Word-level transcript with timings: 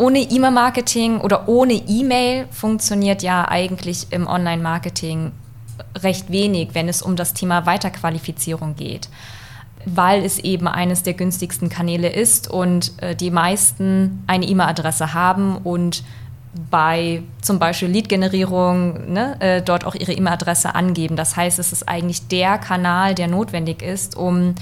ohne 0.00 0.20
E-Mail-Marketing 0.20 1.20
oder 1.20 1.46
ohne 1.46 1.74
E-Mail 1.74 2.46
funktioniert 2.50 3.22
ja 3.22 3.46
eigentlich 3.46 4.06
im 4.10 4.26
Online-Marketing 4.26 5.32
recht 5.98 6.32
wenig, 6.32 6.70
wenn 6.72 6.88
es 6.88 7.02
um 7.02 7.16
das 7.16 7.34
Thema 7.34 7.66
Weiterqualifizierung 7.66 8.76
geht, 8.76 9.10
weil 9.84 10.24
es 10.24 10.38
eben 10.38 10.66
eines 10.68 11.02
der 11.02 11.12
günstigsten 11.12 11.68
Kanäle 11.68 12.08
ist 12.08 12.50
und 12.50 12.92
äh, 13.02 13.14
die 13.14 13.30
meisten 13.30 14.24
eine 14.26 14.46
E-Mail-Adresse 14.46 15.12
haben 15.12 15.58
und 15.58 16.02
bei 16.70 17.22
zum 17.42 17.58
Beispiel 17.58 17.88
Lead-Generierung 17.88 19.12
ne, 19.12 19.36
äh, 19.40 19.62
dort 19.62 19.84
auch 19.84 19.94
ihre 19.94 20.12
E-Mail-Adresse 20.12 20.74
angeben. 20.74 21.14
Das 21.14 21.36
heißt, 21.36 21.58
es 21.58 21.72
ist 21.72 21.88
eigentlich 21.88 22.26
der 22.26 22.56
Kanal, 22.56 23.14
der 23.14 23.28
notwendig 23.28 23.82
ist, 23.82 24.16
um 24.16 24.54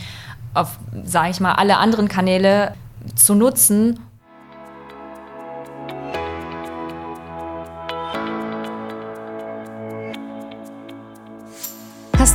auf, 0.52 0.78
sage 1.04 1.30
ich 1.30 1.40
mal, 1.40 1.52
alle 1.52 1.78
anderen 1.78 2.08
Kanäle 2.08 2.74
zu 3.14 3.36
nutzen, 3.36 4.00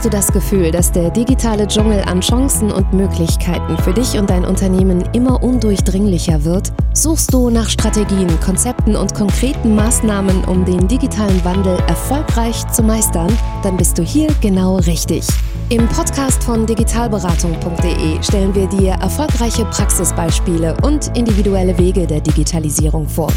Hast 0.03 0.11
du 0.13 0.17
das 0.17 0.33
Gefühl, 0.33 0.69
dass 0.69 0.91
der 0.91 1.11
digitale 1.11 1.65
Dschungel 1.65 2.01
an 2.01 2.19
Chancen 2.19 2.73
und 2.73 2.91
Möglichkeiten 2.91 3.77
für 3.77 3.93
dich 3.93 4.19
und 4.19 4.29
dein 4.29 4.43
Unternehmen 4.43 5.01
immer 5.13 5.41
undurchdringlicher 5.41 6.43
wird? 6.43 6.73
Suchst 6.93 7.33
du 7.33 7.49
nach 7.49 7.69
Strategien, 7.69 8.27
Konzepten 8.41 8.97
und 8.97 9.13
konkreten 9.13 9.75
Maßnahmen, 9.75 10.43
um 10.43 10.65
den 10.65 10.89
digitalen 10.89 11.41
Wandel 11.45 11.77
erfolgreich 11.87 12.67
zu 12.67 12.83
meistern? 12.83 13.31
Dann 13.63 13.77
bist 13.77 13.97
du 13.97 14.03
hier 14.03 14.27
genau 14.41 14.75
richtig. 14.75 15.25
Im 15.69 15.87
Podcast 15.87 16.43
von 16.43 16.65
digitalberatung.de 16.65 18.21
stellen 18.21 18.53
wir 18.53 18.67
dir 18.67 18.91
erfolgreiche 19.01 19.63
Praxisbeispiele 19.63 20.75
und 20.83 21.15
individuelle 21.17 21.77
Wege 21.77 22.05
der 22.05 22.19
Digitalisierung 22.19 23.07
vor, 23.07 23.31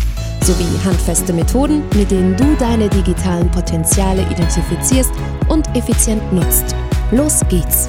sowie 0.46 0.78
handfeste 0.84 1.32
Methoden, 1.32 1.82
mit 1.96 2.12
denen 2.12 2.36
du 2.36 2.54
deine 2.56 2.88
digitalen 2.88 3.50
Potenziale 3.50 4.22
identifizierst 4.30 5.10
und 5.48 5.66
effizient 5.76 6.32
nutzt. 6.32 6.76
Los 7.10 7.40
geht's! 7.48 7.88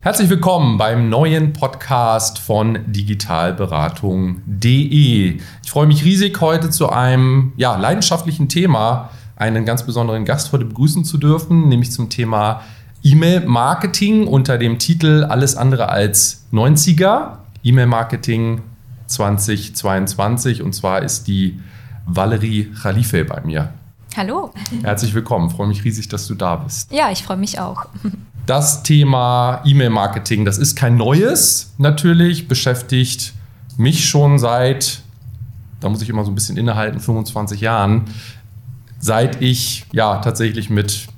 Herzlich 0.00 0.30
willkommen 0.30 0.78
beim 0.78 1.08
neuen 1.08 1.52
Podcast 1.52 2.38
von 2.38 2.78
digitalberatung.de. 2.86 5.38
Ich 5.64 5.70
freue 5.70 5.88
mich 5.88 6.04
riesig, 6.04 6.40
heute 6.40 6.70
zu 6.70 6.88
einem 6.88 7.52
ja, 7.56 7.76
leidenschaftlichen 7.76 8.48
Thema 8.48 9.10
einen 9.34 9.64
ganz 9.64 9.84
besonderen 9.84 10.24
Gast 10.24 10.52
heute 10.52 10.66
begrüßen 10.66 11.04
zu 11.04 11.18
dürfen, 11.18 11.68
nämlich 11.68 11.90
zum 11.90 12.10
Thema 12.10 12.60
E-Mail-Marketing 13.02 14.28
unter 14.28 14.56
dem 14.56 14.78
Titel 14.78 15.26
Alles 15.28 15.56
andere 15.56 15.88
als 15.88 16.44
90er. 16.52 17.38
E-Mail-Marketing 17.64 18.60
2022 19.06 20.62
und 20.62 20.74
zwar 20.74 21.02
ist 21.02 21.26
die 21.26 21.60
Valerie 22.06 22.72
Khalife 22.82 23.24
bei 23.24 23.40
mir. 23.42 23.72
Hallo. 24.16 24.52
Herzlich 24.82 25.14
willkommen. 25.14 25.48
Ich 25.48 25.54
freue 25.54 25.66
mich 25.66 25.84
riesig, 25.84 26.08
dass 26.08 26.26
du 26.26 26.34
da 26.34 26.56
bist. 26.56 26.92
Ja, 26.92 27.10
ich 27.10 27.24
freue 27.24 27.36
mich 27.36 27.58
auch. 27.58 27.86
Das 28.46 28.82
Thema 28.82 29.62
E-Mail-Marketing, 29.64 30.44
das 30.44 30.58
ist 30.58 30.76
kein 30.76 30.96
neues 30.96 31.72
natürlich, 31.78 32.46
beschäftigt 32.46 33.32
mich 33.78 34.06
schon 34.06 34.38
seit, 34.38 35.02
da 35.80 35.88
muss 35.88 36.02
ich 36.02 36.10
immer 36.10 36.24
so 36.24 36.30
ein 36.30 36.34
bisschen 36.34 36.58
innehalten, 36.58 37.00
25 37.00 37.62
Jahren 37.62 38.04
seit 39.04 39.42
ich 39.42 39.84
ja 39.92 40.18
tatsächlich 40.18 40.70
mit 40.70 41.08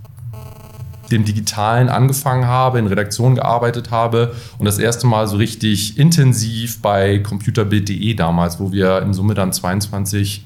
dem 1.10 1.24
Digitalen 1.24 1.88
angefangen 1.88 2.46
habe, 2.46 2.78
in 2.78 2.86
Redaktion 2.86 3.34
gearbeitet 3.34 3.90
habe 3.90 4.34
und 4.58 4.66
das 4.66 4.78
erste 4.78 5.06
Mal 5.06 5.28
so 5.28 5.36
richtig 5.36 5.98
intensiv 5.98 6.82
bei 6.82 7.18
computerbild.de 7.18 8.14
damals, 8.14 8.58
wo 8.60 8.72
wir 8.72 9.02
in 9.02 9.14
Summe 9.14 9.34
dann 9.34 9.52
22 9.52 10.44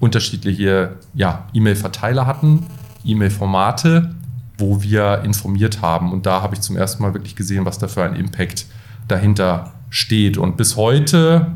unterschiedliche 0.00 0.96
ja, 1.14 1.46
E-Mail-Verteiler 1.54 2.26
hatten, 2.26 2.66
E-Mail-Formate, 3.04 4.14
wo 4.58 4.82
wir 4.82 5.22
informiert 5.24 5.80
haben. 5.80 6.12
Und 6.12 6.26
da 6.26 6.42
habe 6.42 6.54
ich 6.54 6.60
zum 6.60 6.76
ersten 6.76 7.02
Mal 7.02 7.14
wirklich 7.14 7.36
gesehen, 7.36 7.64
was 7.64 7.78
da 7.78 7.88
für 7.88 8.04
ein 8.04 8.16
Impact 8.16 8.66
dahinter 9.08 9.72
steht. 9.90 10.38
Und 10.38 10.56
bis 10.56 10.76
heute 10.76 11.52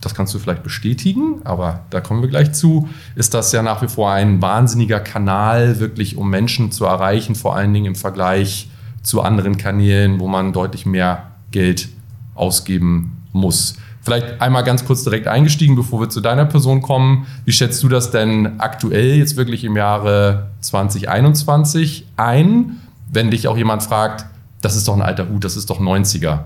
das 0.00 0.14
kannst 0.14 0.34
du 0.34 0.38
vielleicht 0.38 0.62
bestätigen, 0.62 1.40
aber 1.44 1.80
da 1.90 2.00
kommen 2.00 2.22
wir 2.22 2.28
gleich 2.28 2.52
zu, 2.52 2.88
ist 3.16 3.34
das 3.34 3.52
ja 3.52 3.62
nach 3.62 3.82
wie 3.82 3.88
vor 3.88 4.10
ein 4.12 4.40
wahnsinniger 4.40 5.00
Kanal, 5.00 5.78
wirklich 5.78 6.16
um 6.16 6.30
Menschen 6.30 6.72
zu 6.72 6.86
erreichen, 6.86 7.34
vor 7.34 7.54
allen 7.54 7.72
Dingen 7.74 7.86
im 7.86 7.94
Vergleich 7.94 8.70
zu 9.02 9.22
anderen 9.22 9.56
Kanälen, 9.56 10.18
wo 10.18 10.26
man 10.26 10.52
deutlich 10.52 10.86
mehr 10.86 11.32
Geld 11.50 11.88
ausgeben 12.34 13.26
muss. 13.32 13.74
Vielleicht 14.02 14.40
einmal 14.40 14.64
ganz 14.64 14.86
kurz 14.86 15.04
direkt 15.04 15.26
eingestiegen, 15.26 15.76
bevor 15.76 16.00
wir 16.00 16.08
zu 16.08 16.22
deiner 16.22 16.46
Person 16.46 16.80
kommen. 16.80 17.26
Wie 17.44 17.52
schätzt 17.52 17.82
du 17.82 17.88
das 17.88 18.10
denn 18.10 18.58
aktuell 18.58 19.16
jetzt 19.16 19.36
wirklich 19.36 19.64
im 19.64 19.76
Jahre 19.76 20.50
2021 20.60 22.06
ein, 22.16 22.80
wenn 23.12 23.30
dich 23.30 23.46
auch 23.46 23.58
jemand 23.58 23.82
fragt, 23.82 24.24
das 24.62 24.76
ist 24.76 24.88
doch 24.88 24.94
ein 24.94 25.02
alter 25.02 25.28
Hut, 25.28 25.44
das 25.44 25.56
ist 25.56 25.68
doch 25.68 25.80
90er? 25.80 26.44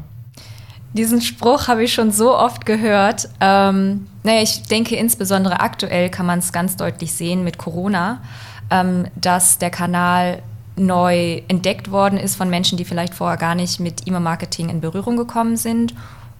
Diesen 0.94 1.20
Spruch 1.20 1.66
habe 1.66 1.82
ich 1.82 1.92
schon 1.92 2.12
so 2.12 2.36
oft 2.36 2.64
gehört. 2.66 3.28
Ähm, 3.40 4.06
naja, 4.22 4.42
ich 4.42 4.62
denke 4.62 4.94
insbesondere 4.94 5.58
aktuell 5.58 6.08
kann 6.08 6.24
man 6.24 6.38
es 6.38 6.52
ganz 6.52 6.76
deutlich 6.76 7.12
sehen 7.12 7.42
mit 7.42 7.58
Corona, 7.58 8.22
ähm, 8.70 9.06
dass 9.16 9.58
der 9.58 9.70
Kanal 9.70 10.40
neu 10.76 11.42
entdeckt 11.48 11.90
worden 11.90 12.16
ist 12.16 12.36
von 12.36 12.48
Menschen, 12.48 12.78
die 12.78 12.84
vielleicht 12.84 13.14
vorher 13.14 13.36
gar 13.36 13.56
nicht 13.56 13.80
mit 13.80 14.06
E-Mail-Marketing 14.06 14.68
in 14.68 14.80
Berührung 14.80 15.16
gekommen 15.16 15.56
sind, 15.56 15.94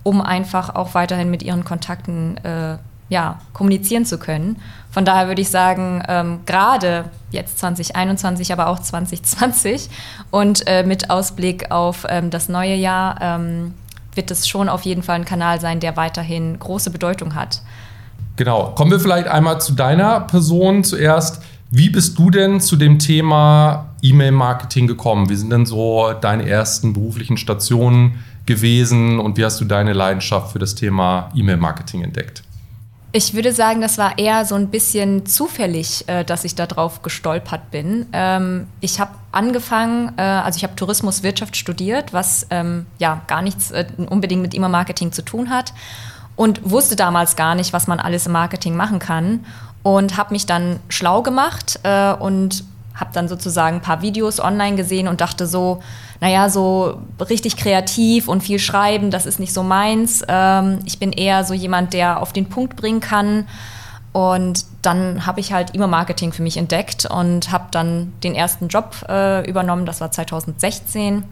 um 0.04 0.20
einfach 0.20 0.76
auch 0.76 0.94
weiterhin 0.94 1.30
mit 1.30 1.42
ihren 1.42 1.64
Kontakten 1.64 2.36
äh, 2.38 2.78
ja, 3.08 3.40
kommunizieren 3.52 4.04
zu 4.04 4.18
können. 4.18 4.60
Von 4.90 5.04
daher 5.04 5.26
würde 5.26 5.42
ich 5.42 5.50
sagen, 5.50 6.02
ähm, 6.08 6.40
gerade 6.46 7.06
jetzt 7.30 7.58
2021, 7.58 8.52
aber 8.52 8.68
auch 8.68 8.78
2020 8.78 9.90
und 10.30 10.66
äh, 10.68 10.84
mit 10.84 11.10
Ausblick 11.10 11.72
auf 11.72 12.06
ähm, 12.08 12.30
das 12.30 12.48
neue 12.48 12.74
Jahr 12.74 13.18
ähm, 13.20 13.74
wird 14.16 14.30
es 14.30 14.48
schon 14.48 14.68
auf 14.68 14.82
jeden 14.82 15.02
Fall 15.02 15.16
ein 15.16 15.24
Kanal 15.24 15.60
sein, 15.60 15.80
der 15.80 15.96
weiterhin 15.96 16.58
große 16.58 16.90
Bedeutung 16.90 17.34
hat. 17.34 17.62
Genau. 18.36 18.72
Kommen 18.74 18.90
wir 18.90 19.00
vielleicht 19.00 19.28
einmal 19.28 19.60
zu 19.60 19.74
deiner 19.74 20.20
Person 20.20 20.84
zuerst. 20.84 21.42
Wie 21.70 21.90
bist 21.90 22.18
du 22.18 22.30
denn 22.30 22.60
zu 22.60 22.76
dem 22.76 23.00
Thema 23.00 23.90
E-Mail-Marketing 24.00 24.86
gekommen? 24.86 25.28
Wie 25.28 25.34
sind 25.34 25.50
denn 25.50 25.66
so 25.66 26.12
deine 26.20 26.48
ersten 26.48 26.92
beruflichen 26.92 27.36
Stationen 27.36 28.22
gewesen 28.46 29.18
und 29.18 29.36
wie 29.36 29.44
hast 29.44 29.60
du 29.60 29.64
deine 29.64 29.92
Leidenschaft 29.92 30.52
für 30.52 30.60
das 30.60 30.76
Thema 30.76 31.30
E-Mail-Marketing 31.34 32.02
entdeckt? 32.02 32.43
Ich 33.16 33.32
würde 33.32 33.52
sagen, 33.52 33.80
das 33.80 33.96
war 33.96 34.18
eher 34.18 34.44
so 34.44 34.56
ein 34.56 34.70
bisschen 34.70 35.24
zufällig, 35.24 36.02
äh, 36.08 36.24
dass 36.24 36.42
ich 36.42 36.56
darauf 36.56 37.02
gestolpert 37.02 37.70
bin. 37.70 38.06
Ähm, 38.12 38.66
ich 38.80 38.98
habe 38.98 39.12
angefangen, 39.30 40.12
äh, 40.16 40.22
also 40.22 40.56
ich 40.56 40.64
habe 40.64 40.74
Tourismuswirtschaft 40.74 41.56
studiert, 41.56 42.12
was 42.12 42.44
ähm, 42.50 42.86
ja 42.98 43.20
gar 43.28 43.40
nichts 43.40 43.70
äh, 43.70 43.86
unbedingt 44.10 44.42
mit 44.42 44.52
E-Mail-Marketing 44.52 45.12
zu 45.12 45.22
tun 45.22 45.48
hat 45.48 45.72
und 46.34 46.68
wusste 46.68 46.96
damals 46.96 47.36
gar 47.36 47.54
nicht, 47.54 47.72
was 47.72 47.86
man 47.86 48.00
alles 48.00 48.26
im 48.26 48.32
Marketing 48.32 48.74
machen 48.74 48.98
kann 48.98 49.46
und 49.84 50.16
habe 50.16 50.34
mich 50.34 50.46
dann 50.46 50.80
schlau 50.88 51.22
gemacht 51.22 51.78
und 52.18 52.64
habe 52.94 53.10
dann 53.12 53.28
sozusagen 53.28 53.76
ein 53.76 53.82
paar 53.82 54.02
Videos 54.02 54.40
online 54.40 54.76
gesehen 54.76 55.06
und 55.06 55.20
dachte 55.20 55.46
so, 55.46 55.82
naja, 56.24 56.48
so 56.48 57.02
richtig 57.20 57.58
kreativ 57.58 58.28
und 58.28 58.42
viel 58.42 58.58
schreiben, 58.58 59.10
das 59.10 59.26
ist 59.26 59.38
nicht 59.38 59.52
so 59.52 59.62
meins. 59.62 60.22
Ähm, 60.26 60.78
ich 60.86 60.98
bin 60.98 61.12
eher 61.12 61.44
so 61.44 61.52
jemand, 61.52 61.92
der 61.92 62.22
auf 62.22 62.32
den 62.32 62.48
Punkt 62.48 62.76
bringen 62.76 63.00
kann. 63.00 63.46
Und 64.14 64.64
dann 64.80 65.26
habe 65.26 65.40
ich 65.40 65.52
halt 65.52 65.74
E-Mail-Marketing 65.74 66.32
für 66.32 66.40
mich 66.40 66.56
entdeckt 66.56 67.04
und 67.04 67.52
habe 67.52 67.66
dann 67.72 68.14
den 68.22 68.34
ersten 68.34 68.68
Job 68.68 69.04
äh, 69.06 69.46
übernommen, 69.46 69.84
das 69.84 70.00
war 70.00 70.12
2016. 70.12 71.24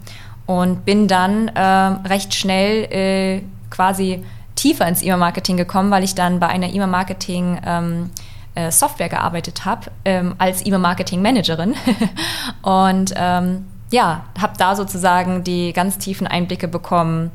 Und 0.44 0.84
bin 0.84 1.09
dann 1.09 1.48
äh, 1.48 1.62
recht 2.06 2.34
schnell 2.34 2.84
äh, 2.92 3.42
quasi 3.70 4.22
tiefer 4.56 4.86
ins 4.86 5.00
E-Mail-Marketing 5.00 5.56
gekommen, 5.56 5.91
weil 5.91 6.04
ich 6.04 6.14
dann 6.14 6.38
bei 6.38 6.48
einer 6.48 6.69
E-Mail-Marketing... 6.69 7.62
Ähm, 7.65 8.10
äh, 8.54 8.71
Software 8.71 9.09
gearbeitet 9.09 9.65
habe 9.65 9.91
ähm, 10.04 10.34
als 10.36 10.66
E-Mail-Marketing-Managerin 10.66 11.74
und 12.62 13.15
ähm, 13.16 13.65
ja, 13.92 14.24
habe 14.41 14.54
da 14.59 14.74
sozusagen 14.74 15.44
die 15.44 15.72
ganz 15.72 15.98
tiefen 15.98 16.27
Einblicke 16.27 16.66
bekommen 16.66 17.30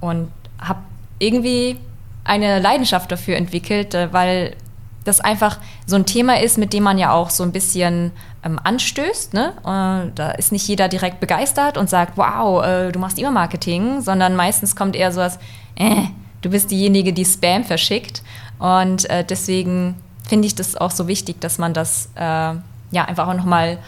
und 0.00 0.30
habe 0.58 0.80
irgendwie 1.18 1.78
eine 2.24 2.60
Leidenschaft 2.60 3.10
dafür 3.12 3.36
entwickelt, 3.36 3.94
äh, 3.94 4.12
weil 4.12 4.56
das 5.04 5.20
einfach 5.20 5.58
so 5.86 5.96
ein 5.96 6.06
Thema 6.06 6.40
ist, 6.40 6.58
mit 6.58 6.72
dem 6.72 6.82
man 6.82 6.98
ja 6.98 7.12
auch 7.12 7.30
so 7.30 7.44
ein 7.44 7.52
bisschen 7.52 8.12
ähm, 8.44 8.58
anstößt. 8.62 9.34
Ne? 9.34 9.52
Äh, 9.60 10.10
da 10.14 10.30
ist 10.36 10.52
nicht 10.52 10.66
jeder 10.66 10.88
direkt 10.88 11.20
begeistert 11.20 11.76
und 11.76 11.90
sagt, 11.90 12.16
wow, 12.16 12.64
äh, 12.64 12.92
du 12.92 12.98
machst 12.98 13.18
E-Mail-Marketing, 13.18 14.00
sondern 14.00 14.34
meistens 14.34 14.74
kommt 14.74 14.96
eher 14.96 15.12
so 15.12 15.20
was, 15.20 15.38
äh, 15.76 16.02
du 16.42 16.50
bist 16.50 16.70
diejenige, 16.70 17.12
die 17.12 17.24
Spam 17.24 17.64
verschickt. 17.64 18.22
Und 18.58 19.08
äh, 19.10 19.24
deswegen 19.24 19.96
finde 20.28 20.46
ich 20.46 20.54
das 20.54 20.76
auch 20.76 20.90
so 20.90 21.06
wichtig, 21.06 21.40
dass 21.40 21.58
man 21.58 21.72
das 21.72 22.10
äh, 22.16 22.20
ja 22.20 23.04
einfach 23.06 23.28
auch 23.28 23.34
nochmal 23.34 23.78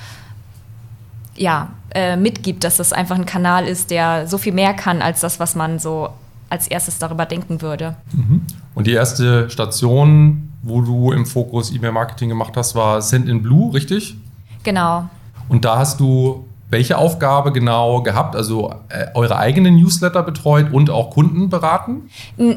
ja, 1.38 1.68
äh, 1.94 2.16
mitgibt, 2.16 2.64
dass 2.64 2.76
das 2.76 2.92
einfach 2.92 3.16
ein 3.16 3.26
Kanal 3.26 3.66
ist, 3.66 3.90
der 3.90 4.26
so 4.26 4.38
viel 4.38 4.52
mehr 4.52 4.74
kann 4.74 5.02
als 5.02 5.20
das, 5.20 5.40
was 5.40 5.54
man 5.54 5.78
so 5.78 6.10
als 6.50 6.68
erstes 6.68 6.98
darüber 6.98 7.26
denken 7.26 7.60
würde. 7.62 7.96
Mhm. 8.12 8.42
Und 8.74 8.86
die 8.86 8.92
erste 8.92 9.50
Station, 9.50 10.52
wo 10.62 10.80
du 10.80 11.12
im 11.12 11.26
Fokus 11.26 11.72
E-Mail-Marketing 11.72 12.28
gemacht 12.28 12.56
hast, 12.56 12.74
war 12.74 13.02
Send 13.02 13.28
in 13.28 13.42
Blue, 13.42 13.72
richtig? 13.74 14.16
Genau. 14.62 15.08
Und 15.48 15.64
da 15.64 15.78
hast 15.78 16.00
du 16.00 16.47
welche 16.70 16.98
Aufgabe 16.98 17.52
genau 17.52 18.02
gehabt? 18.02 18.36
Also 18.36 18.74
äh, 18.88 19.06
eure 19.14 19.38
eigenen 19.38 19.76
Newsletter 19.76 20.22
betreut 20.22 20.72
und 20.72 20.90
auch 20.90 21.10
Kunden 21.10 21.48
beraten? 21.48 22.10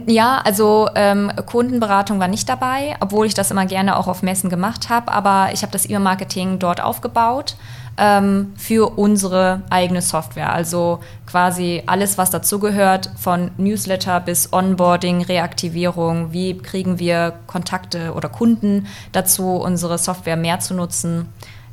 Ja, 0.07 0.41
also 0.43 0.89
ähm, 0.95 1.31
Kundenberatung 1.45 2.19
war 2.19 2.27
nicht 2.27 2.49
dabei, 2.49 2.95
obwohl 2.99 3.25
ich 3.25 3.33
das 3.33 3.51
immer 3.51 3.65
gerne 3.65 3.97
auch 3.97 4.07
auf 4.07 4.21
Messen 4.21 4.49
gemacht 4.49 4.89
habe. 4.89 5.11
Aber 5.11 5.49
ich 5.53 5.61
habe 5.61 5.71
das 5.71 5.85
E-Mail-Marketing 5.85 6.59
dort 6.59 6.81
aufgebaut 6.81 7.55
ähm, 7.97 8.53
für 8.57 8.97
unsere 8.97 9.61
eigene 9.69 10.01
Software. 10.01 10.51
Also 10.51 10.99
quasi 11.25 11.83
alles, 11.85 12.17
was 12.17 12.31
dazugehört, 12.31 13.11
von 13.17 13.51
Newsletter 13.57 14.19
bis 14.19 14.51
Onboarding, 14.51 15.21
Reaktivierung. 15.21 16.33
Wie 16.33 16.57
kriegen 16.57 16.99
wir 16.99 17.33
Kontakte 17.47 18.13
oder 18.13 18.27
Kunden 18.29 18.87
dazu, 19.11 19.55
unsere 19.55 19.97
Software 19.97 20.37
mehr 20.37 20.59
zu 20.59 20.73
nutzen? 20.73 21.29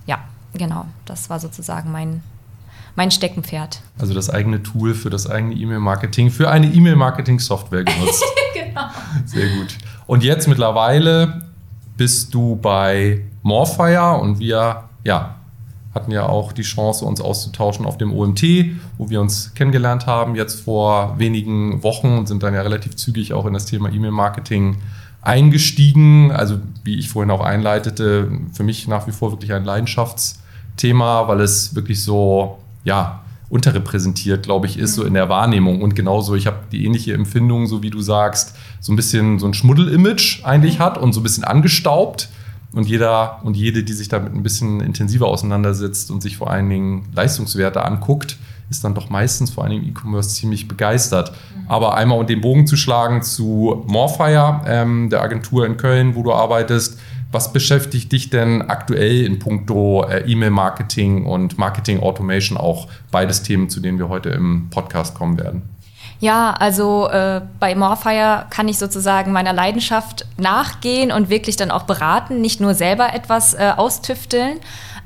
Ja, 0.06 0.18
genau, 0.52 0.86
das 1.04 1.30
war 1.30 1.40
sozusagen 1.40 1.90
mein, 1.90 2.22
mein 2.98 3.12
Steckenpferd. 3.12 3.80
Also 3.96 4.12
das 4.12 4.28
eigene 4.28 4.60
Tool 4.60 4.92
für 4.92 5.08
das 5.08 5.30
eigene 5.30 5.54
E-Mail-Marketing, 5.54 6.30
für 6.30 6.50
eine 6.50 6.66
E-Mail-Marketing-Software 6.66 7.84
genutzt. 7.84 8.24
genau. 8.54 8.88
Sehr 9.24 9.46
gut. 9.56 9.78
Und 10.08 10.24
jetzt 10.24 10.48
mittlerweile 10.48 11.42
bist 11.96 12.34
du 12.34 12.56
bei 12.56 13.22
Morfire 13.42 14.18
und 14.18 14.40
wir 14.40 14.88
ja, 15.04 15.36
hatten 15.94 16.10
ja 16.10 16.26
auch 16.26 16.50
die 16.50 16.62
Chance, 16.62 17.04
uns 17.04 17.20
auszutauschen 17.20 17.86
auf 17.86 17.98
dem 17.98 18.12
OMT, 18.12 18.42
wo 18.98 19.08
wir 19.08 19.20
uns 19.20 19.54
kennengelernt 19.54 20.08
haben, 20.08 20.34
jetzt 20.34 20.62
vor 20.62 21.14
wenigen 21.20 21.84
Wochen 21.84 22.18
und 22.18 22.26
sind 22.26 22.42
dann 22.42 22.52
ja 22.52 22.62
relativ 22.62 22.96
zügig 22.96 23.32
auch 23.32 23.46
in 23.46 23.54
das 23.54 23.66
Thema 23.66 23.92
E-Mail-Marketing 23.92 24.78
eingestiegen. 25.22 26.32
Also 26.32 26.58
wie 26.82 26.98
ich 26.98 27.10
vorhin 27.10 27.30
auch 27.30 27.42
einleitete, 27.42 28.28
für 28.52 28.64
mich 28.64 28.88
nach 28.88 29.06
wie 29.06 29.12
vor 29.12 29.30
wirklich 29.30 29.52
ein 29.52 29.64
Leidenschaftsthema, 29.64 31.28
weil 31.28 31.42
es 31.42 31.76
wirklich 31.76 32.02
so, 32.02 32.58
ja, 32.84 33.22
unterrepräsentiert, 33.48 34.42
glaube 34.42 34.66
ich, 34.66 34.78
ist, 34.78 34.94
so 34.94 35.04
in 35.04 35.14
der 35.14 35.28
Wahrnehmung. 35.28 35.80
Und 35.80 35.94
genauso, 35.94 36.34
ich 36.34 36.46
habe 36.46 36.58
die 36.70 36.84
ähnliche 36.84 37.14
Empfindung, 37.14 37.66
so 37.66 37.82
wie 37.82 37.90
du 37.90 38.00
sagst, 38.00 38.54
so 38.80 38.92
ein 38.92 38.96
bisschen 38.96 39.38
so 39.38 39.46
ein 39.46 39.54
Schmuddel-Image 39.54 40.44
eigentlich 40.44 40.80
hat 40.80 40.98
und 40.98 41.12
so 41.12 41.20
ein 41.20 41.22
bisschen 41.22 41.44
angestaubt. 41.44 42.28
Und 42.72 42.86
jeder 42.86 43.40
und 43.44 43.56
jede, 43.56 43.82
die 43.82 43.94
sich 43.94 44.08
damit 44.08 44.34
ein 44.34 44.42
bisschen 44.42 44.80
intensiver 44.80 45.26
auseinandersetzt 45.26 46.10
und 46.10 46.20
sich 46.22 46.36
vor 46.36 46.50
allen 46.50 46.68
Dingen 46.68 47.06
Leistungswerte 47.14 47.82
anguckt, 47.82 48.36
ist 48.68 48.84
dann 48.84 48.94
doch 48.94 49.08
meistens 49.08 49.50
vor 49.50 49.64
allem 49.64 49.82
E-Commerce 49.82 50.34
ziemlich 50.34 50.68
begeistert. 50.68 51.32
Mhm. 51.32 51.70
Aber 51.70 51.96
einmal 51.96 52.18
um 52.18 52.26
den 52.26 52.42
Bogen 52.42 52.66
zu 52.66 52.76
schlagen 52.76 53.22
zu 53.22 53.84
Morfire, 53.86 54.60
ähm, 54.66 55.08
der 55.08 55.22
Agentur 55.22 55.64
in 55.64 55.78
Köln, 55.78 56.14
wo 56.14 56.22
du 56.22 56.34
arbeitest, 56.34 56.98
was 57.30 57.52
beschäftigt 57.52 58.12
dich 58.12 58.30
denn 58.30 58.62
aktuell 58.62 59.24
in 59.24 59.38
puncto 59.38 60.04
äh, 60.04 60.30
E-Mail-Marketing 60.30 61.26
und 61.26 61.58
Marketing-Automation, 61.58 62.56
auch 62.56 62.88
beides 63.10 63.42
Themen, 63.42 63.68
zu 63.68 63.80
denen 63.80 63.98
wir 63.98 64.08
heute 64.08 64.30
im 64.30 64.68
Podcast 64.70 65.14
kommen 65.14 65.38
werden? 65.38 65.62
Ja, 66.20 66.52
also 66.52 67.08
äh, 67.08 67.42
bei 67.60 67.74
Morfire 67.74 68.46
kann 68.50 68.66
ich 68.66 68.78
sozusagen 68.78 69.30
meiner 69.30 69.52
Leidenschaft 69.52 70.26
nachgehen 70.36 71.12
und 71.12 71.30
wirklich 71.30 71.56
dann 71.56 71.70
auch 71.70 71.84
beraten, 71.84 72.40
nicht 72.40 72.60
nur 72.60 72.74
selber 72.74 73.14
etwas 73.14 73.54
äh, 73.54 73.72
austüfteln. 73.76 74.58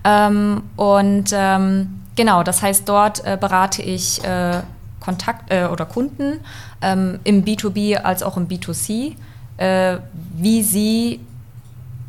Ähm, 0.05 0.63
und 0.77 1.31
ähm, 1.33 2.03
Genau, 2.17 2.43
das 2.43 2.63
heißt, 2.63 2.89
dort 2.89 3.25
äh, 3.25 3.39
berate 3.41 3.83
ich 3.83 4.23
äh, 4.25 4.61
Kontakt 5.01 5.51
äh, 5.51 5.65
oder 5.65 5.87
Kunden 5.87 6.41
ähm, 6.83 7.21
im 7.25 7.45
B2B 7.45 7.97
als 7.97 8.23
auch 8.23 8.37
im 8.37 8.49
B2C, 8.49 9.15
äh, 9.57 9.97
wie 10.35 10.63
sie 10.63 11.21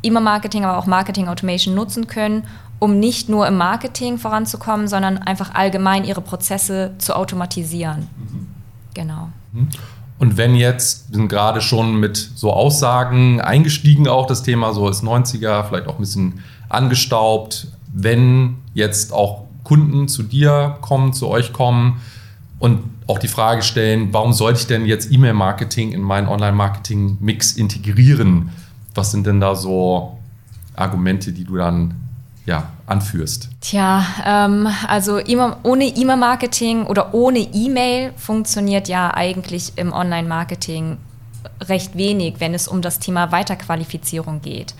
E-Mail-Marketing, 0.04 0.64
aber 0.64 0.78
auch 0.78 0.86
Marketing 0.86 1.28
Automation 1.28 1.74
nutzen 1.74 2.06
können, 2.06 2.44
um 2.78 2.98
nicht 2.98 3.28
nur 3.28 3.46
im 3.46 3.56
Marketing 3.56 4.18
voranzukommen, 4.18 4.88
sondern 4.88 5.18
einfach 5.18 5.54
allgemein 5.54 6.04
ihre 6.04 6.20
Prozesse 6.20 6.92
zu 6.98 7.16
automatisieren. 7.16 8.08
Mhm. 8.16 8.46
Genau. 8.94 9.28
Mhm. 9.52 9.68
Und 10.18 10.36
wenn 10.36 10.54
jetzt, 10.54 11.10
wir 11.10 11.16
sind 11.16 11.28
gerade 11.28 11.60
schon 11.60 11.96
mit 11.96 12.16
so 12.16 12.52
Aussagen 12.52 13.40
eingestiegen, 13.40 14.06
auch 14.08 14.26
das 14.26 14.42
Thema 14.42 14.72
so 14.72 14.88
ist 14.88 15.02
90er, 15.02 15.64
vielleicht 15.64 15.88
auch 15.88 15.96
ein 15.96 16.00
bisschen 16.00 16.40
angestaubt, 16.68 17.68
wenn 17.92 18.56
jetzt 18.74 19.12
auch 19.12 19.44
Kunden 19.64 20.08
zu 20.08 20.22
dir 20.22 20.76
kommen, 20.80 21.12
zu 21.12 21.28
euch 21.28 21.52
kommen 21.52 22.00
und 22.58 22.80
auch 23.06 23.18
die 23.18 23.28
Frage 23.28 23.62
stellen, 23.62 24.12
warum 24.12 24.32
sollte 24.32 24.60
ich 24.60 24.66
denn 24.66 24.86
jetzt 24.86 25.10
E-Mail-Marketing 25.12 25.92
in 25.92 26.00
meinen 26.00 26.28
Online-Marketing-Mix 26.28 27.52
integrieren? 27.52 28.50
Was 28.94 29.10
sind 29.10 29.26
denn 29.26 29.40
da 29.40 29.54
so 29.54 30.18
Argumente, 30.74 31.32
die 31.32 31.44
du 31.44 31.56
dann 31.56 31.94
ja, 32.46 32.68
anführst? 32.86 33.48
Tja, 33.60 34.04
ähm, 34.24 34.68
also 34.86 35.18
ohne 35.62 35.84
E-Mail-Marketing 35.84 36.84
oder 36.86 37.14
ohne 37.14 37.38
E-Mail 37.38 38.12
funktioniert 38.16 38.88
ja 38.88 39.12
eigentlich 39.14 39.72
im 39.76 39.92
Online-Marketing 39.92 40.98
recht 41.62 41.96
wenig, 41.96 42.36
wenn 42.38 42.54
es 42.54 42.68
um 42.68 42.82
das 42.82 42.98
Thema 42.98 43.32
Weiterqualifizierung 43.32 44.40
geht 44.42 44.74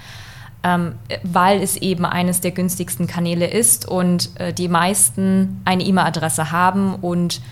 ähm, 0.64 0.94
weil 1.22 1.62
es 1.62 1.76
eben 1.76 2.06
eines 2.06 2.40
der 2.40 2.50
günstigsten 2.50 3.06
Kanäle 3.06 3.46
ist 3.46 3.86
und 3.86 4.30
äh, 4.40 4.52
die 4.52 4.68
meisten 4.68 5.60
eine 5.64 5.84
E-Mail-Adresse 5.84 6.50
haben 6.50 6.94
und 6.94 7.42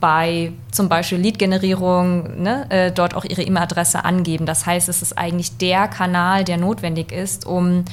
bei 0.00 0.52
zum 0.70 0.88
Beispiel 0.88 1.18
Lead-Generierung 1.18 2.42
ne, 2.42 2.66
äh, 2.70 2.92
dort 2.92 3.14
auch 3.14 3.24
ihre 3.24 3.42
E-Mail-Adresse 3.42 4.04
angeben. 4.04 4.46
Das 4.46 4.66
heißt, 4.66 4.88
es 4.88 5.02
ist 5.02 5.16
eigentlich 5.16 5.56
der 5.58 5.88
Kanal, 5.88 6.44
der 6.44 6.56
notwendig 6.56 7.12
ist, 7.12 7.46
um 7.46 7.84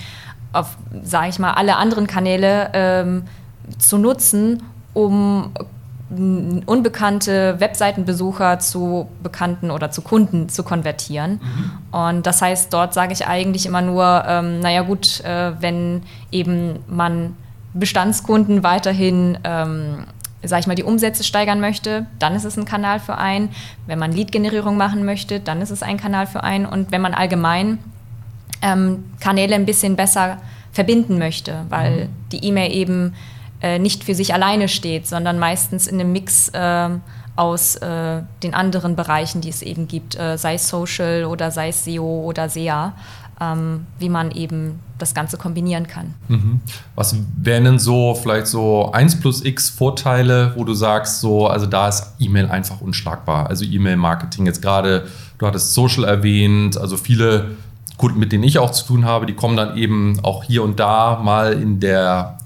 auf, 0.52 0.78
sage 1.04 1.30
ich 1.30 1.40
mal, 1.40 1.52
alle 1.52 1.78
anderen 1.78 2.08
Kanäle 2.08 2.70
ähm, 2.74 3.24
zu 3.80 3.98
nutzen, 3.98 4.64
um 4.94 5.52
unbekannte 6.66 7.60
Webseitenbesucher 7.60 8.60
zu 8.60 9.08
Bekannten 9.24 9.72
oder 9.72 9.90
zu 9.90 10.02
Kunden 10.02 10.50
zu 10.50 10.64
konvertieren. 10.64 11.40
Mhm. 11.42 11.98
Und 11.98 12.28
das 12.28 12.42
heißt, 12.42 12.72
dort 12.72 12.94
sage 12.94 13.14
ich 13.14 13.26
eigentlich 13.26 13.66
immer 13.66 13.82
nur, 13.82 14.24
ähm, 14.28 14.60
naja 14.60 14.84
gut, 14.84 15.22
äh, 15.22 15.54
wenn 15.60 16.04
eben 16.32 16.80
man 16.88 17.36
Bestandskunden 17.74 18.64
weiterhin 18.64 19.38
ähm, 19.44 20.04
sage 20.44 20.62
ich 20.62 20.68
mal, 20.68 20.76
die 20.76 20.84
Umsätze 20.84 21.24
steigern 21.24 21.60
möchte, 21.60 22.06
dann 22.20 22.36
ist 22.36 22.44
es 22.44 22.58
ein 22.58 22.66
Kanal 22.66 23.00
für 23.00 23.18
einen. 23.18 23.50
Wenn 23.88 24.00
man 24.00 24.12
Lead-Generierung 24.12 24.78
machen 24.78 25.06
möchte, 25.06 25.40
dann 25.40 25.62
ist 25.62 25.70
es 25.70 25.84
ein 25.84 25.98
Kanal 25.98 26.28
für 26.28 26.44
einen. 26.44 26.66
Und 26.66 26.92
wenn 26.92 27.02
man 27.02 27.14
allgemein 27.14 27.80
ähm, 28.62 29.06
Kanäle 29.20 29.56
ein 29.56 29.66
bisschen 29.66 29.96
besser 29.96 30.38
verbinden 30.72 31.18
möchte, 31.18 31.66
weil 31.70 31.92
mhm. 31.92 32.10
die 32.32 32.46
E-Mail 32.46 32.74
eben 32.74 33.14
äh, 33.62 33.80
nicht 33.80 34.04
für 34.04 34.16
sich 34.16 34.34
alleine 34.34 34.68
steht, 34.68 35.08
sondern 35.08 35.40
meistens 35.40 35.88
in 35.88 36.00
einem 36.00 36.12
Mix 36.12 36.50
äh, 36.50 36.90
aus 37.36 37.76
äh, 37.78 38.22
den 38.44 38.54
anderen 38.54 38.96
Bereichen, 38.96 39.42
die 39.42 39.50
es 39.50 39.62
eben 39.62 39.88
gibt, 39.88 40.20
äh, 40.20 40.38
sei 40.38 40.56
es 40.56 40.70
Social 40.70 41.26
oder 41.26 41.50
sei 41.50 41.70
es 41.70 41.84
SEO 41.84 42.24
oder 42.26 42.50
SEA, 42.50 42.94
ähm, 43.42 43.86
wie 44.00 44.10
man 44.10 44.32
eben 44.32 44.80
das 44.98 45.14
Ganze 45.14 45.38
kombinieren 45.38 45.88
kann. 45.88 46.14
Mhm. 46.28 46.62
Was 46.96 47.16
wären 47.38 47.66
denn 47.66 47.80
so 47.80 48.16
vielleicht 48.16 48.48
so 48.48 48.92
1 48.92 49.20
plus 49.20 49.44
X 49.44 49.70
Vorteile, 49.70 50.54
wo 50.56 50.64
du 50.64 50.74
sagst, 50.74 51.20
so, 51.20 51.48
also 51.48 51.66
da 51.66 51.90
ist 51.90 52.14
E-Mail 52.20 52.50
einfach 52.50 52.82
unschlagbar. 52.82 53.48
Also 53.48 53.66
E-Mail-Marketing 53.66 54.46
jetzt 54.46 54.62
gerade, 54.62 55.08
du 55.38 55.48
hattest 55.48 55.74
Social 55.74 56.06
erwähnt, 56.06 56.78
also 56.78 56.98
viele 56.98 57.52
Kunden, 57.98 58.20
mit 58.20 58.32
denen 58.32 58.44
ich 58.44 58.60
auch 58.60 58.72
zu 58.72 58.86
tun 58.86 59.06
habe, 59.06 59.26
die 59.26 59.34
kommen 59.34 59.58
dann 59.58 59.78
eben 59.78 60.20
auch 60.24 60.44
hier 60.44 60.64
und 60.64 60.80
da 60.80 61.20
mal 61.22 61.54
in 61.54 61.80
der 61.80 62.38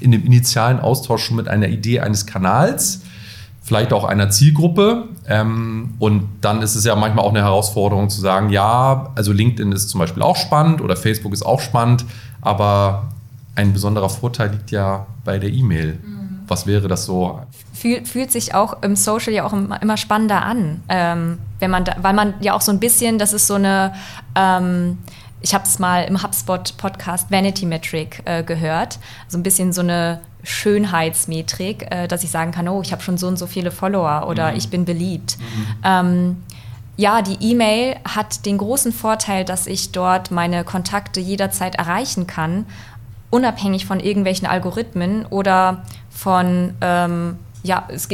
in 0.00 0.10
dem 0.10 0.24
initialen 0.24 0.80
Austausch 0.80 1.22
schon 1.22 1.36
mit 1.36 1.48
einer 1.48 1.68
Idee 1.68 2.00
eines 2.00 2.26
Kanals, 2.26 3.02
vielleicht 3.66 3.92
auch 3.92 4.04
einer 4.04 4.30
Zielgruppe. 4.30 5.08
Ähm, 5.28 5.94
und 5.98 6.28
dann 6.40 6.62
ist 6.62 6.76
es 6.76 6.84
ja 6.84 6.94
manchmal 6.94 7.24
auch 7.24 7.30
eine 7.30 7.42
Herausforderung 7.42 8.08
zu 8.08 8.20
sagen, 8.20 8.50
ja, 8.50 9.10
also 9.16 9.32
LinkedIn 9.32 9.72
ist 9.72 9.88
zum 9.88 9.98
Beispiel 9.98 10.22
auch 10.22 10.36
spannend 10.36 10.80
oder 10.80 10.96
Facebook 10.96 11.32
ist 11.32 11.44
auch 11.44 11.60
spannend, 11.60 12.04
aber 12.40 13.08
ein 13.56 13.72
besonderer 13.72 14.08
Vorteil 14.08 14.50
liegt 14.50 14.70
ja 14.70 15.06
bei 15.24 15.38
der 15.38 15.50
E-Mail. 15.50 15.98
Mhm. 16.00 16.40
Was 16.46 16.68
wäre 16.68 16.86
das 16.86 17.06
so? 17.06 17.40
Fühl, 17.72 18.06
fühlt 18.06 18.30
sich 18.30 18.54
auch 18.54 18.82
im 18.84 18.94
Social 18.94 19.32
ja 19.32 19.44
auch 19.44 19.52
immer 19.52 19.96
spannender 19.96 20.42
an, 20.42 20.82
ähm, 20.88 21.38
wenn 21.58 21.72
man 21.72 21.84
da, 21.84 21.96
weil 22.00 22.14
man 22.14 22.34
ja 22.40 22.54
auch 22.54 22.60
so 22.60 22.70
ein 22.70 22.78
bisschen, 22.78 23.18
das 23.18 23.32
ist 23.32 23.48
so 23.48 23.54
eine 23.54 23.94
ähm, 24.36 24.98
ich 25.46 25.54
habe 25.54 25.64
es 25.64 25.78
mal 25.78 26.04
im 26.04 26.22
HubSpot-Podcast 26.22 27.30
Vanity 27.30 27.66
Metric 27.66 28.22
äh, 28.24 28.42
gehört. 28.42 28.98
So 29.28 29.38
ein 29.38 29.42
bisschen 29.42 29.72
so 29.72 29.80
eine 29.80 30.20
Schönheitsmetrik, 30.46 31.88
äh, 31.90 32.06
dass 32.06 32.22
ich 32.22 32.30
sagen 32.30 32.52
kann, 32.52 32.68
oh, 32.68 32.80
ich 32.80 32.92
habe 32.92 33.02
schon 33.02 33.18
so 33.18 33.26
und 33.26 33.36
so 33.36 33.48
viele 33.48 33.72
Follower 33.72 34.28
oder 34.28 34.52
mhm. 34.52 34.56
ich 34.56 34.70
bin 34.70 34.84
beliebt. 34.84 35.38
Mhm. 35.38 35.66
Ähm, 35.82 36.36
ja, 36.96 37.20
die 37.20 37.36
E-Mail 37.40 37.96
hat 38.04 38.46
den 38.46 38.56
großen 38.56 38.92
Vorteil, 38.92 39.44
dass 39.44 39.66
ich 39.66 39.90
dort 39.90 40.30
meine 40.30 40.62
Kontakte 40.62 41.18
jederzeit 41.18 41.74
erreichen 41.74 42.28
kann, 42.28 42.64
unabhängig 43.30 43.86
von 43.86 43.98
irgendwelchen 43.98 44.46
Algorithmen 44.46 45.26
oder 45.26 45.82
von, 46.10 46.74
ähm, 46.80 47.38
ja, 47.64 47.88
es 47.88 48.08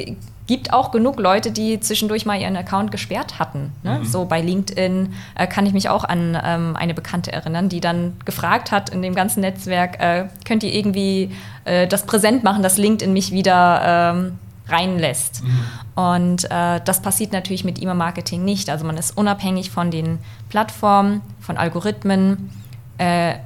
gibt 0.53 0.71
auch 0.71 0.91
genug 0.91 1.19
Leute, 1.19 1.51
die 1.51 1.81
zwischendurch 1.81 2.27
mal 2.27 2.39
ihren 2.39 2.57
Account 2.59 2.93
gesperrt 2.93 3.39
hatten. 3.39 3.73
Ne? 3.83 4.01
Mhm. 4.01 4.05
So 4.05 4.27
bei 4.27 4.43
LinkedIn 4.43 5.15
äh, 5.35 5.47
kann 5.47 5.65
ich 5.65 5.73
mich 5.73 5.89
auch 5.89 6.05
an 6.05 6.39
ähm, 6.45 6.77
eine 6.77 6.93
Bekannte 6.93 7.33
erinnern, 7.33 7.71
die 7.71 7.81
dann 7.81 8.19
gefragt 8.27 8.71
hat 8.71 8.91
in 8.91 9.01
dem 9.01 9.15
ganzen 9.15 9.41
Netzwerk, 9.41 9.99
äh, 9.99 10.27
könnt 10.45 10.63
ihr 10.63 10.75
irgendwie 10.75 11.31
äh, 11.65 11.87
das 11.87 12.05
präsent 12.05 12.45
machen, 12.45 12.63
dass 12.63 12.77
LinkedIn 12.77 13.15
mich 13.15 13.33
wieder 13.33 14.13
ähm, 14.15 14.39
reinlässt. 14.69 15.43
Mhm. 15.43 16.03
Und 16.03 16.45
äh, 16.51 16.83
das 16.85 17.01
passiert 17.01 17.33
natürlich 17.33 17.65
mit 17.65 17.81
E-Mail-Marketing 17.81 18.45
nicht. 18.45 18.69
Also 18.69 18.85
man 18.85 18.99
ist 18.99 19.17
unabhängig 19.17 19.71
von 19.71 19.91
den 19.91 20.19
Plattformen, 20.51 21.23
von 21.41 21.57
Algorithmen. 21.57 22.51
Äh, 22.99 23.37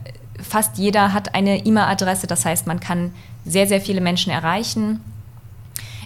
fast 0.42 0.76
jeder 0.76 1.12
hat 1.12 1.36
eine 1.36 1.64
E-Mail-Adresse, 1.64 2.26
das 2.26 2.44
heißt, 2.44 2.66
man 2.66 2.80
kann 2.80 3.12
sehr, 3.44 3.68
sehr 3.68 3.80
viele 3.80 4.00
Menschen 4.00 4.32
erreichen. 4.32 5.00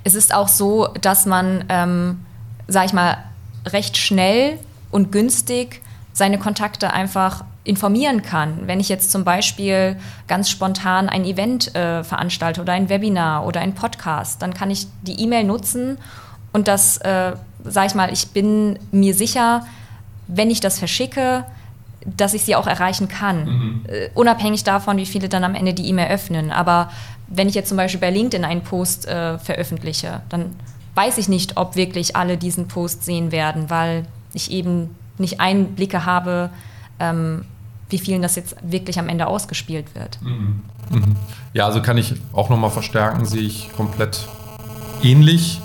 Es 0.04 0.14
ist 0.14 0.34
auch 0.34 0.48
so, 0.48 0.88
dass 1.00 1.26
man, 1.26 1.64
ähm, 1.68 2.24
sag 2.68 2.86
ich 2.86 2.92
mal, 2.92 3.18
recht 3.66 3.96
schnell 3.96 4.58
und 4.90 5.12
günstig 5.12 5.82
seine 6.12 6.38
Kontakte 6.38 6.92
einfach 6.92 7.44
informieren 7.64 8.22
kann. 8.22 8.66
Wenn 8.66 8.80
ich 8.80 8.88
jetzt 8.88 9.10
zum 9.10 9.24
Beispiel 9.24 9.96
ganz 10.26 10.48
spontan 10.48 11.08
ein 11.08 11.24
Event 11.24 11.74
äh, 11.74 12.02
veranstalte 12.02 12.60
oder 12.60 12.72
ein 12.72 12.88
Webinar 12.88 13.46
oder 13.46 13.60
ein 13.60 13.74
Podcast, 13.74 14.40
dann 14.42 14.54
kann 14.54 14.70
ich 14.70 14.86
die 15.02 15.20
E-Mail 15.20 15.44
nutzen 15.44 15.98
und 16.52 16.68
das, 16.68 16.96
äh, 16.98 17.32
sage 17.64 17.86
ich 17.86 17.94
mal, 17.94 18.12
ich 18.12 18.28
bin 18.28 18.78
mir 18.90 19.14
sicher, 19.14 19.66
wenn 20.26 20.50
ich 20.50 20.60
das 20.60 20.78
verschicke, 20.78 21.44
dass 22.04 22.34
ich 22.34 22.44
sie 22.44 22.56
auch 22.56 22.66
erreichen 22.66 23.08
kann. 23.08 23.44
Mhm. 23.44 23.86
Uh, 23.86 24.20
unabhängig 24.20 24.64
davon, 24.64 24.96
wie 24.96 25.06
viele 25.06 25.28
dann 25.28 25.44
am 25.44 25.54
Ende 25.54 25.74
die 25.74 25.86
E-Mail 25.86 26.10
öffnen. 26.10 26.50
Aber 26.50 26.90
wenn 27.30 27.48
ich 27.48 27.54
jetzt 27.54 27.68
zum 27.68 27.76
Beispiel 27.76 28.00
bei 28.00 28.10
LinkedIn 28.10 28.44
einen 28.44 28.62
Post 28.62 29.06
äh, 29.06 29.38
veröffentliche, 29.38 30.20
dann 30.28 30.56
weiß 30.96 31.18
ich 31.18 31.28
nicht, 31.28 31.56
ob 31.56 31.76
wirklich 31.76 32.16
alle 32.16 32.36
diesen 32.36 32.68
Post 32.68 33.04
sehen 33.04 33.32
werden, 33.32 33.70
weil 33.70 34.04
ich 34.34 34.50
eben 34.50 34.94
nicht 35.16 35.40
Einblicke 35.40 36.04
habe, 36.04 36.50
ähm, 36.98 37.44
wie 37.88 37.98
vielen 37.98 38.22
das 38.22 38.36
jetzt 38.36 38.56
wirklich 38.62 38.98
am 38.98 39.08
Ende 39.08 39.26
ausgespielt 39.26 39.94
wird. 39.94 40.20
Mhm. 40.22 40.62
Mhm. 40.90 41.16
Ja, 41.52 41.66
also 41.66 41.80
kann 41.82 41.98
ich 41.98 42.14
auch 42.32 42.50
nochmal 42.50 42.70
verstärken, 42.70 43.24
sehe 43.24 43.42
ich 43.42 43.72
komplett 43.72 44.28
ähnlich. 45.02 45.60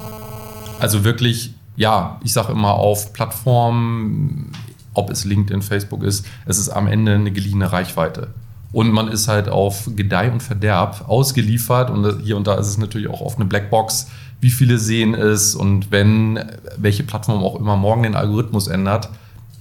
Also 0.79 1.03
wirklich, 1.03 1.53
ja, 1.75 2.19
ich 2.23 2.33
sage 2.33 2.51
immer 2.51 2.75
auf 2.75 3.13
Plattformen, 3.13 4.51
ob 4.93 5.09
es 5.09 5.25
LinkedIn, 5.25 5.61
Facebook 5.61 6.03
ist, 6.03 6.25
es 6.45 6.57
ist 6.57 6.69
am 6.69 6.87
Ende 6.87 7.15
eine 7.15 7.31
geliehene 7.31 7.71
Reichweite. 7.71 8.29
Und 8.75 8.91
man 8.91 9.07
ist 9.07 9.29
halt 9.29 9.47
auf 9.47 9.89
Gedeih 9.95 10.29
und 10.33 10.43
Verderb 10.43 11.05
ausgeliefert 11.07 11.89
und 11.89 12.23
hier 12.23 12.35
und 12.35 12.45
da 12.45 12.55
ist 12.55 12.67
es 12.67 12.77
natürlich 12.77 13.07
auch 13.07 13.21
oft 13.21 13.37
eine 13.37 13.45
Blackbox, 13.45 14.07
wie 14.41 14.49
viele 14.49 14.79
sehen 14.79 15.13
es 15.13 15.55
und 15.55 15.91
wenn 15.91 16.43
welche 16.75 17.03
Plattform 17.03 17.41
auch 17.41 17.57
immer 17.57 17.77
morgen 17.77 18.03
den 18.03 18.15
Algorithmus 18.15 18.67
ändert, 18.67 19.07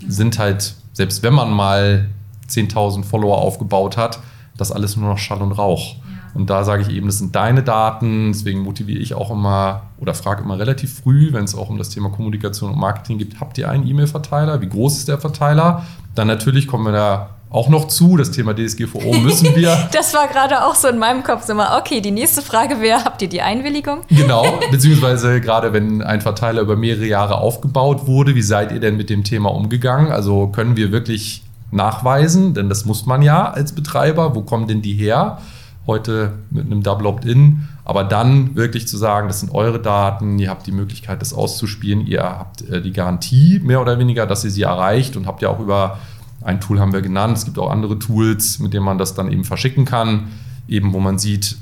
sind 0.04 0.40
halt, 0.40 0.74
selbst 0.94 1.22
wenn 1.22 1.32
man 1.32 1.52
mal 1.52 2.08
10.000 2.50 3.04
Follower 3.04 3.38
aufgebaut 3.38 3.96
hat, 3.96 4.18
das 4.56 4.72
alles 4.72 4.96
nur 4.96 5.08
noch 5.08 5.18
Schall 5.18 5.42
und 5.42 5.52
Rauch. 5.52 5.94
Und 6.34 6.50
da 6.50 6.64
sage 6.64 6.82
ich 6.82 6.88
eben, 6.88 7.06
das 7.06 7.18
sind 7.18 7.36
deine 7.36 7.62
Daten, 7.62 8.32
deswegen 8.32 8.62
motiviere 8.62 8.98
ich 8.98 9.14
auch 9.14 9.30
immer 9.30 9.82
oder 9.98 10.14
frage 10.14 10.42
immer 10.42 10.58
relativ 10.58 10.92
früh, 10.92 11.32
wenn 11.32 11.44
es 11.44 11.54
auch 11.54 11.70
um 11.70 11.78
das 11.78 11.90
Thema 11.90 12.10
Kommunikation 12.10 12.72
und 12.72 12.80
Marketing 12.80 13.18
geht, 13.18 13.38
habt 13.38 13.58
ihr 13.58 13.70
einen 13.70 13.86
E-Mail-Verteiler? 13.86 14.60
Wie 14.60 14.68
groß 14.68 14.98
ist 14.98 15.06
der 15.06 15.18
Verteiler? 15.18 15.84
Dann 16.16 16.26
natürlich 16.26 16.66
kommen 16.66 16.86
wir 16.86 16.92
da 16.92 17.30
auch 17.54 17.68
noch 17.68 17.86
zu. 17.86 18.16
Das 18.16 18.32
Thema 18.32 18.54
DSGVO 18.54 19.14
müssen 19.22 19.54
wir. 19.54 19.88
das 19.92 20.12
war 20.12 20.26
gerade 20.28 20.64
auch 20.64 20.74
so 20.74 20.88
in 20.88 20.98
meinem 20.98 21.22
Kopf 21.22 21.48
mal, 21.54 21.78
okay, 21.78 22.00
die 22.00 22.10
nächste 22.10 22.42
Frage 22.42 22.80
wäre, 22.80 23.04
habt 23.04 23.22
ihr 23.22 23.28
die 23.28 23.42
Einwilligung? 23.42 24.00
Genau, 24.08 24.58
beziehungsweise 24.70 25.40
gerade 25.40 25.72
wenn 25.72 26.02
ein 26.02 26.20
Verteiler 26.20 26.62
über 26.62 26.74
mehrere 26.74 27.06
Jahre 27.06 27.36
aufgebaut 27.36 28.06
wurde, 28.06 28.34
wie 28.34 28.42
seid 28.42 28.72
ihr 28.72 28.80
denn 28.80 28.96
mit 28.96 29.08
dem 29.08 29.22
Thema 29.22 29.54
umgegangen? 29.54 30.10
Also 30.10 30.48
können 30.48 30.76
wir 30.76 30.90
wirklich 30.90 31.44
nachweisen, 31.70 32.54
denn 32.54 32.68
das 32.68 32.84
muss 32.84 33.06
man 33.06 33.22
ja 33.22 33.50
als 33.50 33.72
Betreiber, 33.72 34.34
wo 34.34 34.42
kommen 34.42 34.66
denn 34.66 34.82
die 34.82 34.94
her? 34.94 35.38
Heute 35.86 36.32
mit 36.50 36.64
einem 36.64 36.82
Double 36.82 37.06
Opt-in, 37.06 37.68
aber 37.84 38.04
dann 38.04 38.56
wirklich 38.56 38.88
zu 38.88 38.96
sagen, 38.96 39.28
das 39.28 39.40
sind 39.40 39.52
eure 39.52 39.78
Daten, 39.78 40.38
ihr 40.38 40.48
habt 40.48 40.66
die 40.66 40.72
Möglichkeit, 40.72 41.20
das 41.20 41.34
auszuspielen, 41.34 42.06
ihr 42.06 42.22
habt 42.22 42.62
äh, 42.62 42.80
die 42.80 42.92
Garantie 42.92 43.60
mehr 43.62 43.82
oder 43.82 43.98
weniger, 43.98 44.26
dass 44.26 44.44
ihr 44.44 44.50
sie 44.50 44.62
erreicht 44.62 45.16
und 45.16 45.26
habt 45.26 45.42
ja 45.42 45.50
auch 45.50 45.60
über 45.60 45.98
ein 46.44 46.60
Tool 46.60 46.78
haben 46.78 46.92
wir 46.92 47.02
genannt. 47.02 47.38
Es 47.38 47.44
gibt 47.44 47.58
auch 47.58 47.70
andere 47.70 47.98
Tools, 47.98 48.58
mit 48.58 48.74
denen 48.74 48.84
man 48.84 48.98
das 48.98 49.14
dann 49.14 49.32
eben 49.32 49.44
verschicken 49.44 49.84
kann, 49.84 50.28
eben 50.68 50.92
wo 50.92 51.00
man 51.00 51.18
sieht, 51.18 51.56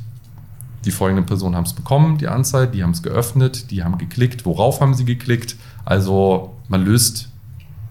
die 0.85 0.91
folgenden 0.91 1.25
Personen 1.25 1.55
haben 1.55 1.65
es 1.65 1.73
bekommen, 1.73 2.19
die 2.19 2.27
Anzahl, 2.27 2.67
die 2.67 2.83
haben 2.83 2.91
es 2.91 3.03
geöffnet, 3.03 3.71
die 3.71 3.85
haben 3.85 3.99
geklickt, 3.99 4.45
worauf 4.45 4.81
haben 4.81 4.95
sie 4.95 5.05
geklickt. 5.05 5.57
Also 5.85 6.57
man 6.69 6.85
löst 6.85 7.29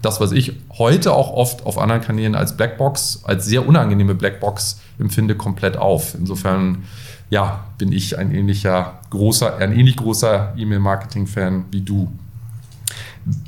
das, 0.01 0.19
was 0.19 0.33
ich 0.33 0.53
heute 0.77 1.13
auch 1.13 1.31
oft 1.31 1.65
auf 1.65 1.77
anderen 1.77 2.01
Kanälen 2.01 2.35
als 2.35 2.57
Blackbox, 2.57 3.21
als 3.23 3.45
sehr 3.45 3.65
unangenehme 3.65 4.15
Blackbox 4.15 4.81
empfinde, 4.99 5.35
komplett 5.35 5.77
auf. 5.77 6.15
Insofern, 6.15 6.83
ja, 7.29 7.63
bin 7.77 7.93
ich 7.93 8.17
ein 8.17 8.33
ähnlicher 8.33 8.99
großer, 9.11 9.57
ein 9.57 9.71
ähnlich 9.71 9.95
großer 9.95 10.53
E-Mail-Marketing-Fan 10.57 11.65
wie 11.71 11.81
du. 11.81 12.11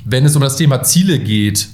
Wenn 0.04 0.24
es 0.24 0.36
um 0.36 0.42
das 0.42 0.56
Thema 0.56 0.82
Ziele 0.84 1.18
geht, 1.18 1.68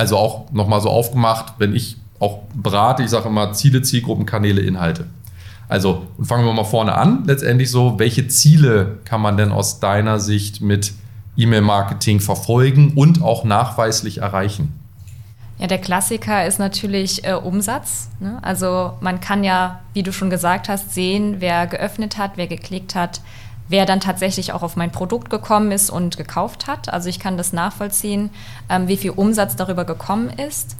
also 0.00 0.16
auch 0.16 0.50
nochmal 0.50 0.80
so 0.80 0.88
aufgemacht, 0.88 1.54
wenn 1.58 1.74
ich 1.74 1.98
auch 2.20 2.38
berate, 2.54 3.02
ich 3.02 3.10
sage 3.10 3.28
immer 3.28 3.52
Ziele, 3.52 3.82
Zielgruppen, 3.82 4.24
Kanäle, 4.24 4.62
Inhalte. 4.62 5.06
Also 5.68 6.06
fangen 6.22 6.46
wir 6.46 6.54
mal 6.54 6.64
vorne 6.64 6.94
an. 6.94 7.24
Letztendlich 7.26 7.70
so, 7.70 7.98
welche 7.98 8.26
Ziele 8.26 8.98
kann 9.04 9.20
man 9.20 9.36
denn 9.36 9.52
aus 9.52 9.78
deiner 9.78 10.18
Sicht 10.18 10.62
mit 10.62 10.94
E-Mail-Marketing 11.36 12.20
verfolgen 12.20 12.94
und 12.96 13.22
auch 13.22 13.44
nachweislich 13.44 14.18
erreichen? 14.18 14.72
Ja, 15.58 15.66
der 15.66 15.78
Klassiker 15.78 16.46
ist 16.46 16.58
natürlich 16.58 17.24
äh, 17.26 17.34
Umsatz. 17.34 18.08
Ne? 18.20 18.38
Also 18.40 18.94
man 19.00 19.20
kann 19.20 19.44
ja, 19.44 19.80
wie 19.92 20.02
du 20.02 20.14
schon 20.14 20.30
gesagt 20.30 20.70
hast, 20.70 20.94
sehen, 20.94 21.36
wer 21.40 21.66
geöffnet 21.66 22.16
hat, 22.16 22.32
wer 22.36 22.46
geklickt 22.46 22.94
hat, 22.94 23.20
wer 23.70 23.86
dann 23.86 24.00
tatsächlich 24.00 24.52
auch 24.52 24.62
auf 24.62 24.76
mein 24.76 24.90
Produkt 24.90 25.30
gekommen 25.30 25.70
ist 25.72 25.90
und 25.90 26.16
gekauft 26.16 26.66
hat. 26.66 26.92
Also 26.92 27.08
ich 27.08 27.20
kann 27.20 27.36
das 27.36 27.52
nachvollziehen, 27.52 28.30
ähm, 28.68 28.88
wie 28.88 28.96
viel 28.96 29.12
Umsatz 29.12 29.56
darüber 29.56 29.84
gekommen 29.84 30.28
ist. 30.28 30.76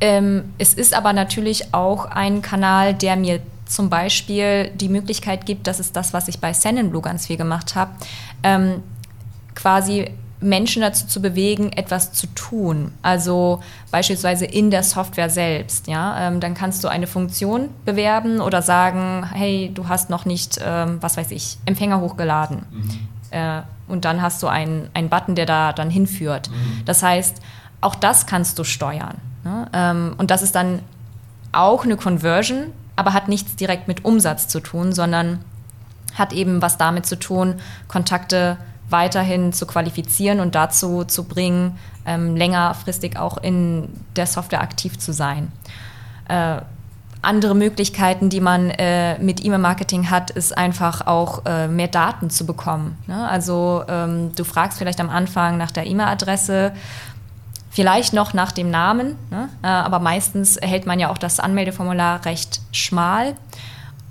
Ähm, 0.00 0.52
es 0.58 0.74
ist 0.74 0.94
aber 0.94 1.12
natürlich 1.12 1.72
auch 1.72 2.06
ein 2.06 2.42
Kanal, 2.42 2.92
der 2.92 3.16
mir 3.16 3.40
zum 3.66 3.88
Beispiel 3.88 4.70
die 4.74 4.88
Möglichkeit 4.88 5.46
gibt, 5.46 5.66
das 5.66 5.78
ist 5.78 5.94
das, 5.94 6.12
was 6.12 6.26
ich 6.28 6.40
bei 6.40 6.52
Sennenblue 6.52 7.02
ganz 7.02 7.26
viel 7.26 7.36
gemacht 7.36 7.74
habe, 7.74 7.92
ähm, 8.42 8.82
quasi 9.54 10.10
Menschen 10.40 10.82
dazu 10.82 11.06
zu 11.06 11.20
bewegen, 11.20 11.72
etwas 11.72 12.12
zu 12.12 12.26
tun. 12.28 12.92
Also 13.02 13.60
beispielsweise 13.90 14.44
in 14.44 14.70
der 14.70 14.82
Software 14.82 15.30
selbst. 15.30 15.88
Ja? 15.88 16.28
Ähm, 16.28 16.40
dann 16.40 16.54
kannst 16.54 16.84
du 16.84 16.88
eine 16.88 17.06
Funktion 17.06 17.70
bewerben 17.84 18.40
oder 18.40 18.62
sagen, 18.62 19.28
hey, 19.32 19.70
du 19.74 19.88
hast 19.88 20.10
noch 20.10 20.24
nicht, 20.24 20.60
ähm, 20.62 20.98
was 21.00 21.16
weiß 21.16 21.30
ich, 21.32 21.58
Empfänger 21.64 22.00
hochgeladen. 22.00 22.64
Mhm. 22.70 22.90
Äh, 23.30 23.62
und 23.88 24.04
dann 24.04 24.22
hast 24.22 24.42
du 24.42 24.46
einen, 24.46 24.88
einen 24.94 25.08
Button, 25.08 25.34
der 25.34 25.46
da 25.46 25.72
dann 25.72 25.90
hinführt. 25.90 26.50
Mhm. 26.50 26.84
Das 26.84 27.02
heißt, 27.02 27.40
auch 27.80 27.94
das 27.94 28.26
kannst 28.26 28.58
du 28.58 28.64
steuern. 28.64 29.16
Ne? 29.44 29.68
Ähm, 29.72 30.14
und 30.18 30.30
das 30.30 30.42
ist 30.42 30.54
dann 30.54 30.80
auch 31.52 31.84
eine 31.84 31.96
Conversion, 31.96 32.72
aber 32.96 33.12
hat 33.12 33.28
nichts 33.28 33.56
direkt 33.56 33.88
mit 33.88 34.04
Umsatz 34.04 34.48
zu 34.48 34.60
tun, 34.60 34.92
sondern 34.92 35.40
hat 36.14 36.32
eben 36.32 36.62
was 36.62 36.78
damit 36.78 37.06
zu 37.06 37.16
tun, 37.16 37.56
Kontakte 37.86 38.56
weiterhin 38.90 39.52
zu 39.52 39.66
qualifizieren 39.66 40.40
und 40.40 40.54
dazu 40.54 41.04
zu 41.04 41.24
bringen, 41.24 41.78
ähm, 42.06 42.36
längerfristig 42.36 43.18
auch 43.18 43.36
in 43.38 43.88
der 44.16 44.26
Software 44.26 44.62
aktiv 44.62 44.98
zu 44.98 45.12
sein. 45.12 45.52
Äh, 46.28 46.60
andere 47.20 47.54
Möglichkeiten, 47.54 48.30
die 48.30 48.40
man 48.40 48.70
äh, 48.70 49.18
mit 49.18 49.44
E-Mail-Marketing 49.44 50.08
hat, 50.10 50.30
ist 50.30 50.56
einfach 50.56 51.06
auch 51.06 51.44
äh, 51.46 51.66
mehr 51.66 51.88
Daten 51.88 52.30
zu 52.30 52.46
bekommen. 52.46 52.96
Ne? 53.06 53.28
Also 53.28 53.82
ähm, 53.88 54.32
du 54.36 54.44
fragst 54.44 54.78
vielleicht 54.78 55.00
am 55.00 55.10
Anfang 55.10 55.56
nach 55.56 55.72
der 55.72 55.86
E-Mail-Adresse, 55.86 56.72
vielleicht 57.70 58.12
noch 58.12 58.34
nach 58.34 58.52
dem 58.52 58.70
Namen, 58.70 59.16
ne? 59.30 59.48
äh, 59.62 59.66
aber 59.66 59.98
meistens 59.98 60.58
hält 60.60 60.86
man 60.86 61.00
ja 61.00 61.10
auch 61.10 61.18
das 61.18 61.40
Anmeldeformular 61.40 62.24
recht 62.24 62.60
schmal. 62.70 63.34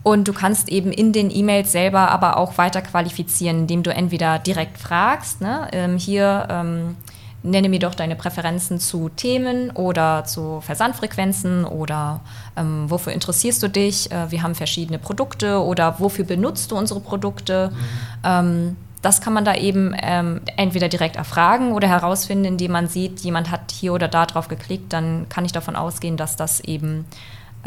Und 0.07 0.25
du 0.25 0.31
kannst 0.31 0.69
eben 0.69 0.93
in 0.93 1.11
den 1.11 1.29
E-Mails 1.29 1.73
selber 1.73 2.09
aber 2.11 2.37
auch 2.37 2.57
weiter 2.57 2.81
qualifizieren, 2.81 3.59
indem 3.63 3.83
du 3.83 3.93
entweder 3.93 4.39
direkt 4.39 4.77
fragst, 4.77 5.41
ne, 5.41 5.67
ähm, 5.73 5.97
hier 5.97 6.47
ähm, 6.49 6.95
nenne 7.43 7.67
mir 7.67 7.79
doch 7.79 7.93
deine 7.93 8.15
Präferenzen 8.15 8.79
zu 8.79 9.09
Themen 9.09 9.69
oder 9.71 10.23
zu 10.23 10.61
Versandfrequenzen 10.61 11.65
oder 11.65 12.21
ähm, 12.55 12.89
wofür 12.89 13.11
interessierst 13.11 13.61
du 13.61 13.67
dich? 13.67 14.09
Äh, 14.09 14.31
wir 14.31 14.43
haben 14.43 14.55
verschiedene 14.55 14.97
Produkte 14.97 15.61
oder 15.61 15.99
wofür 15.99 16.23
benutzt 16.23 16.71
du 16.71 16.77
unsere 16.77 17.01
Produkte? 17.01 17.71
Mhm. 17.73 17.77
Ähm, 18.23 18.77
das 19.01 19.19
kann 19.19 19.33
man 19.33 19.43
da 19.43 19.55
eben 19.55 19.93
ähm, 20.01 20.39
entweder 20.55 20.87
direkt 20.87 21.17
erfragen 21.17 21.73
oder 21.73 21.89
herausfinden, 21.89 22.45
indem 22.45 22.71
man 22.71 22.87
sieht, 22.87 23.19
jemand 23.19 23.51
hat 23.51 23.71
hier 23.71 23.91
oder 23.91 24.07
da 24.07 24.25
drauf 24.25 24.47
geklickt, 24.47 24.93
dann 24.93 25.27
kann 25.27 25.43
ich 25.43 25.51
davon 25.51 25.75
ausgehen, 25.75 26.15
dass 26.15 26.37
das 26.37 26.61
eben 26.61 27.03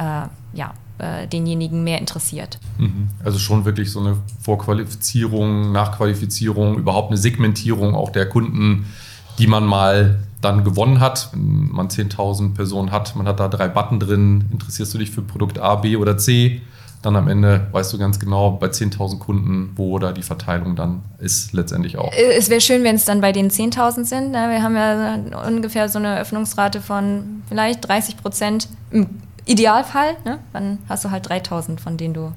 ja, 0.02 0.74
äh, 1.00 1.26
denjenigen 1.26 1.82
mehr 1.82 1.98
interessiert. 1.98 2.58
Mhm. 2.78 3.08
Also 3.24 3.38
schon 3.38 3.64
wirklich 3.64 3.90
so 3.90 4.00
eine 4.00 4.18
Vorqualifizierung, 4.42 5.72
Nachqualifizierung, 5.72 6.76
überhaupt 6.76 7.08
eine 7.08 7.16
Segmentierung 7.16 7.94
auch 7.94 8.10
der 8.10 8.28
Kunden, 8.28 8.86
die 9.38 9.46
man 9.46 9.64
mal 9.64 10.18
dann 10.42 10.64
gewonnen 10.64 11.00
hat. 11.00 11.30
Wenn 11.32 11.70
man 11.70 11.88
10.000 11.88 12.54
Personen 12.54 12.90
hat, 12.90 13.16
man 13.16 13.26
hat 13.26 13.40
da 13.40 13.48
drei 13.48 13.68
Button 13.68 13.98
drin, 13.98 14.44
interessierst 14.52 14.92
du 14.92 14.98
dich 14.98 15.10
für 15.10 15.22
Produkt 15.22 15.58
A, 15.58 15.76
B 15.76 15.96
oder 15.96 16.18
C? 16.18 16.60
Dann 17.02 17.16
am 17.16 17.28
Ende 17.28 17.66
weißt 17.72 17.94
du 17.94 17.98
ganz 17.98 18.20
genau 18.20 18.50
bei 18.50 18.66
10.000 18.66 19.18
Kunden, 19.20 19.72
wo 19.76 19.98
da 19.98 20.12
die 20.12 20.22
Verteilung 20.22 20.76
dann 20.76 21.00
ist 21.18 21.54
letztendlich 21.54 21.96
auch. 21.96 22.12
Äh, 22.12 22.36
es 22.36 22.50
wäre 22.50 22.60
schön, 22.60 22.84
wenn 22.84 22.96
es 22.96 23.06
dann 23.06 23.22
bei 23.22 23.32
den 23.32 23.50
10.000 23.50 24.04
sind. 24.04 24.32
Ne? 24.32 24.50
Wir 24.50 24.62
haben 24.62 24.76
ja 24.76 25.46
ungefähr 25.46 25.88
so 25.88 25.98
eine 25.98 26.20
Öffnungsrate 26.20 26.82
von 26.82 27.42
vielleicht 27.48 27.88
30 27.88 28.18
Prozent 28.18 28.68
im 28.90 29.06
Idealfall. 29.50 30.16
Ne? 30.24 30.38
Dann 30.52 30.78
hast 30.88 31.04
du 31.04 31.10
halt 31.10 31.28
3.000, 31.28 31.80
von 31.80 31.96
denen 31.96 32.14
du 32.14 32.32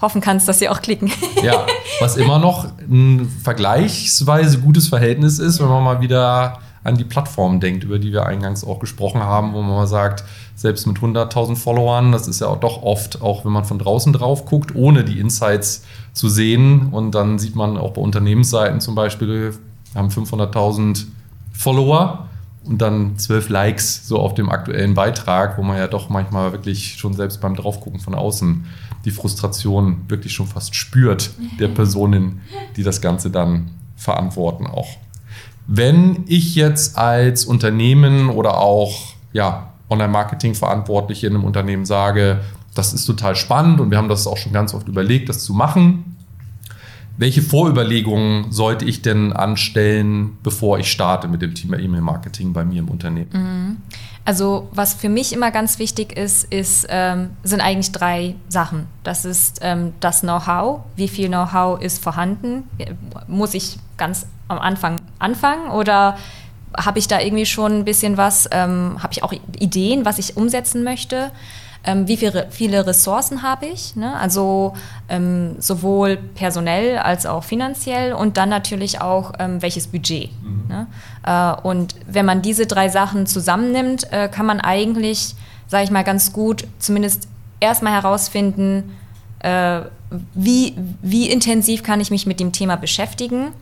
hoffen 0.00 0.20
kannst, 0.20 0.48
dass 0.48 0.58
sie 0.58 0.68
auch 0.68 0.82
klicken. 0.82 1.10
Ja, 1.42 1.66
was 2.00 2.16
immer 2.16 2.38
noch 2.38 2.66
ein 2.80 3.28
vergleichsweise 3.42 4.60
gutes 4.60 4.88
Verhältnis 4.88 5.40
ist, 5.40 5.60
wenn 5.60 5.68
man 5.68 5.82
mal 5.82 6.00
wieder 6.00 6.58
an 6.84 6.96
die 6.96 7.04
Plattform 7.04 7.58
denkt, 7.60 7.84
über 7.84 7.98
die 7.98 8.12
wir 8.12 8.26
eingangs 8.26 8.64
auch 8.64 8.78
gesprochen 8.78 9.22
haben, 9.22 9.52
wo 9.52 9.62
man 9.62 9.70
mal 9.70 9.86
sagt, 9.86 10.24
selbst 10.54 10.86
mit 10.86 10.98
100.000 10.98 11.56
Followern, 11.56 12.12
das 12.12 12.28
ist 12.28 12.40
ja 12.40 12.48
auch 12.48 12.60
doch 12.60 12.82
oft, 12.82 13.22
auch 13.22 13.44
wenn 13.44 13.52
man 13.52 13.64
von 13.64 13.78
draußen 13.78 14.12
drauf 14.12 14.44
guckt, 14.44 14.74
ohne 14.74 15.04
die 15.04 15.18
Insights 15.18 15.84
zu 16.12 16.28
sehen. 16.28 16.88
Und 16.92 17.12
dann 17.12 17.38
sieht 17.38 17.56
man 17.56 17.76
auch 17.76 17.92
bei 17.92 18.00
Unternehmensseiten 18.00 18.80
zum 18.80 18.94
Beispiel, 18.94 19.54
haben 19.94 20.08
500.000 20.08 21.06
Follower 21.52 22.28
und 22.64 22.78
dann 22.78 23.18
12 23.18 23.48
Likes 23.48 24.06
so 24.06 24.18
auf 24.18 24.34
dem 24.34 24.48
aktuellen 24.48 24.94
Beitrag, 24.94 25.58
wo 25.58 25.62
man 25.62 25.78
ja 25.78 25.88
doch 25.88 26.08
manchmal 26.08 26.52
wirklich 26.52 26.94
schon 26.94 27.14
selbst 27.14 27.40
beim 27.40 27.54
Draufgucken 27.56 28.00
von 28.00 28.14
außen 28.14 28.64
die 29.04 29.10
Frustration 29.10 30.02
wirklich 30.08 30.32
schon 30.32 30.46
fast 30.46 30.74
spürt 30.74 31.30
der 31.58 31.68
Personen, 31.74 32.40
die 32.76 32.82
das 32.82 33.00
Ganze 33.00 33.30
dann 33.30 33.70
verantworten 33.96 34.66
auch. 34.66 34.88
Wenn 35.66 36.24
ich 36.26 36.54
jetzt 36.54 36.98
als 36.98 37.44
Unternehmen 37.44 38.30
oder 38.30 38.58
auch 38.58 39.14
ja, 39.32 39.72
Online-Marketing-Verantwortliche 39.90 41.26
in 41.26 41.34
einem 41.34 41.44
Unternehmen 41.44 41.84
sage, 41.84 42.40
das 42.74 42.92
ist 42.92 43.04
total 43.04 43.36
spannend 43.36 43.80
und 43.80 43.90
wir 43.90 43.98
haben 43.98 44.08
das 44.08 44.26
auch 44.26 44.36
schon 44.36 44.52
ganz 44.52 44.74
oft 44.74 44.88
überlegt, 44.88 45.28
das 45.28 45.44
zu 45.44 45.52
machen. 45.52 46.16
Welche 47.22 47.40
Vorüberlegungen 47.40 48.50
sollte 48.50 48.84
ich 48.84 49.00
denn 49.00 49.32
anstellen, 49.32 50.38
bevor 50.42 50.80
ich 50.80 50.90
starte 50.90 51.28
mit 51.28 51.40
dem 51.40 51.54
Thema 51.54 51.78
E-Mail-Marketing 51.78 52.52
bei 52.52 52.64
mir 52.64 52.80
im 52.80 52.88
Unternehmen? 52.88 53.30
Mhm. 53.32 53.76
Also 54.24 54.68
was 54.72 54.94
für 54.94 55.08
mich 55.08 55.32
immer 55.32 55.52
ganz 55.52 55.78
wichtig 55.78 56.18
ist, 56.18 56.52
ist 56.52 56.84
ähm, 56.90 57.30
sind 57.44 57.60
eigentlich 57.60 57.92
drei 57.92 58.34
Sachen. 58.48 58.88
Das 59.04 59.24
ist 59.24 59.60
ähm, 59.62 59.92
das 60.00 60.22
Know-how. 60.22 60.80
Wie 60.96 61.06
viel 61.06 61.28
Know-how 61.28 61.80
ist 61.80 62.02
vorhanden? 62.02 62.64
Muss 63.28 63.54
ich 63.54 63.78
ganz 63.96 64.26
am 64.48 64.58
Anfang 64.58 64.96
anfangen 65.20 65.70
oder 65.70 66.16
habe 66.76 66.98
ich 66.98 67.06
da 67.06 67.20
irgendwie 67.20 67.46
schon 67.46 67.70
ein 67.70 67.84
bisschen 67.84 68.16
was, 68.16 68.48
ähm, 68.50 69.00
habe 69.00 69.12
ich 69.12 69.22
auch 69.22 69.32
Ideen, 69.60 70.04
was 70.04 70.18
ich 70.18 70.36
umsetzen 70.36 70.82
möchte? 70.82 71.30
Ähm, 71.84 72.06
wie 72.06 72.16
viele, 72.16 72.46
viele 72.50 72.86
Ressourcen 72.86 73.42
habe 73.42 73.66
ich? 73.66 73.96
Ne? 73.96 74.16
Also 74.16 74.74
ähm, 75.08 75.56
sowohl 75.58 76.16
personell 76.16 76.98
als 76.98 77.26
auch 77.26 77.42
finanziell 77.42 78.12
und 78.12 78.36
dann 78.36 78.48
natürlich 78.48 79.00
auch 79.00 79.32
ähm, 79.38 79.60
welches 79.62 79.88
Budget. 79.88 80.30
Mhm. 80.42 80.68
Ne? 80.68 80.86
Äh, 81.26 81.66
und 81.66 81.96
wenn 82.06 82.24
man 82.24 82.40
diese 82.40 82.66
drei 82.66 82.88
Sachen 82.88 83.26
zusammennimmt, 83.26 84.12
äh, 84.12 84.28
kann 84.28 84.46
man 84.46 84.60
eigentlich, 84.60 85.34
sage 85.66 85.84
ich 85.84 85.90
mal, 85.90 86.04
ganz 86.04 86.32
gut 86.32 86.66
zumindest 86.78 87.28
erstmal 87.58 87.94
herausfinden, 87.94 88.96
äh, 89.40 89.80
wie, 90.34 90.76
wie 91.00 91.30
intensiv 91.30 91.82
kann 91.82 92.00
ich 92.00 92.10
mich 92.10 92.26
mit 92.26 92.38
dem 92.38 92.52
Thema 92.52 92.76
beschäftigen 92.76 93.52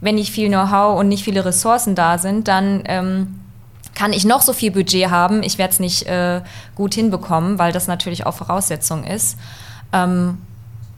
wenn 0.00 0.16
nicht 0.16 0.32
viel 0.32 0.48
Know-how 0.48 0.98
und 0.98 1.08
nicht 1.08 1.24
viele 1.24 1.44
Ressourcen 1.44 1.94
da 1.94 2.18
sind, 2.18 2.48
dann 2.48 2.82
ähm, 2.86 3.40
kann 3.96 4.12
ich 4.12 4.24
noch 4.24 4.42
so 4.42 4.52
viel 4.52 4.70
Budget 4.70 5.10
haben, 5.10 5.42
ich 5.42 5.58
werde 5.58 5.72
es 5.72 5.80
nicht 5.80 6.06
äh, 6.06 6.42
gut 6.76 6.94
hinbekommen, 6.94 7.58
weil 7.58 7.72
das 7.72 7.88
natürlich 7.88 8.26
auch 8.26 8.34
Voraussetzung 8.34 9.04
ist. 9.04 9.38
Ähm, 9.92 10.38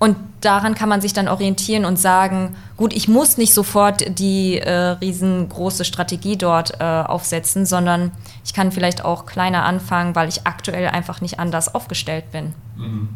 und 0.00 0.16
daran 0.40 0.74
kann 0.74 0.88
man 0.88 1.00
sich 1.00 1.12
dann 1.12 1.28
orientieren 1.28 1.84
und 1.84 1.98
sagen, 1.98 2.56
gut, 2.76 2.92
ich 2.92 3.08
muss 3.08 3.37
nicht 3.37 3.54
sofort 3.54 4.18
die 4.18 4.58
äh, 4.58 4.70
riesengroße 4.72 5.84
Strategie 5.84 6.37
dort 6.37 6.80
äh, 6.80 6.84
aufsetzen, 6.84 7.66
sondern 7.66 8.12
ich 8.44 8.52
kann 8.52 8.70
vielleicht 8.70 9.04
auch 9.04 9.26
kleiner 9.26 9.64
anfangen, 9.64 10.14
weil 10.14 10.28
ich 10.28 10.46
aktuell 10.46 10.88
einfach 10.88 11.20
nicht 11.20 11.40
anders 11.40 11.74
aufgestellt 11.74 12.30
bin. 12.32 12.52
Mhm. 12.76 13.08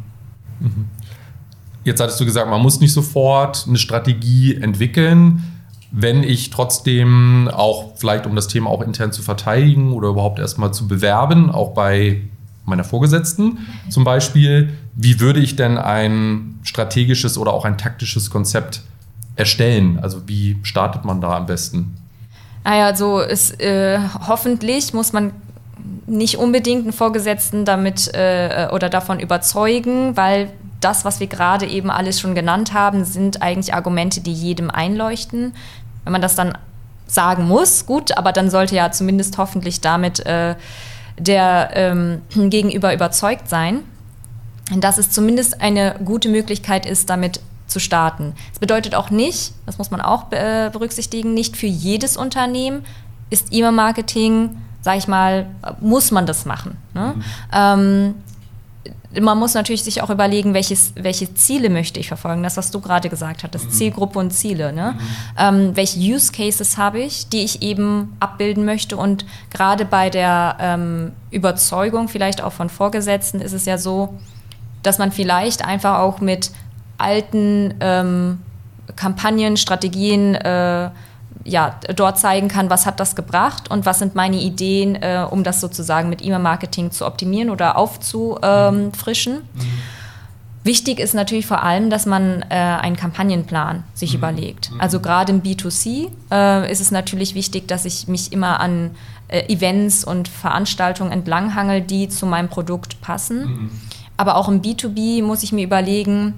Mhm. 0.61 0.88
Jetzt 1.85 2.01
hattest 2.01 2.21
du 2.21 2.25
gesagt, 2.25 2.49
man 2.49 2.62
muss 2.62 2.81
nicht 2.81 2.92
sofort 2.92 3.64
eine 3.66 3.79
Strategie 3.79 4.55
entwickeln 4.55 5.52
wenn 5.93 6.25
ich 6.25 6.51
trotzdem 6.51 7.49
auch 7.53 7.93
vielleicht, 7.97 8.27
um 8.27 8.35
das 8.35 8.49
Thema 8.49 8.71
auch 8.71 8.81
intern 8.81 9.13
zu 9.13 9.23
verteidigen 9.23 9.93
oder 9.93 10.09
überhaupt 10.09 10.39
erstmal 10.39 10.73
zu 10.73 10.89
bewerben, 10.89 11.51
auch 11.51 11.75
bei 11.75 12.23
meiner 12.65 12.85
Vorgesetzten 12.85 13.59
zum 13.91 14.05
Beispiel, 14.05 14.73
wie 14.95 15.21
würde 15.21 15.41
ich 15.41 15.57
denn 15.57 15.77
ein 15.79 16.59
strategisches 16.63 17.37
oder 17.37 17.53
auch 17.53 17.65
ein 17.65 17.77
taktisches 17.77 18.31
Konzept 18.31 18.83
erstellen? 19.37 19.99
Also 20.01 20.23
wie 20.27 20.57
startet 20.63 21.05
man 21.05 21.21
da 21.21 21.37
am 21.37 21.47
besten? 21.47 21.97
Naja, 22.65 22.87
also 22.87 23.21
ist, 23.21 23.61
äh, 23.61 23.99
hoffentlich 24.27 24.95
muss 24.95 25.13
man 25.13 25.33
nicht 26.07 26.39
unbedingt 26.39 26.85
einen 26.85 26.93
Vorgesetzten 26.93 27.65
damit 27.65 28.11
äh, 28.15 28.69
oder 28.73 28.89
davon 28.89 29.21
überzeugen, 29.21 30.17
weil 30.17 30.51
das, 30.81 31.05
was 31.05 31.21
wir 31.21 31.27
gerade 31.27 31.67
eben 31.67 31.91
alles 31.91 32.21
schon 32.21 32.35
genannt 32.35 32.73
haben, 32.73 33.05
sind 33.05 33.43
eigentlich 33.43 33.75
Argumente, 33.75 34.21
die 34.21 34.33
jedem 34.33 34.71
einleuchten. 34.71 35.55
Wenn 36.05 36.12
man 36.12 36.23
das 36.23 36.35
dann 36.35 36.57
sagen 37.07 37.47
muss, 37.47 37.87
gut, 37.87 38.17
aber 38.17 38.33
dann 38.33 38.51
sollte 38.51 38.75
ja 38.75 38.91
zumindest 38.91 39.38
hoffentlich 39.38 39.81
damit 39.81 40.25
äh, 40.27 40.57
der 41.19 41.71
ähm, 41.75 42.23
Gegenüber 42.51 42.95
überzeugt 42.95 43.49
sein, 43.49 43.81
dass 44.77 44.99
es 44.99 45.11
zumindest 45.11 45.61
eine 45.61 45.97
gute 46.05 46.29
Möglichkeit 46.29 46.87
ist, 46.87 47.11
damit 47.11 47.41
zu 47.67 47.81
starten. 47.81 48.35
Das 48.51 48.59
bedeutet 48.59 48.95
auch 48.95 49.11
nicht, 49.11 49.55
das 49.67 49.79
muss 49.79 49.91
man 49.91 50.01
auch 50.01 50.31
äh, 50.33 50.71
berücksichtigen, 50.73 51.35
nicht 51.35 51.57
für 51.57 51.67
jedes 51.67 52.17
Unternehmen 52.17 52.85
ist 53.31 53.49
E-Mail-Marketing, 53.51 54.59
sage 54.83 54.99
ich 54.99 55.09
mal, 55.09 55.47
muss 55.81 56.11
man 56.11 56.27
das 56.27 56.45
machen. 56.45 56.77
Ne? 56.93 57.15
Mhm. 57.17 57.25
Ähm, 57.53 58.15
man 59.20 59.38
muss 59.38 59.55
natürlich 59.55 59.85
sich 59.85 60.03
auch 60.03 60.11
überlegen, 60.11 60.55
welches, 60.55 60.92
welche 60.96 61.35
Ziele 61.35 61.68
möchte 61.70 62.01
ich 62.01 62.09
verfolgen. 62.09 62.42
Das, 62.42 62.57
was 62.57 62.70
du 62.70 62.81
gerade 62.81 63.09
gesagt 63.09 63.42
hattest, 63.44 63.66
mhm. 63.66 63.70
Zielgruppe 63.70 64.18
und 64.18 64.31
Ziele. 64.33 64.72
Ne? 64.72 64.94
Mhm. 64.96 65.01
Ähm, 65.38 65.77
welche 65.77 65.98
Use 65.98 66.33
Cases 66.33 66.79
habe 66.79 67.01
ich, 67.01 67.29
die 67.29 67.42
ich 67.42 67.62
eben 67.62 68.16
abbilden 68.20 68.64
möchte? 68.64 68.96
Und 68.96 69.27
gerade 69.51 69.85
bei 69.85 70.09
der 70.11 70.57
ähm, 70.61 71.12
Überzeugung 71.31 72.09
vielleicht 72.09 72.42
auch 72.42 72.53
von 72.53 72.70
Vorgesetzten 72.70 73.40
ist 73.40 73.53
es 73.53 73.66
ja 73.66 73.79
so, 73.79 74.14
dass 74.83 74.98
man 74.98 75.12
vielleicht 75.12 75.64
einfach 75.64 75.98
auch 75.98 76.20
mit 76.20 76.51
alten 76.98 77.75
ähm, 77.81 78.38
Kampagnen, 78.96 79.57
Strategien 79.57 80.35
äh, 80.35 80.90
ja, 81.45 81.77
dort 81.95 82.19
zeigen 82.19 82.49
kann, 82.49 82.71
was 82.71 82.87
hat 82.87 83.01
das 83.01 83.17
gebracht 83.17 83.71
und 83.71 83.87
was 83.87 83.99
sind 83.99 84.15
meine 84.15 84.37
Ideen, 84.37 84.97
äh, 84.97 85.27
um 85.29 85.45
das 85.45 85.61
sozusagen 85.61 86.09
mit 86.09 86.25
E-Mail-Marketing 86.25 86.91
zu 86.91 87.07
optimieren 87.07 87.51
oder 87.51 87.77
aufzufrischen. 87.77 89.35
Mhm. 89.35 89.63
Wichtig 90.65 91.01
ist 91.01 91.15
natürlich 91.15 91.47
vor 91.47 91.65
allem, 91.65 91.91
dass 91.91 92.07
man 92.07 92.43
äh, 92.49 92.55
einen 92.55 92.95
Kampagnenplan 92.97 93.83
sich 93.95 94.13
mhm. 94.13 94.19
überlegt. 94.19 94.71
Mhm. 94.71 94.81
Also 94.81 95.01
gerade 95.01 95.33
im 95.33 95.43
B2C 95.43 96.09
äh, 96.31 96.71
ist 96.71 96.81
es 96.81 96.93
natürlich 96.93 97.35
wichtig, 97.35 97.67
dass 97.67 97.85
ich 97.85 98.07
mich 98.07 98.33
immer 98.33 98.61
an 98.61 98.93
äh, 99.27 99.53
Events 99.53 100.05
und 100.05 100.29
Veranstaltungen 100.29 101.11
entlanghangel, 101.11 101.81
die 101.81 102.09
zu 102.09 102.27
meinem 102.27 102.49
Produkt 102.49 103.01
passen. 103.01 103.45
Mhm. 103.45 103.71
Aber 104.17 104.37
auch 104.37 104.49
im 104.49 104.63
B2B 104.63 105.25
muss 105.25 105.43
ich 105.43 105.51
mir 105.51 105.65
überlegen, 105.65 106.35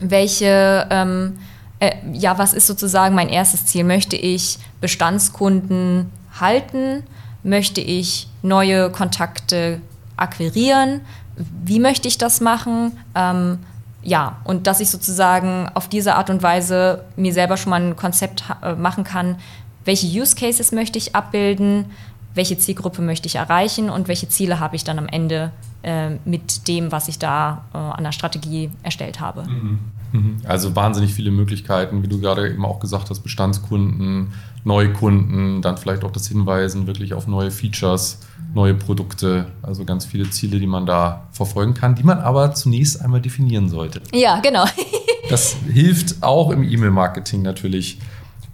welche 0.00 0.86
ähm, 0.90 1.38
äh, 1.80 1.92
ja, 2.12 2.38
was 2.38 2.52
ist 2.52 2.66
sozusagen 2.66 3.14
mein 3.14 3.28
erstes 3.28 3.66
Ziel? 3.66 3.84
Möchte 3.84 4.16
ich 4.16 4.58
Bestandskunden 4.80 6.10
halten? 6.40 7.04
Möchte 7.42 7.80
ich 7.80 8.28
neue 8.42 8.90
Kontakte 8.90 9.80
akquirieren? 10.16 11.02
Wie 11.36 11.78
möchte 11.78 12.08
ich 12.08 12.18
das 12.18 12.40
machen? 12.40 12.92
Ähm, 13.14 13.60
ja, 14.02 14.38
und 14.44 14.66
dass 14.66 14.80
ich 14.80 14.90
sozusagen 14.90 15.68
auf 15.74 15.88
diese 15.88 16.14
Art 16.14 16.30
und 16.30 16.42
Weise 16.42 17.04
mir 17.16 17.32
selber 17.32 17.56
schon 17.56 17.70
mal 17.70 17.82
ein 17.82 17.96
Konzept 17.96 18.44
äh, 18.62 18.74
machen 18.74 19.04
kann, 19.04 19.36
welche 19.84 20.06
Use 20.06 20.36
Cases 20.36 20.72
möchte 20.72 20.98
ich 20.98 21.14
abbilden, 21.14 21.86
welche 22.34 22.58
Zielgruppe 22.58 23.02
möchte 23.02 23.26
ich 23.26 23.36
erreichen 23.36 23.90
und 23.90 24.08
welche 24.08 24.28
Ziele 24.28 24.60
habe 24.60 24.76
ich 24.76 24.84
dann 24.84 24.98
am 24.98 25.08
Ende 25.08 25.50
äh, 25.82 26.10
mit 26.24 26.68
dem, 26.68 26.92
was 26.92 27.08
ich 27.08 27.18
da 27.18 27.64
äh, 27.72 27.78
an 27.78 28.04
der 28.04 28.12
Strategie 28.12 28.70
erstellt 28.82 29.20
habe. 29.20 29.44
Mhm. 29.44 29.78
Mhm. 30.12 30.38
Also 30.44 30.74
wahnsinnig 30.74 31.12
viele 31.12 31.30
Möglichkeiten, 31.30 32.02
wie 32.02 32.08
du 32.08 32.20
gerade 32.20 32.48
eben 32.48 32.64
auch 32.64 32.80
gesagt 32.80 33.10
hast, 33.10 33.20
Bestandskunden, 33.20 34.32
Neukunden, 34.64 35.62
dann 35.62 35.76
vielleicht 35.76 36.04
auch 36.04 36.10
das 36.10 36.28
Hinweisen 36.28 36.86
wirklich 36.86 37.14
auf 37.14 37.26
neue 37.26 37.50
Features, 37.50 38.20
neue 38.54 38.74
Produkte, 38.74 39.46
also 39.62 39.84
ganz 39.84 40.04
viele 40.04 40.30
Ziele, 40.30 40.58
die 40.58 40.66
man 40.66 40.86
da 40.86 41.28
verfolgen 41.32 41.74
kann, 41.74 41.94
die 41.94 42.02
man 42.02 42.18
aber 42.18 42.54
zunächst 42.54 43.00
einmal 43.00 43.20
definieren 43.20 43.68
sollte. 43.68 44.00
Ja, 44.12 44.40
genau. 44.40 44.64
das 45.30 45.56
hilft 45.70 46.22
auch 46.22 46.50
im 46.50 46.62
E-Mail-Marketing 46.62 47.42
natürlich. 47.42 47.98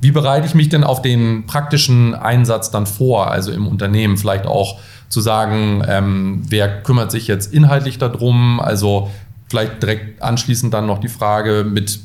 Wie 0.01 0.11
bereite 0.11 0.47
ich 0.47 0.55
mich 0.55 0.69
denn 0.69 0.85
auf 0.85 1.01
den 1.03 1.47
praktischen 1.47 2.15
Einsatz 2.15 2.71
dann 2.71 2.87
vor, 2.87 3.31
also 3.31 3.53
im 3.53 3.67
Unternehmen 3.67 4.17
vielleicht 4.17 4.47
auch 4.47 4.79
zu 5.09 5.21
sagen, 5.21 5.83
ähm, 5.89 6.43
wer 6.49 6.83
kümmert 6.83 7.11
sich 7.11 7.27
jetzt 7.27 7.55
inhaltlich 7.55 7.99
darum, 7.99 8.61
also 8.61 9.11
vielleicht 9.55 9.81
direkt 9.83 10.21
anschließend 10.21 10.75
dann 10.75 10.87
noch 10.87 10.99
die 10.99 11.09
Frage 11.09 11.65
mit 11.65 12.01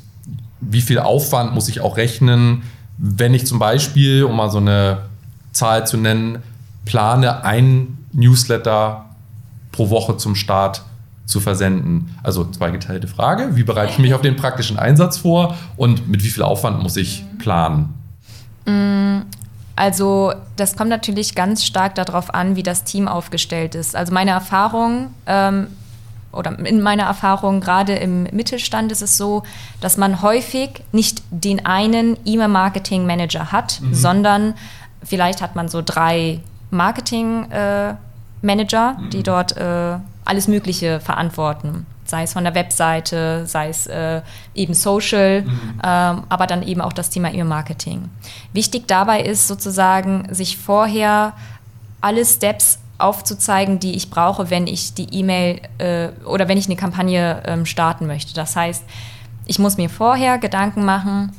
wie 0.61 0.81
viel 0.81 0.99
Aufwand 0.99 1.53
muss 1.55 1.67
ich 1.67 1.81
auch 1.81 1.97
rechnen, 1.97 2.61
wenn 2.97 3.33
ich 3.33 3.47
zum 3.47 3.57
Beispiel, 3.57 4.23
um 4.23 4.35
mal 4.35 4.51
so 4.51 4.59
eine 4.59 4.99
Zahl 5.51 5.87
zu 5.87 5.97
nennen, 5.97 6.43
plane, 6.85 7.43
ein 7.43 7.97
Newsletter 8.11 9.05
pro 9.71 9.89
Woche 9.89 10.17
zum 10.17 10.35
Start 10.35 10.83
zu 11.25 11.39
versenden. 11.39 12.15
Also 12.21 12.45
zweigeteilte 12.45 13.07
Frage, 13.07 13.55
wie 13.55 13.63
bereite 13.63 13.93
ich 13.93 13.99
mich 13.99 14.13
auf 14.13 14.21
den 14.21 14.35
praktischen 14.35 14.77
Einsatz 14.77 15.17
vor 15.17 15.57
und 15.75 16.07
mit 16.07 16.23
wie 16.23 16.29
viel 16.29 16.43
Aufwand 16.43 16.83
muss 16.83 16.97
ich 16.97 17.23
planen? 17.39 17.93
Mm, 18.65 19.21
also 19.75 20.33
das 20.55 20.75
kommt 20.75 20.89
natürlich 20.89 21.33
ganz 21.33 21.65
stark 21.65 21.95
darauf 21.95 22.33
an, 22.33 22.55
wie 22.55 22.63
das 22.63 22.83
Team 22.83 23.07
aufgestellt 23.07 23.73
ist. 23.73 23.95
Also 23.95 24.13
meine 24.13 24.31
Erfahrung 24.31 25.07
ähm, 25.25 25.67
oder 26.31 26.57
in 26.59 26.81
meiner 26.81 27.03
Erfahrung 27.03 27.59
gerade 27.59 27.95
im 27.95 28.23
Mittelstand 28.23 28.91
ist 28.91 29.01
es 29.01 29.17
so, 29.17 29.43
dass 29.81 29.97
man 29.97 30.21
häufig 30.21 30.83
nicht 30.91 31.23
den 31.31 31.65
einen 31.65 32.17
E-Mail-Marketing-Manager 32.25 33.51
hat, 33.51 33.81
mhm. 33.81 33.93
sondern 33.93 34.53
vielleicht 35.03 35.41
hat 35.41 35.55
man 35.55 35.69
so 35.69 35.81
drei 35.83 36.39
Marketing-Manager, 36.71 38.95
äh, 38.97 39.01
mhm. 39.01 39.09
die 39.09 39.23
dort 39.23 39.57
äh, 39.57 39.97
alles 40.25 40.47
Mögliche 40.47 40.99
verantworten. 40.99 41.85
Sei 42.05 42.23
es 42.23 42.33
von 42.33 42.43
der 42.43 42.55
Webseite, 42.55 43.45
sei 43.45 43.69
es 43.69 43.87
äh, 43.87 44.21
eben 44.55 44.73
Social, 44.73 45.43
mhm. 45.43 45.79
ähm, 45.83 46.23
aber 46.29 46.47
dann 46.47 46.63
eben 46.63 46.81
auch 46.81 46.93
das 46.93 47.09
Thema 47.09 47.29
E-Mail-Marketing. 47.29 48.09
Wichtig 48.53 48.87
dabei 48.87 49.21
ist 49.21 49.47
sozusagen, 49.47 50.27
sich 50.31 50.57
vorher 50.57 51.33
alle 52.01 52.25
Steps 52.25 52.79
aufzuzeigen, 52.99 53.79
die 53.79 53.95
ich 53.95 54.09
brauche, 54.09 54.49
wenn 54.49 54.67
ich 54.67 54.93
die 54.93 55.07
E-Mail 55.11 55.61
äh, 55.77 56.09
oder 56.25 56.47
wenn 56.47 56.57
ich 56.57 56.67
eine 56.67 56.75
Kampagne 56.75 57.41
ähm, 57.45 57.65
starten 57.65 58.07
möchte. 58.07 58.33
Das 58.33 58.55
heißt, 58.55 58.83
ich 59.45 59.57
muss 59.57 59.77
mir 59.77 59.89
vorher 59.89 60.37
Gedanken 60.37 60.85
machen, 60.85 61.31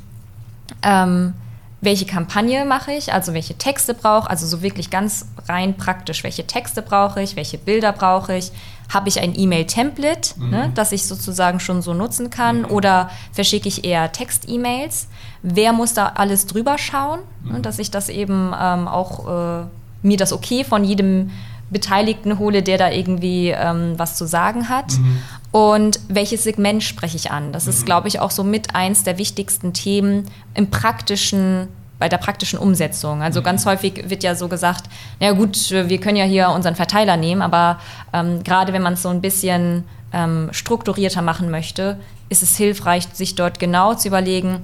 ähm, 0.83 1.35
welche 1.83 2.05
Kampagne 2.05 2.65
mache 2.65 2.93
ich, 2.93 3.13
also 3.13 3.33
welche 3.33 3.57
Texte 3.57 3.95
brauche, 3.95 4.29
also 4.29 4.47
so 4.47 4.63
wirklich 4.63 4.91
ganz 4.91 5.27
rein 5.49 5.77
praktisch, 5.77 6.25
welche 6.25 6.47
Texte 6.47 6.83
brauche 6.83 7.23
ich, 7.23 7.37
welche 7.37 7.57
Bilder 7.57 7.93
brauche 7.93 8.37
ich, 8.37 8.53
habe 8.93 9.09
ich 9.09 9.21
ein 9.21 9.39
E-Mail-Template, 9.39 10.39
mhm. 10.39 10.51
ne, 10.51 10.73
das 10.75 10.93
ich 10.93 11.07
sozusagen 11.07 11.61
schon 11.61 11.81
so 11.81 11.95
nutzen 11.95 12.29
kann, 12.29 12.63
mhm. 12.63 12.71
oder 12.71 13.11
verschicke 13.33 13.69
ich 13.69 13.85
eher 13.85 14.13
Text-E-Mails? 14.13 15.09
Wer 15.43 15.73
muss 15.73 15.95
da 15.95 16.13
alles 16.17 16.47
drüber 16.47 16.77
schauen, 16.77 17.21
ne, 17.45 17.51
mhm. 17.51 17.53
ne, 17.53 17.61
dass 17.61 17.79
ich 17.79 17.91
das 17.91 18.09
eben 18.09 18.53
ähm, 18.61 18.87
auch 18.87 19.63
äh, 19.63 19.67
mir 20.03 20.17
das 20.17 20.33
okay 20.33 20.65
von 20.65 20.85
jedem 20.85 21.31
Beteiligten 21.71 22.39
hole, 22.39 22.63
der 22.63 22.79
da 22.79 22.91
irgendwie 22.91 23.51
ähm, 23.51 23.95
was 23.97 24.17
zu 24.17 24.27
sagen 24.27 24.69
hat. 24.69 24.93
Mhm. 24.93 25.23
Und 25.53 26.01
welches 26.09 26.45
Segment 26.45 26.83
spreche 26.83 27.17
ich 27.17 27.31
an? 27.31 27.53
Das 27.53 27.67
ist, 27.67 27.83
mhm. 27.83 27.87
glaube 27.87 28.09
ich, 28.09 28.21
auch 28.21 28.31
so 28.31 28.45
mit 28.45 28.75
eins 28.75 29.03
der 29.03 29.19
wichtigsten 29.19 29.73
Themen 29.73 30.27
im 30.55 30.71
praktischen 30.71 31.69
bei 31.99 32.09
der 32.09 32.17
praktischen 32.17 32.59
Umsetzung. 32.59 33.21
Also 33.21 33.41
mhm. 33.41 33.45
ganz 33.45 33.67
häufig 33.67 34.09
wird 34.09 34.23
ja 34.25 34.35
so 34.35 34.49
gesagt, 34.49 34.85
na 35.21 35.33
gut, 35.33 35.71
wir 35.71 36.01
können 36.01 36.17
ja 36.17 36.25
hier 36.25 36.49
unseren 36.49 36.75
Verteiler 36.75 37.19
nehmen, 37.19 37.43
aber 37.43 37.79
ähm, 38.15 38.43
gerade 38.43 38.73
wenn 38.73 38.81
man 38.81 38.95
es 38.95 39.03
so 39.03 39.11
ein 39.11 39.21
bisschen 39.21 39.85
ähm, 40.13 40.49
strukturierter 40.51 41.21
machen 41.21 41.51
möchte, 41.51 42.01
ist 42.31 42.43
es 42.43 42.57
hilfreich, 42.57 43.07
sich 43.13 43.35
dort 43.35 43.59
genau 43.59 43.95
zu 43.95 44.09
überlegen, 44.09 44.63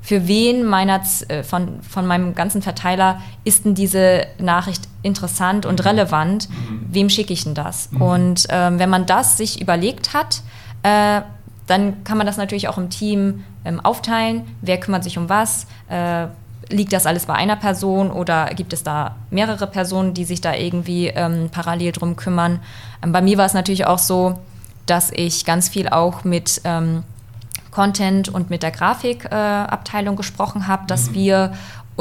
für 0.00 0.26
wen 0.26 0.64
meiner, 0.64 1.00
äh, 1.28 1.42
von, 1.44 1.80
von 1.82 2.06
meinem 2.06 2.34
ganzen 2.34 2.60
Verteiler 2.60 3.20
ist 3.44 3.64
denn 3.64 3.74
diese 3.74 4.26
Nachricht 4.38 4.88
interessant 5.02 5.66
und 5.66 5.80
mhm. 5.80 5.86
relevant? 5.86 6.48
Mhm. 6.48 6.86
Wem 6.90 7.08
schicke 7.08 7.32
ich 7.32 7.44
denn 7.44 7.54
das? 7.54 7.90
Mhm. 7.90 8.02
Und 8.02 8.46
ähm, 8.50 8.78
wenn 8.78 8.90
man 8.90 9.06
das 9.06 9.36
sich 9.36 9.60
überlegt 9.60 10.14
hat, 10.14 10.42
äh, 10.82 11.22
dann 11.66 12.04
kann 12.04 12.18
man 12.18 12.26
das 12.26 12.36
natürlich 12.36 12.68
auch 12.68 12.78
im 12.78 12.90
Team 12.90 13.44
ähm, 13.64 13.80
aufteilen. 13.80 14.42
Wer 14.60 14.78
kümmert 14.78 15.04
sich 15.04 15.18
um 15.18 15.28
was? 15.28 15.66
Äh, 15.88 16.26
liegt 16.68 16.92
das 16.92 17.06
alles 17.06 17.26
bei 17.26 17.34
einer 17.34 17.56
Person 17.56 18.10
oder 18.10 18.46
gibt 18.54 18.72
es 18.72 18.82
da 18.82 19.16
mehrere 19.30 19.66
Personen, 19.66 20.14
die 20.14 20.24
sich 20.24 20.40
da 20.40 20.54
irgendwie 20.54 21.08
ähm, 21.08 21.50
parallel 21.50 21.92
drum 21.92 22.16
kümmern? 22.16 22.60
Ähm, 23.02 23.12
bei 23.12 23.22
mir 23.22 23.38
war 23.38 23.46
es 23.46 23.54
natürlich 23.54 23.86
auch 23.86 23.98
so, 23.98 24.38
dass 24.86 25.10
ich 25.12 25.44
ganz 25.44 25.68
viel 25.68 25.88
auch 25.88 26.24
mit 26.24 26.60
ähm, 26.64 27.04
Content 27.70 28.28
und 28.28 28.50
mit 28.50 28.62
der 28.62 28.70
Grafikabteilung 28.70 30.14
äh, 30.14 30.16
gesprochen 30.16 30.66
habe, 30.66 30.86
dass 30.86 31.10
mhm. 31.10 31.14
wir 31.14 31.52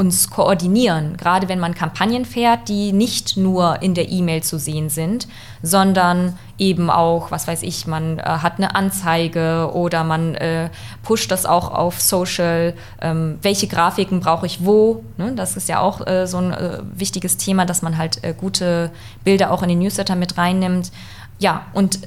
uns 0.02 0.32
koordinieren, 0.32 1.16
gerade 1.16 1.48
wenn 1.48 1.60
man 1.60 1.76
Kampagnen 1.76 2.26
fährt, 2.26 2.70
die 2.70 2.92
nicht 2.92 3.38
nur 3.38 3.84
in 3.84 3.94
der 3.94 4.10
E-Mail 4.10 4.42
zu 4.42 4.58
sehen 4.58 4.90
sind, 4.90 5.28
sondern 5.62 6.40
eben 6.58 6.90
auch, 6.90 7.30
was 7.30 7.48
weiß 7.48 7.62
ich, 7.62 7.86
man 7.86 8.18
äh, 8.18 8.24
hat 8.24 8.58
eine 8.58 8.74
Anzeige 8.74 9.70
oder 9.74 10.04
man 10.04 10.34
äh, 10.34 10.70
pusht 11.04 11.30
das 11.30 11.46
auch 11.46 11.72
auf 11.72 12.02
Social, 12.02 12.74
ähm, 13.00 13.38
welche 13.44 13.68
Grafiken 13.68 14.22
brauche 14.22 14.48
ich 14.48 14.66
wo, 14.66 15.04
ne? 15.18 15.34
das 15.36 15.56
ist 15.56 15.70
ja 15.70 15.80
auch 15.80 16.08
äh, 16.08 16.26
so 16.26 16.38
ein 16.38 16.52
äh, 16.52 16.80
wichtiges 16.96 17.38
Thema, 17.38 17.68
dass 17.68 17.84
man 17.84 18.00
halt 18.00 18.24
äh, 18.24 18.34
gute 18.36 18.90
Bilder 19.24 19.52
auch 19.52 19.62
in 19.62 19.70
den 19.70 19.80
Newsletter 19.80 20.16
mit 20.16 20.36
reinnimmt. 20.36 20.92
Ja, 21.38 21.68
und 21.74 22.00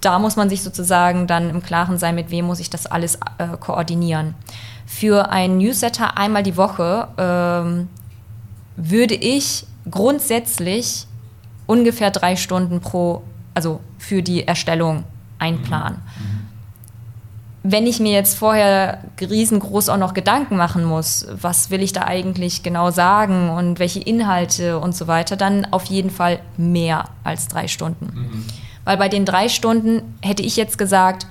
da 0.00 0.18
muss 0.18 0.36
man 0.36 0.48
sich 0.48 0.62
sozusagen 0.62 1.26
dann 1.26 1.50
im 1.50 1.62
Klaren 1.62 1.98
sein, 1.98 2.14
mit 2.14 2.30
wem 2.30 2.46
muss 2.46 2.60
ich 2.60 2.70
das 2.70 2.86
alles 2.86 3.16
äh, 3.38 3.48
koordinieren. 3.58 4.34
Für 4.86 5.30
einen 5.30 5.58
Newsletter 5.58 6.16
einmal 6.16 6.42
die 6.42 6.56
Woche 6.56 7.08
ähm, 7.18 7.88
würde 8.76 9.14
ich 9.14 9.66
grundsätzlich 9.90 11.06
ungefähr 11.66 12.10
drei 12.10 12.36
Stunden 12.36 12.80
pro, 12.80 13.22
also 13.54 13.80
für 13.98 14.22
die 14.22 14.46
Erstellung 14.46 15.04
einplanen. 15.38 15.98
Mhm. 16.18 16.24
mhm. 16.24 16.36
Wenn 17.68 17.88
ich 17.88 17.98
mir 17.98 18.12
jetzt 18.12 18.38
vorher 18.38 19.02
riesengroß 19.20 19.88
auch 19.88 19.96
noch 19.96 20.14
Gedanken 20.14 20.56
machen 20.56 20.84
muss, 20.84 21.26
was 21.32 21.68
will 21.68 21.82
ich 21.82 21.92
da 21.92 22.02
eigentlich 22.02 22.62
genau 22.62 22.92
sagen 22.92 23.50
und 23.50 23.80
welche 23.80 23.98
Inhalte 23.98 24.78
und 24.78 24.94
so 24.94 25.08
weiter, 25.08 25.34
dann 25.36 25.66
auf 25.72 25.86
jeden 25.86 26.10
Fall 26.10 26.38
mehr 26.56 27.06
als 27.24 27.48
drei 27.48 27.66
Stunden. 27.66 28.12
Mhm. 28.14 28.44
Weil 28.86 28.96
bei 28.96 29.10
den 29.10 29.26
drei 29.26 29.50
Stunden 29.50 30.00
hätte 30.22 30.42
ich 30.42 30.56
jetzt 30.56 30.78
gesagt, 30.78 31.26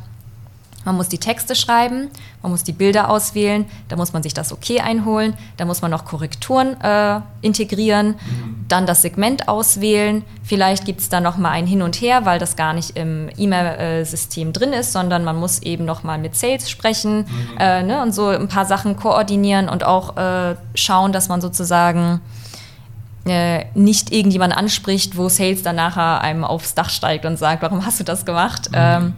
man 0.86 0.96
muss 0.98 1.10
die 1.10 1.18
Texte 1.18 1.56
schreiben, 1.56 2.10
man 2.44 2.52
muss 2.52 2.63
die 2.63 2.72
Bilder 2.72 3.10
auswählen, 3.10 3.65
da 3.88 3.96
muss 3.96 4.13
man 4.13 4.22
sich 4.22 4.36
das 4.36 4.54
Okay 4.54 4.82
einholen, 4.82 5.34
da 5.58 5.65
muss 5.65 5.82
man 5.82 5.89
noch 5.89 6.06
Korrekturen 6.06 6.80
äh, 6.80 7.22
integrieren, 7.41 8.10
mhm. 8.10 8.65
dann 8.68 8.86
das 8.86 9.02
Segment 9.02 9.48
auswählen. 9.48 10.24
Vielleicht 10.44 10.86
gibt 10.86 11.02
es 11.02 11.10
da 11.10 11.22
noch 11.22 11.38
mal 11.38 11.50
ein 11.50 11.65
Hin 11.65 11.82
und 11.82 11.96
Her, 12.02 12.26
weil 12.26 12.38
das 12.38 12.56
gar 12.56 12.74
nicht 12.74 12.98
im 12.98 13.30
E-Mail-System 13.36 14.54
drin 14.54 14.74
ist, 14.74 14.91
sondern 14.91 15.24
man 15.24 15.38
muss 15.38 15.63
eben 15.63 15.86
noch 15.86 16.04
mal 16.04 16.20
mit 16.20 16.36
Sales 16.36 16.70
sprechen 16.70 17.20
mhm. 17.20 17.58
äh, 17.58 17.82
ne, 17.82 18.04
und 18.04 18.13
so 18.13 18.28
ein 18.28 18.48
paar 18.48 18.65
Sachen 18.65 18.96
koordinieren 18.96 19.70
und 19.70 19.84
auch 19.84 20.18
äh, 20.18 20.56
schauen, 20.76 21.12
dass 21.13 21.30
man 21.30 21.41
sozusagen 21.41 22.22
äh, 23.25 23.65
nicht 23.73 24.11
irgendjemand 24.11 24.55
anspricht, 24.55 25.17
wo 25.17 25.29
Sales 25.29 25.63
dann 25.63 25.75
nachher 25.75 26.21
einem 26.21 26.43
aufs 26.43 26.75
Dach 26.75 26.89
steigt 26.89 27.25
und 27.25 27.38
sagt, 27.38 27.61
warum 27.61 27.85
hast 27.85 27.99
du 27.99 28.03
das 28.03 28.25
gemacht? 28.25 28.69
Mhm. 28.71 28.77
Ähm, 28.77 29.13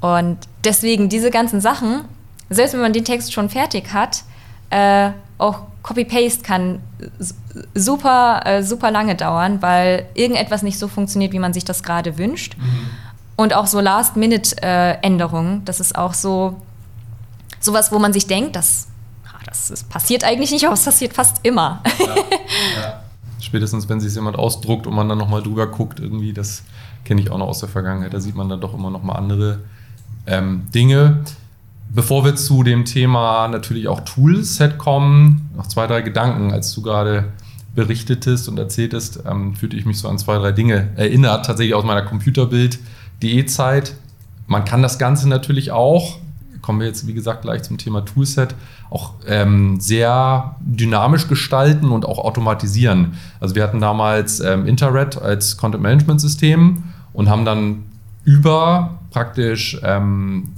und 0.00 0.38
deswegen 0.64 1.08
diese 1.08 1.30
ganzen 1.30 1.60
Sachen, 1.60 2.04
selbst 2.48 2.72
wenn 2.72 2.80
man 2.80 2.92
den 2.92 3.04
Text 3.04 3.32
schon 3.32 3.48
fertig 3.48 3.92
hat, 3.92 4.22
äh, 4.70 5.10
auch 5.38 5.60
Copy-Paste 5.82 6.42
kann 6.42 6.80
super, 7.74 8.42
äh, 8.44 8.62
super 8.62 8.90
lange 8.90 9.16
dauern, 9.16 9.62
weil 9.62 10.06
irgendetwas 10.14 10.62
nicht 10.62 10.78
so 10.78 10.88
funktioniert, 10.88 11.32
wie 11.32 11.38
man 11.38 11.52
sich 11.52 11.64
das 11.64 11.82
gerade 11.82 12.18
wünscht. 12.18 12.56
Mhm. 12.58 12.90
Und 13.36 13.54
auch 13.54 13.66
so 13.66 13.80
Last-Minute-Änderungen, 13.80 15.64
das 15.64 15.80
ist 15.80 15.96
auch 15.96 16.12
so 16.12 16.60
sowas, 17.58 17.92
wo 17.92 17.98
man 17.98 18.12
sich 18.12 18.26
denkt, 18.26 18.56
das, 18.56 18.88
ah, 19.26 19.38
das, 19.46 19.68
das 19.68 19.84
passiert 19.84 20.24
eigentlich 20.24 20.50
nicht, 20.50 20.64
aber 20.64 20.74
es 20.74 20.84
passiert 20.84 21.14
fast 21.14 21.38
immer. 21.42 21.82
Ja, 21.98 22.06
ja. 22.82 22.99
Spätestens, 23.50 23.88
wenn 23.88 23.98
sich 23.98 24.14
jemand 24.14 24.38
ausdruckt 24.38 24.86
und 24.86 24.94
man 24.94 25.08
dann 25.08 25.18
nochmal 25.18 25.42
drüber 25.42 25.66
guckt, 25.66 25.98
irgendwie, 25.98 26.32
das 26.32 26.62
kenne 27.04 27.20
ich 27.20 27.32
auch 27.32 27.38
noch 27.38 27.48
aus 27.48 27.58
der 27.58 27.68
Vergangenheit. 27.68 28.14
Da 28.14 28.20
sieht 28.20 28.36
man 28.36 28.48
dann 28.48 28.60
doch 28.60 28.74
immer 28.74 28.90
nochmal 28.90 29.16
andere 29.16 29.58
ähm, 30.28 30.68
Dinge. 30.72 31.24
Bevor 31.92 32.24
wir 32.24 32.36
zu 32.36 32.62
dem 32.62 32.84
Thema 32.84 33.48
natürlich 33.48 33.88
auch 33.88 34.02
Toolset 34.02 34.78
kommen, 34.78 35.50
noch 35.56 35.66
zwei, 35.66 35.88
drei 35.88 36.00
Gedanken, 36.02 36.52
als 36.52 36.72
du 36.72 36.82
gerade 36.82 37.24
berichtetest 37.74 38.48
und 38.48 38.56
erzähltest, 38.56 39.24
ähm, 39.28 39.56
fühlte 39.56 39.76
ich 39.76 39.84
mich 39.84 39.98
so 39.98 40.08
an 40.08 40.16
zwei, 40.16 40.38
drei 40.38 40.52
Dinge 40.52 40.90
erinnert, 40.94 41.44
tatsächlich 41.46 41.74
aus 41.74 41.82
meiner 41.82 42.02
Computerbild.de-Zeit. 42.02 43.96
Man 44.46 44.64
kann 44.64 44.80
das 44.80 45.00
Ganze 45.00 45.28
natürlich 45.28 45.72
auch, 45.72 46.20
kommen 46.70 46.78
wir 46.78 46.86
jetzt 46.86 47.08
wie 47.08 47.14
gesagt 47.14 47.42
gleich 47.42 47.64
zum 47.64 47.78
Thema 47.78 48.02
Toolset, 48.02 48.54
auch 48.90 49.14
ähm, 49.26 49.80
sehr 49.80 50.54
dynamisch 50.60 51.26
gestalten 51.26 51.90
und 51.90 52.06
auch 52.06 52.18
automatisieren. 52.18 53.14
Also 53.40 53.56
wir 53.56 53.64
hatten 53.64 53.80
damals 53.80 54.38
ähm, 54.38 54.66
Interred 54.66 55.20
als 55.20 55.56
Content 55.56 55.82
Management 55.82 56.20
System 56.20 56.84
und 57.12 57.28
haben 57.28 57.44
dann 57.44 57.82
über 58.22 59.00
praktisch 59.10 59.80
ähm, 59.82 60.50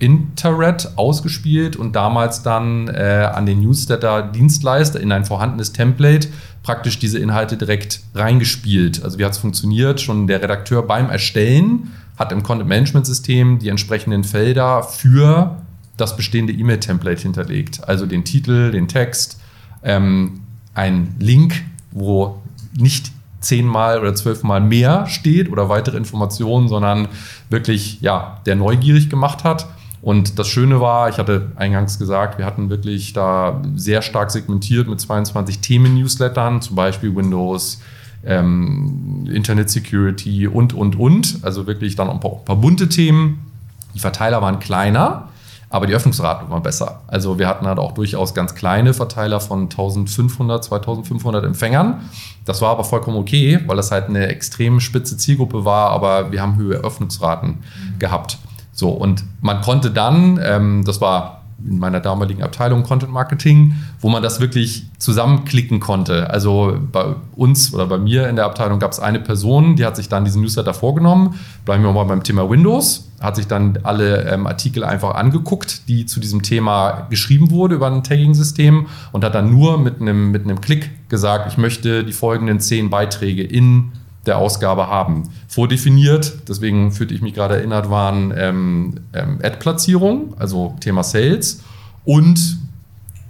Interred 0.00 0.92
ausgespielt 0.96 1.76
und 1.76 1.96
damals 1.96 2.42
dann 2.42 2.88
äh, 2.88 3.30
an 3.32 3.46
den 3.46 3.62
Newsletter-Dienstleister 3.62 5.00
in 5.00 5.12
ein 5.12 5.24
vorhandenes 5.24 5.72
Template 5.72 6.28
praktisch 6.62 6.98
diese 6.98 7.18
Inhalte 7.18 7.56
direkt 7.56 8.00
reingespielt. 8.14 9.02
Also 9.02 9.18
wie 9.18 9.24
hat 9.24 9.32
es 9.32 9.38
funktioniert? 9.38 10.02
Schon 10.02 10.26
der 10.26 10.42
Redakteur 10.42 10.82
beim 10.82 11.08
Erstellen 11.08 11.90
hat 12.16 12.32
im 12.32 12.42
Content-Management-System 12.42 13.58
die 13.58 13.68
entsprechenden 13.68 14.24
Felder 14.24 14.82
für 14.82 15.56
das 15.96 16.16
bestehende 16.16 16.52
E-Mail-Template 16.52 17.22
hinterlegt. 17.22 17.88
Also 17.88 18.06
den 18.06 18.24
Titel, 18.24 18.70
den 18.70 18.88
Text, 18.88 19.40
ähm, 19.82 20.40
ein 20.74 21.14
Link, 21.18 21.62
wo 21.92 22.42
nicht 22.76 23.12
zehnmal 23.40 24.00
oder 24.00 24.14
zwölfmal 24.14 24.60
mehr 24.60 25.06
steht 25.06 25.50
oder 25.50 25.68
weitere 25.68 25.96
Informationen, 25.96 26.68
sondern 26.68 27.08
wirklich, 27.50 28.00
ja, 28.00 28.40
der 28.46 28.56
neugierig 28.56 29.10
gemacht 29.10 29.44
hat. 29.44 29.66
Und 30.02 30.38
das 30.38 30.48
Schöne 30.48 30.80
war, 30.80 31.08
ich 31.08 31.18
hatte 31.18 31.52
eingangs 31.56 31.98
gesagt, 31.98 32.38
wir 32.38 32.44
hatten 32.44 32.68
wirklich 32.68 33.12
da 33.12 33.62
sehr 33.74 34.02
stark 34.02 34.30
segmentiert 34.30 34.88
mit 34.88 35.00
22 35.00 35.60
Themen-Newslettern, 35.60 36.60
zum 36.60 36.76
Beispiel 36.76 37.14
Windows, 37.14 37.80
ähm, 38.26 39.26
Internet 39.32 39.70
Security 39.70 40.46
und, 40.46 40.72
und, 40.72 40.96
und. 40.98 41.38
Also 41.42 41.66
wirklich 41.66 41.96
dann 41.96 42.08
ein 42.10 42.20
paar, 42.20 42.32
ein 42.32 42.44
paar 42.44 42.56
bunte 42.56 42.88
Themen. 42.88 43.50
Die 43.94 44.00
Verteiler 44.00 44.42
waren 44.42 44.58
kleiner, 44.58 45.28
aber 45.70 45.86
die 45.86 45.94
Öffnungsraten 45.94 46.50
waren 46.50 46.62
besser. 46.62 47.02
Also 47.06 47.38
wir 47.38 47.48
hatten 47.48 47.66
halt 47.66 47.78
auch 47.78 47.92
durchaus 47.92 48.34
ganz 48.34 48.54
kleine 48.54 48.94
Verteiler 48.94 49.40
von 49.40 49.62
1500, 49.62 50.64
2500 50.64 51.44
Empfängern. 51.44 52.00
Das 52.44 52.60
war 52.60 52.70
aber 52.70 52.84
vollkommen 52.84 53.16
okay, 53.16 53.60
weil 53.66 53.76
das 53.76 53.90
halt 53.90 54.08
eine 54.08 54.26
extrem 54.28 54.80
spitze 54.80 55.16
Zielgruppe 55.16 55.64
war, 55.64 55.90
aber 55.90 56.32
wir 56.32 56.42
haben 56.42 56.56
höhere 56.56 56.82
Öffnungsraten 56.82 57.50
mhm. 57.50 57.98
gehabt. 57.98 58.38
So, 58.72 58.90
und 58.90 59.24
man 59.40 59.60
konnte 59.60 59.90
dann, 59.92 60.40
ähm, 60.42 60.82
das 60.84 61.00
war 61.00 61.43
in 61.66 61.78
meiner 61.78 62.00
damaligen 62.00 62.42
Abteilung 62.42 62.82
Content 62.82 63.12
Marketing, 63.12 63.74
wo 64.00 64.08
man 64.08 64.22
das 64.22 64.40
wirklich 64.40 64.86
zusammenklicken 64.98 65.80
konnte. 65.80 66.30
Also 66.30 66.78
bei 66.92 67.14
uns 67.34 67.72
oder 67.72 67.86
bei 67.86 67.98
mir 67.98 68.28
in 68.28 68.36
der 68.36 68.44
Abteilung 68.44 68.78
gab 68.78 68.92
es 68.92 69.00
eine 69.00 69.20
Person, 69.20 69.76
die 69.76 69.84
hat 69.84 69.96
sich 69.96 70.08
dann 70.08 70.24
diesen 70.24 70.42
Newsletter 70.42 70.74
vorgenommen. 70.74 71.38
Bleiben 71.64 71.82
wir 71.82 71.92
mal 71.92 72.04
beim 72.04 72.22
Thema 72.22 72.48
Windows. 72.48 73.08
Hat 73.20 73.36
sich 73.36 73.46
dann 73.46 73.78
alle 73.82 74.30
ähm, 74.30 74.46
Artikel 74.46 74.84
einfach 74.84 75.14
angeguckt, 75.14 75.88
die 75.88 76.04
zu 76.04 76.20
diesem 76.20 76.42
Thema 76.42 77.06
geschrieben 77.08 77.50
wurde 77.50 77.76
über 77.76 77.86
ein 77.86 78.02
Tagging-System 78.02 78.86
und 79.12 79.24
hat 79.24 79.34
dann 79.34 79.50
nur 79.50 79.78
mit 79.78 80.00
einem, 80.00 80.30
mit 80.30 80.44
einem 80.44 80.60
Klick 80.60 81.08
gesagt, 81.08 81.50
ich 81.50 81.56
möchte 81.56 82.04
die 82.04 82.12
folgenden 82.12 82.60
zehn 82.60 82.90
Beiträge 82.90 83.42
in 83.42 83.92
der 84.26 84.38
Ausgabe 84.38 84.88
haben. 84.88 85.30
Vordefiniert, 85.48 86.48
deswegen 86.48 86.92
fühlte 86.92 87.14
ich 87.14 87.22
mich 87.22 87.34
gerade 87.34 87.56
erinnert, 87.56 87.90
waren 87.90 88.32
ähm, 88.36 88.94
ähm, 89.12 89.38
Ad-Platzierung, 89.42 90.34
also 90.38 90.74
Thema 90.80 91.02
Sales 91.02 91.62
und 92.04 92.58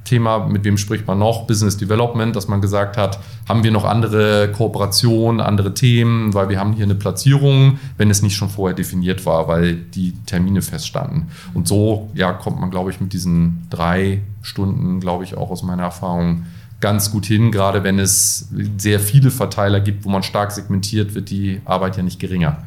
Thema, 0.04 0.46
mit 0.46 0.64
wem 0.64 0.76
spricht 0.76 1.06
man 1.06 1.18
noch, 1.18 1.46
Business 1.46 1.76
Development, 1.76 2.36
dass 2.36 2.46
man 2.46 2.60
gesagt 2.60 2.96
hat, 2.96 3.18
haben 3.48 3.64
wir 3.64 3.70
noch 3.70 3.84
andere 3.84 4.52
Kooperationen, 4.52 5.40
andere 5.40 5.74
Themen, 5.74 6.34
weil 6.34 6.48
wir 6.48 6.60
haben 6.60 6.74
hier 6.74 6.84
eine 6.84 6.94
Platzierung, 6.94 7.78
wenn 7.96 8.10
es 8.10 8.22
nicht 8.22 8.36
schon 8.36 8.50
vorher 8.50 8.76
definiert 8.76 9.24
war, 9.24 9.48
weil 9.48 9.76
die 9.76 10.12
Termine 10.26 10.62
feststanden. 10.62 11.28
Und 11.54 11.66
so 11.66 12.10
ja, 12.14 12.32
kommt 12.32 12.60
man, 12.60 12.70
glaube 12.70 12.90
ich, 12.90 13.00
mit 13.00 13.12
diesen 13.12 13.66
drei 13.70 14.20
Stunden, 14.42 15.00
glaube 15.00 15.24
ich, 15.24 15.36
auch 15.36 15.50
aus 15.50 15.62
meiner 15.62 15.84
Erfahrung 15.84 16.44
ganz 16.84 17.10
gut 17.10 17.24
hin, 17.24 17.50
gerade 17.50 17.82
wenn 17.82 17.98
es 17.98 18.50
sehr 18.76 19.00
viele 19.00 19.30
Verteiler 19.30 19.80
gibt, 19.80 20.04
wo 20.04 20.10
man 20.10 20.22
stark 20.22 20.52
segmentiert, 20.52 21.14
wird 21.14 21.30
die 21.30 21.62
Arbeit 21.64 21.96
ja 21.96 22.02
nicht 22.02 22.20
geringer. 22.20 22.58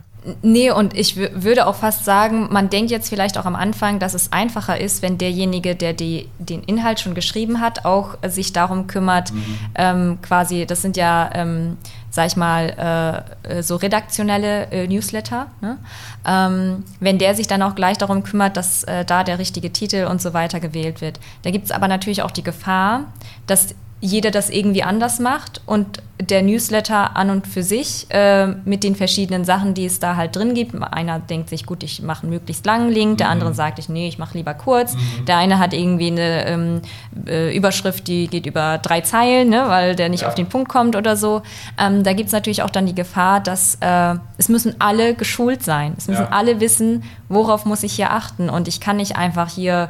Nee, 0.42 0.72
und 0.72 0.98
ich 0.98 1.18
würde 1.18 1.68
auch 1.68 1.76
fast 1.76 2.04
sagen, 2.04 2.48
man 2.52 2.72
denkt 2.72 2.90
jetzt 2.90 3.10
vielleicht 3.10 3.38
auch 3.38 3.46
am 3.46 3.56
Anfang, 3.56 4.00
dass 4.00 4.16
es 4.16 4.32
einfacher 4.32 4.82
ist, 4.82 5.04
wenn 5.04 5.20
derjenige, 5.20 5.76
der 5.76 5.94
die, 5.94 6.28
den 6.40 6.64
Inhalt 6.64 7.00
schon 7.00 7.14
geschrieben 7.14 7.62
hat, 7.62 7.86
auch 7.86 8.18
sich 8.28 8.54
darum 8.54 8.88
kümmert, 8.88 9.32
mhm. 9.32 9.58
ähm, 9.76 10.18
quasi, 10.24 10.66
das 10.66 10.82
sind 10.82 10.98
ja, 10.98 11.30
ähm, 11.36 11.78
sag 12.10 12.26
ich 12.26 12.36
mal, 12.36 13.24
äh, 13.44 13.62
so 13.62 13.76
redaktionelle 13.76 14.72
äh, 14.72 14.88
Newsletter, 14.88 15.46
ne? 15.62 15.78
ähm, 16.26 16.84
wenn 17.00 17.20
der 17.20 17.36
sich 17.36 17.46
dann 17.46 17.62
auch 17.62 17.76
gleich 17.76 18.00
darum 18.00 18.24
kümmert, 18.24 18.58
dass 18.58 18.84
äh, 18.86 19.06
da 19.06 19.24
der 19.24 19.38
richtige 19.38 19.72
Titel 19.72 20.08
und 20.10 20.24
so 20.24 20.34
weiter 20.34 20.60
gewählt 20.60 21.02
wird. 21.02 21.20
Da 21.44 21.52
gibt 21.52 21.66
es 21.66 21.72
aber 21.72 21.88
natürlich 21.88 22.24
auch 22.24 22.32
die 22.32 22.44
Gefahr, 22.44 23.06
dass 23.46 23.76
jeder 24.00 24.30
das 24.30 24.50
irgendwie 24.50 24.84
anders 24.84 25.20
macht 25.20 25.62
und 25.66 26.04
der 26.20 26.42
Newsletter 26.42 27.16
an 27.16 27.30
und 27.30 27.48
für 27.48 27.64
sich 27.64 28.08
äh, 28.10 28.48
mit 28.48 28.84
den 28.84 28.96
verschiedenen 28.96 29.46
Sachen, 29.46 29.74
die 29.74 29.86
es 29.86 30.00
da 30.00 30.16
halt 30.16 30.36
drin 30.36 30.54
gibt. 30.54 30.76
Einer 30.82 31.20
denkt 31.20 31.50
sich, 31.50 31.66
gut, 31.66 31.84
ich 31.84 32.02
mache 32.02 32.24
einen 32.24 32.32
möglichst 32.32 32.66
langen 32.66 32.92
Link, 32.92 33.20
der 33.20 33.28
mhm. 33.28 33.34
andere 33.34 33.54
sagt, 33.54 33.80
ich, 33.80 33.90
nee, 33.90 34.08
ich 34.08 34.18
mache 34.18 34.38
lieber 34.38 34.54
kurz. 34.54 34.94
Mhm. 34.94 35.26
Der 35.28 35.38
eine 35.38 35.60
hat 35.60 35.74
irgendwie 35.74 36.08
eine 36.08 36.48
ähm, 36.48 36.82
äh, 37.28 37.56
Überschrift, 37.56 38.08
die 38.08 38.28
geht 38.28 38.46
über 38.46 38.80
drei 38.80 39.02
Zeilen, 39.02 39.50
ne, 39.50 39.66
weil 39.68 39.96
der 39.96 40.10
nicht 40.10 40.22
ja. 40.22 40.28
auf 40.28 40.36
den 40.36 40.48
Punkt 40.48 40.70
kommt 40.70 40.96
oder 40.96 41.16
so. 41.16 41.42
Ähm, 41.80 42.04
da 42.04 42.14
gibt 42.14 42.28
es 42.28 42.34
natürlich 42.34 42.64
auch 42.64 42.72
dann 42.72 42.86
die 42.86 42.96
Gefahr, 42.96 43.40
dass 43.40 43.76
äh, 43.82 44.16
es 44.38 44.50
müssen 44.50 44.76
alle 44.80 45.14
geschult 45.14 45.64
sein. 45.64 45.94
Es 45.98 46.08
müssen 46.08 46.24
ja. 46.24 46.30
alle 46.30 46.60
wissen, 46.60 47.04
worauf 47.30 47.66
muss 47.66 47.84
ich 47.84 47.94
hier 47.94 48.12
achten. 48.12 48.50
Und 48.50 48.68
ich 48.68 48.80
kann 48.80 48.98
nicht 48.98 49.16
einfach 49.16 49.50
hier 49.50 49.90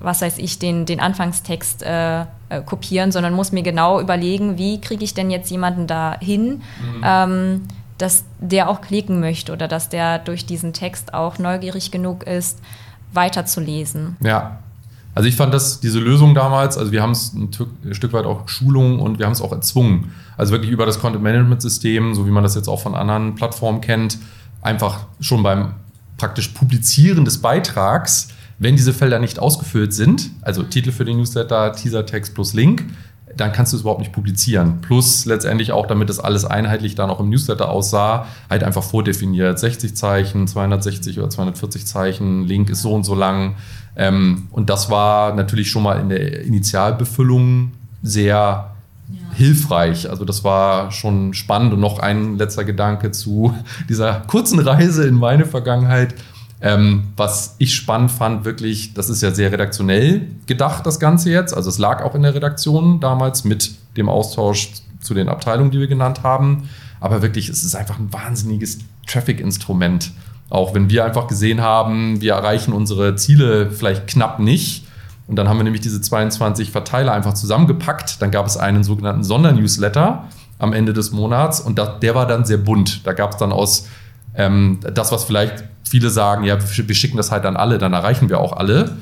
was 0.00 0.22
weiß 0.22 0.38
ich, 0.38 0.58
den, 0.58 0.86
den 0.86 1.00
Anfangstext 1.00 1.82
äh, 1.82 2.24
äh, 2.58 2.62
kopieren, 2.62 3.12
sondern 3.12 3.34
muss 3.34 3.52
mir 3.52 3.62
genau 3.62 4.00
überlegen, 4.00 4.58
wie 4.58 4.80
kriege 4.80 5.04
ich 5.04 5.14
denn 5.14 5.30
jetzt 5.30 5.50
jemanden 5.50 5.86
da 5.86 6.16
hin, 6.20 6.62
mhm. 6.80 7.02
ähm, 7.04 7.62
dass 7.98 8.24
der 8.40 8.68
auch 8.68 8.80
klicken 8.80 9.20
möchte 9.20 9.52
oder 9.52 9.68
dass 9.68 9.88
der 9.88 10.18
durch 10.18 10.46
diesen 10.46 10.72
Text 10.72 11.14
auch 11.14 11.38
neugierig 11.38 11.90
genug 11.90 12.24
ist, 12.24 12.58
weiterzulesen. 13.12 14.16
Ja. 14.20 14.58
Also 15.16 15.28
ich 15.28 15.36
fand 15.36 15.54
das, 15.54 15.78
diese 15.78 16.00
Lösung 16.00 16.34
damals, 16.34 16.76
also 16.76 16.90
wir 16.90 17.00
haben 17.00 17.12
es 17.12 17.32
ein, 17.34 17.48
ein 17.84 17.94
Stück 17.94 18.12
weit 18.12 18.24
auch 18.24 18.48
Schulung 18.48 18.98
und 18.98 19.20
wir 19.20 19.26
haben 19.26 19.32
es 19.32 19.40
auch 19.40 19.52
erzwungen. 19.52 20.12
Also 20.36 20.50
wirklich 20.52 20.72
über 20.72 20.86
das 20.86 20.98
Content-Management-System, 20.98 22.16
so 22.16 22.26
wie 22.26 22.32
man 22.32 22.42
das 22.42 22.56
jetzt 22.56 22.66
auch 22.66 22.80
von 22.80 22.96
anderen 22.96 23.36
Plattformen 23.36 23.80
kennt, 23.80 24.18
einfach 24.60 25.06
schon 25.20 25.44
beim 25.44 25.74
praktisch 26.16 26.48
Publizieren 26.48 27.24
des 27.24 27.40
Beitrags 27.40 28.28
wenn 28.58 28.76
diese 28.76 28.92
Felder 28.92 29.18
nicht 29.18 29.38
ausgefüllt 29.38 29.92
sind, 29.92 30.30
also 30.42 30.62
Titel 30.62 30.92
für 30.92 31.04
den 31.04 31.18
Newsletter, 31.18 31.72
Teasertext 31.72 32.34
plus 32.34 32.54
Link, 32.54 32.84
dann 33.36 33.52
kannst 33.52 33.72
du 33.72 33.76
es 33.76 33.82
überhaupt 33.82 34.00
nicht 34.00 34.12
publizieren. 34.12 34.80
Plus 34.80 35.24
letztendlich 35.24 35.72
auch, 35.72 35.86
damit 35.86 36.08
das 36.08 36.20
alles 36.20 36.44
einheitlich 36.44 36.94
dann 36.94 37.10
auch 37.10 37.20
im 37.20 37.30
Newsletter 37.30 37.68
aussah, 37.68 38.26
halt 38.48 38.62
einfach 38.62 38.82
vordefiniert. 38.82 39.58
60 39.58 39.96
Zeichen, 39.96 40.46
260 40.46 41.18
oder 41.18 41.30
240 41.30 41.86
Zeichen, 41.86 42.44
Link 42.44 42.70
ist 42.70 42.82
so 42.82 42.92
und 42.92 43.04
so 43.04 43.14
lang. 43.14 43.56
Ähm, 43.96 44.48
und 44.50 44.70
das 44.70 44.90
war 44.90 45.34
natürlich 45.34 45.70
schon 45.70 45.82
mal 45.82 46.00
in 46.00 46.08
der 46.08 46.42
Initialbefüllung 46.42 47.72
sehr 48.02 48.70
ja. 49.08 49.16
hilfreich. 49.34 50.08
Also 50.08 50.24
das 50.24 50.44
war 50.44 50.90
schon 50.90 51.34
spannend. 51.34 51.72
Und 51.72 51.80
noch 51.80 51.98
ein 51.98 52.36
letzter 52.36 52.64
Gedanke 52.64 53.10
zu 53.10 53.54
dieser 53.88 54.20
kurzen 54.20 54.58
Reise 54.58 55.06
in 55.06 55.14
meine 55.14 55.44
Vergangenheit. 55.44 56.14
Ähm, 56.66 57.08
was 57.14 57.56
ich 57.58 57.74
spannend 57.74 58.10
fand, 58.10 58.46
wirklich, 58.46 58.94
das 58.94 59.10
ist 59.10 59.22
ja 59.22 59.32
sehr 59.32 59.52
redaktionell 59.52 60.28
gedacht, 60.46 60.86
das 60.86 60.98
Ganze 60.98 61.30
jetzt. 61.30 61.54
Also 61.54 61.68
es 61.68 61.76
lag 61.76 62.02
auch 62.02 62.14
in 62.14 62.22
der 62.22 62.34
Redaktion 62.34 63.00
damals 63.00 63.44
mit 63.44 63.74
dem 63.98 64.08
Austausch 64.08 64.70
zu 64.98 65.12
den 65.12 65.28
Abteilungen, 65.28 65.70
die 65.70 65.78
wir 65.78 65.88
genannt 65.88 66.22
haben. 66.22 66.70
Aber 67.00 67.20
wirklich, 67.20 67.50
es 67.50 67.64
ist 67.64 67.74
einfach 67.74 67.98
ein 67.98 68.10
wahnsinniges 68.14 68.78
Traffic-Instrument. 69.06 70.12
Auch 70.48 70.72
wenn 70.74 70.88
wir 70.88 71.04
einfach 71.04 71.26
gesehen 71.26 71.60
haben, 71.60 72.22
wir 72.22 72.32
erreichen 72.32 72.72
unsere 72.72 73.14
Ziele 73.16 73.70
vielleicht 73.70 74.06
knapp 74.06 74.38
nicht. 74.38 74.86
Und 75.28 75.36
dann 75.36 75.50
haben 75.50 75.58
wir 75.58 75.64
nämlich 75.64 75.82
diese 75.82 76.00
22 76.00 76.70
Verteiler 76.70 77.12
einfach 77.12 77.34
zusammengepackt. 77.34 78.22
Dann 78.22 78.30
gab 78.30 78.46
es 78.46 78.56
einen 78.56 78.84
sogenannten 78.84 79.22
Sondernewsletter 79.22 80.28
am 80.58 80.72
Ende 80.72 80.94
des 80.94 81.12
Monats 81.12 81.60
und 81.60 81.78
der 81.78 82.14
war 82.14 82.26
dann 82.26 82.46
sehr 82.46 82.56
bunt. 82.56 83.06
Da 83.06 83.12
gab 83.12 83.32
es 83.32 83.36
dann 83.36 83.52
aus 83.52 83.86
ähm, 84.34 84.80
das, 84.94 85.12
was 85.12 85.24
vielleicht 85.24 85.64
viele 85.88 86.10
sagen, 86.10 86.44
ja, 86.44 86.58
wir 86.60 86.94
schicken 86.94 87.16
das 87.16 87.30
halt 87.30 87.46
an 87.46 87.56
alle, 87.56 87.78
dann 87.78 87.92
erreichen 87.92 88.28
wir 88.28 88.40
auch 88.40 88.52
alle. 88.52 88.96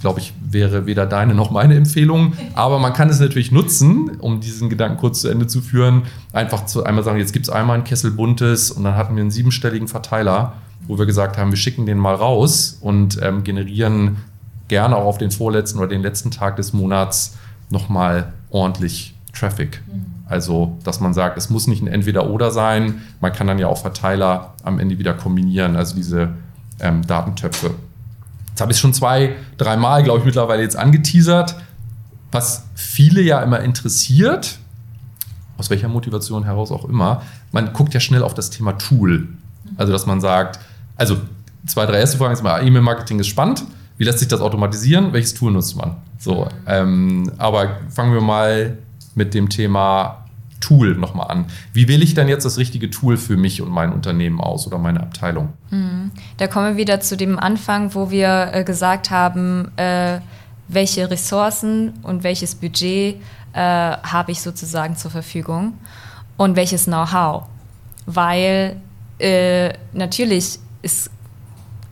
Glaube 0.00 0.20
ich, 0.20 0.34
wäre 0.40 0.86
weder 0.86 1.06
deine 1.06 1.34
noch 1.34 1.50
meine 1.50 1.74
Empfehlung. 1.74 2.34
Aber 2.54 2.78
man 2.78 2.92
kann 2.92 3.08
es 3.08 3.18
natürlich 3.18 3.50
nutzen, 3.50 4.10
um 4.18 4.40
diesen 4.40 4.68
Gedanken 4.68 4.98
kurz 4.98 5.22
zu 5.22 5.28
Ende 5.28 5.46
zu 5.46 5.62
führen. 5.62 6.02
Einfach 6.32 6.66
zu 6.66 6.84
einmal 6.84 7.02
sagen, 7.02 7.18
jetzt 7.18 7.32
gibt 7.32 7.46
es 7.46 7.50
einmal 7.50 7.78
ein 7.78 7.84
Kessel 7.84 8.10
Buntes 8.10 8.70
und 8.70 8.84
dann 8.84 8.94
hatten 8.94 9.16
wir 9.16 9.22
einen 9.22 9.30
siebenstelligen 9.30 9.88
Verteiler, 9.88 10.54
wo 10.86 10.98
wir 10.98 11.06
gesagt 11.06 11.38
haben, 11.38 11.50
wir 11.50 11.56
schicken 11.56 11.86
den 11.86 11.98
mal 11.98 12.14
raus 12.14 12.78
und 12.80 13.18
ähm, 13.22 13.42
generieren 13.42 14.18
gerne 14.68 14.96
auch 14.96 15.06
auf 15.06 15.18
den 15.18 15.30
vorletzten 15.30 15.78
oder 15.78 15.88
den 15.88 16.02
letzten 16.02 16.30
Tag 16.30 16.56
des 16.56 16.72
Monats 16.72 17.36
nochmal 17.70 18.32
ordentlich 18.50 19.15
Traffic. 19.38 19.82
Mhm. 19.86 20.06
Also, 20.28 20.76
dass 20.82 21.00
man 21.00 21.14
sagt, 21.14 21.38
es 21.38 21.50
muss 21.50 21.68
nicht 21.68 21.82
ein 21.82 21.86
Entweder-Oder 21.86 22.50
sein. 22.50 23.02
Man 23.20 23.32
kann 23.32 23.46
dann 23.46 23.58
ja 23.58 23.68
auch 23.68 23.78
Verteiler 23.78 24.54
am 24.64 24.80
Ende 24.80 24.98
wieder 24.98 25.14
kombinieren, 25.14 25.76
also 25.76 25.94
diese 25.94 26.30
ähm, 26.80 27.06
Datentöpfe. 27.06 27.70
Jetzt 28.48 28.60
habe 28.60 28.72
ich 28.72 28.78
schon 28.78 28.92
zwei, 28.92 29.36
dreimal, 29.56 30.02
glaube 30.02 30.20
ich, 30.20 30.24
mittlerweile 30.24 30.62
jetzt 30.62 30.76
angeteasert. 30.76 31.54
Was 32.32 32.64
viele 32.74 33.20
ja 33.20 33.40
immer 33.42 33.60
interessiert, 33.60 34.58
aus 35.58 35.70
welcher 35.70 35.88
Motivation 35.88 36.44
heraus 36.44 36.72
auch 36.72 36.84
immer, 36.86 37.22
man 37.52 37.72
guckt 37.72 37.94
ja 37.94 38.00
schnell 38.00 38.22
auf 38.22 38.34
das 38.34 38.50
Thema 38.50 38.72
Tool. 38.72 39.28
Also, 39.76 39.92
dass 39.92 40.06
man 40.06 40.20
sagt, 40.20 40.58
also 40.96 41.18
zwei, 41.66 41.86
drei 41.86 42.00
erste 42.00 42.18
Fragen 42.18 42.32
ist 42.32 42.42
mal, 42.42 42.66
E-Mail-Marketing 42.66 43.20
ist 43.20 43.28
spannend. 43.28 43.64
Wie 43.96 44.04
lässt 44.04 44.18
sich 44.18 44.28
das 44.28 44.40
automatisieren? 44.40 45.12
Welches 45.12 45.34
Tool 45.34 45.52
nutzt 45.52 45.76
man? 45.76 45.96
So, 46.18 46.48
ähm, 46.66 47.30
aber 47.38 47.76
fangen 47.90 48.12
wir 48.12 48.20
mal 48.20 48.76
mit 49.16 49.34
dem 49.34 49.48
Thema 49.48 50.26
Tool 50.60 50.94
nochmal 50.94 51.30
an. 51.30 51.46
Wie 51.72 51.88
wähle 51.88 52.04
ich 52.04 52.14
denn 52.14 52.28
jetzt 52.28 52.44
das 52.44 52.58
richtige 52.58 52.90
Tool 52.90 53.16
für 53.16 53.36
mich 53.36 53.60
und 53.60 53.70
mein 53.70 53.92
Unternehmen 53.92 54.40
aus 54.40 54.66
oder 54.66 54.78
meine 54.78 55.00
Abteilung? 55.00 55.52
Mhm. 55.70 56.10
Da 56.38 56.46
kommen 56.46 56.68
wir 56.68 56.76
wieder 56.76 57.00
zu 57.00 57.16
dem 57.16 57.38
Anfang, 57.38 57.94
wo 57.94 58.10
wir 58.10 58.50
äh, 58.52 58.64
gesagt 58.64 59.10
haben, 59.10 59.70
äh, 59.76 60.20
welche 60.68 61.10
Ressourcen 61.10 61.94
und 62.02 62.22
welches 62.22 62.54
Budget 62.54 63.16
äh, 63.52 63.58
habe 63.58 64.32
ich 64.32 64.40
sozusagen 64.40 64.96
zur 64.96 65.10
Verfügung 65.10 65.74
und 66.36 66.56
welches 66.56 66.84
Know-how. 66.84 67.44
Weil 68.06 68.76
natürlich 69.94 70.58
ist 70.82 71.10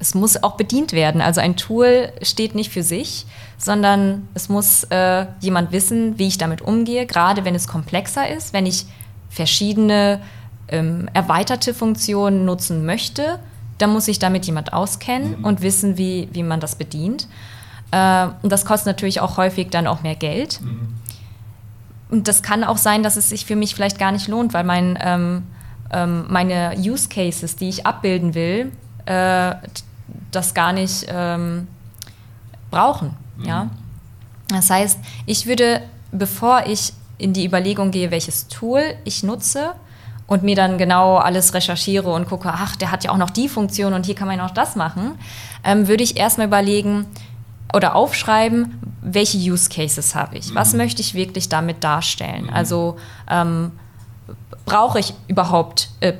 es 0.04 0.14
muss 0.14 0.42
auch 0.42 0.56
bedient 0.56 0.92
werden. 0.92 1.22
Also 1.22 1.40
ein 1.40 1.56
Tool 1.56 2.12
steht 2.20 2.54
nicht 2.54 2.70
für 2.70 2.82
sich, 2.82 3.24
sondern 3.56 4.28
es 4.34 4.50
muss 4.50 4.84
äh, 4.90 5.24
jemand 5.40 5.72
wissen, 5.72 6.18
wie 6.18 6.26
ich 6.26 6.36
damit 6.36 6.60
umgehe, 6.60 7.06
gerade 7.06 7.46
wenn 7.46 7.54
es 7.54 7.66
komplexer 7.66 8.28
ist, 8.28 8.52
wenn 8.52 8.66
ich 8.66 8.84
verschiedene 9.30 10.20
ähm, 10.68 11.08
erweiterte 11.14 11.72
Funktionen 11.72 12.44
nutzen 12.44 12.84
möchte, 12.84 13.38
dann 13.78 13.94
muss 13.94 14.04
sich 14.04 14.18
damit 14.18 14.44
jemand 14.44 14.74
auskennen 14.74 15.38
mhm. 15.38 15.44
und 15.44 15.62
wissen, 15.62 15.96
wie, 15.96 16.28
wie 16.32 16.42
man 16.42 16.60
das 16.60 16.76
bedient. 16.76 17.26
Äh, 17.90 18.26
und 18.42 18.52
das 18.52 18.66
kostet 18.66 18.88
natürlich 18.88 19.22
auch 19.22 19.38
häufig 19.38 19.70
dann 19.70 19.86
auch 19.86 20.02
mehr 20.02 20.16
Geld. 20.16 20.60
Mhm. 20.60 20.96
Und 22.10 22.28
das 22.28 22.42
kann 22.42 22.62
auch 22.62 22.76
sein, 22.76 23.02
dass 23.02 23.16
es 23.16 23.30
sich 23.30 23.46
für 23.46 23.56
mich 23.56 23.74
vielleicht 23.74 23.98
gar 23.98 24.12
nicht 24.12 24.28
lohnt, 24.28 24.52
weil 24.52 24.64
mein, 24.64 24.98
ähm, 25.00 25.44
ähm, 25.90 26.26
meine 26.28 26.74
Use 26.76 27.08
Cases, 27.08 27.56
die 27.56 27.70
ich 27.70 27.86
abbilden 27.86 28.34
will, 28.34 28.70
äh, 29.06 29.54
das 30.30 30.54
gar 30.54 30.72
nicht 30.72 31.06
ähm, 31.08 31.68
brauchen. 32.70 33.16
Mhm. 33.38 33.44
Ja? 33.44 33.70
Das 34.48 34.70
heißt, 34.70 34.98
ich 35.26 35.46
würde, 35.46 35.82
bevor 36.12 36.66
ich 36.66 36.92
in 37.18 37.32
die 37.32 37.46
Überlegung 37.46 37.90
gehe, 37.90 38.10
welches 38.10 38.48
Tool 38.48 38.82
ich 39.04 39.22
nutze 39.22 39.74
und 40.26 40.42
mir 40.42 40.56
dann 40.56 40.78
genau 40.78 41.16
alles 41.16 41.54
recherchiere 41.54 42.12
und 42.12 42.28
gucke, 42.28 42.50
ach, 42.52 42.76
der 42.76 42.90
hat 42.90 43.04
ja 43.04 43.10
auch 43.10 43.16
noch 43.16 43.30
die 43.30 43.48
Funktion 43.48 43.92
und 43.92 44.06
hier 44.06 44.14
kann 44.14 44.26
man 44.26 44.38
ja 44.38 44.42
noch 44.42 44.54
das 44.54 44.76
machen, 44.76 45.18
ähm, 45.64 45.86
würde 45.86 46.02
ich 46.02 46.16
erstmal 46.16 46.46
überlegen 46.46 47.06
oder 47.72 47.94
aufschreiben, 47.94 48.80
welche 49.02 49.38
Use 49.38 49.68
Cases 49.68 50.14
habe 50.14 50.38
ich? 50.38 50.50
Mhm. 50.50 50.54
Was 50.54 50.72
möchte 50.74 51.02
ich 51.02 51.14
wirklich 51.14 51.48
damit 51.48 51.84
darstellen? 51.84 52.44
Mhm. 52.44 52.50
Also 52.50 52.96
ähm, 53.28 53.72
brauche 54.64 54.98
ich 54.98 55.14
überhaupt 55.28 55.90
äh, 56.00 56.14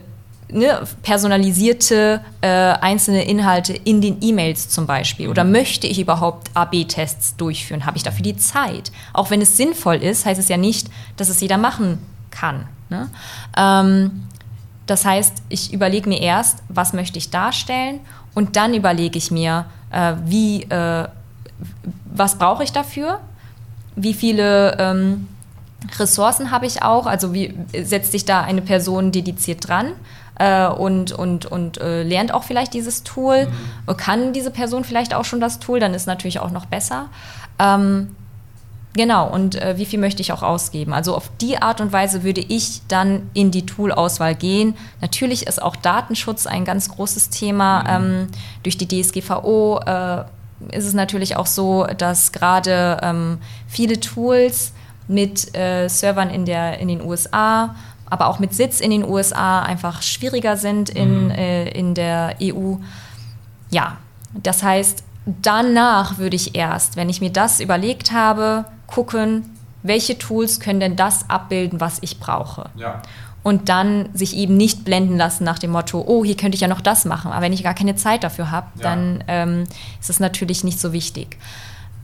ne, 0.55 0.83
personalisierte 1.03 2.21
äh, 2.41 2.49
einzelne 2.49 3.25
Inhalte 3.25 3.75
in 3.75 4.01
den 4.01 4.19
E-Mails 4.23 4.69
zum 4.69 4.87
Beispiel? 4.87 5.29
Oder 5.29 5.45
mhm. 5.45 5.53
möchte 5.53 5.87
ich 5.87 6.01
überhaupt 6.01 6.51
AB-Tests 6.55 7.37
durchführen? 7.37 7.85
Habe 7.85 7.97
ich 7.97 8.03
dafür 8.03 8.23
die 8.23 8.37
Zeit? 8.37 8.93
Auch 9.13 9.31
wenn 9.31 9.43
es 9.43 9.57
sinnvoll 9.57 9.97
ist, 9.97 10.25
heißt 10.25 10.41
es 10.41 10.49
ja 10.49 10.57
nicht, 10.57 10.89
dass 11.17 11.29
es 11.29 11.41
jeder 11.41 11.59
machen 11.59 11.99
kann. 12.31 12.67
Ne? 12.89 13.11
Ähm, 13.57 14.29
das 14.87 15.05
heißt, 15.05 15.43
ich 15.49 15.73
überlege 15.73 16.09
mir 16.09 16.21
erst, 16.21 16.63
was 16.69 16.93
möchte 16.93 17.19
ich 17.19 17.31
darstellen 17.31 18.01
und 18.35 18.57
dann 18.57 18.75
überlege 18.75 19.19
ich 19.19 19.31
mir, 19.31 19.67
äh, 19.91 20.15
wie, 20.25 20.63
äh, 20.65 21.09
was 22.05 22.37
brauche 22.37 22.63
ich 22.63 22.73
dafür? 22.73 23.21
Wie 23.97 24.15
viele 24.15 24.77
ähm, 24.79 25.29
Ressourcen 25.99 26.51
habe 26.51 26.67
ich 26.67 26.83
auch? 26.83 27.07
Also 27.07 27.33
wie 27.33 27.55
setzt 27.83 28.13
sich 28.13 28.25
da 28.25 28.43
eine 28.43 28.63
Person 28.63 29.13
dediziert 29.13 29.69
dran? 29.69 29.93
Äh, 30.39 30.67
und, 30.67 31.13
und, 31.13 31.47
und 31.47 31.81
äh, 31.81 32.03
lernt 32.03 32.33
auch 32.33 32.45
vielleicht 32.45 32.75
dieses 32.75 33.03
Tool, 33.03 33.47
mhm. 33.47 33.97
kann 33.97 34.33
diese 34.33 34.51
Person 34.51 34.85
vielleicht 34.85 35.15
auch 35.15 35.25
schon 35.25 35.41
das 35.41 35.59
Tool, 35.59 35.81
dann 35.81 35.95
ist 35.95 36.07
natürlich 36.07 36.41
auch 36.41 36.51
noch 36.51 36.67
besser. 36.67 37.07
Ähm, 37.59 38.11
Genau, 38.97 39.29
und 39.29 39.57
äh, 39.57 39.77
wie 39.77 39.87
viel 39.87 39.99
möchte 39.99 40.23
ich 40.23 40.33
auch 40.33 40.45
ausgeben? 40.45 40.93
Also 40.93 41.17
auf 41.17 41.29
die 41.41 41.61
Art 41.61 41.81
und 41.81 41.93
Weise 41.93 42.23
würde 42.23 42.41
ich 42.41 42.83
dann 42.87 43.29
in 43.35 43.51
die 43.51 43.67
Tool-Auswahl 43.67 44.37
gehen. 44.37 44.77
Natürlich 45.01 45.49
ist 45.49 45.61
auch 45.61 45.75
Datenschutz 45.75 46.47
ein 46.47 46.65
ganz 46.65 46.89
großes 46.89 47.31
Thema. 47.31 47.83
Mhm. 47.83 47.89
Ähm, 47.89 48.27
durch 48.63 48.79
die 48.79 48.87
DSGVO 48.87 49.81
äh, 49.85 50.25
ist 50.71 50.87
es 50.87 50.95
natürlich 50.95 51.37
auch 51.37 51.47
so, 51.47 51.87
dass 51.99 52.31
gerade 52.31 52.99
ähm, 53.03 53.39
viele 53.67 53.99
Tools 53.99 54.73
mit 55.09 55.57
äh, 55.57 55.89
Servern 55.89 56.31
in, 56.31 56.45
der, 56.45 56.79
in 56.79 56.87
den 56.87 57.03
USA 57.03 57.75
aber 58.15 58.29
auch 58.29 58.39
mit 58.39 58.55
Sitz 58.55 58.79
in 58.79 58.93
den 58.93 59.05
USA 59.05 59.63
einfach 59.63 60.01
schwieriger 60.01 60.57
sind 60.57 60.89
in, 60.89 61.25
mhm. 61.25 61.31
äh, 61.33 61.69
in 61.71 61.95
der 61.95 62.37
EU. 62.41 62.77
Ja, 63.71 63.97
das 64.33 64.63
heißt, 64.63 65.03
danach 65.43 66.19
würde 66.19 66.37
ich 66.37 66.55
erst, 66.55 66.95
wenn 66.95 67.09
ich 67.09 67.21
mir 67.21 67.31
das 67.31 67.59
überlegt 67.59 68.13
habe, 68.13 68.67
gucken, 68.87 69.51
welche 69.83 70.17
Tools 70.17 70.61
können 70.61 70.79
denn 70.79 70.95
das 70.95 71.29
abbilden, 71.29 71.81
was 71.81 71.99
ich 72.03 72.21
brauche. 72.21 72.71
Ja. 72.77 73.03
Und 73.43 73.69
dann 73.69 74.11
sich 74.15 74.37
eben 74.37 74.57
nicht 74.57 74.85
blenden 74.85 75.17
lassen 75.17 75.43
nach 75.43 75.59
dem 75.59 75.73
Motto, 75.73 76.05
oh, 76.07 76.25
hier 76.25 76.37
könnte 76.37 76.55
ich 76.55 76.61
ja 76.61 76.69
noch 76.69 76.81
das 76.81 77.05
machen. 77.05 77.33
Aber 77.33 77.43
wenn 77.43 77.53
ich 77.53 77.65
gar 77.65 77.75
keine 77.75 77.97
Zeit 77.97 78.23
dafür 78.23 78.53
habe, 78.53 78.69
ja. 78.77 78.83
dann 78.83 79.25
ähm, 79.27 79.65
ist 80.01 80.09
es 80.09 80.21
natürlich 80.21 80.63
nicht 80.63 80.79
so 80.79 80.93
wichtig. 80.93 81.37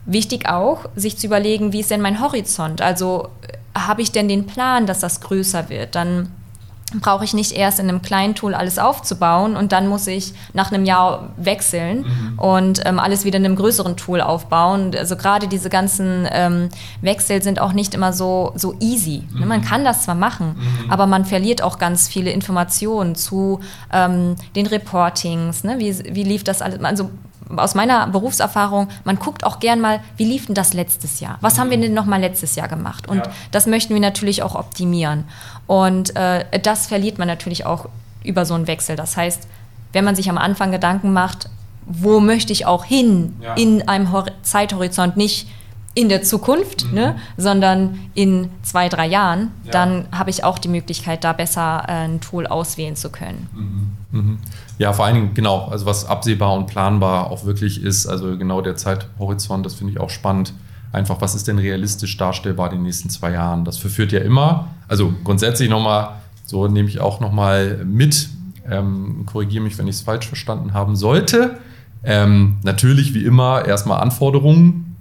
Wichtig 0.06 0.48
auch, 0.48 0.86
sich 0.96 1.16
zu 1.18 1.28
überlegen, 1.28 1.72
wie 1.72 1.80
ist 1.80 1.92
denn 1.92 2.00
mein 2.00 2.20
Horizont? 2.20 2.82
Also 2.82 3.28
habe 3.76 4.02
ich 4.02 4.12
denn 4.12 4.28
den 4.28 4.46
Plan, 4.46 4.86
dass 4.86 5.00
das 5.00 5.20
größer 5.20 5.68
wird? 5.68 5.94
Dann 5.94 6.28
brauche 6.98 7.24
ich 7.24 7.34
nicht 7.34 7.52
erst 7.52 7.78
in 7.78 7.88
einem 7.88 8.02
kleinen 8.02 8.34
Tool 8.34 8.54
alles 8.54 8.78
aufzubauen 8.78 9.56
und 9.56 9.72
dann 9.72 9.86
muss 9.86 10.06
ich 10.06 10.34
nach 10.54 10.72
einem 10.72 10.84
Jahr 10.84 11.30
wechseln 11.36 12.00
mhm. 12.00 12.38
und 12.38 12.80
ähm, 12.84 12.98
alles 12.98 13.24
wieder 13.24 13.38
in 13.38 13.44
einem 13.44 13.56
größeren 13.56 13.96
Tool 13.96 14.20
aufbauen. 14.20 14.92
Also 14.96 15.16
gerade 15.16 15.46
diese 15.46 15.70
ganzen 15.70 16.26
ähm, 16.32 16.68
Wechsel 17.00 17.42
sind 17.42 17.60
auch 17.60 17.72
nicht 17.72 17.94
immer 17.94 18.12
so, 18.12 18.52
so 18.56 18.74
easy. 18.80 19.22
Mhm. 19.30 19.46
Man 19.46 19.62
kann 19.62 19.84
das 19.84 20.02
zwar 20.02 20.16
machen, 20.16 20.56
mhm. 20.56 20.90
aber 20.90 21.06
man 21.06 21.24
verliert 21.24 21.62
auch 21.62 21.78
ganz 21.78 22.08
viele 22.08 22.32
Informationen 22.32 23.14
zu 23.14 23.60
ähm, 23.92 24.34
den 24.56 24.66
Reportings. 24.66 25.62
Ne? 25.62 25.78
Wie, 25.78 25.96
wie 26.14 26.24
lief 26.24 26.42
das 26.42 26.60
alles? 26.60 26.82
Also 26.82 27.10
aus 27.56 27.74
meiner 27.74 28.06
Berufserfahrung, 28.08 28.88
man 29.04 29.16
guckt 29.16 29.44
auch 29.44 29.58
gern 29.60 29.80
mal, 29.80 30.00
wie 30.16 30.24
lief 30.24 30.46
denn 30.46 30.54
das 30.54 30.72
letztes 30.72 31.20
Jahr? 31.20 31.38
Was 31.40 31.58
haben 31.58 31.70
wir 31.70 31.78
denn 31.78 31.94
noch 31.94 32.04
mal 32.04 32.20
letztes 32.20 32.54
Jahr 32.56 32.68
gemacht? 32.68 33.08
Und 33.08 33.18
ja. 33.18 33.32
das 33.50 33.66
möchten 33.66 33.94
wir 33.94 34.00
natürlich 34.00 34.42
auch 34.42 34.54
optimieren. 34.54 35.24
Und 35.66 36.16
äh, 36.16 36.44
das 36.60 36.86
verliert 36.86 37.18
man 37.18 37.28
natürlich 37.28 37.66
auch 37.66 37.88
über 38.24 38.44
so 38.44 38.54
einen 38.54 38.66
Wechsel. 38.66 38.96
Das 38.96 39.16
heißt, 39.16 39.48
wenn 39.92 40.04
man 40.04 40.14
sich 40.14 40.30
am 40.30 40.38
Anfang 40.38 40.70
Gedanken 40.70 41.12
macht, 41.12 41.48
wo 41.86 42.20
möchte 42.20 42.52
ich 42.52 42.66
auch 42.66 42.84
hin 42.84 43.36
ja. 43.40 43.54
in 43.54 43.88
einem 43.88 44.12
Hor 44.12 44.26
Zeithorizont, 44.42 45.16
nicht 45.16 45.48
in 45.94 46.08
der 46.08 46.22
Zukunft, 46.22 46.86
mhm. 46.86 46.94
ne, 46.94 47.16
sondern 47.36 47.98
in 48.14 48.48
zwei, 48.62 48.88
drei 48.88 49.06
Jahren, 49.06 49.50
ja. 49.64 49.72
dann 49.72 50.06
habe 50.12 50.30
ich 50.30 50.44
auch 50.44 50.58
die 50.58 50.68
Möglichkeit, 50.68 51.24
da 51.24 51.32
besser 51.32 51.84
äh, 51.88 51.92
ein 52.04 52.20
Tool 52.20 52.46
auswählen 52.46 52.94
zu 52.94 53.10
können. 53.10 53.48
Mhm. 54.12 54.18
Mhm. 54.20 54.38
Ja, 54.80 54.94
vor 54.94 55.04
allen 55.04 55.14
Dingen, 55.14 55.34
genau, 55.34 55.66
also 55.66 55.84
was 55.84 56.06
absehbar 56.06 56.54
und 56.54 56.66
planbar 56.66 57.30
auch 57.30 57.44
wirklich 57.44 57.82
ist, 57.82 58.06
also 58.06 58.38
genau 58.38 58.62
der 58.62 58.76
Zeithorizont, 58.76 59.66
das 59.66 59.74
finde 59.74 59.92
ich 59.92 60.00
auch 60.00 60.08
spannend. 60.08 60.54
Einfach, 60.90 61.20
was 61.20 61.34
ist 61.34 61.46
denn 61.48 61.58
realistisch 61.58 62.16
darstellbar 62.16 62.70
in 62.70 62.78
den 62.78 62.84
nächsten 62.84 63.10
zwei 63.10 63.32
Jahren? 63.32 63.66
Das 63.66 63.76
verführt 63.76 64.10
ja 64.10 64.20
immer, 64.20 64.68
also 64.88 65.12
grundsätzlich 65.22 65.68
nochmal, 65.68 66.12
so 66.46 66.66
nehme 66.66 66.88
ich 66.88 66.98
auch 66.98 67.20
nochmal 67.20 67.84
mit, 67.84 68.30
ähm, 68.70 69.26
korrigiere 69.26 69.62
mich, 69.62 69.76
wenn 69.76 69.86
ich 69.86 69.96
es 69.96 70.00
falsch 70.00 70.26
verstanden 70.26 70.72
haben 70.72 70.96
sollte. 70.96 71.58
Ähm, 72.02 72.56
natürlich, 72.62 73.12
wie 73.12 73.26
immer, 73.26 73.66
erstmal 73.66 74.00
Anforderungen 74.00 74.96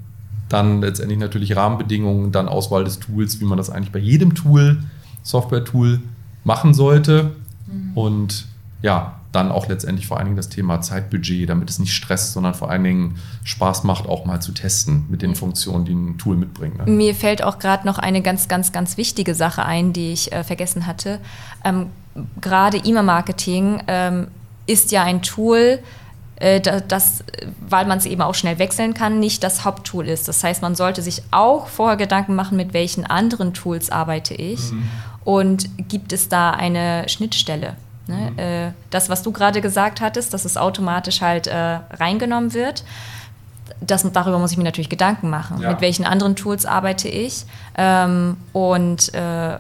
dann 0.50 0.82
letztendlich 0.82 1.20
natürlich 1.20 1.56
Rahmenbedingungen, 1.56 2.34
dann 2.34 2.50
Auswahl 2.50 2.84
des 2.84 3.00
Tools, 3.00 3.39
wie 3.39 3.46
man 3.46 3.58
das 3.58 3.70
eigentlich 3.70 3.94
bei 3.94 4.00
jedem 4.00 4.36
Tool, 4.36 4.84
Software-Tool 5.24 6.02
machen 6.44 6.74
sollte. 6.74 7.32
Mhm. 7.65 7.92
Und 7.96 8.46
ja, 8.82 9.18
dann 9.32 9.52
auch 9.52 9.68
letztendlich 9.68 10.08
vor 10.08 10.18
allen 10.18 10.28
Dingen 10.28 10.38
das 10.38 10.50
Thema 10.50 10.82
Zeitbudget, 10.82 11.50
damit 11.50 11.70
es 11.70 11.78
nicht 11.78 11.94
stresst, 11.94 12.34
sondern 12.34 12.56
vor 12.56 12.72
allen 12.72 12.84
Dingen 12.84 13.20
Spaß 13.44 13.84
macht, 13.84 14.08
auch 14.08 14.26
mal 14.26 14.42
zu 14.42 14.52
testen 14.54 15.06
mit 15.10 15.22
den 15.22 15.36
Funktionen, 15.36 15.86
die 15.86 15.94
ein 15.94 16.18
Tool 16.18 16.36
mitbringt. 16.36 16.78
Ne? 16.78 16.91
Mir 16.91 17.14
fällt 17.14 17.43
auch 17.43 17.60
gerade 17.60 17.86
noch 17.86 17.99
eine 17.99 18.22
ganz, 18.22 18.47
ganz, 18.47 18.72
ganz 18.72 18.97
wichtige 18.97 19.36
Sache 19.36 19.64
ein, 19.66 19.93
die 19.93 20.14
ich 20.14 20.32
äh, 20.32 20.43
vergessen 20.43 20.88
hatte. 20.88 21.20
Ähm, 21.64 21.88
gerade 22.41 22.78
E-Mail-Marketing 22.78 23.84
ähm, 23.88 24.28
ist 24.66 24.91
ja 24.91 25.03
ein 25.03 25.22
Tool, 25.22 25.80
äh, 26.38 26.60
das, 26.60 27.24
weil 27.68 27.86
man 27.86 27.99
es 27.99 28.08
eben 28.08 28.24
auch 28.24 28.36
schnell 28.36 28.58
wechseln 28.58 28.95
kann, 28.95 29.20
nicht 29.20 29.43
das 29.43 29.64
Haupttool 29.64 30.08
ist. 30.08 30.28
Das 30.28 30.43
heißt, 30.43 30.64
man 30.64 30.74
sollte 30.74 31.03
sich 31.03 31.22
auch 31.30 31.68
vorher 31.68 31.97
Gedanken 31.97 32.34
machen, 32.34 32.58
mit 32.58 32.74
welchen 32.74 33.06
anderen 33.06 33.53
Tools 33.53 33.91
arbeite 33.91 34.34
ich 34.34 34.72
mhm. 34.72 34.89
und 35.24 35.70
gibt 35.88 36.14
es 36.14 36.30
da 36.30 36.49
eine 36.49 37.08
Schnittstelle. 37.08 37.76
Ne? 38.10 38.32
Mhm. 38.32 38.39
Äh, 38.39 38.72
das, 38.89 39.10
was 39.10 39.24
du 39.24 39.32
gerade 39.32 39.62
gesagt 39.62 40.01
hattest, 40.01 40.34
dass 40.34 40.43
es 40.43 40.57
automatisch 40.57 41.22
halt 41.22 41.47
äh, 41.47 41.80
reingenommen 41.91 42.53
wird 42.53 42.84
das, 43.82 44.10
darüber 44.12 44.39
muss 44.39 44.51
ich 44.51 44.57
mir 44.57 44.64
natürlich 44.64 44.89
Gedanken 44.89 45.30
machen. 45.30 45.62
Ja. 45.62 45.72
Mit 45.72 45.82
welchen 45.82 46.05
anderen 46.05 46.36
Tools 46.36 46.66
arbeite 46.66 47.07
ich? 47.07 47.45
Ähm, 47.78 48.38
und 48.53 49.14
äh, 49.14 49.57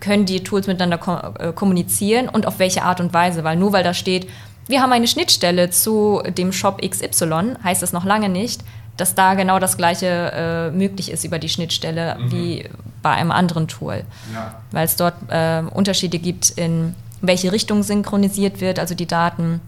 können 0.00 0.26
die 0.26 0.42
Tools 0.42 0.66
miteinander 0.66 0.98
ko 0.98 1.18
äh, 1.38 1.52
kommunizieren 1.52 2.28
und 2.28 2.46
auf 2.46 2.58
welche 2.58 2.82
Art 2.82 3.00
und 3.00 3.12
Weise? 3.12 3.44
Weil 3.44 3.56
nur 3.56 3.72
weil 3.72 3.84
da 3.84 3.94
steht, 3.94 4.28
wir 4.66 4.82
haben 4.82 4.92
eine 4.92 5.08
Schnittstelle 5.08 5.70
zu 5.70 6.22
dem 6.36 6.52
Shop 6.52 6.80
XY, 6.80 7.56
heißt 7.62 7.82
das 7.82 7.92
noch 7.92 8.04
lange 8.04 8.28
nicht, 8.28 8.62
dass 8.96 9.14
da 9.14 9.34
genau 9.34 9.58
das 9.58 9.76
gleiche 9.76 10.06
äh, 10.06 10.70
möglich 10.70 11.10
ist 11.10 11.24
über 11.24 11.38
die 11.38 11.48
Schnittstelle 11.48 12.16
mhm. 12.18 12.32
wie 12.32 12.68
bei 13.02 13.10
einem 13.10 13.30
anderen 13.30 13.66
Tool. 13.66 14.04
Ja. 14.32 14.54
Weil 14.70 14.84
es 14.84 14.96
dort 14.96 15.14
äh, 15.28 15.62
Unterschiede 15.70 16.18
gibt, 16.18 16.50
in 16.50 16.94
welche 17.20 17.52
Richtung 17.52 17.82
synchronisiert 17.82 18.60
wird, 18.60 18.78
also 18.78 18.94
die 18.94 19.06
Daten 19.06 19.60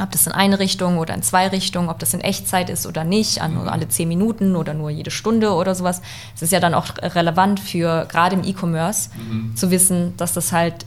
ob 0.00 0.10
das 0.12 0.26
in 0.26 0.32
eine 0.32 0.58
Richtung 0.58 0.98
oder 0.98 1.14
in 1.14 1.22
zwei 1.22 1.48
Richtungen, 1.48 1.88
ob 1.88 1.98
das 1.98 2.14
in 2.14 2.20
Echtzeit 2.20 2.70
ist 2.70 2.86
oder 2.86 3.04
nicht, 3.04 3.42
an, 3.42 3.56
alle 3.68 3.88
zehn 3.88 4.08
Minuten 4.08 4.54
oder 4.54 4.74
nur 4.74 4.90
jede 4.90 5.10
Stunde 5.10 5.52
oder 5.52 5.74
sowas. 5.74 6.00
Es 6.34 6.42
ist 6.42 6.52
ja 6.52 6.60
dann 6.60 6.74
auch 6.74 6.86
relevant 7.02 7.58
für 7.58 8.06
gerade 8.06 8.36
im 8.36 8.44
E-Commerce 8.44 9.10
mhm. 9.16 9.56
zu 9.56 9.70
wissen, 9.70 10.16
dass 10.16 10.32
das 10.32 10.52
halt 10.52 10.86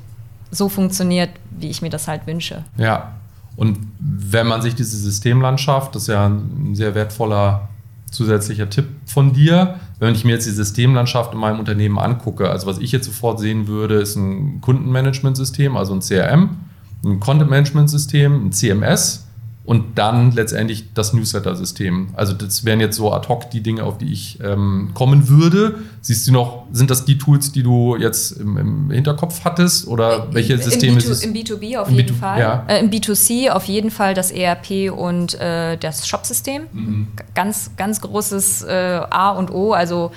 so 0.51 0.69
funktioniert, 0.69 1.31
wie 1.51 1.69
ich 1.69 1.81
mir 1.81 1.89
das 1.89 2.07
halt 2.07 2.25
wünsche. 2.27 2.63
Ja, 2.77 3.13
und 3.55 3.77
wenn 3.99 4.47
man 4.47 4.61
sich 4.61 4.75
diese 4.75 4.97
Systemlandschaft, 4.97 5.95
das 5.95 6.03
ist 6.03 6.07
ja 6.07 6.27
ein 6.27 6.73
sehr 6.73 6.95
wertvoller 6.95 7.69
zusätzlicher 8.13 8.69
Tipp 8.69 8.85
von 9.05 9.33
dir, 9.33 9.79
wenn 9.99 10.13
ich 10.13 10.23
mir 10.23 10.33
jetzt 10.33 10.47
die 10.47 10.51
Systemlandschaft 10.51 11.33
in 11.33 11.39
meinem 11.39 11.59
Unternehmen 11.59 11.99
angucke, 11.99 12.49
also 12.49 12.67
was 12.67 12.77
ich 12.77 12.91
jetzt 12.91 13.05
sofort 13.05 13.39
sehen 13.39 13.67
würde, 13.67 13.95
ist 13.95 14.15
ein 14.15 14.61
Kundenmanagementsystem, 14.61 15.75
also 15.75 15.93
ein 15.93 15.99
CRM 15.99 16.57
ein 17.03 17.19
Content-Management-System, 17.19 18.47
ein 18.47 18.51
CMS 18.51 19.22
und 19.65 19.97
dann 19.97 20.31
letztendlich 20.31 20.93
das 20.93 21.13
Newsletter-System. 21.13 22.09
Also 22.15 22.33
das 22.33 22.65
wären 22.65 22.81
jetzt 22.81 22.97
so 22.97 23.13
ad 23.13 23.29
hoc 23.29 23.49
die 23.49 23.61
Dinge, 23.61 23.83
auf 23.83 23.97
die 23.97 24.11
ich 24.11 24.39
ähm, 24.43 24.91
kommen 24.93 25.29
würde. 25.29 25.79
Siehst 26.01 26.27
du 26.27 26.33
noch, 26.33 26.65
sind 26.73 26.91
das 26.91 27.05
die 27.05 27.17
Tools, 27.17 27.53
die 27.53 27.63
du 27.63 27.95
jetzt 27.95 28.31
im, 28.31 28.57
im 28.57 28.91
Hinterkopf 28.91 29.45
hattest 29.45 29.87
oder 29.87 30.33
welche 30.33 30.57
Systeme 30.57 30.97
ist 30.97 31.07
es? 31.07 31.23
Im 31.23 31.33
B2B 31.33 31.77
auf 31.77 31.87
Im 31.87 31.95
jeden 31.95 32.15
B2, 32.15 32.19
Fall. 32.19 32.39
Ja. 32.41 32.65
Äh, 32.67 32.81
Im 32.81 32.89
B2C 32.89 33.51
auf 33.51 33.63
jeden 33.65 33.89
Fall 33.89 34.13
das 34.13 34.31
ERP 34.31 34.91
und 34.91 35.39
äh, 35.39 35.77
das 35.77 36.07
Shop-System. 36.07 36.63
Mhm. 36.73 37.07
Ganz, 37.33 37.71
ganz 37.77 38.01
großes 38.01 38.63
äh, 38.63 39.01
A 39.09 39.31
und 39.31 39.49
O. 39.49 39.71
Also 39.71 40.11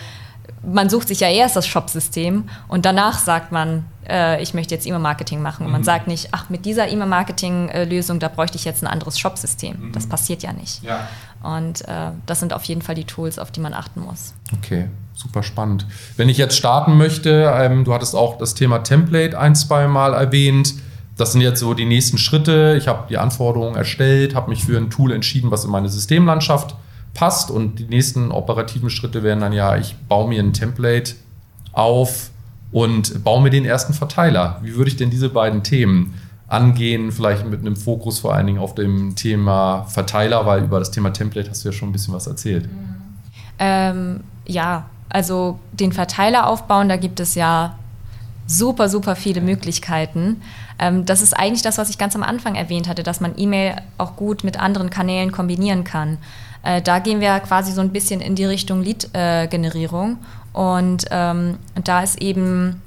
man 0.64 0.90
sucht 0.90 1.06
sich 1.06 1.20
ja 1.20 1.28
erst 1.28 1.54
das 1.54 1.68
Shop-System 1.68 2.48
und 2.66 2.84
danach 2.84 3.20
sagt 3.20 3.52
man, 3.52 3.84
äh, 4.08 4.42
ich 4.42 4.54
möchte 4.54 4.74
jetzt 4.74 4.86
E-Mail-Marketing 4.86 5.40
machen. 5.40 5.66
Und 5.66 5.72
man 5.72 5.82
mhm. 5.82 5.86
sagt 5.86 6.06
nicht, 6.06 6.28
ach, 6.32 6.48
mit 6.50 6.64
dieser 6.64 6.88
E-Mail-Marketing-Lösung, 6.88 8.18
da 8.18 8.28
bräuchte 8.28 8.56
ich 8.56 8.64
jetzt 8.64 8.82
ein 8.82 8.86
anderes 8.86 9.18
Shop-System. 9.18 9.88
Mhm. 9.88 9.92
Das 9.92 10.06
passiert 10.06 10.42
ja 10.42 10.52
nicht. 10.52 10.82
Ja. 10.82 11.08
Und 11.42 11.86
äh, 11.88 12.10
das 12.26 12.40
sind 12.40 12.52
auf 12.52 12.64
jeden 12.64 12.82
Fall 12.82 12.94
die 12.94 13.04
Tools, 13.04 13.38
auf 13.38 13.50
die 13.50 13.60
man 13.60 13.74
achten 13.74 14.00
muss. 14.00 14.34
Okay, 14.56 14.88
super 15.14 15.42
spannend. 15.42 15.86
Wenn 16.16 16.28
ich 16.28 16.38
jetzt 16.38 16.56
starten 16.56 16.96
möchte, 16.96 17.52
ähm, 17.54 17.84
du 17.84 17.94
hattest 17.94 18.14
auch 18.14 18.38
das 18.38 18.54
Thema 18.54 18.78
Template 18.78 19.38
ein, 19.38 19.54
zwei 19.54 19.86
Mal 19.86 20.14
erwähnt. 20.14 20.74
Das 21.16 21.32
sind 21.32 21.40
jetzt 21.40 21.60
so 21.60 21.72
die 21.72 21.86
nächsten 21.86 22.18
Schritte. 22.18 22.76
Ich 22.78 22.88
habe 22.88 23.06
die 23.08 23.16
Anforderungen 23.16 23.76
erstellt, 23.76 24.34
habe 24.34 24.50
mich 24.50 24.64
für 24.64 24.76
ein 24.76 24.90
Tool 24.90 25.12
entschieden, 25.12 25.50
was 25.50 25.64
in 25.64 25.70
meine 25.70 25.88
Systemlandschaft 25.88 26.76
passt. 27.14 27.50
Und 27.50 27.78
die 27.78 27.86
nächsten 27.86 28.30
operativen 28.30 28.90
Schritte 28.90 29.22
wären 29.22 29.40
dann 29.40 29.52
ja, 29.52 29.76
ich 29.76 29.96
baue 30.08 30.28
mir 30.28 30.42
ein 30.42 30.52
Template 30.52 31.14
auf, 31.72 32.30
und 32.76 33.24
baue 33.24 33.40
mir 33.40 33.48
den 33.48 33.64
ersten 33.64 33.94
Verteiler. 33.94 34.58
Wie 34.60 34.74
würde 34.74 34.90
ich 34.90 34.96
denn 34.96 35.08
diese 35.08 35.30
beiden 35.30 35.62
Themen 35.62 36.12
angehen? 36.46 37.10
Vielleicht 37.10 37.46
mit 37.46 37.60
einem 37.60 37.74
Fokus 37.74 38.18
vor 38.18 38.34
allen 38.34 38.46
Dingen 38.46 38.58
auf 38.58 38.74
dem 38.74 39.16
Thema 39.16 39.84
Verteiler, 39.84 40.44
weil 40.44 40.64
über 40.64 40.78
das 40.78 40.90
Thema 40.90 41.10
Template 41.10 41.48
hast 41.48 41.64
du 41.64 41.70
ja 41.70 41.72
schon 41.72 41.88
ein 41.88 41.92
bisschen 41.92 42.12
was 42.12 42.26
erzählt. 42.26 42.68
Ähm, 43.58 44.20
ja, 44.46 44.90
also 45.08 45.58
den 45.72 45.92
Verteiler 45.92 46.48
aufbauen, 46.48 46.90
da 46.90 46.98
gibt 46.98 47.18
es 47.18 47.34
ja 47.34 47.78
super, 48.46 48.90
super 48.90 49.16
viele 49.16 49.40
Möglichkeiten. 49.40 50.42
Ähm, 50.78 51.06
das 51.06 51.22
ist 51.22 51.32
eigentlich 51.32 51.62
das, 51.62 51.78
was 51.78 51.88
ich 51.88 51.96
ganz 51.96 52.14
am 52.14 52.22
Anfang 52.22 52.56
erwähnt 52.56 52.88
hatte, 52.88 53.02
dass 53.02 53.22
man 53.22 53.32
E-Mail 53.38 53.76
auch 53.96 54.16
gut 54.16 54.44
mit 54.44 54.60
anderen 54.60 54.90
Kanälen 54.90 55.32
kombinieren 55.32 55.84
kann. 55.84 56.18
Äh, 56.62 56.82
da 56.82 56.98
gehen 56.98 57.22
wir 57.22 57.40
quasi 57.40 57.72
so 57.72 57.80
ein 57.80 57.90
bisschen 57.90 58.20
in 58.20 58.34
die 58.34 58.44
Richtung 58.44 58.82
Lead-Generierung 58.82 60.18
und 60.56 61.04
ähm, 61.10 61.58
da 61.84 62.00
ist 62.00 62.22
eben 62.22 62.80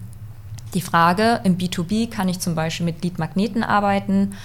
die 0.73 0.81
Frage, 0.81 1.39
im 1.43 1.55
B2B 1.55 2.09
kann 2.09 2.27
ich 2.27 2.39
zum 2.39 2.55
Beispiel 2.55 2.83
mit 2.83 3.03
Lead-Magneten 3.03 3.63
arbeiten, 3.63 4.35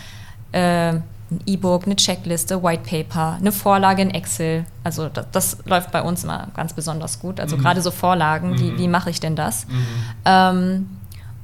äh, 0.53 0.91
ein 1.31 1.41
E-Book, 1.47 1.87
eine 1.87 1.97
Checkliste, 1.97 2.63
White 2.63 2.83
Paper, 2.87 3.39
eine 3.41 3.51
Vorlage 3.51 4.03
in 4.03 4.11
Excel. 4.11 4.67
Also 4.85 5.09
das, 5.09 5.27
das 5.33 5.57
läuft 5.65 5.91
bei 5.91 6.03
uns 6.03 6.23
immer 6.23 6.49
ganz 6.55 6.75
besonders 6.75 7.19
gut. 7.19 7.41
Also 7.41 7.57
mhm. 7.57 7.63
gerade 7.63 7.81
so 7.81 7.91
Vorlagen, 7.91 8.51
mhm. 8.51 8.59
wie, 8.59 8.79
wie 8.79 8.89
mache 8.89 9.09
ich 9.09 9.21
denn 9.21 9.37
das? 9.37 9.67
Mhm. 9.69 9.87
Ähm, 10.27 10.87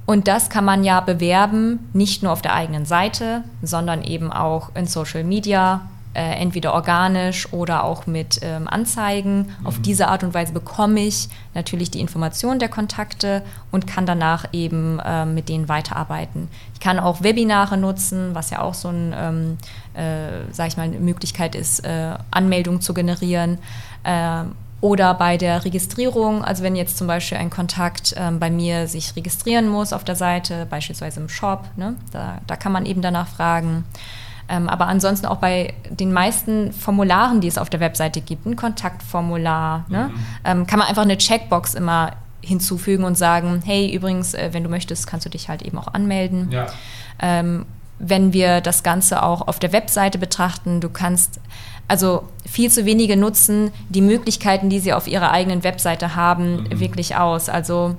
und 0.04 0.28
das 0.28 0.50
kann 0.50 0.66
man 0.66 0.84
ja 0.84 1.00
bewerben, 1.00 1.78
nicht 1.94 2.22
nur 2.22 2.32
auf 2.32 2.42
der 2.42 2.52
eigenen 2.52 2.84
Seite, 2.84 3.42
sondern 3.62 4.02
eben 4.02 4.30
auch 4.30 4.70
in 4.74 4.86
Social 4.86 5.24
Media, 5.24 5.80
äh, 6.14 6.22
entweder 6.40 6.74
organisch 6.74 7.52
oder 7.52 7.84
auch 7.84 8.06
mit 8.06 8.40
ähm, 8.42 8.66
Anzeigen. 8.68 9.54
Mhm. 9.60 9.66
Auf 9.66 9.80
diese 9.80 10.08
Art 10.08 10.24
und 10.24 10.34
Weise 10.34 10.52
bekomme 10.52 11.00
ich 11.00 11.28
natürlich 11.54 11.90
die 11.90 12.00
Informationen 12.00 12.58
der 12.58 12.68
Kontakte 12.68 13.42
und 13.70 13.86
kann 13.86 14.06
danach 14.06 14.46
eben 14.52 14.98
äh, 14.98 15.24
mit 15.24 15.48
denen 15.48 15.68
weiterarbeiten. 15.68 16.48
Ich 16.74 16.80
kann 16.80 16.98
auch 16.98 17.22
Webinare 17.22 17.76
nutzen, 17.76 18.34
was 18.34 18.50
ja 18.50 18.60
auch 18.60 18.74
so 18.74 18.88
ein, 18.88 19.14
ähm, 19.16 19.58
äh, 19.94 20.52
sag 20.52 20.68
ich 20.68 20.76
mal, 20.76 20.84
eine 20.84 20.98
Möglichkeit 20.98 21.54
ist, 21.54 21.80
äh, 21.80 22.14
Anmeldungen 22.30 22.80
zu 22.80 22.94
generieren. 22.94 23.58
Ähm, 24.04 24.52
oder 24.80 25.12
bei 25.12 25.36
der 25.36 25.64
Registrierung, 25.64 26.42
also 26.42 26.62
wenn 26.62 26.74
jetzt 26.74 26.96
zum 26.96 27.06
Beispiel 27.06 27.36
ein 27.36 27.50
Kontakt 27.50 28.14
ähm, 28.16 28.38
bei 28.40 28.50
mir 28.50 28.88
sich 28.88 29.14
registrieren 29.14 29.68
muss 29.68 29.92
auf 29.92 30.04
der 30.04 30.16
Seite, 30.16 30.66
beispielsweise 30.68 31.20
im 31.20 31.28
Shop, 31.28 31.68
ne, 31.76 31.96
da, 32.12 32.38
da 32.46 32.56
kann 32.56 32.72
man 32.72 32.86
eben 32.86 33.02
danach 33.02 33.28
fragen. 33.28 33.84
Ähm, 34.50 34.68
aber 34.68 34.88
ansonsten 34.88 35.26
auch 35.26 35.36
bei 35.36 35.74
den 35.88 36.12
meisten 36.12 36.72
Formularen, 36.72 37.40
die 37.40 37.46
es 37.46 37.56
auf 37.56 37.70
der 37.70 37.78
Webseite 37.78 38.20
gibt, 38.20 38.46
ein 38.46 38.56
Kontaktformular, 38.56 39.86
ne? 39.88 40.10
mhm. 40.12 40.20
ähm, 40.44 40.66
kann 40.66 40.80
man 40.80 40.88
einfach 40.88 41.02
eine 41.02 41.16
Checkbox 41.16 41.74
immer 41.74 42.12
hinzufügen 42.42 43.04
und 43.04 43.16
sagen, 43.16 43.62
hey, 43.64 43.94
übrigens, 43.94 44.34
äh, 44.34 44.50
wenn 44.52 44.64
du 44.64 44.68
möchtest, 44.68 45.06
kannst 45.06 45.24
du 45.24 45.30
dich 45.30 45.48
halt 45.48 45.62
eben 45.62 45.78
auch 45.78 45.94
anmelden. 45.94 46.50
Ja. 46.50 46.66
Ähm, 47.20 47.64
wenn 48.00 48.32
wir 48.32 48.60
das 48.60 48.82
Ganze 48.82 49.22
auch 49.22 49.46
auf 49.46 49.58
der 49.58 49.72
Webseite 49.72 50.18
betrachten, 50.18 50.80
du 50.80 50.88
kannst 50.88 51.38
also 51.86 52.28
viel 52.48 52.70
zu 52.70 52.86
wenige 52.86 53.16
nutzen 53.16 53.72
die 53.88 54.00
Möglichkeiten, 54.00 54.70
die 54.70 54.80
sie 54.80 54.92
auf 54.92 55.06
ihrer 55.06 55.32
eigenen 55.32 55.64
Webseite 55.64 56.16
haben, 56.16 56.62
mhm. 56.62 56.80
wirklich 56.80 57.16
aus. 57.16 57.48
Also 57.48 57.96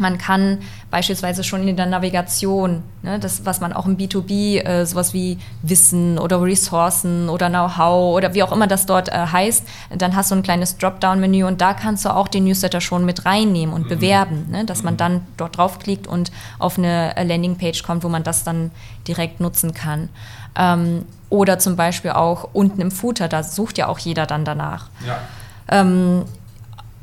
man 0.00 0.18
kann 0.18 0.58
beispielsweise 0.90 1.44
schon 1.44 1.66
in 1.66 1.76
der 1.76 1.86
Navigation, 1.86 2.82
ne, 3.02 3.18
das, 3.18 3.44
was 3.44 3.60
man 3.60 3.72
auch 3.72 3.86
im 3.86 3.96
B2B, 3.96 4.60
äh, 4.64 4.86
sowas 4.86 5.14
wie 5.14 5.38
Wissen 5.62 6.18
oder 6.18 6.40
Ressourcen 6.42 7.28
oder 7.28 7.48
Know-how 7.48 8.16
oder 8.16 8.34
wie 8.34 8.42
auch 8.42 8.52
immer 8.52 8.66
das 8.66 8.86
dort 8.86 9.08
äh, 9.08 9.12
heißt, 9.12 9.66
dann 9.96 10.16
hast 10.16 10.30
du 10.30 10.36
ein 10.36 10.42
kleines 10.42 10.78
Dropdown-Menü 10.78 11.44
und 11.44 11.60
da 11.60 11.74
kannst 11.74 12.04
du 12.04 12.14
auch 12.14 12.28
den 12.28 12.44
Newsletter 12.44 12.80
schon 12.80 13.04
mit 13.04 13.26
reinnehmen 13.26 13.74
und 13.74 13.84
mhm. 13.84 13.88
bewerben, 13.88 14.46
ne, 14.50 14.64
dass 14.64 14.82
man 14.82 14.96
dann 14.96 15.26
dort 15.36 15.56
draufklickt 15.56 16.06
und 16.06 16.30
auf 16.58 16.78
eine 16.78 17.16
äh, 17.16 17.24
Landingpage 17.24 17.82
kommt, 17.82 18.04
wo 18.04 18.08
man 18.08 18.22
das 18.22 18.44
dann 18.44 18.70
direkt 19.06 19.40
nutzen 19.40 19.74
kann. 19.74 20.08
Ähm, 20.56 21.04
oder 21.30 21.58
zum 21.58 21.76
Beispiel 21.76 22.12
auch 22.12 22.50
unten 22.52 22.80
im 22.80 22.90
Footer, 22.90 23.28
da 23.28 23.42
sucht 23.42 23.78
ja 23.78 23.88
auch 23.88 23.98
jeder 23.98 24.26
dann 24.26 24.44
danach. 24.44 24.88
Ja. 25.06 25.18
Ähm, 25.70 26.24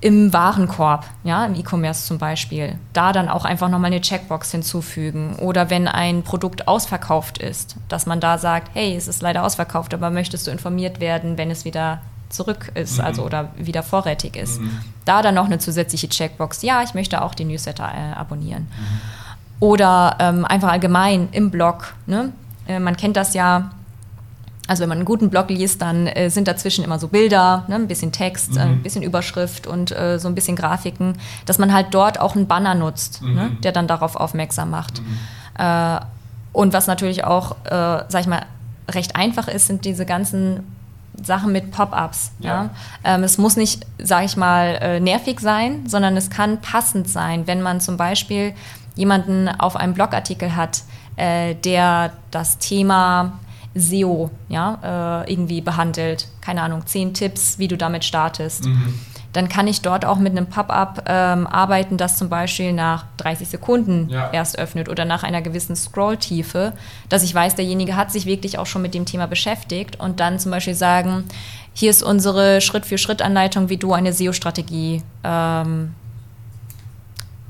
im 0.06 0.34
Warenkorb, 0.34 1.04
ja, 1.24 1.48
im 1.48 1.56
E-Commerce 1.56 2.06
zum 2.06 2.20
Beispiel, 2.20 2.76
da 2.94 3.12
dann 3.12 3.28
auch 3.28 3.44
einfach 3.44 3.70
nochmal 3.70 3.88
eine 3.88 4.02
Checkbox 4.02 4.52
hinzufügen. 4.52 5.36
Oder 5.38 5.72
wenn 5.72 5.88
ein 5.88 6.22
Produkt 6.22 6.68
ausverkauft 6.68 7.40
ist, 7.40 7.76
dass 7.88 8.06
man 8.06 8.20
da 8.20 8.38
sagt, 8.38 8.70
hey, 8.76 8.96
es 8.96 9.08
ist 9.08 9.24
leider 9.24 9.44
ausverkauft, 9.44 9.96
aber 9.96 10.12
möchtest 10.12 10.46
du 10.46 10.52
informiert 10.52 11.00
werden, 11.00 11.40
wenn 11.40 11.50
es 11.50 11.66
wieder 11.66 12.02
zurück 12.30 12.72
ist, 12.76 13.00
mhm. 13.00 13.04
also 13.04 13.24
oder 13.24 13.50
wieder 13.58 13.82
vorrätig 13.82 14.36
ist. 14.36 14.62
Mhm. 14.62 14.78
Da 15.06 15.24
dann 15.24 15.34
noch 15.34 15.46
eine 15.46 15.58
zusätzliche 15.58 16.08
Checkbox, 16.08 16.62
ja, 16.62 16.84
ich 16.84 16.94
möchte 16.94 17.24
auch 17.24 17.34
den 17.34 17.48
Newsletter 17.48 17.92
äh, 17.92 18.14
abonnieren. 18.14 18.68
Mhm. 18.70 19.02
Oder 19.60 20.18
ähm, 20.20 20.46
einfach 20.46 20.70
allgemein 20.70 21.30
im 21.32 21.50
Blog. 21.50 21.96
Ne? 22.06 22.32
Äh, 22.68 22.80
man 22.80 22.96
kennt 22.96 23.18
das 23.18 23.34
ja, 23.34 23.72
also 24.68 24.82
wenn 24.82 24.90
man 24.90 24.98
einen 25.00 25.06
guten 25.06 25.30
Blog 25.30 25.50
liest, 25.50 25.82
dann 25.82 26.08
äh, 26.08 26.30
sind 26.30 26.48
dazwischen 26.48 26.84
immer 26.84 26.98
so 27.00 27.08
Bilder, 27.08 27.66
ne, 27.68 27.76
ein 27.76 27.88
bisschen 27.88 28.12
Text, 28.12 28.54
mhm. 28.54 28.58
äh, 28.58 28.62
ein 28.62 28.84
bisschen 28.84 29.04
Überschrift 29.04 29.68
und 29.68 29.92
äh, 29.92 30.18
so 30.20 30.28
ein 30.28 30.36
bisschen 30.36 30.56
Grafiken, 30.56 31.18
dass 31.46 31.60
man 31.60 31.74
halt 31.74 31.88
dort 31.92 32.20
auch 32.20 32.36
einen 32.36 32.48
Banner 32.48 32.74
nutzt, 32.74 33.22
ne, 33.22 33.28
mhm. 33.28 33.36
ne, 33.36 33.58
der 33.64 33.72
dann 33.72 33.88
darauf 33.88 34.16
aufmerksam 34.16 34.72
macht. 34.72 35.02
Mhm. 35.02 35.18
Äh, 35.60 36.00
und 36.54 36.74
was 36.74 36.88
natürlich 36.88 37.24
auch, 37.24 37.58
äh, 37.66 38.04
sag 38.08 38.22
ich 38.22 38.28
mal, 38.28 38.46
recht 38.90 39.16
einfach 39.16 39.48
ist, 39.48 39.68
sind 39.68 39.86
diese 39.86 40.06
ganzen 40.06 40.64
Sachen 41.22 41.52
mit 41.52 41.72
Pop-ups. 41.72 42.32
Ja. 42.40 42.50
ja. 42.50 42.70
Ähm, 43.04 43.24
es 43.24 43.38
muss 43.38 43.56
nicht, 43.56 43.86
sage 44.00 44.26
ich 44.26 44.38
mal, 44.38 44.78
äh, 44.82 45.00
nervig 45.00 45.40
sein, 45.40 45.88
sondern 45.88 46.18
es 46.18 46.30
kann 46.30 46.62
passend 46.62 47.08
sein, 47.08 47.48
wenn 47.48 47.62
man 47.62 47.82
zum 47.82 47.98
Beispiel 47.98 48.54
jemanden 48.96 49.48
auf 49.48 49.76
einem 49.76 49.94
Blogartikel 49.94 50.56
hat, 50.56 50.84
äh, 51.18 51.56
der 51.56 52.14
das 52.32 52.58
Thema 52.58 53.34
SEO 53.76 54.32
ja, 54.50 55.24
äh, 55.26 55.32
irgendwie 55.32 55.62
behandelt. 55.62 56.28
Keine 56.42 56.62
Ahnung, 56.62 56.86
zehn 56.86 57.14
Tipps, 57.14 57.60
wie 57.60 57.68
du 57.68 57.78
damit 57.78 58.06
startest. 58.06 58.66
Mhm 58.66 58.94
dann 59.36 59.50
kann 59.50 59.68
ich 59.68 59.82
dort 59.82 60.06
auch 60.06 60.18
mit 60.18 60.32
einem 60.32 60.48
Pop-up 60.48 61.04
ähm, 61.08 61.46
arbeiten, 61.46 61.98
das 61.98 62.18
zum 62.18 62.30
Beispiel 62.30 62.72
nach 62.72 63.06
30 63.18 63.50
Sekunden 63.50 64.08
ja. 64.10 64.30
erst 64.32 64.58
öffnet 64.58 64.88
oder 64.88 65.04
nach 65.04 65.24
einer 65.24 65.42
gewissen 65.42 65.76
Scrolltiefe, 65.76 66.72
dass 67.10 67.22
ich 67.22 67.36
weiß, 67.36 67.56
derjenige 67.56 67.98
hat 67.98 68.14
sich 68.14 68.26
wirklich 68.26 68.58
auch 68.58 68.66
schon 68.66 68.82
mit 68.82 68.94
dem 68.94 69.06
Thema 69.06 69.28
beschäftigt 69.28 70.00
und 70.00 70.22
dann 70.22 70.40
zum 70.40 70.52
Beispiel 70.52 70.74
sagen, 70.74 71.26
hier 71.74 71.90
ist 71.90 72.02
unsere 72.02 72.62
Schritt-für-Schritt-Anleitung, 72.62 73.68
wie 73.68 73.76
du 73.76 73.92
eine 73.92 74.14
SEO-Strategie 74.14 75.04
ähm, 75.26 75.94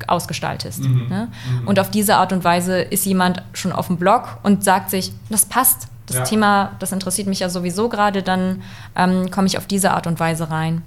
ausgestaltest. 0.08 0.80
Mhm. 0.86 1.08
Ne? 1.08 1.28
Mhm. 1.62 1.68
Und 1.68 1.80
auf 1.80 1.92
diese 1.92 2.16
Art 2.16 2.34
und 2.34 2.44
Weise 2.44 2.82
ist 2.82 3.06
jemand 3.06 3.44
schon 3.54 3.72
auf 3.72 3.88
dem 3.88 3.98
Blog 3.98 4.40
und 4.42 4.64
sagt 4.64 4.90
sich, 4.90 5.12
das 5.30 5.46
passt. 5.46 5.88
Das 6.08 6.18
ja. 6.18 6.24
Thema, 6.24 6.72
das 6.80 6.92
interessiert 6.92 7.28
mich 7.28 7.40
ja 7.40 7.50
sowieso 7.50 7.90
gerade, 7.90 8.22
dann 8.22 8.62
ähm, 8.96 9.32
komme 9.32 9.48
ich 9.48 9.58
auf 9.58 9.66
diese 9.66 9.92
Art 9.92 10.08
und 10.08 10.20
Weise 10.20 10.52
rein. 10.52 10.84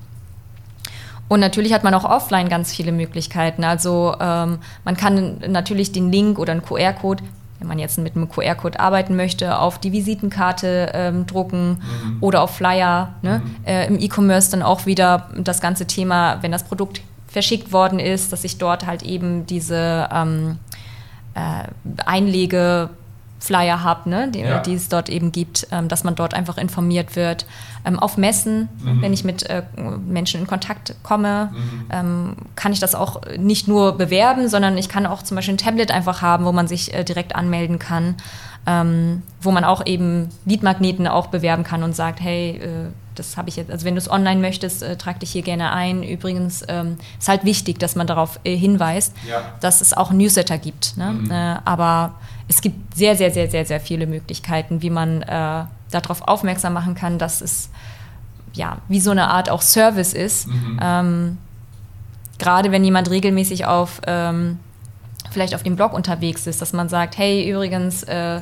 Und 1.29 1.41
natürlich 1.41 1.73
hat 1.73 1.85
man 1.85 1.95
auch 1.95 2.05
offline 2.05 2.49
ganz 2.49 2.73
viele 2.73 2.93
Möglichkeiten. 2.93 3.62
Also 3.62 4.14
ähm, 4.19 4.59
man 4.85 4.97
kann 4.97 5.41
natürlich 5.47 5.93
den 5.93 6.11
Link 6.11 6.39
oder 6.39 6.53
einen 6.53 6.62
QR-Code, 6.62 7.23
wenn 7.59 7.69
man 7.69 7.79
jetzt 7.79 7.99
mit 7.99 8.16
einem 8.16 8.29
QR-Code 8.31 8.81
arbeiten 8.81 9.14
möchte, 9.14 9.59
auf 9.59 9.79
die 9.79 9.93
Visitenkarte 9.93 10.91
ähm, 10.95 11.27
drucken 11.27 11.81
mhm. 11.81 12.16
oder 12.21 12.43
auf 12.43 12.57
Flyer. 12.57 13.14
Ne? 13.21 13.43
Mhm. 13.45 13.64
Äh, 13.66 13.87
Im 13.89 13.99
E-Commerce 13.99 14.51
dann 14.51 14.62
auch 14.62 14.87
wieder 14.87 15.29
das 15.37 15.61
ganze 15.61 15.87
Thema, 15.87 16.39
wenn 16.43 16.53
das 16.53 16.64
Produkt 16.64 17.03
verschickt 17.27 17.73
worden 17.73 17.99
ist, 17.99 18.33
dass 18.33 18.45
ich 18.45 18.57
dort 18.57 18.87
halt 18.87 19.03
eben 19.03 19.45
diese 19.45 20.09
ähm, 20.11 20.59
äh, 21.35 21.64
Einlege 22.07 22.89
Flyer 23.39 23.82
habe, 23.82 24.11
ne, 24.11 24.28
die, 24.28 24.41
ja. 24.41 24.59
die, 24.61 24.74
es 24.74 24.89
dort 24.89 25.09
eben 25.09 25.32
gibt, 25.32 25.68
ähm, 25.70 25.89
dass 25.89 26.05
man 26.05 26.14
dort 26.14 26.34
einfach 26.34 26.59
informiert 26.59 27.16
wird. 27.16 27.47
Ähm, 27.84 27.99
auf 27.99 28.16
Messen, 28.16 28.68
mhm. 28.82 29.03
wenn 29.03 29.12
ich 29.12 29.24
mit 29.24 29.49
äh, 29.49 29.62
Menschen 30.07 30.41
in 30.41 30.47
Kontakt 30.47 30.95
komme, 31.03 31.51
mhm. 31.53 31.86
ähm, 31.91 32.36
kann 32.57 32.72
ich 32.72 32.80
das 32.80 32.95
auch 32.95 33.20
nicht 33.39 33.68
nur 33.68 33.97
bewerben, 33.97 34.49
sondern 34.49 34.76
ich 34.76 34.89
kann 34.89 35.07
auch 35.07 35.22
zum 35.22 35.36
Beispiel 35.36 35.55
ein 35.55 35.59
Tablet 35.59 35.91
einfach 35.91 36.20
haben, 36.20 36.45
wo 36.45 36.53
man 36.53 36.66
sich 36.66 36.93
äh, 36.93 37.05
direkt 37.05 37.36
anmelden 37.36 37.78
kann, 37.78 38.16
ähm, 38.66 39.22
wo 39.41 39.53
man 39.53 39.64
auch 39.64 39.86
eben 39.86 40.28
Leadmagneten 40.45 41.07
auch 41.07 41.28
bewerben 41.28 41.62
kann 41.62 41.82
und 41.82 41.95
sagt, 41.95 42.20
hey, 42.20 42.57
äh, 42.57 42.91
das 43.14 43.36
habe 43.36 43.49
ich 43.49 43.57
jetzt, 43.57 43.70
also 43.70 43.84
wenn 43.84 43.95
du 43.95 43.99
es 43.99 44.11
online 44.11 44.41
möchtest, 44.41 44.82
äh, 44.82 44.97
trag 44.97 45.20
dich 45.20 45.30
hier 45.30 45.43
gerne 45.43 45.72
ein. 45.72 46.03
Übrigens 46.03 46.64
ähm, 46.68 46.99
ist 47.18 47.28
halt 47.28 47.45
wichtig, 47.45 47.78
dass 47.78 47.97
man 47.97 48.07
darauf 48.07 48.39
äh, 48.45 48.57
hinweist, 48.57 49.14
ja. 49.28 49.41
dass 49.61 49.80
es 49.80 49.93
auch 49.93 50.12
Newsletter 50.12 50.59
gibt. 50.59 50.97
Ne? 50.97 51.12
Mhm. 51.12 51.30
Äh, 51.30 51.57
aber 51.64 52.14
es 52.49 52.61
gibt 52.62 52.96
sehr, 52.96 53.14
sehr, 53.14 53.30
sehr, 53.30 53.51
sehr, 53.51 53.64
sehr 53.66 53.78
viele 53.78 54.07
Möglichkeiten, 54.07 54.80
wie 54.82 54.90
man 54.90 55.22
äh, 55.22 55.64
darauf 55.90 56.22
aufmerksam 56.22 56.72
machen 56.72 56.94
kann, 56.94 57.18
dass 57.18 57.40
es 57.42 57.70
ja 58.55 58.78
wie 58.88 59.01
so 59.01 59.11
eine 59.11 59.28
Art 59.28 59.51
auch 59.51 59.62
Service 59.62 60.14
ist. 60.14 60.49
Mhm. 60.49 60.80
Ähm, 60.82 61.38
Gerade 62.38 62.70
wenn 62.72 62.84
jemand 62.84 63.11
regelmäßig 63.11 63.66
auf 63.66 64.01
ähm, 64.07 64.59
vielleicht 65.30 65.55
auf 65.55 65.62
dem 65.62 65.76
Blog 65.76 65.92
unterwegs 65.92 66.46
ist, 66.46 66.62
dass 66.62 66.72
man 66.72 66.88
sagt, 66.88 67.18
hey, 67.18 67.51
übrigens 67.51 68.03
äh, 68.05 68.40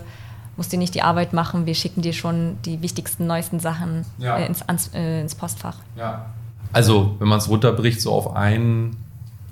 musst 0.57 0.73
dir 0.73 0.79
nicht 0.79 0.95
die 0.95 1.03
Arbeit 1.03 1.33
machen, 1.33 1.67
wir 1.67 1.75
schicken 1.75 2.03
dir 2.03 2.13
schon 2.13 2.59
die 2.65 2.83
wichtigsten, 2.83 3.27
neuesten 3.27 3.59
Sachen 3.59 4.05
ja. 4.19 4.39
äh, 4.39 4.47
ins, 4.47 4.63
ans, 4.63 4.91
äh, 4.95 5.21
ins, 5.21 5.35
Postfach. 5.35 5.79
Ja. 5.97 6.27
Also, 6.73 7.17
wenn 7.19 7.29
man 7.29 7.39
es 7.39 7.49
runterbricht, 7.49 8.01
so 8.01 8.13
auf 8.13 8.37
einen 8.37 8.97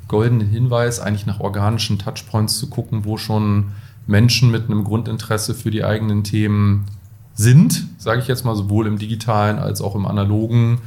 goldenen 0.09 0.49
Hinweis, 0.49 1.01
eigentlich 1.01 1.27
nach 1.27 1.41
organischen 1.41 1.99
Touchpoints 1.99 2.59
zu 2.59 2.69
gucken, 2.69 3.05
wo 3.05 3.17
schon 3.17 3.73
Menschen 4.07 4.51
mit 4.51 4.67
einem 4.67 4.85
Grundinteresse 4.85 5.55
für 5.55 5.71
die 5.71 5.85
eigenen 5.85 6.25
Themen 6.25 6.87
sind, 7.35 7.87
sage 7.99 8.21
ich 8.21 8.29
jetzt 8.29 8.45
mal, 8.45 8.55
sowohl 8.55 8.87
im 8.87 8.99
digitalen 8.99 9.59
als 9.59 9.81
auch 9.81 9.95
im 9.95 10.07
analogen. 10.07 10.79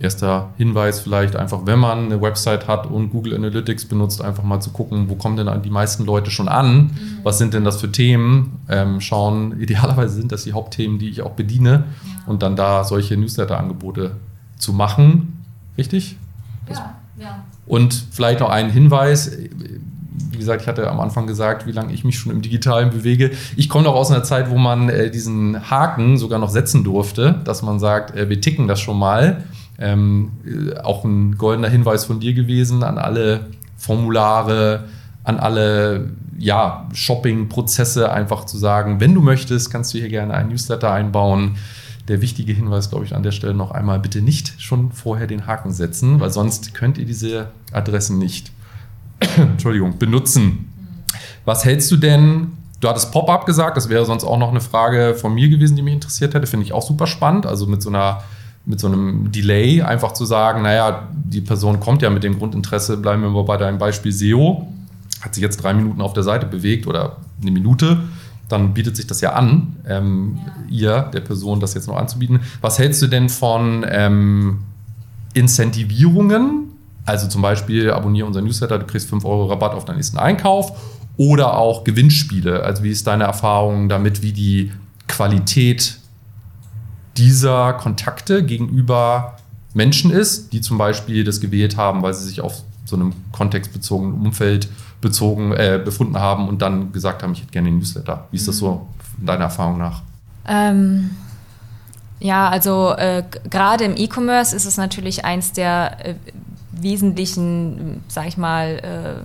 Erster 0.00 0.50
Hinweis 0.56 1.00
vielleicht 1.00 1.36
einfach, 1.36 1.66
wenn 1.66 1.78
man 1.78 2.06
eine 2.06 2.20
Website 2.20 2.66
hat 2.66 2.86
und 2.86 3.10
Google 3.10 3.34
Analytics 3.34 3.84
benutzt, 3.84 4.22
einfach 4.22 4.42
mal 4.42 4.60
zu 4.60 4.70
gucken, 4.70 5.08
wo 5.08 5.14
kommen 5.14 5.36
denn 5.36 5.62
die 5.62 5.70
meisten 5.70 6.04
Leute 6.04 6.32
schon 6.32 6.48
an? 6.48 6.76
Mhm. 6.76 6.90
Was 7.22 7.38
sind 7.38 7.54
denn 7.54 7.64
das 7.64 7.80
für 7.80 7.92
Themen? 7.92 8.60
Ähm, 8.68 9.00
schauen, 9.00 9.60
idealerweise 9.60 10.14
sind 10.14 10.32
das 10.32 10.44
die 10.44 10.52
Hauptthemen, 10.52 10.98
die 10.98 11.08
ich 11.08 11.22
auch 11.22 11.32
bediene 11.32 11.84
und 12.26 12.42
dann 12.42 12.56
da 12.56 12.82
solche 12.82 13.16
Newsletter-Angebote 13.16 14.16
zu 14.58 14.72
machen. 14.72 15.44
Richtig? 15.78 16.16
Ja, 16.68 16.94
ja. 17.18 17.44
Und 17.66 18.06
vielleicht 18.10 18.40
noch 18.40 18.50
ein 18.50 18.70
Hinweis, 18.70 19.30
wie 20.30 20.38
gesagt, 20.38 20.62
ich 20.62 20.68
hatte 20.68 20.88
am 20.88 21.00
Anfang 21.00 21.26
gesagt, 21.26 21.66
wie 21.66 21.72
lange 21.72 21.92
ich 21.92 22.04
mich 22.04 22.18
schon 22.18 22.32
im 22.32 22.42
Digitalen 22.42 22.90
bewege. 22.90 23.32
Ich 23.56 23.68
komme 23.68 23.84
noch 23.84 23.94
aus 23.94 24.10
einer 24.10 24.22
Zeit, 24.22 24.50
wo 24.50 24.56
man 24.56 24.88
äh, 24.88 25.10
diesen 25.10 25.70
Haken 25.70 26.18
sogar 26.18 26.38
noch 26.38 26.50
setzen 26.50 26.84
durfte, 26.84 27.40
dass 27.44 27.62
man 27.62 27.78
sagt, 27.78 28.16
äh, 28.16 28.28
wir 28.28 28.40
ticken 28.40 28.68
das 28.68 28.80
schon 28.80 28.98
mal. 28.98 29.44
Ähm, 29.78 30.30
äh, 30.46 30.78
auch 30.78 31.04
ein 31.04 31.36
goldener 31.36 31.68
Hinweis 31.68 32.04
von 32.04 32.20
dir 32.20 32.32
gewesen 32.32 32.84
an 32.84 32.98
alle 32.98 33.46
Formulare, 33.76 34.84
an 35.24 35.38
alle 35.38 36.10
ja, 36.38 36.88
Shopping-Prozesse, 36.92 38.12
einfach 38.12 38.44
zu 38.44 38.56
sagen, 38.56 39.00
wenn 39.00 39.14
du 39.14 39.20
möchtest, 39.20 39.70
kannst 39.70 39.94
du 39.94 39.98
hier 39.98 40.08
gerne 40.08 40.34
einen 40.34 40.50
Newsletter 40.50 40.92
einbauen. 40.92 41.56
Der 42.06 42.20
wichtige 42.20 42.52
Hinweis, 42.52 42.90
glaube 42.90 43.04
ich, 43.04 43.16
an 43.16 43.22
der 43.22 43.32
Stelle 43.32 43.54
noch 43.54 43.70
einmal, 43.70 43.98
bitte 43.98 44.20
nicht 44.20 44.60
schon 44.60 44.92
vorher 44.92 45.26
den 45.26 45.46
Haken 45.46 45.72
setzen, 45.72 46.20
weil 46.20 46.30
sonst 46.30 46.74
könnt 46.74 46.98
ihr 46.98 47.06
diese 47.06 47.48
Adressen 47.72 48.18
nicht 48.18 48.52
Entschuldigung, 49.36 49.98
benutzen. 49.98 50.70
Was 51.44 51.64
hältst 51.64 51.90
du 51.90 51.96
denn? 51.96 52.52
Du 52.80 52.88
hattest 52.88 53.12
Pop-up 53.12 53.46
gesagt, 53.46 53.76
das 53.76 53.88
wäre 53.88 54.04
sonst 54.04 54.24
auch 54.24 54.38
noch 54.38 54.50
eine 54.50 54.60
Frage 54.60 55.14
von 55.14 55.34
mir 55.34 55.48
gewesen, 55.48 55.76
die 55.76 55.82
mich 55.82 55.94
interessiert 55.94 56.34
hätte. 56.34 56.46
Finde 56.46 56.66
ich 56.66 56.72
auch 56.72 56.82
super 56.82 57.06
spannend. 57.06 57.46
Also 57.46 57.66
mit 57.66 57.82
so 57.82 57.88
einer 57.88 58.22
mit 58.66 58.80
so 58.80 58.86
einem 58.86 59.30
Delay 59.30 59.82
einfach 59.82 60.12
zu 60.12 60.24
sagen, 60.24 60.62
naja, 60.62 61.08
die 61.12 61.42
Person 61.42 61.80
kommt 61.80 62.02
ja 62.02 62.10
mit 62.10 62.24
dem 62.24 62.38
Grundinteresse, 62.38 62.96
bleiben 62.96 63.22
wir 63.22 63.28
mal 63.28 63.44
bei 63.44 63.56
deinem 63.56 63.78
Beispiel 63.78 64.10
SEO, 64.10 64.66
hat 65.20 65.34
sich 65.34 65.42
jetzt 65.42 65.62
drei 65.62 65.74
Minuten 65.74 66.00
auf 66.00 66.14
der 66.14 66.22
Seite 66.22 66.46
bewegt 66.46 66.86
oder 66.86 67.18
eine 67.42 67.50
Minute, 67.50 68.00
dann 68.48 68.72
bietet 68.72 68.96
sich 68.96 69.06
das 69.06 69.20
ja 69.20 69.34
an, 69.34 69.76
ähm, 69.86 70.38
ja. 70.68 71.00
ihr, 71.00 71.10
der 71.12 71.20
Person, 71.20 71.60
das 71.60 71.74
jetzt 71.74 71.88
noch 71.88 71.96
anzubieten. 71.96 72.40
Was 72.60 72.78
hältst 72.78 73.02
du 73.02 73.06
denn 73.06 73.28
von 73.28 73.84
ähm, 73.88 74.60
Incentivierungen 75.34 76.63
also 77.04 77.28
zum 77.28 77.42
Beispiel 77.42 77.90
abonniere 77.90 78.26
unser 78.26 78.40
Newsletter, 78.40 78.78
du 78.78 78.86
kriegst 78.86 79.08
5 79.08 79.24
Euro 79.24 79.46
Rabatt 79.46 79.74
auf 79.74 79.84
deinen 79.84 79.96
nächsten 79.96 80.18
Einkauf 80.18 80.72
oder 81.16 81.56
auch 81.58 81.84
Gewinnspiele. 81.84 82.62
Also 82.62 82.82
wie 82.82 82.90
ist 82.90 83.06
deine 83.06 83.24
Erfahrung 83.24 83.88
damit, 83.88 84.22
wie 84.22 84.32
die 84.32 84.72
Qualität 85.06 85.98
dieser 87.16 87.74
Kontakte 87.74 88.44
gegenüber 88.44 89.36
Menschen 89.74 90.10
ist, 90.10 90.52
die 90.52 90.60
zum 90.60 90.78
Beispiel 90.78 91.24
das 91.24 91.40
gewählt 91.40 91.76
haben, 91.76 92.02
weil 92.02 92.14
sie 92.14 92.26
sich 92.26 92.40
auf 92.40 92.62
so 92.84 92.96
einem 92.96 93.12
kontextbezogenen 93.32 94.14
Umfeld 94.14 94.68
bezogen, 95.00 95.52
äh, 95.52 95.80
befunden 95.84 96.18
haben 96.18 96.48
und 96.48 96.62
dann 96.62 96.92
gesagt 96.92 97.22
haben, 97.22 97.32
ich 97.32 97.42
hätte 97.42 97.52
gerne 97.52 97.68
den 97.68 97.78
Newsletter. 97.78 98.26
Wie 98.30 98.36
ist 98.36 98.48
das 98.48 98.58
so 98.58 98.86
deiner 99.18 99.44
Erfahrung 99.44 99.78
nach? 99.78 100.02
Ähm, 100.46 101.10
ja, 102.20 102.48
also 102.48 102.94
äh, 102.96 103.22
gerade 103.50 103.84
im 103.84 103.96
E-Commerce 103.96 104.54
ist 104.54 104.64
es 104.64 104.76
natürlich 104.76 105.24
eins 105.24 105.52
der 105.52 106.06
äh, 106.06 106.14
wesentlichen, 106.82 108.02
sag 108.08 108.26
ich 108.26 108.36
mal, 108.36 109.24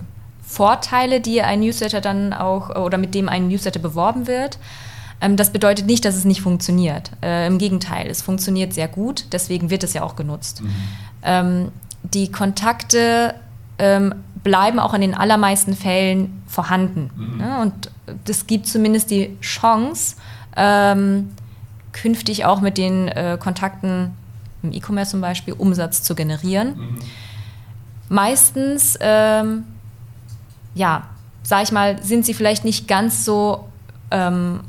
Vorteile, 0.50 1.20
die 1.20 1.42
ein 1.42 1.60
Newsletter 1.60 2.00
dann 2.00 2.32
auch 2.32 2.74
oder 2.74 2.98
mit 2.98 3.14
dem 3.14 3.28
ein 3.28 3.46
Newsletter 3.46 3.78
beworben 3.78 4.26
wird. 4.26 4.58
Ähm, 5.20 5.36
das 5.36 5.50
bedeutet 5.50 5.86
nicht, 5.86 6.04
dass 6.04 6.16
es 6.16 6.24
nicht 6.24 6.42
funktioniert. 6.42 7.12
Äh, 7.22 7.46
Im 7.46 7.58
Gegenteil, 7.58 8.08
es 8.08 8.20
funktioniert 8.20 8.74
sehr 8.74 8.88
gut, 8.88 9.26
deswegen 9.32 9.70
wird 9.70 9.84
es 9.84 9.92
ja 9.92 10.02
auch 10.02 10.16
genutzt. 10.16 10.62
Mhm. 10.62 10.70
Ähm, 11.22 11.68
die 12.02 12.32
Kontakte 12.32 13.34
ähm, 13.78 14.14
bleiben 14.42 14.80
auch 14.80 14.92
in 14.92 15.02
den 15.02 15.14
allermeisten 15.14 15.76
Fällen 15.76 16.42
vorhanden. 16.48 17.10
Mhm. 17.16 17.36
Ne? 17.38 17.58
Und 17.60 17.90
das 18.24 18.48
gibt 18.48 18.66
zumindest 18.66 19.12
die 19.12 19.36
Chance, 19.40 20.16
ähm, 20.56 21.30
künftig 21.92 22.44
auch 22.44 22.60
mit 22.60 22.76
den 22.76 23.06
äh, 23.06 23.38
Kontakten 23.38 24.12
im 24.64 24.72
E-Commerce 24.72 25.12
zum 25.12 25.20
Beispiel 25.20 25.54
Umsatz 25.54 26.02
zu 26.02 26.16
generieren. 26.16 26.76
Mhm 26.76 26.98
meistens, 28.10 28.98
ähm, 29.00 29.64
ja, 30.74 31.04
sag 31.42 31.62
ich 31.62 31.72
mal, 31.72 32.02
sind 32.02 32.26
sie 32.26 32.34
vielleicht 32.34 32.66
nicht 32.66 32.86
ganz 32.86 33.24
so 33.24 33.68
ähm, 34.10 34.60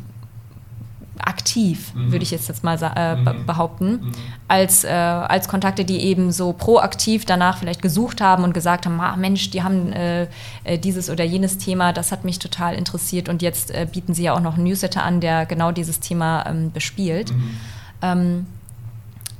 aktiv, 1.19 1.93
mhm. 1.93 2.11
würde 2.11 2.23
ich 2.23 2.31
jetzt, 2.31 2.47
jetzt 2.47 2.63
mal 2.63 2.77
äh, 2.81 3.15
mhm. 3.15 3.45
behaupten, 3.45 3.91
mhm. 3.91 4.11
als, 4.47 4.83
äh, 4.83 4.89
als 4.89 5.47
Kontakte, 5.47 5.83
die 5.85 5.99
eben 6.01 6.31
so 6.31 6.53
proaktiv 6.53 7.25
danach 7.25 7.57
vielleicht 7.57 7.81
gesucht 7.81 8.21
haben 8.21 8.43
und 8.43 8.53
gesagt 8.53 8.85
haben, 8.85 8.99
ah, 9.01 9.15
Mensch, 9.15 9.49
die 9.49 9.63
haben 9.63 9.91
äh, 9.91 10.27
äh 10.63 10.77
dieses 10.77 11.09
oder 11.09 11.23
jenes 11.23 11.57
Thema, 11.57 11.93
das 11.93 12.11
hat 12.11 12.23
mich 12.23 12.39
total 12.39 12.75
interessiert 12.75 13.27
und 13.27 13.41
jetzt 13.41 13.71
äh, 13.71 13.87
bieten 13.91 14.13
sie 14.13 14.23
ja 14.23 14.33
auch 14.33 14.39
noch 14.39 14.55
einen 14.55 14.65
Newsletter 14.65 15.03
an, 15.03 15.19
der 15.19 15.45
genau 15.45 15.71
dieses 15.71 15.99
Thema 15.99 16.45
ähm, 16.47 16.71
bespielt. 16.71 17.33
Mhm. 17.33 17.57
Ähm, 18.03 18.45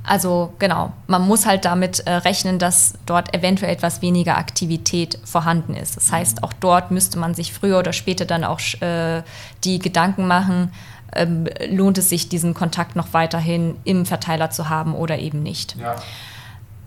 also 0.04 0.52
genau, 0.58 0.92
man 1.06 1.26
muss 1.26 1.46
halt 1.46 1.64
damit 1.64 2.00
äh, 2.00 2.12
rechnen, 2.12 2.58
dass 2.58 2.94
dort 3.06 3.34
eventuell 3.34 3.72
etwas 3.72 4.02
weniger 4.02 4.36
Aktivität 4.36 5.18
vorhanden 5.24 5.74
ist. 5.74 5.96
Das 5.96 6.10
heißt, 6.10 6.42
auch 6.42 6.52
dort 6.52 6.90
müsste 6.90 7.18
man 7.18 7.34
sich 7.34 7.52
früher 7.52 7.78
oder 7.78 7.92
später 7.92 8.24
dann 8.24 8.42
auch 8.42 8.60
äh, 8.80 9.22
die 9.62 9.78
Gedanken 9.78 10.26
machen, 10.26 10.72
ähm, 11.14 11.46
lohnt 11.68 11.98
es 11.98 12.08
sich, 12.08 12.28
diesen 12.28 12.54
Kontakt 12.54 12.96
noch 12.96 13.12
weiterhin 13.12 13.76
im 13.84 14.04
Verteiler 14.04 14.50
zu 14.50 14.68
haben 14.68 14.94
oder 14.94 15.18
eben 15.18 15.42
nicht. 15.42 15.76
Ja. 15.78 15.96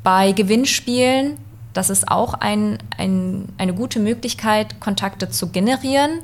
Bei 0.04 0.34
Gewinnspielen, 0.34 1.38
das 1.74 1.90
ist 1.90 2.10
auch 2.10 2.34
ein, 2.34 2.80
ein, 2.98 3.48
eine 3.58 3.74
gute 3.74 4.00
Möglichkeit, 4.00 4.80
Kontakte 4.82 5.30
zu 5.30 5.50
generieren. 5.50 6.20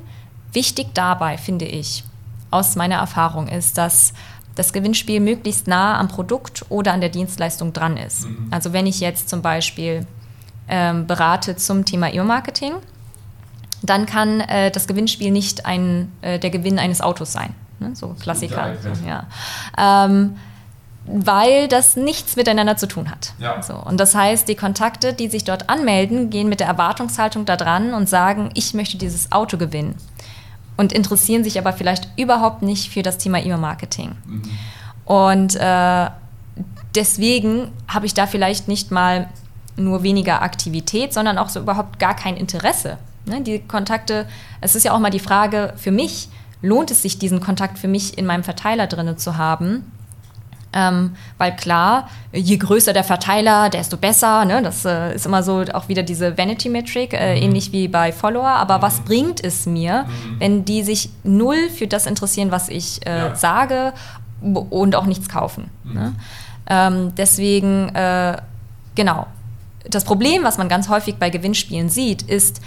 Wichtig 0.52 0.88
dabei, 0.94 1.38
finde 1.38 1.66
ich, 1.66 2.04
aus 2.50 2.76
meiner 2.76 2.96
Erfahrung 2.96 3.48
ist, 3.48 3.78
dass 3.78 4.14
das 4.56 4.74
Gewinnspiel 4.74 5.20
möglichst 5.20 5.68
nah 5.68 6.00
am 6.00 6.08
Produkt 6.08 6.66
oder 6.70 6.94
an 6.94 7.02
der 7.02 7.10
Dienstleistung 7.10 7.74
dran 7.74 7.98
ist. 7.98 8.26
Mhm. 8.28 8.48
Also 8.52 8.74
wenn 8.74 8.86
ich 8.86 9.00
jetzt 9.00 9.30
zum 9.30 9.42
Beispiel 9.42 10.06
ähm, 10.68 11.08
berate 11.08 11.56
zum 11.56 11.86
Thema 11.86 12.14
E-Marketing, 12.14 12.74
dann 13.82 14.06
kann 14.06 14.42
äh, 14.42 14.72
das 14.72 14.88
Gewinnspiel 14.88 15.32
nicht 15.32 15.66
ein, 15.66 16.12
äh, 16.22 16.38
der 16.38 16.50
Gewinn 16.50 16.80
eines 16.80 17.02
Autos 17.02 17.32
sein. 17.32 17.56
Ne? 17.80 17.96
So 17.96 18.16
Klassiker. 18.20 18.76
Ja. 19.08 19.28
Ähm, 19.78 20.36
weil 21.06 21.68
das 21.68 21.96
nichts 21.96 22.36
miteinander 22.36 22.78
zu 22.78 22.88
tun 22.88 23.10
hat. 23.10 23.34
Ja. 23.40 23.62
So, 23.64 23.74
und 23.74 24.00
das 24.00 24.14
heißt, 24.14 24.48
die 24.48 24.56
Kontakte, 24.56 25.14
die 25.14 25.30
sich 25.30 25.44
dort 25.44 25.68
anmelden, 25.68 26.30
gehen 26.30 26.48
mit 26.48 26.60
der 26.60 26.68
Erwartungshaltung 26.68 27.46
da 27.46 27.58
dran 27.58 27.96
und 27.96 28.08
sagen, 28.08 28.52
ich 28.54 28.76
möchte 28.76 28.98
dieses 28.98 29.32
Auto 29.32 29.58
gewinnen 29.58 29.96
und 30.82 30.92
interessieren 30.92 31.44
sich 31.44 31.60
aber 31.60 31.74
vielleicht 31.74 32.10
überhaupt 32.18 32.64
nicht 32.64 32.92
für 32.92 33.04
das 33.04 33.20
Thema 33.20 33.38
E-Mail-Marketing. 33.38 34.16
Mhm. 34.26 34.42
Und 35.06 35.56
äh, 35.56 36.10
deswegen 36.96 37.72
habe 37.88 38.08
ich 38.08 38.16
da 38.16 38.26
vielleicht 38.26 38.68
nicht 38.68 38.90
mal 38.90 39.30
nur 39.78 40.02
weniger 40.02 40.42
Aktivität, 40.42 41.14
sondern 41.14 41.38
auch 41.38 41.50
so 41.50 41.60
überhaupt 41.60 42.00
gar 42.00 42.16
kein 42.16 42.36
Interesse. 42.36 42.98
Ne? 43.26 43.42
Die 43.42 43.60
Kontakte, 43.60 44.28
es 44.60 44.74
ist 44.74 44.84
ja 44.84 44.92
auch 44.94 45.00
mal 45.00 45.12
die 45.12 45.20
Frage 45.20 45.76
für 45.78 45.92
mich, 45.92 46.30
lohnt 46.64 46.90
es 46.90 47.04
sich, 47.04 47.20
diesen 47.20 47.42
Kontakt 47.42 47.78
für 47.78 47.88
mich 47.88 48.18
in 48.18 48.26
meinem 48.26 48.44
Verteiler 48.44 48.88
drin 48.88 49.20
zu 49.20 49.38
haben? 49.38 49.92
Ähm, 50.74 51.16
weil 51.38 51.56
klar, 51.56 52.10
je 52.32 52.56
größer 52.58 52.94
der 52.94 53.04
Verteiler, 53.04 53.70
desto 53.70 53.98
besser. 53.98 54.46
Ne? 54.46 54.62
Das 54.62 54.86
äh, 54.86 55.14
ist 55.14 55.26
immer 55.26 55.44
so 55.44 55.64
auch 55.74 55.90
wieder 55.90 56.04
diese 56.04 56.38
Vanity-Metric, 56.38 57.14
äh, 57.14 57.36
mhm. 57.36 57.44
ähnlich 57.44 57.72
wie 57.74 57.88
bei 57.88 58.12
Follower. 58.14 58.48
Aber 58.48 58.78
mhm. 58.78 58.82
was 58.82 59.02
bringt 59.02 59.44
es 59.44 59.66
mir, 59.66 60.06
mhm. 60.06 60.40
wenn 60.40 60.66
die 60.66 60.84
sich 60.84 61.10
null 61.24 61.70
für 61.70 61.88
das 61.88 62.06
interessieren, 62.06 62.52
was 62.52 62.70
ich 62.70 63.06
äh, 63.06 63.18
ja. 63.18 63.36
sage 63.36 63.94
und 64.42 64.96
auch 64.96 65.06
nichts 65.06 65.28
kaufen? 65.28 65.70
Mhm. 65.84 65.94
Ne? 65.94 66.16
Ähm, 66.68 67.16
deswegen, 67.16 67.90
äh, 67.90 68.38
genau. 68.96 69.28
Das 69.90 70.06
Problem, 70.06 70.44
was 70.44 70.58
man 70.58 70.70
ganz 70.70 70.88
häufig 70.88 71.16
bei 71.16 71.30
Gewinnspielen 71.30 71.90
sieht, 71.90 72.22
ist, 72.22 72.62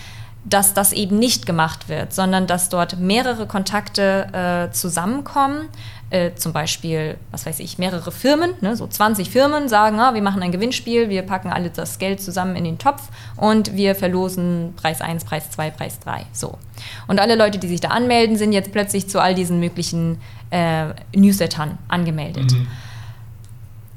dass 0.44 0.74
das 0.74 0.92
eben 0.92 1.18
nicht 1.18 1.46
gemacht 1.46 1.88
wird, 1.88 2.12
sondern 2.12 2.46
dass 2.46 2.68
dort 2.68 2.98
mehrere 2.98 3.46
Kontakte 3.46 4.68
äh, 4.68 4.72
zusammenkommen. 4.72 5.68
Äh, 6.14 6.36
zum 6.36 6.52
Beispiel, 6.52 7.16
was 7.32 7.44
weiß 7.44 7.58
ich, 7.58 7.76
mehrere 7.76 8.12
Firmen, 8.12 8.50
ne, 8.60 8.76
so 8.76 8.86
20 8.86 9.30
Firmen 9.30 9.68
sagen, 9.68 9.98
ah, 9.98 10.14
wir 10.14 10.22
machen 10.22 10.44
ein 10.44 10.52
Gewinnspiel, 10.52 11.08
wir 11.08 11.22
packen 11.22 11.48
alle 11.48 11.70
das 11.70 11.98
Geld 11.98 12.20
zusammen 12.20 12.54
in 12.54 12.62
den 12.62 12.78
Topf 12.78 13.08
und 13.36 13.74
wir 13.74 13.96
verlosen 13.96 14.74
Preis 14.76 15.00
1, 15.00 15.24
Preis 15.24 15.50
2, 15.50 15.70
Preis 15.70 15.98
3. 15.98 16.24
So. 16.32 16.56
Und 17.08 17.18
alle 17.18 17.34
Leute, 17.34 17.58
die 17.58 17.66
sich 17.66 17.80
da 17.80 17.88
anmelden, 17.88 18.36
sind 18.36 18.52
jetzt 18.52 18.70
plötzlich 18.70 19.08
zu 19.08 19.20
all 19.20 19.34
diesen 19.34 19.58
möglichen 19.58 20.20
äh, 20.50 20.90
Newslettern 21.16 21.78
angemeldet. 21.88 22.52
Mhm. 22.52 22.68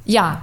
Ja, 0.06 0.42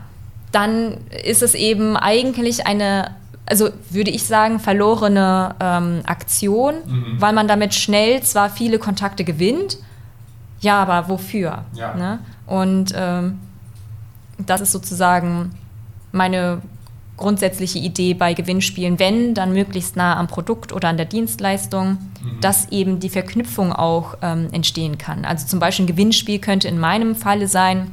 dann 0.53 0.99
ist 1.25 1.43
es 1.43 1.57
eben 1.57 1.97
eigentlich 1.97 2.69
eine 2.69 3.17
also 3.47 3.71
würde 3.91 4.13
ich 4.13 4.23
sagen, 4.23 4.61
verlorene 4.61 5.57
ähm, 5.59 6.03
Aktion, 6.07 6.77
mhm. 6.87 7.21
weil 7.21 7.33
man 7.33 7.49
damit 7.49 7.75
schnell 7.75 8.23
zwar 8.23 8.49
viele 8.49 8.79
Kontakte 8.79 9.25
gewinnt, 9.25 9.77
ja, 10.65 10.83
aber 10.83 11.09
wofür? 11.09 11.65
Ja. 11.75 11.95
Ne? 11.95 12.19
Und 12.47 12.93
ähm, 12.97 13.39
das 14.39 14.61
ist 14.61 14.73
sozusagen 14.73 15.53
meine 16.11 16.63
grundsätzliche 17.17 17.79
Idee 17.79 18.15
bei 18.15 18.35
Gewinnspielen, 18.35 18.99
wenn, 18.99 19.35
dann 19.35 19.53
möglichst 19.53 19.95
nah 19.95 20.17
am 20.17 20.27
Produkt 20.27 20.73
oder 20.73 20.89
an 20.89 20.97
der 20.97 21.07
Dienstleistung, 21.07 21.91
mhm. 21.91 22.41
dass 22.41 22.71
eben 22.71 22.99
die 22.99 23.09
Verknüpfung 23.09 23.73
auch 23.73 24.17
ähm, 24.23 24.49
entstehen 24.51 24.99
kann. 24.99 25.25
Also 25.25 25.47
zum 25.47 25.61
Beispiel 25.61 25.85
ein 25.85 25.89
Gewinnspiel 25.89 26.41
könnte 26.41 26.67
in 26.67 26.81
meinem 26.81 27.15
Falle 27.15 27.47
sein, 27.47 27.93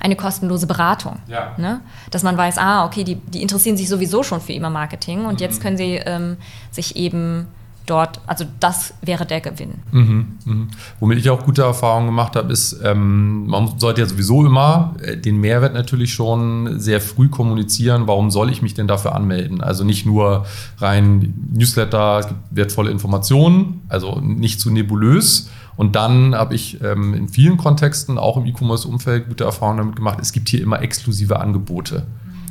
eine 0.00 0.16
kostenlose 0.16 0.66
Beratung. 0.66 1.18
Ja. 1.26 1.54
Ne? 1.58 1.80
Dass 2.10 2.22
man 2.22 2.36
weiß, 2.36 2.58
ah, 2.58 2.86
okay, 2.86 3.02
die, 3.02 3.16
die 3.16 3.42
interessieren 3.42 3.76
sich 3.76 3.88
sowieso 3.88 4.22
schon 4.22 4.40
für 4.40 4.52
E-Mail-Marketing 4.52 5.24
und 5.26 5.34
mhm. 5.34 5.40
jetzt 5.40 5.60
können 5.60 5.76
sie 5.76 5.96
ähm, 5.96 6.36
sich 6.70 6.96
eben 6.96 7.48
dort, 7.86 8.20
also 8.26 8.44
das 8.60 8.94
wäre 9.02 9.24
der 9.26 9.40
Gewinn. 9.40 9.74
Mhm, 9.92 10.26
mh. 10.44 10.66
Womit 11.00 11.18
ich 11.18 11.30
auch 11.30 11.44
gute 11.44 11.62
Erfahrungen 11.62 12.06
gemacht 12.06 12.36
habe, 12.36 12.52
ist, 12.52 12.80
ähm, 12.84 13.46
man 13.46 13.78
sollte 13.78 14.00
ja 14.02 14.06
sowieso 14.06 14.44
immer 14.44 14.94
äh, 15.02 15.16
den 15.16 15.38
Mehrwert 15.38 15.74
natürlich 15.74 16.12
schon 16.12 16.78
sehr 16.78 17.00
früh 17.00 17.28
kommunizieren. 17.28 18.06
Warum 18.06 18.30
soll 18.30 18.50
ich 18.50 18.62
mich 18.62 18.74
denn 18.74 18.88
dafür 18.88 19.14
anmelden? 19.14 19.60
Also 19.60 19.84
nicht 19.84 20.06
nur 20.06 20.46
rein 20.78 21.34
Newsletter, 21.52 22.18
es 22.20 22.28
gibt 22.28 22.40
wertvolle 22.50 22.90
Informationen, 22.90 23.82
also 23.88 24.20
nicht 24.20 24.60
zu 24.60 24.70
nebulös, 24.70 25.48
und 25.76 25.94
dann 25.94 26.34
habe 26.34 26.54
ich 26.54 26.82
ähm, 26.82 27.14
in 27.14 27.28
vielen 27.28 27.58
Kontexten, 27.58 28.18
auch 28.18 28.36
im 28.38 28.46
E-Commerce-Umfeld, 28.46 29.28
gute 29.28 29.44
Erfahrungen 29.44 29.78
damit 29.78 29.96
gemacht. 29.96 30.18
Es 30.20 30.32
gibt 30.32 30.48
hier 30.48 30.62
immer 30.62 30.80
exklusive 30.80 31.38
Angebote. 31.38 32.06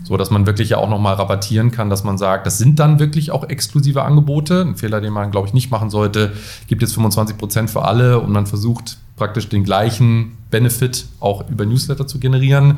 So 0.05 0.17
dass 0.17 0.31
man 0.31 0.45
wirklich 0.45 0.69
ja 0.69 0.77
auch 0.77 0.89
nochmal 0.89 1.15
rabattieren 1.15 1.71
kann, 1.71 1.89
dass 1.89 2.03
man 2.03 2.17
sagt, 2.17 2.45
das 2.45 2.57
sind 2.57 2.79
dann 2.79 2.99
wirklich 2.99 3.31
auch 3.31 3.49
exklusive 3.49 4.03
Angebote. 4.03 4.61
Ein 4.61 4.75
Fehler, 4.75 5.01
den 5.01 5.11
man, 5.11 5.31
glaube 5.31 5.47
ich, 5.47 5.53
nicht 5.53 5.71
machen 5.71 5.89
sollte, 5.89 6.33
gibt 6.67 6.81
jetzt 6.81 6.93
25 6.93 7.37
Prozent 7.37 7.69
für 7.69 7.83
alle 7.83 8.19
und 8.19 8.31
man 8.31 8.45
versucht 8.45 8.97
praktisch 9.17 9.49
den 9.49 9.63
gleichen 9.63 10.37
Benefit 10.51 11.05
auch 11.19 11.49
über 11.49 11.65
Newsletter 11.65 12.07
zu 12.07 12.19
generieren 12.19 12.77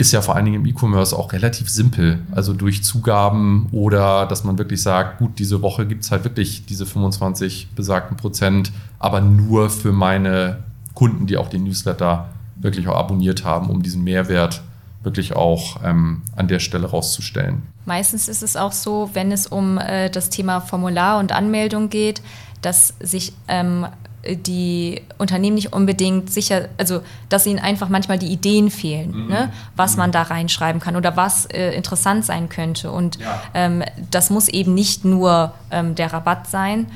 ist 0.00 0.12
ja 0.12 0.22
vor 0.22 0.34
allen 0.34 0.46
Dingen 0.46 0.64
im 0.64 0.66
E-Commerce 0.66 1.14
auch 1.16 1.34
relativ 1.34 1.68
simpel. 1.68 2.20
Also 2.32 2.54
durch 2.54 2.82
Zugaben 2.82 3.68
oder 3.70 4.24
dass 4.24 4.44
man 4.44 4.56
wirklich 4.56 4.82
sagt, 4.82 5.18
gut, 5.18 5.38
diese 5.38 5.60
Woche 5.60 5.86
gibt 5.86 6.04
es 6.04 6.10
halt 6.10 6.24
wirklich 6.24 6.64
diese 6.64 6.86
25 6.86 7.68
besagten 7.76 8.16
Prozent, 8.16 8.72
aber 8.98 9.20
nur 9.20 9.68
für 9.68 9.92
meine 9.92 10.64
Kunden, 10.94 11.26
die 11.26 11.36
auch 11.36 11.50
den 11.50 11.64
Newsletter 11.64 12.30
wirklich 12.56 12.88
auch 12.88 12.96
abonniert 12.96 13.44
haben, 13.44 13.68
um 13.68 13.82
diesen 13.82 14.02
Mehrwert 14.02 14.62
wirklich 15.02 15.34
auch 15.34 15.80
ähm, 15.82 16.22
an 16.36 16.48
der 16.48 16.58
Stelle 16.58 16.90
rauszustellen. 16.90 17.62
Meistens 17.86 18.28
ist 18.28 18.42
es 18.42 18.56
auch 18.56 18.72
so, 18.72 19.10
wenn 19.14 19.32
es 19.32 19.46
um 19.46 19.78
äh, 19.78 20.10
das 20.10 20.30
Thema 20.30 20.60
Formular 20.60 21.18
und 21.18 21.32
Anmeldung 21.32 21.88
geht, 21.88 22.20
dass 22.60 22.94
sich 23.00 23.32
ähm, 23.48 23.86
die 24.26 25.00
Unternehmen 25.16 25.54
nicht 25.54 25.72
unbedingt 25.72 26.30
sicher, 26.30 26.68
also 26.76 27.00
dass 27.30 27.46
ihnen 27.46 27.58
einfach 27.58 27.88
manchmal 27.88 28.18
die 28.18 28.26
Ideen 28.26 28.70
fehlen, 28.70 29.24
mhm. 29.24 29.28
ne, 29.28 29.52
was 29.76 29.96
man 29.96 30.12
da 30.12 30.22
reinschreiben 30.22 30.80
kann 30.80 30.96
oder 30.96 31.16
was 31.16 31.46
äh, 31.46 31.72
interessant 31.72 32.24
sein 32.26 32.50
könnte. 32.50 32.90
Und 32.90 33.18
ja. 33.18 33.40
ähm, 33.54 33.82
das 34.10 34.28
muss 34.28 34.48
eben 34.48 34.74
nicht 34.74 35.06
nur 35.06 35.54
ähm, 35.70 35.94
der 35.94 36.12
Rabatt 36.12 36.48
sein, 36.48 36.86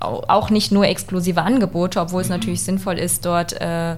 auch 0.00 0.50
nicht 0.50 0.72
nur 0.72 0.86
exklusive 0.86 1.42
Angebote, 1.42 2.00
obwohl 2.00 2.18
mhm. 2.18 2.24
es 2.24 2.28
natürlich 2.28 2.62
sinnvoll 2.62 2.98
ist, 2.98 3.24
dort 3.24 3.52
äh, 3.60 3.96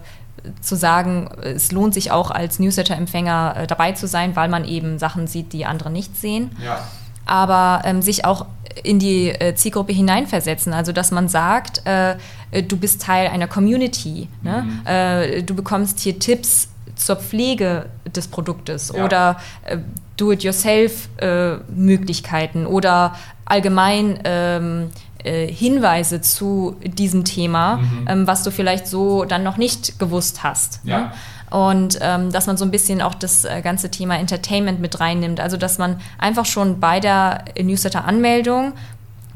zu 0.61 0.76
sagen, 0.76 1.28
es 1.43 1.72
lohnt 1.72 1.95
sich 1.95 2.11
auch 2.11 2.30
als 2.30 2.59
Newsletter-Empfänger 2.59 3.55
äh, 3.57 3.66
dabei 3.66 3.93
zu 3.93 4.07
sein, 4.07 4.36
weil 4.36 4.49
man 4.49 4.64
eben 4.64 4.99
Sachen 4.99 5.26
sieht, 5.26 5.53
die 5.53 5.66
andere 5.66 5.91
nicht 5.91 6.16
sehen. 6.16 6.51
Ja. 6.64 6.80
Aber 7.26 7.82
ähm, 7.84 8.01
sich 8.01 8.24
auch 8.24 8.47
in 8.82 8.99
die 8.99 9.28
äh, 9.28 9.55
Zielgruppe 9.55 9.93
hineinversetzen. 9.93 10.72
Also 10.72 10.93
dass 10.93 11.11
man 11.11 11.28
sagt, 11.28 11.86
äh, 11.86 12.16
äh, 12.51 12.62
du 12.62 12.76
bist 12.76 13.03
Teil 13.03 13.28
einer 13.28 13.47
Community. 13.47 14.28
Ne? 14.43 14.62
Mhm. 14.62 14.80
Äh, 14.86 15.43
du 15.43 15.55
bekommst 15.55 16.01
hier 16.01 16.18
Tipps 16.18 16.68
zur 16.95 17.16
Pflege 17.16 17.84
des 18.14 18.28
Produktes 18.28 18.93
ja. 18.95 19.03
oder 19.05 19.36
äh, 19.64 19.78
Do-it-yourself-Möglichkeiten 20.16 22.66
oder 22.66 23.14
allgemein 23.45 24.18
ähm, 24.24 24.91
äh, 25.25 25.47
Hinweise 25.47 26.21
zu 26.21 26.77
diesem 26.83 27.25
Thema, 27.25 27.79
mhm. 27.79 28.07
ähm, 28.09 28.27
was 28.27 28.43
du 28.43 28.51
vielleicht 28.51 28.87
so 28.87 29.25
dann 29.25 29.43
noch 29.43 29.57
nicht 29.57 29.99
gewusst 29.99 30.43
hast. 30.43 30.81
Ja. 30.85 30.99
Ne? 30.99 31.12
Und 31.51 31.99
ähm, 32.03 32.31
dass 32.31 32.47
man 32.47 32.57
so 32.57 32.64
ein 32.64 32.71
bisschen 32.71 33.01
auch 33.01 33.14
das 33.14 33.45
äh, 33.45 33.62
ganze 33.62 33.91
Thema 33.91 34.16
Entertainment 34.16 34.81
mit 34.81 35.01
reinnimmt. 35.01 35.41
Also 35.41 35.57
dass 35.57 35.79
man 35.79 36.01
einfach 36.19 36.45
schon 36.45 36.79
bei 36.79 37.01
der 37.01 37.45
Newsletter-Anmeldung, 37.61 38.73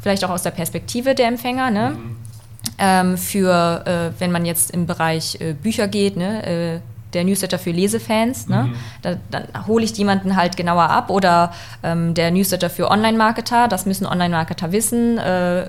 vielleicht 0.01 0.24
auch 0.24 0.30
aus 0.30 0.43
der 0.43 0.51
Perspektive 0.51 1.14
der 1.14 1.28
Empfänger, 1.28 1.70
ne, 1.70 1.91
mhm. 1.91 2.16
ähm, 2.78 3.18
für, 3.18 3.83
äh, 3.87 4.20
wenn 4.20 4.30
man 4.30 4.45
jetzt 4.45 4.72
im 4.72 4.87
Bereich 4.87 5.41
äh, 5.41 5.55
Bücher 5.55 5.89
geht, 5.89 6.16
ne, 6.16 6.47
äh, 6.47 6.80
der 7.14 7.24
Newsletter 7.24 7.58
für 7.58 7.70
Lesefans. 7.70 8.48
Ne? 8.48 8.64
Mhm. 8.64 8.74
Da, 9.02 9.14
dann 9.30 9.66
hole 9.66 9.84
ich 9.84 9.96
jemanden 9.96 10.36
halt 10.36 10.56
genauer 10.56 10.84
ab. 10.84 11.10
Oder 11.10 11.52
ähm, 11.82 12.14
der 12.14 12.30
Newsletter 12.30 12.70
für 12.70 12.90
Online-Marketer, 12.90 13.68
das 13.68 13.86
müssen 13.86 14.06
Online-Marketer 14.06 14.72
wissen. 14.72 15.18
Äh, 15.18 15.66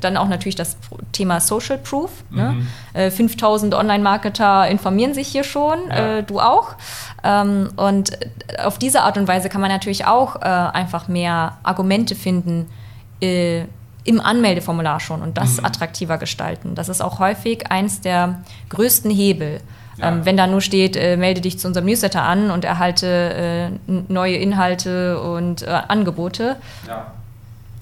dann 0.00 0.16
auch 0.16 0.28
natürlich 0.28 0.56
das 0.56 0.76
Thema 1.12 1.40
Social 1.40 1.78
Proof. 1.78 2.10
Ne? 2.30 2.52
Mhm. 2.52 2.66
Ne? 2.94 3.06
Äh, 3.06 3.10
5000 3.10 3.74
Online-Marketer 3.74 4.68
informieren 4.68 5.14
sich 5.14 5.28
hier 5.28 5.44
schon, 5.44 5.78
ja. 5.88 6.18
äh, 6.18 6.22
du 6.22 6.40
auch. 6.40 6.74
Ähm, 7.22 7.70
und 7.76 8.18
auf 8.62 8.78
diese 8.78 9.02
Art 9.02 9.18
und 9.18 9.28
Weise 9.28 9.48
kann 9.48 9.60
man 9.60 9.70
natürlich 9.70 10.06
auch 10.06 10.36
äh, 10.36 10.44
einfach 10.44 11.08
mehr 11.08 11.58
Argumente 11.62 12.14
finden 12.14 12.66
äh, 13.20 13.64
im 14.04 14.20
Anmeldeformular 14.20 15.00
schon 15.00 15.20
und 15.22 15.36
das 15.36 15.58
mhm. 15.58 15.66
attraktiver 15.66 16.16
gestalten. 16.16 16.74
Das 16.74 16.88
ist 16.88 17.02
auch 17.02 17.18
häufig 17.18 17.70
eins 17.70 18.00
der 18.00 18.40
größten 18.70 19.10
Hebel. 19.10 19.60
Ja. 19.98 20.12
Ähm, 20.12 20.24
wenn 20.24 20.36
da 20.36 20.46
nur 20.46 20.60
steht, 20.60 20.96
äh, 20.96 21.16
melde 21.16 21.40
dich 21.40 21.58
zu 21.58 21.66
unserem 21.66 21.86
Newsletter 21.86 22.22
an 22.22 22.50
und 22.50 22.64
erhalte 22.64 23.70
äh, 23.88 24.02
neue 24.08 24.36
Inhalte 24.36 25.20
und 25.20 25.62
äh, 25.62 25.66
Angebote. 25.66 26.56
Ja. 26.86 27.12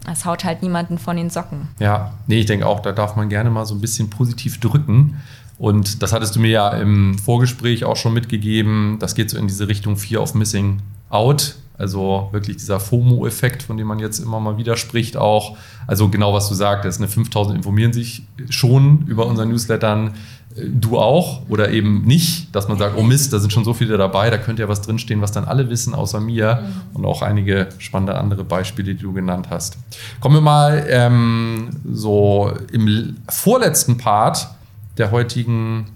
Das 0.07 0.25
haut 0.25 0.45
halt 0.45 0.63
niemanden 0.63 0.99
von 0.99 1.17
den 1.17 1.31
Socken. 1.31 1.69
Ja, 1.81 2.13
nee, 2.27 2.39
ich 2.39 2.47
denke 2.47 2.67
auch, 2.67 2.81
da 2.81 2.93
darf 2.93 3.17
man 3.17 3.29
gerne 3.29 3.51
mal 3.51 3.67
so 3.67 3.75
ein 3.75 3.81
bisschen 3.81 4.09
positiv 4.09 4.61
drücken. 4.61 5.21
Und 5.59 6.03
das 6.03 6.13
hattest 6.13 6.37
du 6.37 6.41
mir 6.41 6.51
ja 6.51 6.69
im 6.71 7.19
Vorgespräch 7.19 7.85
auch 7.85 7.97
schon 7.97 8.13
mitgegeben. 8.13 8.99
Das 9.01 9.15
geht 9.15 9.31
so 9.31 9.39
in 9.39 9.49
diese 9.49 9.69
Richtung 9.69 9.97
Fear 9.97 10.23
of 10.23 10.35
Missing 10.35 10.81
Out. 11.09 11.57
Also 11.79 12.29
wirklich 12.33 12.57
dieser 12.57 12.81
FOMO-Effekt, 12.81 13.63
von 13.63 13.77
dem 13.77 13.87
man 13.87 13.99
jetzt 13.99 14.19
immer 14.19 14.41
mal 14.41 14.57
wieder 14.57 14.77
spricht, 14.77 15.17
auch. 15.17 15.57
Also 15.87 16.09
genau, 16.09 16.33
was 16.33 16.49
du 16.49 16.55
sagtest, 16.55 17.01
ne, 17.01 17.09
5000 17.09 17.57
informieren 17.57 17.93
sich 17.93 18.23
schon 18.49 19.05
über 19.07 19.27
unseren 19.27 19.51
Newslettern 19.51 20.15
du 20.57 20.99
auch 20.99 21.43
oder 21.49 21.71
eben 21.71 22.03
nicht, 22.03 22.55
dass 22.55 22.69
man 22.69 22.79
sagt, 22.79 22.97
oh 22.97 23.03
Mist, 23.03 23.33
da 23.33 23.39
sind 23.39 23.53
schon 23.53 23.65
so 23.65 23.75
viele 23.75 23.99
dabei, 23.99 24.31
da 24.31 24.39
könnte 24.39 24.63
ja 24.63 24.69
was 24.69 24.81
drinstehen, 24.81 25.21
was 25.21 25.33
dann 25.33 25.45
alle 25.45 25.69
wissen 25.69 25.95
außer 25.95 26.21
mir 26.21 26.63
mhm. 26.63 26.97
und 26.97 27.05
auch 27.05 27.23
einige 27.23 27.69
spannende 27.79 28.17
andere 28.17 28.45
Beispiele, 28.45 28.95
die 28.95 29.03
du 29.03 29.13
genannt 29.13 29.49
hast. 29.51 29.77
Kommen 30.21 30.37
wir 30.37 30.41
mal 30.41 30.87
ähm, 30.89 31.71
so 31.85 32.53
im 32.73 33.17
vorletzten 33.29 33.99
Part 33.99 34.49
der 34.97 35.11
heutigen 35.11 35.87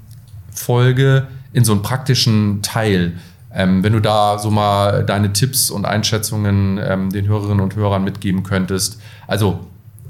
Folge 0.52 1.26
in 1.52 1.64
so 1.64 1.72
einen 1.72 1.82
praktischen 1.82 2.60
Teil. 2.62 3.14
Ähm, 3.52 3.82
wenn 3.82 3.94
du 3.94 4.00
da 4.00 4.38
so 4.38 4.50
mal 4.50 5.04
deine 5.04 5.32
Tipps 5.32 5.70
und 5.70 5.84
Einschätzungen 5.84 6.78
ähm, 6.82 7.10
den 7.10 7.26
Hörerinnen 7.26 7.60
und 7.60 7.74
Hörern 7.74 8.04
mitgeben 8.04 8.42
könntest. 8.42 9.00
Also 9.26 9.60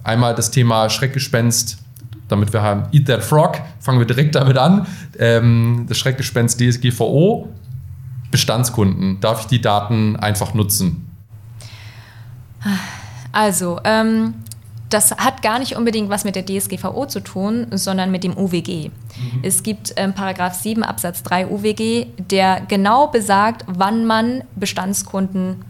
einmal 0.03 0.34
das 0.34 0.51
Thema 0.51 0.90
Schreckgespenst 0.90 1.78
damit 2.31 2.53
wir 2.53 2.62
haben 2.62 2.85
Eat 2.93 3.07
That 3.07 3.24
Frog, 3.24 3.61
fangen 3.81 3.99
wir 3.99 4.07
direkt 4.07 4.35
damit 4.35 4.57
an. 4.57 4.87
Ähm, 5.18 5.87
das 5.89 5.99
Schreckgespenst 5.99 6.61
DSGVO, 6.61 7.49
Bestandskunden, 8.31 9.20
darf 9.20 9.41
ich 9.43 9.47
die 9.47 9.61
Daten 9.61 10.16
einfach 10.16 10.55
nutzen? 10.55 11.09
Also, 13.33 13.78
ähm, 13.85 14.35
das 14.91 15.12
hat 15.12 15.43
gar 15.43 15.59
nicht 15.61 15.76
unbedingt 15.76 16.11
was 16.11 16.24
mit 16.24 16.35
der 16.35 16.45
DSGVO 16.45 17.07
zu 17.07 17.20
tun, 17.20 17.68
sondern 17.70 18.11
mit 18.11 18.24
dem 18.24 18.37
UWG. 18.37 18.89
Mhm. 18.89 18.93
Es 19.43 19.62
gibt 19.62 19.93
ähm, 19.97 20.12
Paragraph 20.14 20.55
7 20.55 20.83
Absatz 20.83 21.22
3 21.22 21.47
UWG, 21.47 22.07
der 22.18 22.62
genau 22.66 23.07
besagt, 23.07 23.64
wann 23.68 24.05
man 24.05 24.43
Bestandskunden 24.57 25.64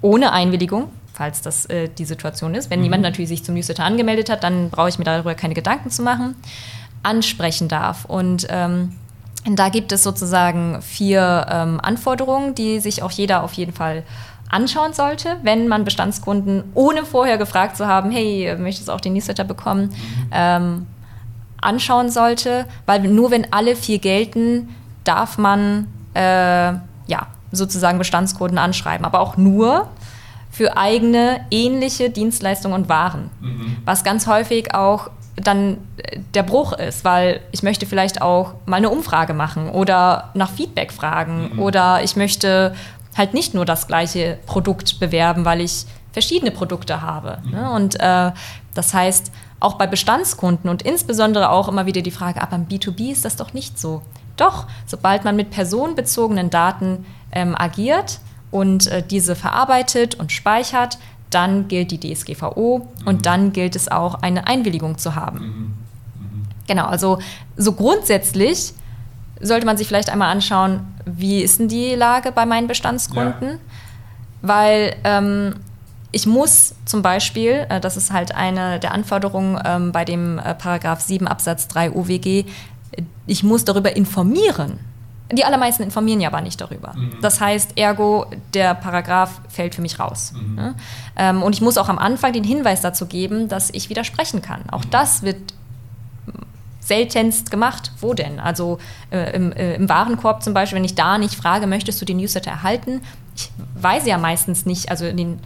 ohne 0.00 0.32
Einwilligung 0.32 0.88
falls 1.14 1.40
das 1.40 1.64
äh, 1.66 1.88
die 1.88 2.04
Situation 2.04 2.54
ist. 2.54 2.70
Wenn 2.70 2.80
mhm. 2.80 2.84
jemand 2.84 3.02
natürlich 3.02 3.28
sich 3.28 3.44
zum 3.44 3.54
Newsletter 3.54 3.84
angemeldet 3.84 4.28
hat, 4.28 4.44
dann 4.44 4.68
brauche 4.68 4.88
ich 4.88 4.98
mir 4.98 5.04
darüber 5.04 5.34
keine 5.34 5.54
Gedanken 5.54 5.90
zu 5.90 6.02
machen, 6.02 6.34
ansprechen 7.02 7.68
darf. 7.68 8.04
Und 8.04 8.46
ähm, 8.50 8.92
da 9.50 9.68
gibt 9.68 9.92
es 9.92 10.02
sozusagen 10.02 10.82
vier 10.82 11.46
ähm, 11.50 11.80
Anforderungen, 11.80 12.54
die 12.54 12.80
sich 12.80 13.02
auch 13.02 13.12
jeder 13.12 13.44
auf 13.44 13.52
jeden 13.52 13.72
Fall 13.72 14.02
anschauen 14.50 14.92
sollte, 14.92 15.36
wenn 15.42 15.68
man 15.68 15.84
Bestandskunden, 15.84 16.64
ohne 16.74 17.04
vorher 17.04 17.38
gefragt 17.38 17.76
zu 17.76 17.86
haben, 17.86 18.10
hey, 18.10 18.56
möchtest 18.58 18.88
du 18.88 18.92
auch 18.92 19.00
den 19.00 19.14
Newsletter 19.14 19.44
bekommen, 19.44 19.86
mhm. 19.86 20.30
ähm, 20.32 20.86
anschauen 21.60 22.10
sollte, 22.10 22.66
weil 22.86 23.00
nur 23.02 23.30
wenn 23.30 23.52
alle 23.52 23.76
vier 23.76 23.98
gelten, 23.98 24.68
darf 25.04 25.38
man 25.38 25.88
äh, 26.14 26.20
ja 26.20 27.26
sozusagen 27.52 27.98
Bestandskunden 27.98 28.58
anschreiben, 28.58 29.04
aber 29.04 29.20
auch 29.20 29.36
nur, 29.36 29.88
für 30.54 30.76
eigene 30.76 31.40
ähnliche 31.50 32.10
Dienstleistungen 32.10 32.80
und 32.82 32.88
Waren. 32.88 33.28
Mhm. 33.40 33.76
Was 33.84 34.04
ganz 34.04 34.28
häufig 34.28 34.72
auch 34.72 35.10
dann 35.34 35.78
äh, 35.96 36.20
der 36.32 36.44
Bruch 36.44 36.72
ist, 36.72 37.04
weil 37.04 37.40
ich 37.50 37.64
möchte 37.64 37.86
vielleicht 37.86 38.22
auch 38.22 38.54
mal 38.64 38.76
eine 38.76 38.88
Umfrage 38.88 39.34
machen 39.34 39.68
oder 39.68 40.30
nach 40.34 40.50
Feedback 40.50 40.92
fragen 40.92 41.50
mhm. 41.54 41.58
oder 41.58 42.04
ich 42.04 42.14
möchte 42.14 42.76
halt 43.16 43.34
nicht 43.34 43.52
nur 43.52 43.64
das 43.64 43.88
gleiche 43.88 44.38
Produkt 44.46 45.00
bewerben, 45.00 45.44
weil 45.44 45.60
ich 45.60 45.86
verschiedene 46.12 46.52
Produkte 46.52 47.02
habe. 47.02 47.38
Mhm. 47.44 47.50
Ne? 47.50 47.70
Und 47.72 48.00
äh, 48.00 48.30
das 48.74 48.94
heißt, 48.94 49.32
auch 49.58 49.74
bei 49.74 49.88
Bestandskunden 49.88 50.70
und 50.70 50.82
insbesondere 50.82 51.50
auch 51.50 51.66
immer 51.66 51.86
wieder 51.86 52.02
die 52.02 52.12
Frage, 52.12 52.40
aber 52.40 52.52
beim 52.52 52.66
B2B 52.66 53.10
ist 53.10 53.24
das 53.24 53.34
doch 53.34 53.54
nicht 53.54 53.76
so. 53.76 54.02
Doch, 54.36 54.66
sobald 54.86 55.24
man 55.24 55.34
mit 55.34 55.50
personenbezogenen 55.50 56.50
Daten 56.50 57.06
ähm, 57.32 57.56
agiert, 57.58 58.20
und 58.54 58.86
äh, 58.86 59.02
diese 59.02 59.34
verarbeitet 59.34 60.14
und 60.14 60.30
speichert, 60.30 60.98
dann 61.30 61.66
gilt 61.66 61.90
die 61.90 61.98
DSGVO 61.98 62.78
mhm. 62.78 63.06
und 63.06 63.26
dann 63.26 63.52
gilt 63.52 63.74
es 63.74 63.90
auch, 63.90 64.22
eine 64.22 64.46
Einwilligung 64.46 64.96
zu 64.96 65.16
haben. 65.16 65.38
Mhm. 65.38 65.44
Mhm. 66.20 66.42
Genau, 66.68 66.86
also 66.86 67.18
so 67.56 67.72
grundsätzlich 67.72 68.72
sollte 69.40 69.66
man 69.66 69.76
sich 69.76 69.88
vielleicht 69.88 70.08
einmal 70.08 70.30
anschauen, 70.30 70.86
wie 71.04 71.42
ist 71.42 71.58
denn 71.58 71.66
die 71.66 71.96
Lage 71.96 72.30
bei 72.30 72.46
meinen 72.46 72.68
Bestandskunden? 72.68 73.48
Ja. 73.48 73.58
Weil 74.42 74.94
ähm, 75.02 75.56
ich 76.12 76.28
muss 76.28 76.76
zum 76.84 77.02
Beispiel, 77.02 77.66
äh, 77.68 77.80
das 77.80 77.96
ist 77.96 78.12
halt 78.12 78.36
eine 78.36 78.78
der 78.78 78.92
Anforderungen 78.92 79.60
ähm, 79.64 79.90
bei 79.90 80.04
dem 80.04 80.38
äh, 80.38 80.54
Paragraph 80.54 81.00
7 81.00 81.26
Absatz 81.26 81.66
3 81.66 81.90
UWG, 81.90 82.44
ich 83.26 83.42
muss 83.42 83.64
darüber 83.64 83.96
informieren, 83.96 84.78
die 85.32 85.44
allermeisten 85.44 85.82
informieren 85.82 86.20
ja 86.20 86.28
aber 86.28 86.40
nicht 86.40 86.60
darüber. 86.60 86.92
Mhm. 86.94 87.16
Das 87.22 87.40
heißt, 87.40 87.78
ergo, 87.78 88.26
der 88.52 88.74
Paragraph 88.74 89.40
fällt 89.48 89.74
für 89.74 89.82
mich 89.82 89.98
raus. 89.98 90.32
Mhm. 90.34 90.54
Ne? 90.54 90.74
Ähm, 91.16 91.42
und 91.42 91.54
ich 91.54 91.60
muss 91.60 91.78
auch 91.78 91.88
am 91.88 91.98
Anfang 91.98 92.32
den 92.32 92.44
Hinweis 92.44 92.82
dazu 92.82 93.06
geben, 93.06 93.48
dass 93.48 93.70
ich 93.70 93.88
widersprechen 93.88 94.42
kann. 94.42 94.62
Auch 94.70 94.84
mhm. 94.84 94.90
das 94.90 95.22
wird 95.22 95.54
seltenst 96.80 97.50
gemacht. 97.50 97.92
Wo 98.00 98.12
denn? 98.12 98.38
Also 98.38 98.78
äh, 99.10 99.34
im, 99.34 99.52
äh, 99.52 99.74
im, 99.74 99.88
Warenkorb 99.88 100.42
zum 100.42 100.52
Beispiel, 100.52 100.76
wenn 100.76 100.84
ich 100.84 100.94
da 100.94 101.16
nicht 101.16 101.34
frage, 101.34 101.66
möchtest 101.66 102.00
du 102.00 102.04
den 102.04 102.18
Newsletter 102.18 102.50
erhalten? 102.50 103.00
Ich 103.34 103.50
weise 103.74 104.10
ja 104.10 104.18
meistens 104.18 104.66
nicht, 104.66 104.90
also 104.90 105.10
den 105.10 105.40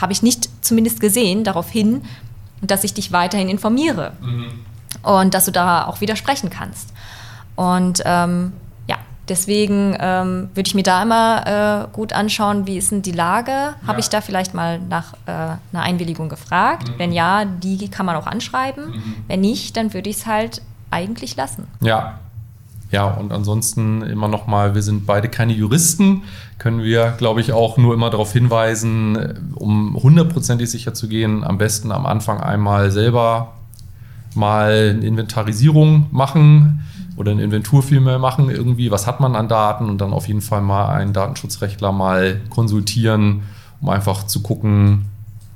habe 0.00 0.12
ich 0.12 0.22
nicht 0.22 0.48
zumindest 0.60 1.00
gesehen, 1.00 1.44
darauf 1.44 1.70
hin, 1.70 2.02
dass 2.60 2.84
ich 2.84 2.94
dich 2.94 3.12
weiterhin 3.12 3.48
informiere. 3.48 4.12
Mhm. 4.20 4.52
Und 5.02 5.34
dass 5.34 5.46
du 5.46 5.52
da 5.52 5.86
auch 5.86 6.00
widersprechen 6.00 6.50
kannst. 6.50 6.92
Und 7.56 8.02
ähm, 8.04 8.52
Deswegen 9.28 9.96
ähm, 10.00 10.48
würde 10.54 10.66
ich 10.66 10.74
mir 10.74 10.82
da 10.82 11.02
immer 11.02 11.86
äh, 11.90 11.94
gut 11.94 12.12
anschauen, 12.12 12.66
wie 12.66 12.76
ist 12.76 12.90
denn 12.90 13.02
die 13.02 13.12
Lage? 13.12 13.50
Ja. 13.50 13.74
Habe 13.86 14.00
ich 14.00 14.08
da 14.08 14.20
vielleicht 14.20 14.52
mal 14.52 14.80
nach 14.80 15.14
äh, 15.26 15.30
einer 15.30 15.82
Einwilligung 15.82 16.28
gefragt? 16.28 16.88
Mhm. 16.88 16.94
Wenn 16.98 17.12
ja, 17.12 17.44
die 17.44 17.88
kann 17.88 18.04
man 18.04 18.16
auch 18.16 18.26
anschreiben. 18.26 18.90
Mhm. 18.90 19.14
Wenn 19.28 19.40
nicht, 19.40 19.76
dann 19.76 19.94
würde 19.94 20.10
ich 20.10 20.16
es 20.16 20.26
halt 20.26 20.62
eigentlich 20.90 21.36
lassen. 21.36 21.68
Ja. 21.80 22.18
Ja, 22.90 23.06
und 23.06 23.32
ansonsten 23.32 24.02
immer 24.02 24.28
noch 24.28 24.46
mal, 24.46 24.74
wir 24.74 24.82
sind 24.82 25.06
beide 25.06 25.30
keine 25.30 25.54
Juristen, 25.54 26.24
können 26.58 26.82
wir, 26.82 27.14
glaube 27.16 27.40
ich, 27.40 27.54
auch 27.54 27.78
nur 27.78 27.94
immer 27.94 28.10
darauf 28.10 28.34
hinweisen, 28.34 29.54
um 29.54 29.96
hundertprozentig 30.02 30.70
sicher 30.70 30.92
zu 30.92 31.08
gehen, 31.08 31.42
am 31.42 31.56
besten 31.56 31.90
am 31.90 32.04
Anfang 32.04 32.40
einmal 32.40 32.90
selber 32.90 33.54
mal 34.34 34.94
eine 34.94 35.06
Inventarisierung 35.06 36.08
machen 36.10 36.84
oder 37.16 37.32
eine 37.32 37.42
Inventur 37.42 37.82
vielmehr 37.82 38.18
machen, 38.18 38.50
irgendwie, 38.50 38.90
was 38.90 39.06
hat 39.06 39.20
man 39.20 39.36
an 39.36 39.48
Daten 39.48 39.88
und 39.88 40.00
dann 40.00 40.12
auf 40.12 40.28
jeden 40.28 40.40
Fall 40.40 40.62
mal 40.62 40.88
einen 40.88 41.12
Datenschutzrechtler 41.12 41.92
mal 41.92 42.40
konsultieren, 42.50 43.42
um 43.80 43.90
einfach 43.90 44.26
zu 44.26 44.40
gucken, 44.40 45.06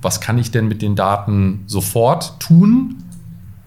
was 0.03 0.21
kann 0.21 0.39
ich 0.39 0.51
denn 0.51 0.69
mit 0.69 0.83
den 0.83 0.97
Daten 0.97 1.65
sofort 1.67 2.39
tun? 2.41 3.03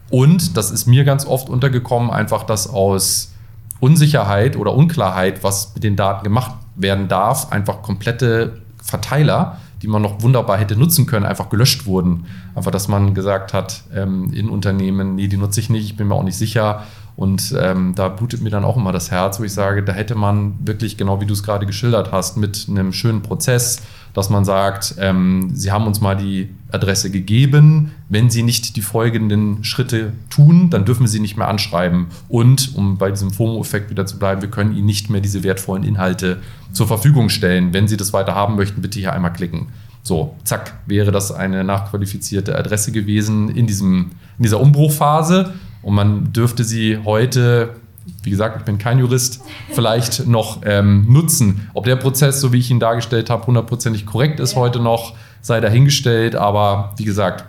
Und 0.10 0.58
das 0.58 0.72
ist 0.72 0.86
mir 0.86 1.04
ganz 1.04 1.26
oft 1.26 1.50
untergekommen, 1.50 2.10
einfach 2.12 2.44
dass 2.44 2.70
aus 2.70 3.34
Unsicherheit 3.80 4.56
oder 4.56 4.74
Unklarheit, 4.74 5.44
was 5.44 5.74
mit 5.74 5.84
den 5.84 5.96
Daten 5.96 6.24
gemacht 6.24 6.54
werden 6.76 7.08
darf, 7.08 7.52
einfach 7.52 7.82
komplette 7.82 8.62
Verteiler, 8.82 9.58
die 9.82 9.88
man 9.88 10.02
noch 10.02 10.22
wunderbar 10.22 10.58
hätte 10.58 10.76
nutzen 10.76 11.06
können, 11.06 11.26
einfach 11.26 11.50
gelöscht 11.50 11.86
wurden. 11.86 12.26
Einfach, 12.56 12.72
dass 12.72 12.88
man 12.88 13.14
gesagt 13.14 13.54
hat 13.54 13.84
ähm, 13.96 14.34
in 14.34 14.50
Unternehmen, 14.50 15.16
nee, 15.16 15.28
die 15.28 15.38
nutze 15.38 15.60
ich 15.60 15.70
nicht, 15.70 15.86
ich 15.86 15.98
bin 15.98 16.08
mir 16.08 16.16
auch 16.16 16.24
nicht 16.24 16.38
sicher 16.38 16.84
und 17.20 17.54
ähm, 17.60 17.96
da 17.96 18.08
blutet 18.08 18.42
mir 18.42 18.50
dann 18.50 18.64
auch 18.64 18.78
immer 18.78 18.94
das 18.94 19.12
Herz, 19.12 19.42
wo 19.42 19.44
ich 19.44 19.52
sage, 19.52 19.84
da 19.84 19.92
hätte 19.92 20.16
man 20.16 20.58
wirklich, 20.66 20.96
genau 20.96 21.20
wie 21.20 21.26
du 21.26 21.34
es 21.34 21.44
gerade 21.44 21.66
geschildert 21.66 22.14
hast, 22.14 22.38
mit 22.38 22.68
einem 22.70 22.94
schönen 22.94 23.22
Prozess, 23.22 23.82
dass 24.14 24.30
man 24.30 24.46
sagt, 24.46 24.96
ähm, 25.00 25.52
Sie 25.54 25.70
haben 25.70 25.86
uns 25.86 26.00
mal 26.00 26.16
die 26.16 26.48
Adresse 26.72 27.12
gegeben. 27.12 27.92
Wenn 28.08 28.30
Sie 28.30 28.42
nicht 28.42 28.78
die 28.78 28.82
folgenden 28.82 29.66
Schritte 29.66 30.14
tun, 30.30 30.70
dann 30.70 30.86
dürfen 30.86 31.02
wir 31.02 31.10
Sie 31.10 31.20
nicht 31.20 31.36
mehr 31.36 31.50
anschreiben. 31.50 32.08
Und, 32.30 32.74
um 32.76 32.98
bei 32.98 33.12
diesem 33.12 33.32
FOMO-Effekt 33.32 33.90
wieder 33.90 34.06
zu 34.06 34.18
bleiben, 34.18 34.42
wir 34.42 34.50
können 34.50 34.74
Ihnen 34.74 34.86
nicht 34.86 35.10
mehr 35.10 35.20
diese 35.20 35.44
wertvollen 35.44 35.84
Inhalte 35.84 36.38
zur 36.72 36.88
Verfügung 36.88 37.28
stellen. 37.28 37.74
Wenn 37.74 37.90
Sie 37.90 37.98
das 37.98 38.14
weiter 38.14 38.34
haben 38.34 38.56
möchten, 38.56 38.82
bitte 38.82 38.98
hier 38.98 39.12
einmal 39.12 39.34
klicken. 39.34 39.68
So, 40.04 40.38
zack, 40.46 40.76
wäre 40.86 41.12
das 41.12 41.34
eine 41.34 41.66
nachqualifizierte 41.66 42.58
Adresse 42.58 42.94
gewesen 42.94 43.50
in, 43.50 43.68
diesem, 43.68 44.12
in 44.38 44.44
dieser 44.44 44.62
Umbruchphase. 44.62 45.54
Und 45.82 45.96
man 45.96 46.34
dürfte 46.34 46.64
sie 46.64 47.00
heute 47.06 47.76
wie 48.24 48.30
gesagt, 48.30 48.58
ich 48.60 48.64
bin 48.64 48.78
kein 48.78 49.00
Jurist, 49.00 49.42
vielleicht 49.72 50.28
noch 50.28 50.62
ähm, 50.66 51.06
nutzen. 51.10 51.70
Ob 51.74 51.86
der 51.86 51.96
Prozess, 51.96 52.42
so 52.42 52.52
wie 52.54 52.60
ich 52.60 52.72
ihn 52.72 52.80
dargestellt 52.80 53.30
habe, 53.30 53.46
hundertprozentig 53.48 54.06
korrekt 54.06 54.40
ist 54.40 54.56
heute 54.56 54.80
noch, 54.80 55.14
sei 55.42 55.60
dahingestellt. 55.60 56.36
Aber 56.36 56.94
wie 56.98 57.06
gesagt, 57.06 57.46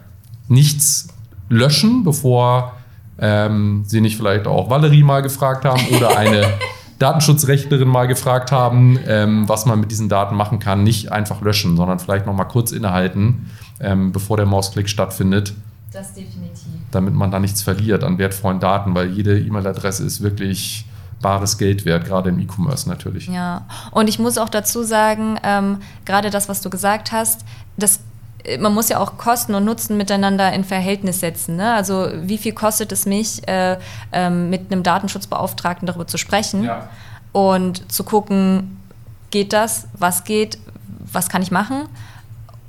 nichts 0.49 1.09
löschen, 1.49 2.05
bevor 2.05 2.73
ähm, 3.19 3.85
Sie 3.87 4.01
nicht 4.01 4.17
vielleicht 4.17 4.47
auch 4.47 4.71
Valerie 4.71 5.03
mal 5.03 5.23
gefragt 5.23 5.65
haben 5.65 5.83
oder 5.95 6.17
eine 6.17 6.47
Datenschutzrechtlerin 6.99 7.89
mal 7.89 8.07
gefragt 8.07 8.53
haben, 8.53 8.99
ähm, 9.07 9.49
was 9.49 9.67
man 9.67 9.81
mit 9.81 9.91
diesen 9.91 10.09
Daten 10.09 10.37
machen 10.37 10.59
kann. 10.59 10.85
Nicht 10.85 11.13
einfach 11.13 11.41
löschen, 11.41 11.77
sondern 11.77 11.99
vielleicht 11.99 12.27
noch 12.27 12.35
mal 12.35 12.45
kurz 12.45 12.73
innehalten, 12.73 13.51
ähm, 13.81 14.13
bevor 14.13 14.37
der 14.37 14.47
Mausklick 14.47 14.89
stattfindet. 14.89 15.55
Das 15.93 16.15
definitiv 16.15 16.71
damit 16.91 17.15
man 17.15 17.31
da 17.31 17.39
nichts 17.39 17.63
verliert 17.63 18.05
an 18.05 18.19
wertvollen 18.19 18.61
Daten, 18.61 18.95
weil 18.95 19.11
jede 19.11 19.39
E-Mail-Adresse 19.39 20.05
ist 20.05 20.21
wirklich 20.23 20.87
bares 21.23 21.59
Geld 21.59 21.85
wert, 21.85 22.07
gerade 22.07 22.31
im 22.31 22.39
E-Commerce 22.41 22.89
natürlich. 22.89 23.27
Ja, 23.27 23.67
und 23.91 24.09
ich 24.09 24.19
muss 24.19 24.39
auch 24.39 24.49
dazu 24.49 24.83
sagen, 24.83 25.39
ähm, 25.43 25.79
gerade 26.05 26.31
das, 26.31 26.49
was 26.49 26.63
du 26.63 26.71
gesagt 26.71 27.13
hast, 27.13 27.45
das 27.77 28.01
äh, 28.45 28.59
man 28.59 28.73
muss 28.73 28.89
ja 28.89 28.99
auch 28.99 29.19
Kosten 29.19 29.55
und 29.55 29.65
Nutzen 29.65 29.97
miteinander 29.97 30.53
in 30.53 30.65
Verhältnis 30.65 31.21
setzen. 31.21 31.57
Ne? 31.57 31.75
Also 31.75 32.09
wie 32.23 32.39
viel 32.39 32.53
kostet 32.53 32.91
es 32.91 33.05
mich, 33.05 33.47
äh, 33.47 33.77
äh, 34.13 34.31
mit 34.31 34.73
einem 34.73 34.83
Datenschutzbeauftragten 34.83 35.87
darüber 35.87 36.07
zu 36.07 36.17
sprechen 36.17 36.65
ja. 36.65 36.89
und 37.33 37.93
zu 37.93 38.03
gucken, 38.03 38.79
geht 39.31 39.53
das, 39.53 39.89
was 39.93 40.25
geht, 40.25 40.59
was 41.13 41.29
kann 41.29 41.43
ich 41.43 41.51
machen? 41.51 41.83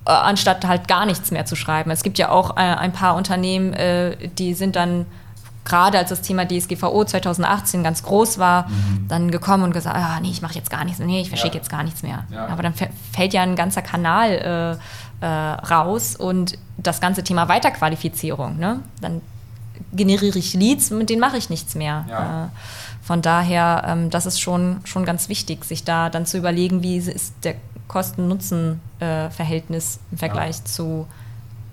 Äh, 0.05 0.11
anstatt 0.11 0.65
halt 0.65 0.87
gar 0.87 1.05
nichts 1.05 1.29
mehr 1.29 1.45
zu 1.45 1.55
schreiben. 1.55 1.91
Es 1.91 2.01
gibt 2.01 2.17
ja 2.17 2.29
auch 2.29 2.57
äh, 2.57 2.61
ein 2.61 2.91
paar 2.91 3.15
Unternehmen, 3.15 3.73
äh, 3.73 4.29
die 4.29 4.55
sind 4.55 4.75
dann 4.75 5.05
gerade 5.63 5.99
als 5.99 6.09
das 6.09 6.23
Thema 6.23 6.47
DSGVO 6.47 7.05
2018 7.05 7.83
ganz 7.83 8.01
groß 8.01 8.39
war, 8.39 8.67
mhm. 8.67 9.07
dann 9.07 9.29
gekommen 9.29 9.63
und 9.63 9.73
gesagt, 9.73 9.95
ah, 9.95 10.19
nee, 10.19 10.31
ich 10.31 10.41
mache 10.41 10.55
jetzt 10.55 10.71
gar 10.71 10.83
nichts, 10.85 10.99
nee, 10.99 11.21
ich 11.21 11.29
verschicke 11.29 11.53
ja. 11.53 11.59
jetzt 11.59 11.69
gar 11.69 11.83
nichts 11.83 12.01
mehr. 12.01 12.25
Ja. 12.31 12.47
Aber 12.47 12.63
dann 12.63 12.73
fällt 12.73 13.33
ja 13.33 13.43
ein 13.43 13.55
ganzer 13.55 13.83
Kanal 13.83 14.79
äh, 15.21 15.25
äh, 15.25 15.27
raus 15.27 16.15
und 16.15 16.57
das 16.77 16.99
ganze 16.99 17.23
Thema 17.23 17.47
Weiterqualifizierung, 17.47 18.57
ne? 18.57 18.79
dann 19.01 19.21
generiere 19.93 20.39
ich 20.39 20.55
Leads, 20.55 20.89
mit 20.89 21.11
denen 21.11 21.19
mache 21.19 21.37
ich 21.37 21.51
nichts 21.51 21.75
mehr. 21.75 22.05
Ja. 22.09 22.45
Äh, 22.45 22.47
von 23.03 23.21
daher, 23.21 23.83
ähm, 23.87 24.09
das 24.09 24.25
ist 24.25 24.39
schon, 24.39 24.79
schon 24.83 25.05
ganz 25.05 25.29
wichtig, 25.29 25.65
sich 25.65 25.83
da 25.83 26.09
dann 26.09 26.25
zu 26.25 26.37
überlegen, 26.37 26.81
wie 26.81 26.97
ist 26.97 27.33
der 27.43 27.55
Kosten-Nutzen-Verhältnis 27.91 29.99
im 30.11 30.17
Vergleich 30.17 30.59
ja. 30.59 30.65
zu, 30.65 31.07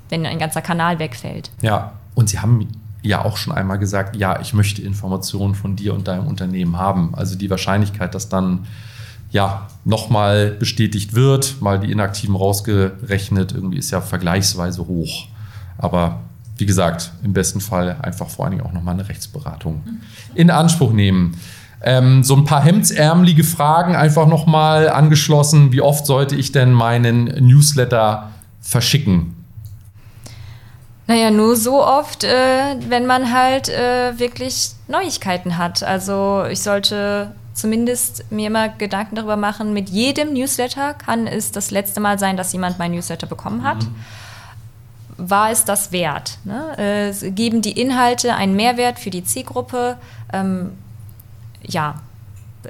wenn 0.09 0.27
ein 0.27 0.41
ganzer 0.41 0.63
Kanal 0.63 0.99
wegfällt. 0.99 1.53
Ja, 1.63 1.93
und 2.17 2.29
Sie 2.29 2.41
haben 2.41 2.67
ja 3.03 3.25
auch 3.25 3.37
schon 3.37 3.53
einmal 3.53 3.79
gesagt, 3.79 4.17
ja, 4.17 4.41
ich 4.41 4.53
möchte 4.53 4.83
Informationen 4.83 5.55
von 5.55 5.77
dir 5.77 5.95
und 5.95 6.09
deinem 6.09 6.27
Unternehmen 6.27 6.77
haben. 6.77 7.15
Also 7.15 7.37
die 7.37 7.49
Wahrscheinlichkeit, 7.51 8.17
dass 8.17 8.29
dann 8.29 8.67
ja 9.31 9.69
nochmal 9.85 10.51
bestätigt 10.51 11.15
wird, 11.15 11.63
mal 11.63 11.79
die 11.79 11.93
Inaktiven 11.93 12.35
rausgerechnet, 12.35 13.53
irgendwie 13.53 13.79
ist 13.79 13.93
ja 13.93 14.01
vergleichsweise 14.01 14.89
hoch. 14.89 15.29
Aber 15.77 16.23
wie 16.57 16.67
gesagt, 16.67 17.13
im 17.23 17.33
besten 17.33 17.61
Fall 17.61 17.97
einfach 18.03 18.29
vor 18.29 18.45
allen 18.45 18.57
Dingen 18.57 18.67
auch 18.67 18.73
nochmal 18.73 18.95
eine 18.95 19.09
Rechtsberatung 19.09 19.85
in 20.35 20.51
Anspruch 20.51 20.93
nehmen. 20.93 21.39
Ähm, 21.83 22.25
so 22.25 22.35
ein 22.35 22.45
paar 22.45 22.63
hemdsärmelige 22.63 23.45
Fragen 23.45 23.95
einfach 23.95 24.27
nochmal 24.27 24.89
angeschlossen. 24.89 25.73
Wie 25.73 25.81
oft 25.81 26.07
sollte 26.07 26.35
ich 26.35 26.51
denn 26.51 26.73
meinen 26.73 27.25
Newsletter 27.25 28.31
verschicken? 28.61 29.35
Naja, 31.07 31.31
nur 31.31 31.57
so 31.57 31.83
oft, 31.83 32.25
äh, 32.25 32.77
wenn 32.89 33.07
man 33.07 33.33
halt 33.33 33.69
äh, 33.69 34.19
wirklich 34.19 34.73
Neuigkeiten 34.89 35.57
hat. 35.57 35.83
Also 35.83 36.45
ich 36.51 36.61
sollte 36.61 37.33
zumindest 37.55 38.31
mir 38.31 38.49
immer 38.49 38.69
Gedanken 38.69 39.17
darüber 39.17 39.37
machen, 39.37 39.73
mit 39.73 39.89
jedem 39.89 40.33
Newsletter 40.33 40.95
kann 40.95 41.27
es 41.27 41.51
das 41.51 41.71
letzte 41.71 42.01
Mal 42.01 42.19
sein, 42.19 42.37
dass 42.37 42.53
jemand 42.53 42.79
mein 42.79 42.93
Newsletter 42.93 43.27
bekommen 43.27 43.65
hat. 43.65 43.83
Mhm. 43.85 43.95
War 45.17 45.51
es 45.51 45.65
das 45.65 45.93
wert? 45.93 46.39
Ne? 46.45 46.79
Äh, 46.79 47.31
geben 47.31 47.63
die 47.63 47.81
Inhalte 47.81 48.35
einen 48.35 48.55
Mehrwert 48.55 48.99
für 48.99 49.11
die 49.11 49.25
Zielgruppe? 49.25 49.97
Ähm, 50.33 50.73
ja, 51.69 51.97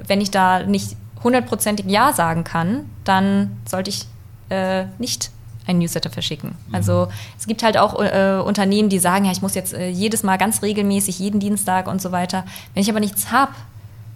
wenn 0.07 0.21
ich 0.21 0.31
da 0.31 0.63
nicht 0.63 0.95
hundertprozentig 1.23 1.85
Ja 1.87 2.13
sagen 2.13 2.43
kann, 2.43 2.89
dann 3.03 3.57
sollte 3.65 3.89
ich 3.89 4.07
äh, 4.49 4.85
nicht 4.97 5.31
einen 5.67 5.79
Newsletter 5.79 6.09
verschicken. 6.09 6.55
Mhm. 6.67 6.75
Also 6.75 7.07
es 7.37 7.47
gibt 7.47 7.63
halt 7.63 7.77
auch 7.77 7.99
äh, 7.99 8.41
Unternehmen, 8.43 8.89
die 8.89 8.99
sagen, 8.99 9.25
ja, 9.25 9.31
ich 9.31 9.41
muss 9.41 9.55
jetzt 9.55 9.73
äh, 9.73 9.89
jedes 9.89 10.23
Mal 10.23 10.37
ganz 10.37 10.61
regelmäßig, 10.61 11.19
jeden 11.19 11.39
Dienstag 11.39 11.87
und 11.87 12.01
so 12.01 12.11
weiter. 12.11 12.45
Wenn 12.73 12.81
ich 12.81 12.89
aber 12.89 12.99
nichts 12.99 13.31
habe, 13.31 13.51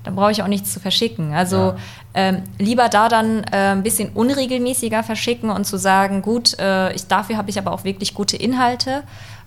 dann 0.04 0.16
brauche 0.16 0.32
ich 0.32 0.44
auch 0.44 0.48
nichts 0.48 0.74
zu 0.74 0.80
verschicken. 0.80 1.34
Also 1.34 1.58
ja. 1.58 1.76
ähm, 2.14 2.44
lieber 2.60 2.90
da 2.90 3.08
dann 3.08 3.44
äh, 3.52 3.72
ein 3.72 3.84
bisschen 3.84 4.10
unregelmäßiger 4.10 5.04
verschicken 5.04 5.50
und 5.50 5.66
zu 5.66 5.78
sagen, 5.78 6.22
gut, 6.22 6.58
äh, 6.60 6.92
ich, 6.94 7.08
dafür 7.08 7.38
habe 7.38 7.50
ich 7.50 7.58
aber 7.58 7.72
auch 7.72 7.84
wirklich 7.84 8.14
gute 8.14 8.36
Inhalte, 8.36 9.04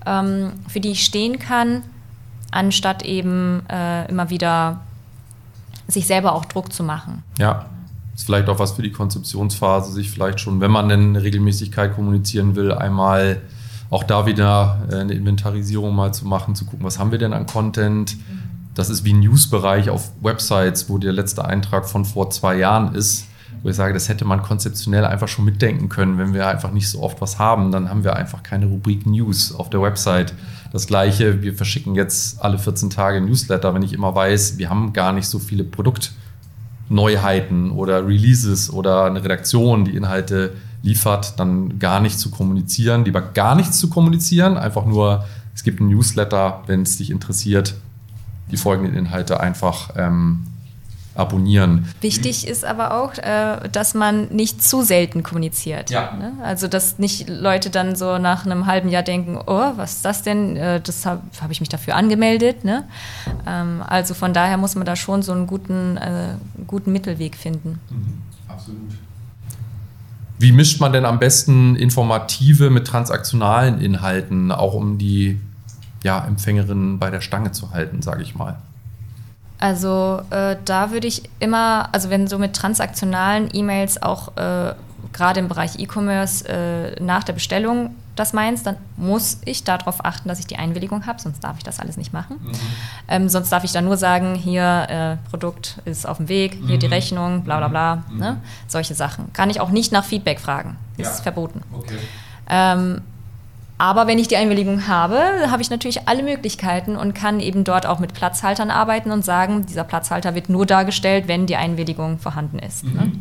ähm, 0.06 0.52
für 0.68 0.80
die 0.80 0.92
ich 0.92 1.04
stehen 1.04 1.38
kann, 1.38 1.82
anstatt 2.52 3.04
eben 3.04 3.64
äh, 3.68 4.08
immer 4.08 4.30
wieder 4.30 4.80
sich 5.88 6.06
selber 6.06 6.32
auch 6.32 6.44
Druck 6.44 6.72
zu 6.72 6.82
machen. 6.82 7.22
Ja, 7.38 7.66
ist 8.14 8.24
vielleicht 8.24 8.48
auch 8.48 8.58
was 8.58 8.72
für 8.72 8.82
die 8.82 8.92
Konzeptionsphase, 8.92 9.92
sich 9.92 10.10
vielleicht 10.10 10.40
schon, 10.40 10.60
wenn 10.60 10.70
man 10.70 10.88
denn 10.88 11.10
eine 11.10 11.22
Regelmäßigkeit 11.22 11.94
kommunizieren 11.94 12.56
will, 12.56 12.72
einmal 12.72 13.42
auch 13.90 14.04
da 14.04 14.26
wieder 14.26 14.82
äh, 14.90 14.96
eine 14.96 15.12
Inventarisierung 15.12 15.94
mal 15.94 16.12
zu 16.12 16.26
machen, 16.26 16.54
zu 16.54 16.64
gucken, 16.64 16.84
was 16.84 16.98
haben 16.98 17.12
wir 17.12 17.18
denn 17.18 17.32
an 17.32 17.46
Content. 17.46 18.16
Das 18.74 18.90
ist 18.90 19.04
wie 19.04 19.12
ein 19.12 19.20
Newsbereich 19.20 19.90
auf 19.90 20.10
Websites, 20.20 20.88
wo 20.88 20.98
der 20.98 21.12
letzte 21.12 21.44
Eintrag 21.44 21.88
von 21.88 22.04
vor 22.04 22.30
zwei 22.30 22.56
Jahren 22.56 22.94
ist 22.94 23.26
wo 23.62 23.68
ich 23.68 23.76
sage, 23.76 23.94
das 23.94 24.08
hätte 24.08 24.24
man 24.24 24.42
konzeptionell 24.42 25.04
einfach 25.04 25.28
schon 25.28 25.44
mitdenken 25.44 25.88
können. 25.88 26.18
Wenn 26.18 26.34
wir 26.34 26.46
einfach 26.46 26.72
nicht 26.72 26.88
so 26.88 27.02
oft 27.02 27.20
was 27.20 27.38
haben, 27.38 27.72
dann 27.72 27.88
haben 27.88 28.04
wir 28.04 28.16
einfach 28.16 28.42
keine 28.42 28.66
Rubrik 28.66 29.06
News 29.06 29.54
auf 29.54 29.70
der 29.70 29.82
Website. 29.82 30.34
Das 30.72 30.86
gleiche, 30.86 31.42
wir 31.42 31.54
verschicken 31.54 31.94
jetzt 31.94 32.42
alle 32.42 32.58
14 32.58 32.90
Tage 32.90 33.20
Newsletter, 33.20 33.74
wenn 33.74 33.82
ich 33.82 33.92
immer 33.92 34.14
weiß, 34.14 34.58
wir 34.58 34.70
haben 34.70 34.92
gar 34.92 35.12
nicht 35.12 35.26
so 35.26 35.38
viele 35.38 35.64
Produktneuheiten 35.64 37.70
oder 37.70 38.06
Releases 38.06 38.72
oder 38.72 39.06
eine 39.06 39.22
Redaktion, 39.22 39.84
die 39.84 39.96
Inhalte 39.96 40.54
liefert, 40.82 41.38
dann 41.40 41.78
gar 41.78 42.00
nicht 42.00 42.18
zu 42.18 42.30
kommunizieren, 42.30 43.04
lieber 43.04 43.20
gar 43.20 43.54
nichts 43.54 43.78
zu 43.78 43.90
kommunizieren, 43.90 44.56
einfach 44.56 44.86
nur, 44.86 45.24
es 45.54 45.64
gibt 45.64 45.80
einen 45.80 45.90
Newsletter, 45.90 46.62
wenn 46.66 46.82
es 46.82 46.98
dich 46.98 47.10
interessiert, 47.10 47.74
die 48.50 48.56
folgenden 48.56 48.94
Inhalte 48.94 49.40
einfach 49.40 49.90
ähm, 49.96 50.46
abonnieren. 51.18 51.88
Wichtig 52.00 52.46
ist 52.46 52.64
aber 52.64 53.00
auch, 53.00 53.14
äh, 53.18 53.68
dass 53.70 53.94
man 53.94 54.28
nicht 54.28 54.62
zu 54.62 54.82
selten 54.82 55.22
kommuniziert. 55.22 55.90
Ja. 55.90 56.12
Ne? 56.12 56.32
Also, 56.42 56.68
dass 56.68 56.98
nicht 56.98 57.28
Leute 57.28 57.70
dann 57.70 57.96
so 57.96 58.18
nach 58.18 58.44
einem 58.44 58.66
halben 58.66 58.88
Jahr 58.88 59.02
denken, 59.02 59.38
oh, 59.46 59.72
was 59.76 59.94
ist 59.94 60.04
das 60.04 60.22
denn? 60.22 60.56
Äh, 60.56 60.80
das 60.80 61.06
habe 61.06 61.22
hab 61.40 61.50
ich 61.50 61.60
mich 61.60 61.68
dafür 61.68 61.96
angemeldet. 61.96 62.64
Ne? 62.64 62.84
Ähm, 63.46 63.82
also 63.86 64.14
von 64.14 64.32
daher 64.32 64.56
muss 64.56 64.74
man 64.74 64.86
da 64.86 64.96
schon 64.96 65.22
so 65.22 65.32
einen 65.32 65.46
guten, 65.46 65.96
äh, 65.96 66.34
guten 66.66 66.92
Mittelweg 66.92 67.36
finden. 67.36 67.80
Mhm. 67.90 68.22
Absolut. 68.48 68.92
Wie 70.38 70.52
mischt 70.52 70.80
man 70.80 70.92
denn 70.92 71.06
am 71.06 71.18
besten 71.18 71.76
informative 71.76 72.68
mit 72.68 72.86
transaktionalen 72.86 73.80
Inhalten, 73.80 74.52
auch 74.52 74.74
um 74.74 74.98
die 74.98 75.40
ja, 76.02 76.24
Empfängerin 76.24 76.98
bei 76.98 77.10
der 77.10 77.22
Stange 77.22 77.52
zu 77.52 77.70
halten, 77.70 78.02
sage 78.02 78.22
ich 78.22 78.34
mal? 78.34 78.58
Also 79.58 80.20
äh, 80.30 80.56
da 80.64 80.90
würde 80.90 81.06
ich 81.06 81.22
immer, 81.40 81.88
also 81.92 82.10
wenn 82.10 82.26
so 82.26 82.38
mit 82.38 82.54
transaktionalen 82.54 83.48
E-Mails 83.52 84.02
auch 84.02 84.36
äh, 84.36 84.74
gerade 85.12 85.40
im 85.40 85.48
Bereich 85.48 85.78
E-Commerce 85.78 86.46
äh, 86.48 87.02
nach 87.02 87.24
der 87.24 87.32
Bestellung 87.32 87.94
das 88.16 88.32
meinst, 88.32 88.66
dann 88.66 88.76
muss 88.96 89.40
ich 89.44 89.62
darauf 89.62 90.04
achten, 90.04 90.28
dass 90.28 90.38
ich 90.38 90.46
die 90.46 90.56
Einwilligung 90.56 91.06
habe, 91.06 91.20
sonst 91.20 91.44
darf 91.44 91.58
ich 91.58 91.64
das 91.64 91.80
alles 91.80 91.98
nicht 91.98 92.14
machen. 92.14 92.38
Mhm. 92.42 92.52
Ähm, 93.08 93.28
sonst 93.28 93.50
darf 93.50 93.62
ich 93.62 93.72
dann 93.72 93.84
nur 93.84 93.98
sagen, 93.98 94.34
hier 94.34 94.86
äh, 94.88 95.28
Produkt 95.28 95.80
ist 95.84 96.08
auf 96.08 96.16
dem 96.16 96.28
Weg, 96.28 96.54
hier 96.66 96.76
mhm. 96.76 96.80
die 96.80 96.86
Rechnung, 96.86 97.42
bla 97.44 97.58
bla 97.58 97.68
bla. 97.68 97.96
Mhm. 98.10 98.18
Ne? 98.18 98.40
Solche 98.68 98.94
Sachen. 98.94 99.32
Kann 99.34 99.50
ich 99.50 99.60
auch 99.60 99.70
nicht 99.70 99.92
nach 99.92 100.04
Feedback 100.04 100.40
fragen. 100.40 100.78
Ist 100.96 101.18
ja. 101.18 101.22
verboten. 101.22 101.60
Okay. 101.72 101.98
Ähm, 102.48 103.02
aber 103.78 104.06
wenn 104.06 104.18
ich 104.18 104.28
die 104.28 104.36
Einwilligung 104.36 104.88
habe, 104.88 105.50
habe 105.50 105.60
ich 105.60 105.68
natürlich 105.68 106.08
alle 106.08 106.22
Möglichkeiten 106.22 106.96
und 106.96 107.14
kann 107.14 107.40
eben 107.40 107.64
dort 107.64 107.84
auch 107.84 107.98
mit 107.98 108.14
Platzhaltern 108.14 108.70
arbeiten 108.70 109.10
und 109.10 109.24
sagen, 109.24 109.66
dieser 109.66 109.84
Platzhalter 109.84 110.34
wird 110.34 110.48
nur 110.48 110.64
dargestellt, 110.64 111.28
wenn 111.28 111.46
die 111.46 111.56
Einwilligung 111.56 112.18
vorhanden 112.18 112.58
ist. 112.58 112.84
Ne? 112.84 112.90
Mhm. 112.90 112.96
Ne? 112.96 113.12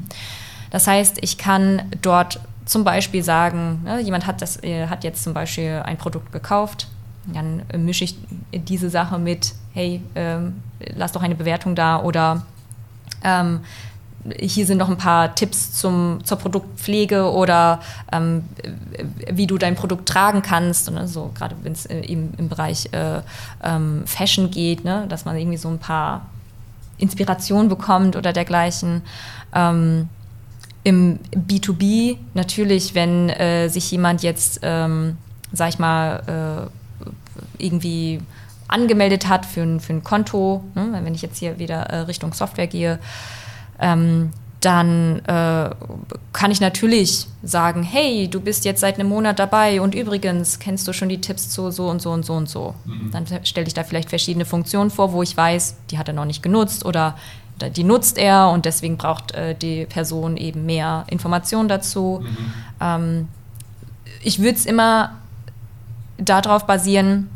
Das 0.72 0.88
heißt, 0.88 1.18
ich 1.22 1.38
kann 1.38 1.84
dort 2.02 2.40
zum 2.66 2.84
Beispiel 2.84 3.24
sagen, 3.24 3.82
ne, 3.84 4.00
jemand 4.00 4.26
hat, 4.26 4.42
das, 4.42 4.62
äh, 4.64 4.88
hat 4.88 5.04
jetzt 5.04 5.24
zum 5.24 5.34
Beispiel 5.34 5.82
ein 5.86 5.98
Produkt 5.98 6.32
gekauft, 6.32 6.88
dann 7.28 7.64
mische 7.78 8.04
ich 8.04 8.18
diese 8.52 8.90
Sache 8.90 9.20
mit, 9.20 9.54
hey, 9.74 10.02
ähm, 10.16 10.62
lass 10.96 11.12
doch 11.12 11.22
eine 11.22 11.36
Bewertung 11.36 11.76
da 11.76 12.02
oder 12.02 12.46
ähm, 13.24 13.62
hier 14.40 14.66
sind 14.66 14.78
noch 14.78 14.90
ein 14.90 14.98
paar 14.98 15.36
Tipps 15.36 15.74
zum, 15.74 16.20
zur 16.24 16.38
Produktpflege 16.38 17.32
oder 17.32 17.80
ähm, 18.12 18.44
wie 19.32 19.48
du 19.48 19.58
dein 19.58 19.76
Produkt 19.76 20.08
tragen 20.08 20.42
kannst. 20.42 20.90
Ne, 20.92 21.08
so, 21.08 21.32
gerade 21.36 21.56
wenn 21.64 21.74
es 21.74 21.86
eben 21.86 22.34
im 22.38 22.50
Bereich 22.50 22.90
äh, 22.92 23.22
ähm, 23.64 24.04
Fashion 24.06 24.52
geht, 24.52 24.84
ne, 24.84 25.06
dass 25.10 25.26
man 25.26 25.38
irgendwie 25.38 25.58
so 25.58 25.70
ein 25.70 25.80
paar 25.80 26.26
Inspirationen 26.98 27.70
bekommt 27.70 28.16
oder 28.16 28.34
dergleichen. 28.34 29.02
Ähm, 29.54 30.10
Im 30.84 31.20
B2B 31.36 32.18
natürlich, 32.34 32.96
wenn 32.96 33.30
äh, 33.30 33.70
sich 33.70 33.92
jemand 33.92 34.24
jetzt, 34.24 34.60
ähm, 34.64 35.18
sag 35.52 35.70
ich 35.70 35.80
mal, 35.80 36.70
äh, 37.60 37.64
irgendwie 37.64 38.22
angemeldet 38.68 39.28
hat 39.28 39.46
für 39.46 39.62
ein, 39.62 39.80
für 39.80 39.94
ein 39.94 40.04
Konto, 40.04 40.64
ne, 40.74 41.00
wenn 41.04 41.14
ich 41.14 41.22
jetzt 41.22 41.38
hier 41.38 41.60
wieder 41.60 41.82
äh, 41.84 42.00
Richtung 42.00 42.34
Software 42.34 42.68
gehe, 42.68 43.00
ähm, 43.80 44.32
dann 44.66 45.20
äh, 45.26 45.70
kann 46.34 46.50
ich 46.50 46.60
natürlich 46.60 47.28
sagen, 47.44 47.84
hey, 47.84 48.28
du 48.28 48.42
bist 48.42 48.66
jetzt 48.66 48.82
seit 48.82 48.96
einem 48.96 49.10
Monat 49.10 49.38
dabei 49.38 49.80
und 49.80 49.94
übrigens 49.94 50.58
kennst 50.58 50.88
du 50.88 50.94
schon 50.94 51.08
die 51.08 51.22
Tipps 51.22 51.50
zu 51.50 51.70
so 51.70 51.88
und 51.88 52.02
so 52.02 52.12
und 52.12 52.26
so 52.26 52.34
und 52.34 52.50
so. 52.50 52.74
Mhm. 52.86 53.12
Dann 53.12 53.26
stelle 53.44 53.68
ich 53.68 53.76
da 53.76 53.84
vielleicht 53.84 54.10
verschiedene 54.10 54.44
Funktionen 54.44 54.90
vor, 54.90 55.14
wo 55.14 55.22
ich 55.22 55.38
weiß, 55.38 55.76
die 55.92 56.00
hat 56.00 56.08
er 56.08 56.16
noch 56.16 56.26
nicht 56.26 56.42
genutzt 56.42 56.84
oder 56.84 57.16
die 57.76 57.84
nutzt 57.84 58.18
er 58.18 58.50
und 58.50 58.66
deswegen 58.66 58.98
braucht 58.98 59.34
äh, 59.34 59.56
die 59.56 59.86
Person 59.86 60.36
eben 60.36 60.66
mehr 60.66 61.06
Informationen 61.10 61.70
dazu. 61.70 62.24
Mhm. 62.24 62.54
Ähm, 62.82 63.28
ich 64.24 64.40
würde 64.40 64.56
es 64.56 64.66
immer 64.66 65.12
darauf 66.18 66.66
basieren, 66.66 67.30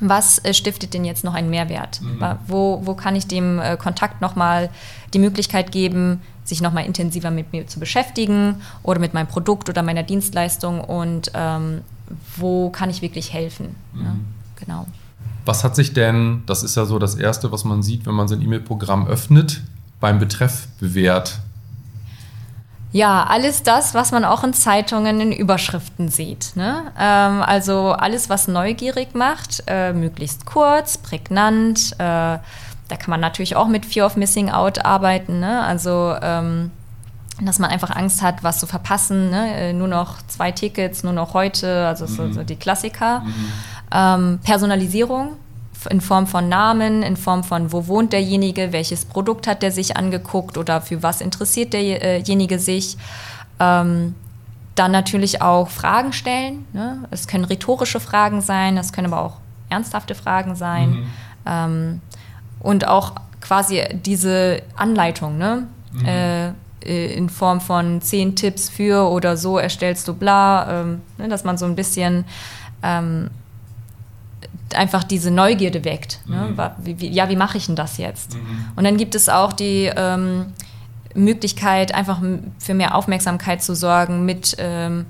was 0.00 0.44
äh, 0.44 0.52
stiftet 0.52 0.94
denn 0.94 1.04
jetzt 1.04 1.24
noch 1.24 1.34
einen 1.34 1.50
Mehrwert? 1.50 2.00
Mhm. 2.00 2.22
Wo, 2.46 2.80
wo 2.84 2.94
kann 2.94 3.16
ich 3.16 3.26
dem 3.26 3.58
äh, 3.58 3.76
Kontakt 3.76 4.20
nochmal 4.20 4.70
die 5.14 5.18
Möglichkeit 5.18 5.72
geben, 5.72 6.20
sich 6.44 6.60
nochmal 6.60 6.84
intensiver 6.84 7.30
mit 7.30 7.52
mir 7.52 7.66
zu 7.66 7.80
beschäftigen 7.80 8.56
oder 8.82 9.00
mit 9.00 9.14
meinem 9.14 9.26
Produkt 9.26 9.68
oder 9.68 9.82
meiner 9.82 10.02
Dienstleistung 10.02 10.80
und 10.80 11.30
ähm, 11.34 11.82
wo 12.36 12.70
kann 12.70 12.90
ich 12.90 13.02
wirklich 13.02 13.32
helfen? 13.32 13.74
Mhm. 13.92 14.04
Ja, 14.04 14.14
genau. 14.56 14.86
Was 15.44 15.64
hat 15.64 15.76
sich 15.76 15.92
denn, 15.92 16.42
das 16.46 16.62
ist 16.62 16.76
ja 16.76 16.84
so 16.86 16.98
das 16.98 17.14
Erste, 17.14 17.52
was 17.52 17.64
man 17.64 17.82
sieht, 17.82 18.06
wenn 18.06 18.14
man 18.14 18.28
sein 18.28 18.42
E-Mail-Programm 18.42 19.06
öffnet, 19.06 19.62
beim 20.00 20.18
Betreff 20.18 20.68
bewährt? 20.80 21.40
Ja, 22.92 23.24
alles 23.24 23.62
das, 23.62 23.94
was 23.94 24.12
man 24.12 24.24
auch 24.24 24.44
in 24.44 24.54
Zeitungen 24.54 25.20
in 25.20 25.32
Überschriften 25.32 26.08
sieht. 26.08 26.52
Ne? 26.54 26.92
Ähm, 26.98 27.42
also 27.42 27.92
alles, 27.92 28.30
was 28.30 28.48
neugierig 28.48 29.14
macht, 29.14 29.64
äh, 29.66 29.92
möglichst 29.92 30.46
kurz, 30.46 30.96
prägnant. 30.96 31.92
Äh, 31.94 32.38
da 32.88 32.96
kann 32.96 33.10
man 33.10 33.20
natürlich 33.20 33.56
auch 33.56 33.66
mit 33.66 33.84
Fear 33.84 34.06
of 34.06 34.16
Missing 34.16 34.50
Out 34.50 34.84
arbeiten. 34.84 35.40
Ne? 35.40 35.62
Also 35.62 36.14
ähm, 36.22 36.70
dass 37.40 37.58
man 37.58 37.70
einfach 37.70 37.94
Angst 37.94 38.22
hat, 38.22 38.42
was 38.42 38.60
zu 38.60 38.66
verpassen. 38.66 39.30
Ne? 39.30 39.54
Äh, 39.54 39.72
nur 39.72 39.88
noch 39.88 40.22
zwei 40.26 40.52
Tickets, 40.52 41.02
nur 41.02 41.12
noch 41.12 41.34
heute, 41.34 41.86
also 41.86 42.06
mhm. 42.06 42.32
so, 42.32 42.42
die 42.42 42.56
Klassiker. 42.56 43.20
Mhm. 43.20 43.52
Ähm, 43.92 44.38
Personalisierung, 44.42 45.36
in 45.86 46.00
Form 46.00 46.26
von 46.26 46.48
Namen, 46.48 47.02
in 47.02 47.16
Form 47.16 47.44
von 47.44 47.72
wo 47.72 47.86
wohnt 47.86 48.12
derjenige, 48.12 48.72
welches 48.72 49.04
Produkt 49.04 49.46
hat 49.46 49.62
der 49.62 49.72
sich 49.72 49.96
angeguckt 49.96 50.58
oder 50.58 50.80
für 50.80 51.02
was 51.02 51.20
interessiert 51.20 51.72
derjenige 51.72 52.58
sich. 52.58 52.96
Ähm, 53.58 54.14
dann 54.74 54.92
natürlich 54.92 55.40
auch 55.40 55.68
Fragen 55.68 56.12
stellen. 56.12 56.66
Ne? 56.72 57.04
Es 57.10 57.26
können 57.26 57.44
rhetorische 57.44 57.98
Fragen 57.98 58.42
sein, 58.42 58.76
es 58.76 58.92
können 58.92 59.12
aber 59.12 59.24
auch 59.24 59.36
ernsthafte 59.70 60.14
Fragen 60.14 60.54
sein. 60.54 60.90
Mhm. 60.90 61.06
Ähm, 61.46 62.00
und 62.60 62.86
auch 62.86 63.12
quasi 63.40 63.82
diese 64.04 64.62
Anleitung, 64.76 65.38
ne? 65.38 65.66
Mhm. 65.92 66.06
Äh, 66.06 66.52
in 66.86 67.30
Form 67.30 67.60
von 67.60 68.00
zehn 68.00 68.36
Tipps 68.36 68.68
für 68.68 69.10
oder 69.10 69.36
so 69.36 69.58
erstellst 69.58 70.06
du 70.06 70.14
bla, 70.14 70.82
ähm, 70.82 71.00
ne? 71.18 71.28
dass 71.28 71.42
man 71.42 71.58
so 71.58 71.64
ein 71.64 71.74
bisschen 71.74 72.24
ähm, 72.80 73.30
einfach 74.74 75.04
diese 75.04 75.30
Neugierde 75.30 75.84
weckt. 75.84 76.20
Ne? 76.26 76.54
Mhm. 76.56 76.98
Wie, 76.98 77.08
ja, 77.08 77.28
wie 77.28 77.36
mache 77.36 77.58
ich 77.58 77.66
denn 77.66 77.76
das 77.76 77.98
jetzt? 77.98 78.34
Mhm. 78.34 78.64
Und 78.74 78.84
dann 78.84 78.96
gibt 78.96 79.14
es 79.14 79.28
auch 79.28 79.52
die 79.52 79.90
ähm, 79.94 80.46
Möglichkeit, 81.14 81.94
einfach 81.94 82.20
für 82.58 82.74
mehr 82.74 82.94
Aufmerksamkeit 82.94 83.62
zu 83.62 83.74
sorgen 83.74 84.24
mit 84.24 84.56
ähm, 84.58 85.06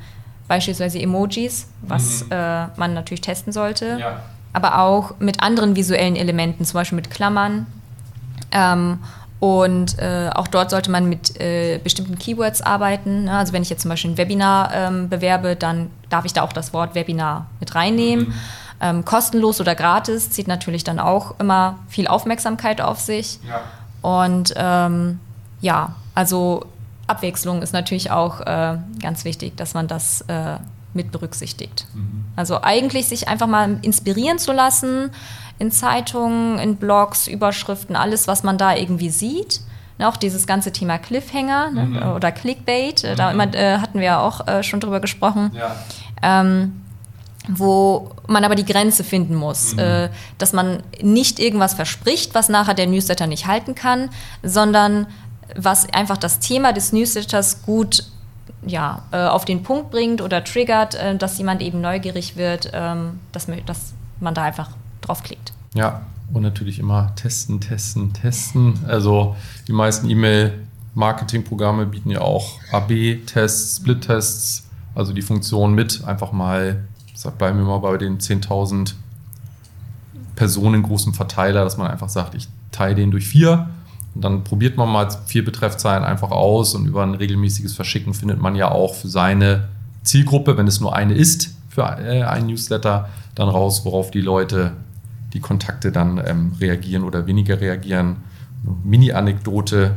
beispielsweise 0.48 1.00
Emojis, 1.00 1.68
was 1.82 2.24
mhm. 2.24 2.32
äh, 2.32 2.66
man 2.76 2.94
natürlich 2.94 3.20
testen 3.20 3.52
sollte, 3.52 3.98
ja. 3.98 4.20
aber 4.52 4.78
auch 4.80 5.14
mit 5.18 5.42
anderen 5.42 5.76
visuellen 5.76 6.16
Elementen, 6.16 6.64
zum 6.64 6.74
Beispiel 6.74 6.96
mit 6.96 7.10
Klammern. 7.10 7.66
Ähm, 8.52 8.98
und 9.38 9.98
äh, 9.98 10.30
auch 10.34 10.48
dort 10.48 10.70
sollte 10.70 10.90
man 10.90 11.08
mit 11.08 11.38
äh, 11.40 11.78
bestimmten 11.82 12.18
Keywords 12.18 12.62
arbeiten. 12.62 13.24
Ne? 13.24 13.32
Also 13.32 13.52
wenn 13.52 13.62
ich 13.62 13.68
jetzt 13.68 13.82
zum 13.82 13.90
Beispiel 13.90 14.12
ein 14.12 14.16
Webinar 14.16 14.72
ähm, 14.72 15.08
bewerbe, 15.10 15.56
dann 15.56 15.90
darf 16.08 16.24
ich 16.24 16.32
da 16.32 16.42
auch 16.42 16.54
das 16.54 16.72
Wort 16.72 16.94
Webinar 16.94 17.46
mit 17.60 17.74
reinnehmen. 17.74 18.28
Mhm. 18.28 18.34
Ähm, 18.80 19.04
kostenlos 19.04 19.60
oder 19.60 19.74
gratis 19.74 20.30
zieht 20.30 20.48
natürlich 20.48 20.84
dann 20.84 20.98
auch 20.98 21.38
immer 21.40 21.78
viel 21.88 22.06
Aufmerksamkeit 22.06 22.80
auf 22.80 23.00
sich. 23.00 23.38
Ja. 23.48 23.62
Und 24.02 24.52
ähm, 24.56 25.18
ja, 25.60 25.94
also 26.14 26.66
Abwechslung 27.06 27.62
ist 27.62 27.72
natürlich 27.72 28.10
auch 28.10 28.40
äh, 28.40 28.78
ganz 29.00 29.24
wichtig, 29.24 29.56
dass 29.56 29.74
man 29.74 29.88
das 29.88 30.22
äh, 30.22 30.56
mit 30.92 31.12
berücksichtigt. 31.12 31.86
Mhm. 31.94 32.24
Also 32.36 32.62
eigentlich 32.62 33.06
sich 33.08 33.28
einfach 33.28 33.46
mal 33.46 33.78
inspirieren 33.82 34.38
zu 34.38 34.52
lassen 34.52 35.10
in 35.58 35.70
Zeitungen, 35.70 36.58
in 36.58 36.76
Blogs, 36.76 37.28
Überschriften, 37.28 37.96
alles, 37.96 38.28
was 38.28 38.42
man 38.42 38.58
da 38.58 38.74
irgendwie 38.74 39.10
sieht. 39.10 39.60
Ne, 39.98 40.06
auch 40.06 40.18
dieses 40.18 40.46
ganze 40.46 40.72
Thema 40.72 40.98
Cliffhanger 40.98 41.70
ne, 41.70 41.84
mhm. 41.86 42.12
oder 42.12 42.30
Clickbait, 42.30 43.02
mhm. 43.02 43.16
da 43.16 43.30
immer, 43.30 43.54
äh, 43.54 43.78
hatten 43.78 43.98
wir 43.98 44.06
ja 44.06 44.20
auch 44.20 44.46
äh, 44.46 44.62
schon 44.62 44.80
drüber 44.80 45.00
gesprochen. 45.00 45.52
Ja. 45.54 45.74
Ähm, 46.22 46.82
wo 47.48 48.10
man 48.26 48.44
aber 48.44 48.54
die 48.54 48.64
Grenze 48.64 49.04
finden 49.04 49.34
muss, 49.34 49.74
mhm. 49.74 49.78
äh, 49.78 50.08
dass 50.38 50.52
man 50.52 50.82
nicht 51.02 51.38
irgendwas 51.38 51.74
verspricht, 51.74 52.34
was 52.34 52.48
nachher 52.48 52.74
der 52.74 52.86
Newsletter 52.86 53.26
nicht 53.26 53.46
halten 53.46 53.74
kann, 53.74 54.10
sondern 54.42 55.06
was 55.54 55.88
einfach 55.92 56.16
das 56.16 56.40
Thema 56.40 56.72
des 56.72 56.92
Newsletters 56.92 57.62
gut 57.62 58.04
ja, 58.66 59.04
äh, 59.12 59.18
auf 59.18 59.44
den 59.44 59.62
Punkt 59.62 59.90
bringt 59.90 60.20
oder 60.20 60.42
triggert, 60.42 60.96
äh, 60.96 61.16
dass 61.16 61.38
jemand 61.38 61.62
eben 61.62 61.80
neugierig 61.80 62.36
wird, 62.36 62.70
ähm, 62.72 63.20
dass, 63.32 63.46
dass 63.64 63.94
man 64.20 64.34
da 64.34 64.42
einfach 64.42 64.70
draufklickt. 65.02 65.52
Ja, 65.74 66.02
und 66.32 66.42
natürlich 66.42 66.78
immer 66.78 67.14
testen, 67.14 67.60
testen, 67.60 68.12
testen. 68.12 68.80
Also 68.88 69.36
die 69.68 69.72
meisten 69.72 70.10
E-Mail-Marketing-Programme 70.10 71.86
bieten 71.86 72.10
ja 72.10 72.20
auch 72.20 72.58
AB-Tests, 72.72 73.76
Split-Tests, 73.76 74.66
also 74.94 75.12
die 75.12 75.22
Funktion 75.22 75.74
mit 75.74 76.04
einfach 76.04 76.32
mal 76.32 76.82
bleiben 77.38 77.58
wir 77.58 77.64
mal 77.64 77.78
bei 77.78 77.96
den 77.96 78.18
10.000 78.18 78.94
Personen 80.34 80.82
großen 80.82 81.14
Verteiler, 81.14 81.64
dass 81.64 81.76
man 81.76 81.86
einfach 81.86 82.08
sagt, 82.08 82.34
ich 82.34 82.48
teile 82.70 82.94
den 82.94 83.10
durch 83.10 83.26
vier 83.26 83.70
und 84.14 84.22
dann 84.22 84.44
probiert 84.44 84.76
man 84.76 84.90
mal 84.90 85.08
vier 85.26 85.44
Betreffzeilen 85.44 86.04
einfach 86.04 86.30
aus 86.30 86.74
und 86.74 86.86
über 86.86 87.02
ein 87.02 87.14
regelmäßiges 87.14 87.74
Verschicken 87.74 88.14
findet 88.14 88.40
man 88.40 88.54
ja 88.54 88.70
auch 88.70 88.94
für 88.94 89.08
seine 89.08 89.68
Zielgruppe, 90.02 90.56
wenn 90.56 90.66
es 90.66 90.80
nur 90.80 90.94
eine 90.94 91.14
ist, 91.14 91.54
für 91.68 91.82
äh, 91.82 92.22
einen 92.22 92.46
Newsletter, 92.46 93.08
dann 93.34 93.48
raus, 93.48 93.84
worauf 93.84 94.10
die 94.10 94.20
Leute, 94.20 94.72
die 95.32 95.40
Kontakte 95.40 95.92
dann 95.92 96.22
ähm, 96.24 96.52
reagieren 96.60 97.02
oder 97.02 97.26
weniger 97.26 97.60
reagieren. 97.60 98.16
Mini-Anekdote, 98.84 99.94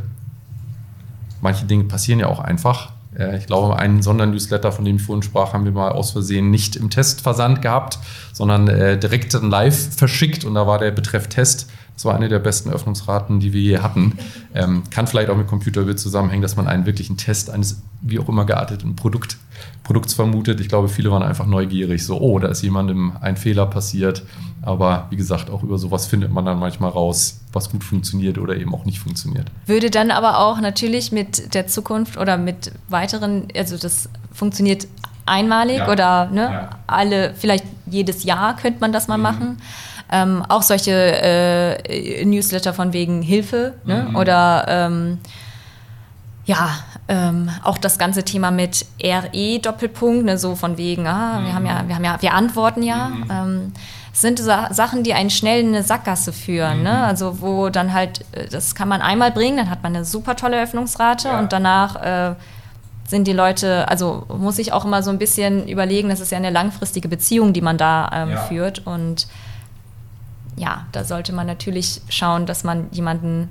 manche 1.41 1.65
Dinge 1.65 1.85
passieren 1.85 2.19
ja 2.19 2.27
auch 2.27 2.39
einfach. 2.39 2.91
Äh, 3.19 3.37
ich 3.37 3.45
glaube, 3.45 3.77
einen 3.77 4.01
Sondernewsletter, 4.01 4.71
von 4.71 4.85
dem 4.85 4.95
ich 4.95 5.01
vorhin 5.01 5.21
sprach, 5.21 5.53
haben 5.53 5.65
wir 5.65 5.71
mal 5.71 5.91
aus 5.91 6.11
Versehen 6.11 6.49
nicht 6.49 6.75
im 6.75 6.89
Testversand 6.89 7.61
gehabt, 7.61 7.99
sondern 8.33 8.67
äh, 8.67 8.97
direkt 8.97 9.33
live 9.33 9.95
verschickt 9.95 10.45
und 10.45 10.55
da 10.55 10.65
war 10.65 10.79
der 10.79 10.91
Betreff 10.91 11.27
Test. 11.27 11.69
Das 11.99 12.05
war 12.05 12.15
eine 12.15 12.29
der 12.29 12.39
besten 12.39 12.69
Öffnungsraten, 12.69 13.41
die 13.41 13.51
wir 13.51 13.59
je 13.59 13.79
hatten. 13.79 14.17
Ähm, 14.55 14.83
kann 14.89 15.05
vielleicht 15.05 15.29
auch 15.29 15.35
mit 15.35 15.47
Computerbild 15.47 15.99
zusammenhängen, 15.99 16.41
dass 16.41 16.55
man 16.55 16.65
einen 16.65 16.85
wirklichen 16.85 17.17
Test 17.17 17.49
eines 17.49 17.81
wie 17.99 18.19
auch 18.19 18.29
immer 18.29 18.45
gearteten 18.45 18.95
Produkt, 18.95 19.35
Produkts 19.83 20.13
vermutet. 20.13 20.61
Ich 20.61 20.69
glaube, 20.69 20.87
viele 20.87 21.11
waren 21.11 21.23
einfach 21.23 21.45
neugierig, 21.45 22.05
so, 22.05 22.17
oh, 22.21 22.39
da 22.39 22.47
ist 22.47 22.61
jemandem 22.61 23.17
ein 23.19 23.35
Fehler 23.35 23.65
passiert. 23.65 24.23
Aber 24.61 25.07
wie 25.09 25.17
gesagt, 25.17 25.49
auch 25.49 25.61
über 25.61 25.77
sowas 25.77 26.07
findet 26.07 26.31
man 26.31 26.45
dann 26.45 26.57
manchmal 26.57 26.89
raus, 26.89 27.41
was 27.51 27.69
gut 27.69 27.83
funktioniert 27.83 28.37
oder 28.37 28.55
eben 28.55 28.73
auch 28.73 28.85
nicht 28.85 28.99
funktioniert. 28.99 29.51
Würde 29.65 29.89
dann 29.89 30.09
aber 30.09 30.39
auch 30.39 30.61
natürlich 30.61 31.11
mit 31.11 31.53
der 31.53 31.67
Zukunft 31.67 32.15
oder 32.15 32.37
mit 32.37 32.71
weiteren, 32.87 33.49
also 33.53 33.75
das 33.75 34.07
funktioniert 34.31 34.87
einmalig 35.25 35.79
ja. 35.79 35.91
oder 35.91 36.29
ne, 36.31 36.41
ja. 36.43 36.69
alle, 36.87 37.33
vielleicht 37.37 37.65
jedes 37.87 38.23
Jahr 38.23 38.55
könnte 38.55 38.79
man 38.79 38.93
das 38.93 39.09
mal 39.09 39.17
mhm. 39.17 39.23
machen. 39.23 39.57
Ähm, 40.11 40.43
auch 40.47 40.63
solche 40.63 40.91
äh, 40.91 42.25
Newsletter 42.25 42.73
von 42.73 42.93
wegen 42.93 43.21
Hilfe 43.21 43.75
ne? 43.85 44.07
mhm. 44.09 44.15
oder 44.15 44.65
ähm, 44.67 45.19
ja, 46.45 46.69
ähm, 47.07 47.49
auch 47.63 47.77
das 47.77 47.99
ganze 47.99 48.23
Thema 48.23 48.49
mit 48.49 48.85
RE-Doppelpunkt, 49.03 50.25
ne, 50.25 50.39
so 50.39 50.55
von 50.55 50.77
wegen, 50.77 51.05
ah, 51.05 51.41
wir 51.43 51.53
haben 51.53 51.65
ja, 51.65 51.83
wir 51.87 51.95
haben 51.95 52.03
ja, 52.03 52.17
wir 52.19 52.33
antworten 52.33 52.81
ja. 52.81 53.09
Mhm. 53.09 53.25
Ähm, 53.29 53.73
sind 54.13 54.39
Sa 54.39 54.73
Sachen, 54.73 55.03
die 55.03 55.13
einen 55.13 55.29
schnell 55.29 55.61
in 55.61 55.67
eine 55.67 55.83
Sackgasse 55.83 56.33
führen. 56.33 56.83
Ne? 56.83 56.91
Mhm. 56.91 57.03
Also 57.03 57.41
wo 57.41 57.69
dann 57.69 57.93
halt, 57.93 58.25
äh, 58.31 58.47
das 58.47 58.75
kann 58.75 58.87
man 58.87 59.01
einmal 59.01 59.31
bringen, 59.31 59.57
dann 59.57 59.69
hat 59.69 59.83
man 59.83 59.95
eine 59.95 60.05
super 60.05 60.35
tolle 60.35 60.61
Öffnungsrate 60.61 61.27
ja. 61.27 61.39
und 61.39 61.53
danach 61.53 61.95
äh, 62.01 62.35
sind 63.07 63.27
die 63.27 63.33
Leute, 63.33 63.87
also 63.87 64.25
muss 64.27 64.59
ich 64.59 64.71
auch 64.71 64.85
immer 64.85 65.01
so 65.01 65.09
ein 65.09 65.17
bisschen 65.17 65.67
überlegen, 65.67 66.09
das 66.09 66.19
ist 66.19 66.31
ja 66.31 66.37
eine 66.37 66.51
langfristige 66.51 67.07
Beziehung, 67.07 67.53
die 67.53 67.61
man 67.61 67.77
da 67.77 68.09
ähm, 68.13 68.31
ja. 68.31 68.37
führt. 68.37 68.85
Und 68.85 69.27
ja, 70.59 70.85
da 70.91 71.03
sollte 71.03 71.33
man 71.33 71.47
natürlich 71.47 72.01
schauen, 72.09 72.45
dass 72.45 72.63
man 72.63 72.87
jemanden 72.91 73.49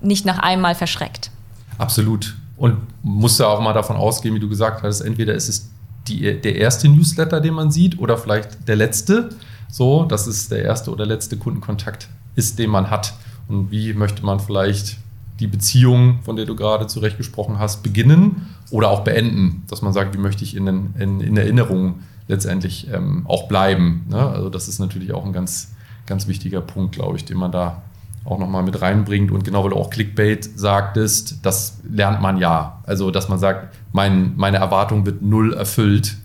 nicht 0.00 0.24
nach 0.24 0.38
einmal 0.38 0.74
verschreckt. 0.74 1.30
Absolut. 1.78 2.36
Und 2.56 2.78
musst 3.02 3.38
ja 3.38 3.46
auch 3.46 3.60
mal 3.60 3.72
davon 3.72 3.96
ausgehen, 3.96 4.34
wie 4.34 4.40
du 4.40 4.48
gesagt 4.48 4.82
hast, 4.82 5.00
entweder 5.00 5.34
ist 5.34 5.48
es 5.48 5.70
die, 6.08 6.40
der 6.40 6.56
erste 6.56 6.88
Newsletter, 6.88 7.40
den 7.40 7.54
man 7.54 7.70
sieht, 7.70 7.98
oder 7.98 8.18
vielleicht 8.18 8.66
der 8.66 8.76
letzte. 8.76 9.30
So, 9.68 10.04
dass 10.04 10.26
es 10.26 10.48
der 10.48 10.64
erste 10.64 10.90
oder 10.90 11.06
letzte 11.06 11.36
Kundenkontakt 11.36 12.08
ist, 12.34 12.58
den 12.58 12.70
man 12.70 12.90
hat. 12.90 13.14
Und 13.48 13.70
wie 13.70 13.94
möchte 13.94 14.24
man 14.24 14.40
vielleicht 14.40 14.96
die 15.40 15.46
Beziehung, 15.46 16.20
von 16.22 16.36
der 16.36 16.46
du 16.46 16.56
gerade 16.56 16.86
zurecht 16.86 17.16
gesprochen 17.16 17.58
hast, 17.58 17.82
beginnen 17.82 18.48
oder 18.70 18.90
auch 18.90 19.00
beenden? 19.00 19.64
Dass 19.68 19.82
man 19.82 19.92
sagt, 19.92 20.14
wie 20.14 20.18
möchte 20.18 20.44
ich 20.44 20.56
in, 20.56 20.66
in, 20.98 21.20
in 21.20 21.36
Erinnerung 21.36 22.00
letztendlich 22.28 22.88
ähm, 22.92 23.24
auch 23.26 23.48
bleiben. 23.48 24.06
Ne? 24.08 24.18
Also 24.18 24.48
das 24.48 24.68
ist 24.68 24.78
natürlich 24.78 25.12
auch 25.12 25.24
ein 25.24 25.32
ganz, 25.32 25.72
ganz 26.06 26.26
wichtiger 26.26 26.60
Punkt, 26.60 26.94
glaube 26.94 27.16
ich, 27.16 27.24
den 27.24 27.36
man 27.36 27.52
da 27.52 27.82
auch 28.24 28.38
nochmal 28.38 28.62
mit 28.62 28.80
reinbringt. 28.80 29.30
Und 29.30 29.44
genau, 29.44 29.64
weil 29.64 29.70
du 29.70 29.76
auch 29.76 29.90
Clickbait 29.90 30.58
sagtest, 30.58 31.44
das 31.44 31.80
lernt 31.88 32.20
man 32.20 32.38
ja. 32.38 32.80
Also, 32.84 33.10
dass 33.10 33.28
man 33.28 33.38
sagt, 33.38 33.74
mein, 33.92 34.36
meine 34.36 34.58
Erwartung 34.58 35.06
wird 35.06 35.22
null 35.22 35.54
erfüllt. 35.54 36.16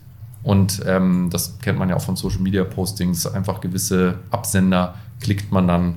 Und 0.44 0.82
ähm, 0.86 1.30
das 1.32 1.60
kennt 1.60 1.80
man 1.80 1.90
ja 1.90 1.96
auch 1.96 2.02
von 2.02 2.16
Social 2.16 2.40
Media 2.40 2.64
Postings. 2.64 3.26
Einfach 3.28 3.62
gewisse 3.62 4.20
Absender 4.32 4.96
klickt 5.20 5.52
man 5.52 5.68
dann 5.68 5.96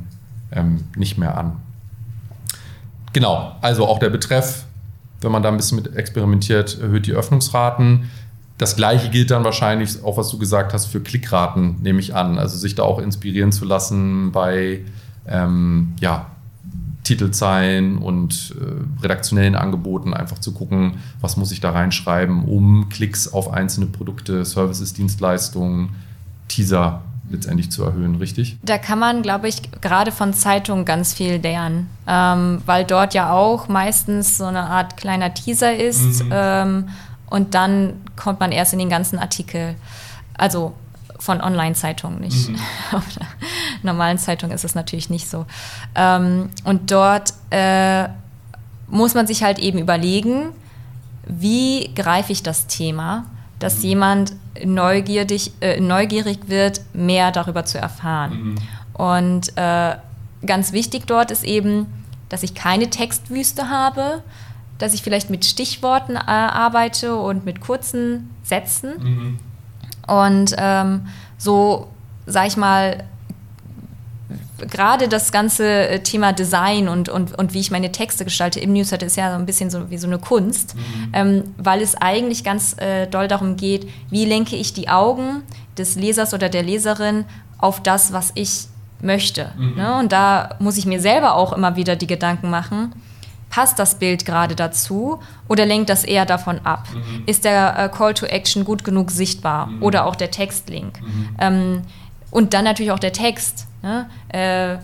ähm, 0.52 0.84
nicht 0.96 1.18
mehr 1.18 1.36
an. 1.36 1.56
Genau, 3.12 3.56
also 3.60 3.86
auch 3.86 3.98
der 3.98 4.10
Betreff, 4.10 4.64
wenn 5.20 5.32
man 5.32 5.42
da 5.42 5.50
ein 5.50 5.56
bisschen 5.56 5.76
mit 5.76 5.94
experimentiert, 5.96 6.80
erhöht 6.80 7.06
die 7.06 7.12
Öffnungsraten. 7.12 8.10
Das 8.60 8.76
gleiche 8.76 9.08
gilt 9.08 9.30
dann 9.30 9.42
wahrscheinlich 9.42 10.04
auch, 10.04 10.18
was 10.18 10.28
du 10.28 10.36
gesagt 10.36 10.74
hast, 10.74 10.84
für 10.84 11.00
Klickraten, 11.00 11.76
nehme 11.80 11.98
ich 11.98 12.14
an. 12.14 12.38
Also 12.38 12.58
sich 12.58 12.74
da 12.74 12.82
auch 12.82 12.98
inspirieren 12.98 13.52
zu 13.52 13.64
lassen 13.64 14.32
bei 14.32 14.80
ähm, 15.26 15.94
ja, 15.98 16.26
Titelzeilen 17.02 17.96
und 17.96 18.54
äh, 18.60 19.02
redaktionellen 19.02 19.54
Angeboten 19.54 20.12
einfach 20.12 20.40
zu 20.40 20.52
gucken, 20.52 20.98
was 21.22 21.38
muss 21.38 21.52
ich 21.52 21.60
da 21.60 21.70
reinschreiben, 21.70 22.44
um 22.44 22.90
Klicks 22.90 23.32
auf 23.32 23.50
einzelne 23.50 23.86
Produkte, 23.86 24.44
Services, 24.44 24.92
Dienstleistungen, 24.92 25.96
Teaser 26.48 27.00
letztendlich 27.30 27.70
zu 27.70 27.84
erhöhen, 27.84 28.16
richtig? 28.16 28.58
Da 28.62 28.76
kann 28.76 28.98
man, 28.98 29.22
glaube 29.22 29.48
ich, 29.48 29.62
gerade 29.80 30.12
von 30.12 30.34
Zeitungen 30.34 30.84
ganz 30.84 31.14
viel 31.14 31.36
lernen, 31.36 31.88
ähm, 32.06 32.60
weil 32.66 32.84
dort 32.84 33.14
ja 33.14 33.32
auch 33.32 33.68
meistens 33.68 34.36
so 34.36 34.44
eine 34.44 34.64
Art 34.64 34.98
kleiner 34.98 35.32
Teaser 35.32 35.74
ist 35.74 36.24
mhm. 36.24 36.30
ähm, 36.30 36.84
und 37.30 37.54
dann 37.54 37.94
kommt 38.16 38.40
man 38.40 38.52
erst 38.52 38.72
in 38.72 38.78
den 38.78 38.90
ganzen 38.90 39.18
Artikel. 39.18 39.76
Also 40.36 40.74
von 41.18 41.40
Online-Zeitungen, 41.40 42.20
nicht 42.20 42.48
mhm. 42.48 42.56
auf 42.92 43.04
der 43.14 43.26
normalen 43.82 44.18
Zeitung 44.18 44.50
ist 44.50 44.64
es 44.64 44.74
natürlich 44.74 45.10
nicht 45.10 45.28
so. 45.28 45.46
Ähm, 45.94 46.50
und 46.64 46.90
dort 46.90 47.34
äh, 47.50 48.08
muss 48.88 49.14
man 49.14 49.26
sich 49.26 49.42
halt 49.42 49.58
eben 49.58 49.78
überlegen, 49.78 50.52
wie 51.26 51.92
greife 51.94 52.32
ich 52.32 52.42
das 52.42 52.66
Thema, 52.66 53.26
dass 53.58 53.78
mhm. 53.78 53.84
jemand 53.84 54.32
neugierig, 54.64 55.52
äh, 55.60 55.80
neugierig 55.80 56.48
wird, 56.48 56.80
mehr 56.92 57.30
darüber 57.30 57.64
zu 57.64 57.78
erfahren. 57.78 58.54
Mhm. 58.54 58.56
Und 58.94 59.56
äh, 59.56 59.96
ganz 60.44 60.72
wichtig 60.72 61.06
dort 61.06 61.30
ist 61.30 61.44
eben, 61.44 61.86
dass 62.28 62.42
ich 62.42 62.54
keine 62.54 62.90
Textwüste 62.90 63.68
habe, 63.68 64.22
dass 64.80 64.94
ich 64.94 65.02
vielleicht 65.02 65.30
mit 65.30 65.44
Stichworten 65.44 66.16
äh, 66.16 66.20
arbeite 66.26 67.14
und 67.14 67.44
mit 67.44 67.60
kurzen 67.60 68.30
Sätzen. 68.42 68.92
Mhm 68.98 69.38
und 70.10 70.54
ähm, 70.58 71.06
so, 71.38 71.88
sag 72.26 72.48
ich 72.48 72.56
mal, 72.56 73.04
gerade 74.58 75.08
das 75.08 75.30
ganze 75.30 75.88
äh, 75.88 76.00
Thema 76.00 76.32
Design 76.32 76.88
und, 76.88 77.08
und, 77.08 77.38
und 77.38 77.54
wie 77.54 77.60
ich 77.60 77.70
meine 77.70 77.92
Texte 77.92 78.24
gestalte 78.24 78.60
im 78.60 78.72
Newsletter 78.72 79.06
ist 79.06 79.16
ja 79.16 79.32
so 79.32 79.38
ein 79.38 79.46
bisschen 79.46 79.70
so 79.70 79.88
wie 79.90 79.98
so 79.98 80.06
eine 80.06 80.18
Kunst, 80.18 80.74
mhm. 80.74 81.10
ähm, 81.12 81.44
weil 81.56 81.80
es 81.80 81.94
eigentlich 81.94 82.44
ganz 82.44 82.76
äh, 82.78 83.06
doll 83.06 83.28
darum 83.28 83.56
geht, 83.56 83.88
wie 84.10 84.24
lenke 84.24 84.56
ich 84.56 84.74
die 84.74 84.88
Augen 84.88 85.42
des 85.78 85.94
Lesers 85.94 86.34
oder 86.34 86.48
der 86.48 86.64
Leserin 86.64 87.24
auf 87.58 87.80
das, 87.82 88.12
was 88.12 88.32
ich 88.34 88.66
möchte. 89.00 89.52
Mhm. 89.56 89.76
Ne? 89.76 89.98
Und 89.98 90.12
da 90.12 90.56
muss 90.58 90.76
ich 90.76 90.86
mir 90.86 91.00
selber 91.00 91.34
auch 91.34 91.52
immer 91.52 91.76
wieder 91.76 91.96
die 91.96 92.08
Gedanken 92.08 92.50
machen, 92.50 92.92
passt 93.50 93.78
das 93.78 93.96
Bild 93.96 94.24
gerade 94.24 94.54
dazu 94.54 95.20
oder 95.48 95.66
lenkt 95.66 95.90
das 95.90 96.04
eher 96.04 96.24
davon 96.24 96.60
ab? 96.64 96.86
Mhm. 96.94 97.24
Ist 97.26 97.44
der 97.44 97.78
äh, 97.78 97.88
Call 97.88 98.14
to 98.14 98.26
Action 98.26 98.64
gut 98.64 98.84
genug 98.84 99.10
sichtbar 99.10 99.66
mhm. 99.66 99.82
oder 99.82 100.06
auch 100.06 100.16
der 100.16 100.30
Textlink? 100.30 101.00
Mhm. 101.02 101.28
Ähm, 101.38 101.82
und 102.30 102.54
dann 102.54 102.64
natürlich 102.64 102.92
auch 102.92 103.00
der 103.00 103.12
Text. 103.12 103.66
Ne? 103.82 104.08
Äh, 104.28 104.78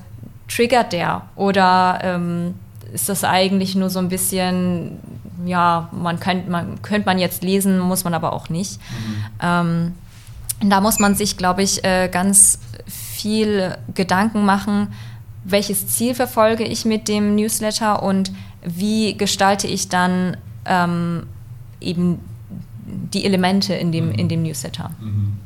triggert 0.48 0.92
der 0.92 1.22
oder 1.34 1.98
ähm, 2.02 2.54
ist 2.92 3.08
das 3.08 3.24
eigentlich 3.24 3.74
nur 3.74 3.90
so 3.90 3.98
ein 3.98 4.08
bisschen, 4.08 4.98
ja, 5.44 5.88
man 5.92 6.20
könnte 6.20 6.50
man, 6.50 6.80
könnt 6.82 7.06
man 7.06 7.18
jetzt 7.18 7.42
lesen, 7.42 7.78
muss 7.78 8.04
man 8.04 8.14
aber 8.14 8.32
auch 8.32 8.48
nicht. 8.48 8.78
Mhm. 8.80 9.24
Ähm, 9.42 9.94
da 10.70 10.80
muss 10.80 10.98
man 10.98 11.14
sich, 11.14 11.36
glaube 11.36 11.62
ich, 11.62 11.84
äh, 11.84 12.08
ganz 12.08 12.58
viel 12.86 13.76
Gedanken 13.94 14.44
machen, 14.44 14.92
welches 15.44 15.88
Ziel 15.88 16.14
verfolge 16.14 16.64
ich 16.64 16.84
mit 16.84 17.08
dem 17.08 17.34
Newsletter 17.34 18.02
und 18.02 18.32
wie 18.66 19.16
gestalte 19.16 19.68
ich 19.68 19.88
dann 19.88 20.36
ähm, 20.66 21.22
eben 21.80 22.18
die 22.84 23.24
Elemente 23.24 23.74
in 23.74 23.92
dem, 23.92 24.10
in 24.10 24.28
dem 24.28 24.42
Newsletter. 24.42 24.90
Mhm. 25.00 25.38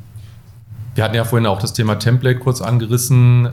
Wir 0.95 1.03
hatten 1.03 1.15
ja 1.15 1.23
vorhin 1.23 1.45
auch 1.45 1.59
das 1.59 1.73
Thema 1.73 1.95
Template 1.95 2.39
kurz 2.39 2.61
angerissen. 2.61 3.49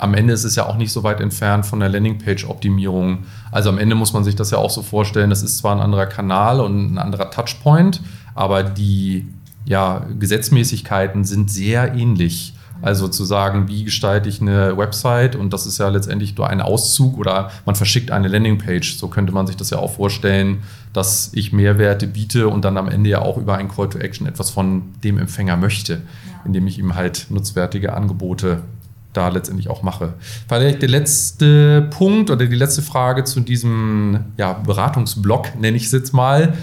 Am 0.00 0.14
Ende 0.14 0.32
ist 0.32 0.44
es 0.44 0.56
ja 0.56 0.66
auch 0.66 0.76
nicht 0.76 0.90
so 0.90 1.02
weit 1.04 1.20
entfernt 1.20 1.66
von 1.66 1.78
der 1.78 1.90
Landingpage-Optimierung. 1.90 3.18
Also 3.50 3.68
am 3.68 3.78
Ende 3.78 3.94
muss 3.94 4.12
man 4.14 4.24
sich 4.24 4.34
das 4.34 4.50
ja 4.50 4.58
auch 4.58 4.70
so 4.70 4.82
vorstellen, 4.82 5.30
das 5.30 5.42
ist 5.42 5.58
zwar 5.58 5.76
ein 5.76 5.80
anderer 5.80 6.06
Kanal 6.06 6.60
und 6.60 6.94
ein 6.94 6.98
anderer 6.98 7.30
Touchpoint, 7.30 8.00
aber 8.34 8.62
die 8.62 9.26
ja, 9.64 10.06
Gesetzmäßigkeiten 10.18 11.24
sind 11.24 11.50
sehr 11.50 11.94
ähnlich. 11.94 12.54
Also 12.82 13.06
zu 13.06 13.24
sagen, 13.24 13.68
wie 13.68 13.84
gestalte 13.84 14.28
ich 14.28 14.40
eine 14.40 14.76
Website 14.76 15.36
und 15.36 15.52
das 15.52 15.66
ist 15.66 15.78
ja 15.78 15.88
letztendlich 15.88 16.36
nur 16.36 16.48
ein 16.48 16.60
Auszug 16.60 17.16
oder 17.16 17.52
man 17.64 17.76
verschickt 17.76 18.10
eine 18.10 18.26
Landingpage. 18.26 18.96
So 18.96 19.06
könnte 19.06 19.32
man 19.32 19.46
sich 19.46 19.56
das 19.56 19.70
ja 19.70 19.78
auch 19.78 19.94
vorstellen, 19.94 20.64
dass 20.92 21.30
ich 21.32 21.52
Mehrwerte 21.52 22.08
biete 22.08 22.48
und 22.48 22.64
dann 22.64 22.76
am 22.76 22.88
Ende 22.88 23.08
ja 23.08 23.22
auch 23.22 23.38
über 23.38 23.56
ein 23.56 23.68
Call 23.68 23.88
to 23.88 23.98
Action 23.98 24.26
etwas 24.26 24.50
von 24.50 24.82
dem 25.04 25.18
Empfänger 25.18 25.56
möchte, 25.56 25.92
ja. 25.92 26.00
indem 26.44 26.66
ich 26.66 26.78
ihm 26.78 26.96
halt 26.96 27.26
nutzwertige 27.30 27.94
Angebote 27.94 28.62
da 29.12 29.28
letztendlich 29.28 29.68
auch 29.68 29.82
mache. 29.82 30.14
Vielleicht 30.48 30.82
der 30.82 30.88
letzte 30.88 31.82
Punkt 31.82 32.30
oder 32.30 32.46
die 32.46 32.56
letzte 32.56 32.82
Frage 32.82 33.24
zu 33.24 33.40
diesem 33.40 34.20
ja, 34.36 34.54
Beratungsblock, 34.54 35.54
nenne 35.60 35.76
ich 35.76 35.84
es 35.84 35.92
jetzt 35.92 36.12
mal 36.12 36.54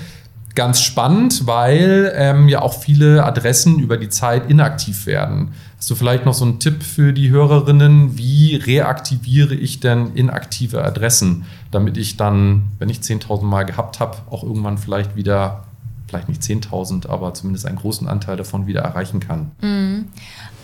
ganz 0.56 0.82
spannend, 0.82 1.48
weil 1.48 2.12
ähm, 2.16 2.50
ja 2.50 2.62
auch 2.62 2.74
viele 2.74 3.24
Adressen 3.24 3.80
über 3.80 3.98
die 3.98 4.10
Zeit 4.10 4.50
inaktiv 4.50 5.06
werden. 5.06 5.54
Hast 5.80 5.90
du 5.90 5.96
vielleicht 5.96 6.26
noch 6.26 6.34
so 6.34 6.44
einen 6.44 6.60
Tipp 6.60 6.84
für 6.84 7.14
die 7.14 7.30
Hörerinnen? 7.30 8.18
Wie 8.18 8.58
reaktiviere 8.58 9.56
ich 9.56 9.80
denn 9.80 10.14
inaktive 10.14 10.84
Adressen, 10.84 11.46
damit 11.72 11.98
ich 11.98 12.18
dann, 12.18 12.64
wenn 12.80 12.90
ich 12.90 13.00
10.000 13.00 13.46
Mal 13.46 13.64
gehabt 13.64 14.02
habe, 14.02 14.18
auch 14.30 14.44
irgendwann 14.44 14.78
vielleicht 14.78 15.16
wieder, 15.16 15.64
vielleicht 16.08 16.28
nicht 16.28 16.42
10.000, 16.42 17.08
aber 17.08 17.34
zumindest 17.34 17.66
einen 17.66 17.78
großen 17.78 18.10
Anteil 18.10 18.36
davon 18.36 18.68
wieder 18.68 18.82
erreichen 18.82 19.22
kann? 19.22 19.52
Mhm. 19.62 20.10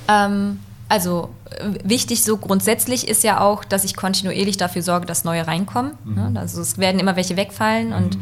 Ähm, 0.09 0.59
also 0.89 1.29
wichtig 1.85 2.21
so 2.21 2.35
grundsätzlich 2.35 3.07
ist 3.07 3.23
ja 3.23 3.39
auch, 3.39 3.63
dass 3.63 3.85
ich 3.85 3.95
kontinuierlich 3.95 4.57
dafür 4.57 4.81
sorge, 4.81 5.05
dass 5.05 5.23
neue 5.23 5.47
reinkommen. 5.47 5.93
Mhm. 6.03 6.33
Ne? 6.33 6.39
Also 6.41 6.61
es 6.61 6.77
werden 6.77 6.99
immer 6.99 7.15
welche 7.15 7.37
wegfallen 7.37 7.87
mhm. 7.87 7.95
und 7.95 8.17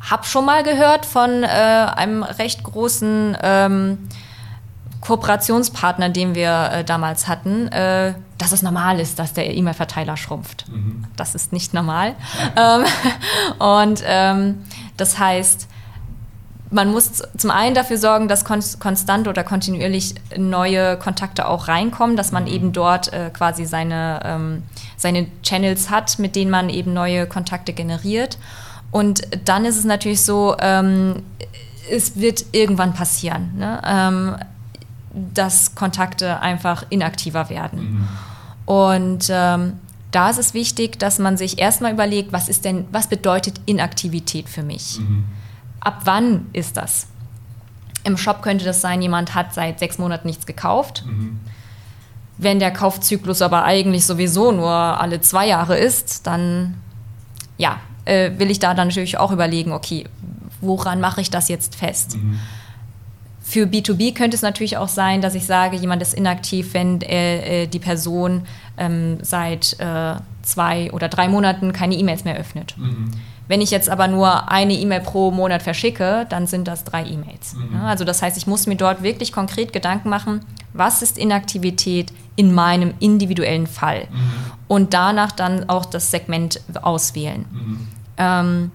habe 0.00 0.24
schon 0.24 0.46
mal 0.46 0.62
gehört 0.62 1.04
von 1.04 1.42
äh, 1.42 1.46
einem 1.46 2.22
recht 2.22 2.62
großen 2.62 3.36
ähm, 3.42 3.98
Kooperationspartner, 5.02 6.08
den 6.08 6.34
wir 6.34 6.70
äh, 6.72 6.84
damals 6.84 7.26
hatten, 7.28 7.68
äh, 7.68 8.14
dass 8.38 8.52
es 8.52 8.62
normal 8.62 9.00
ist, 9.00 9.18
dass 9.18 9.32
der 9.32 9.52
E-Mail-Verteiler 9.54 10.16
schrumpft. 10.16 10.66
Mhm. 10.68 11.04
Das 11.16 11.34
ist 11.34 11.52
nicht 11.52 11.74
normal. 11.74 12.14
ähm, 12.56 12.84
und 13.58 14.02
ähm, 14.06 14.64
das 14.96 15.18
heißt, 15.18 15.68
man 16.70 16.90
muss 16.90 17.22
zum 17.36 17.50
einen 17.50 17.74
dafür 17.74 17.98
sorgen, 17.98 18.28
dass 18.28 18.44
konstant 18.44 19.28
oder 19.28 19.44
kontinuierlich 19.44 20.14
neue 20.38 20.96
Kontakte 20.96 21.46
auch 21.46 21.68
reinkommen, 21.68 22.16
dass 22.16 22.32
man 22.32 22.44
mhm. 22.44 22.50
eben 22.50 22.72
dort 22.72 23.12
äh, 23.12 23.30
quasi 23.30 23.66
seine, 23.66 24.20
ähm, 24.24 24.62
seine 24.96 25.26
Channels 25.42 25.90
hat, 25.90 26.20
mit 26.20 26.36
denen 26.36 26.50
man 26.50 26.70
eben 26.70 26.94
neue 26.94 27.26
Kontakte 27.26 27.72
generiert. 27.72 28.38
Und 28.92 29.22
dann 29.44 29.64
ist 29.64 29.76
es 29.76 29.84
natürlich 29.84 30.22
so, 30.22 30.54
ähm, 30.60 31.24
es 31.90 32.16
wird 32.20 32.44
irgendwann 32.52 32.94
passieren, 32.94 33.52
ne? 33.56 33.82
ähm, 33.84 34.36
dass 35.34 35.74
Kontakte 35.74 36.40
einfach 36.40 36.84
inaktiver 36.90 37.50
werden. 37.50 37.80
Mhm. 37.80 38.08
Und 38.64 39.26
ähm, 39.30 39.74
da 40.10 40.30
ist 40.30 40.38
es 40.38 40.54
wichtig, 40.54 40.98
dass 40.98 41.18
man 41.18 41.36
sich 41.36 41.58
erstmal 41.58 41.92
überlegt, 41.92 42.32
was 42.32 42.48
ist 42.48 42.64
denn, 42.64 42.86
was 42.92 43.08
bedeutet 43.08 43.60
Inaktivität 43.66 44.48
für 44.48 44.62
mich? 44.62 45.00
Mhm. 45.00 45.24
Ab 45.80 46.02
wann 46.04 46.46
ist 46.52 46.76
das? 46.76 47.08
Im 48.04 48.16
Shop 48.16 48.42
könnte 48.42 48.64
das 48.64 48.80
sein, 48.80 49.00
jemand 49.00 49.34
hat 49.34 49.54
seit 49.54 49.78
sechs 49.78 49.98
Monaten 49.98 50.26
nichts 50.26 50.46
gekauft. 50.46 51.04
Mhm. 51.06 51.40
Wenn 52.38 52.58
der 52.58 52.72
Kaufzyklus 52.72 53.42
aber 53.42 53.64
eigentlich 53.64 54.06
sowieso 54.06 54.52
nur 54.52 54.70
alle 54.70 55.20
zwei 55.20 55.46
Jahre 55.48 55.78
ist, 55.78 56.26
dann 56.26 56.74
ja, 57.56 57.78
äh, 58.04 58.32
will 58.38 58.50
ich 58.50 58.58
da 58.58 58.74
dann 58.74 58.88
natürlich 58.88 59.18
auch 59.18 59.30
überlegen, 59.30 59.72
okay, 59.72 60.06
woran 60.60 61.00
mache 61.00 61.20
ich 61.20 61.30
das 61.30 61.48
jetzt 61.48 61.74
fest? 61.74 62.16
Mhm. 62.16 62.38
Für 63.52 63.66
B2B 63.66 64.14
könnte 64.14 64.34
es 64.34 64.40
natürlich 64.40 64.78
auch 64.78 64.88
sein, 64.88 65.20
dass 65.20 65.34
ich 65.34 65.44
sage, 65.44 65.76
jemand 65.76 66.00
ist 66.00 66.14
inaktiv, 66.14 66.72
wenn 66.72 67.02
äh, 67.02 67.66
die 67.66 67.80
Person 67.80 68.46
ähm, 68.78 69.18
seit 69.20 69.78
äh, 69.78 70.14
zwei 70.40 70.90
oder 70.90 71.10
drei 71.10 71.28
Monaten 71.28 71.74
keine 71.74 71.94
E-Mails 71.96 72.24
mehr 72.24 72.38
öffnet. 72.38 72.74
Mhm. 72.78 73.10
Wenn 73.48 73.60
ich 73.60 73.70
jetzt 73.70 73.90
aber 73.90 74.08
nur 74.08 74.50
eine 74.50 74.72
E-Mail 74.72 75.00
pro 75.00 75.30
Monat 75.32 75.62
verschicke, 75.62 76.24
dann 76.30 76.46
sind 76.46 76.66
das 76.66 76.84
drei 76.84 77.04
E-Mails. 77.04 77.52
Mhm. 77.52 77.82
Also 77.82 78.04
das 78.04 78.22
heißt, 78.22 78.38
ich 78.38 78.46
muss 78.46 78.66
mir 78.66 78.76
dort 78.76 79.02
wirklich 79.02 79.32
konkret 79.32 79.74
Gedanken 79.74 80.08
machen, 80.08 80.40
was 80.72 81.02
ist 81.02 81.18
Inaktivität 81.18 82.10
in 82.36 82.54
meinem 82.54 82.94
individuellen 83.00 83.66
Fall? 83.66 84.08
Mhm. 84.10 84.32
Und 84.66 84.94
danach 84.94 85.30
dann 85.30 85.68
auch 85.68 85.84
das 85.84 86.10
Segment 86.10 86.62
auswählen. 86.80 87.44
Mhm. 87.52 87.88
Ähm, 88.16 88.70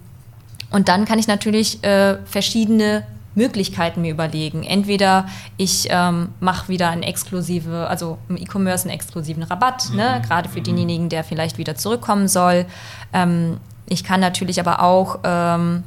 und 0.70 0.88
dann 0.88 1.06
kann 1.06 1.18
ich 1.18 1.28
natürlich 1.28 1.84
äh, 1.84 2.20
verschiedene 2.26 3.08
Möglichkeiten 3.38 4.02
mir 4.02 4.12
überlegen. 4.12 4.64
Entweder 4.64 5.28
ich 5.58 5.88
ähm, 5.90 6.30
mache 6.40 6.68
wieder 6.70 6.90
einen 6.90 7.04
exklusive, 7.04 7.88
also 7.88 8.18
im 8.28 8.36
E-Commerce 8.36 8.86
einen 8.86 8.96
exklusiven 8.96 9.44
Rabatt, 9.44 9.92
ne? 9.94 10.20
Mhm. 10.20 10.28
gerade 10.28 10.50
für 10.50 10.60
mhm. 10.60 10.64
denjenigen, 10.64 11.10
der 11.10 11.24
vielleicht 11.24 11.58
wieder 11.60 11.76
zurückkommen 11.76 12.28
soll. 12.28 12.66
Ähm, 13.14 13.58
ich 13.88 14.04
kann 14.04 14.20
natürlich 14.20 14.60
aber 14.60 14.82
auch 14.82 15.20
ähm, 15.24 15.84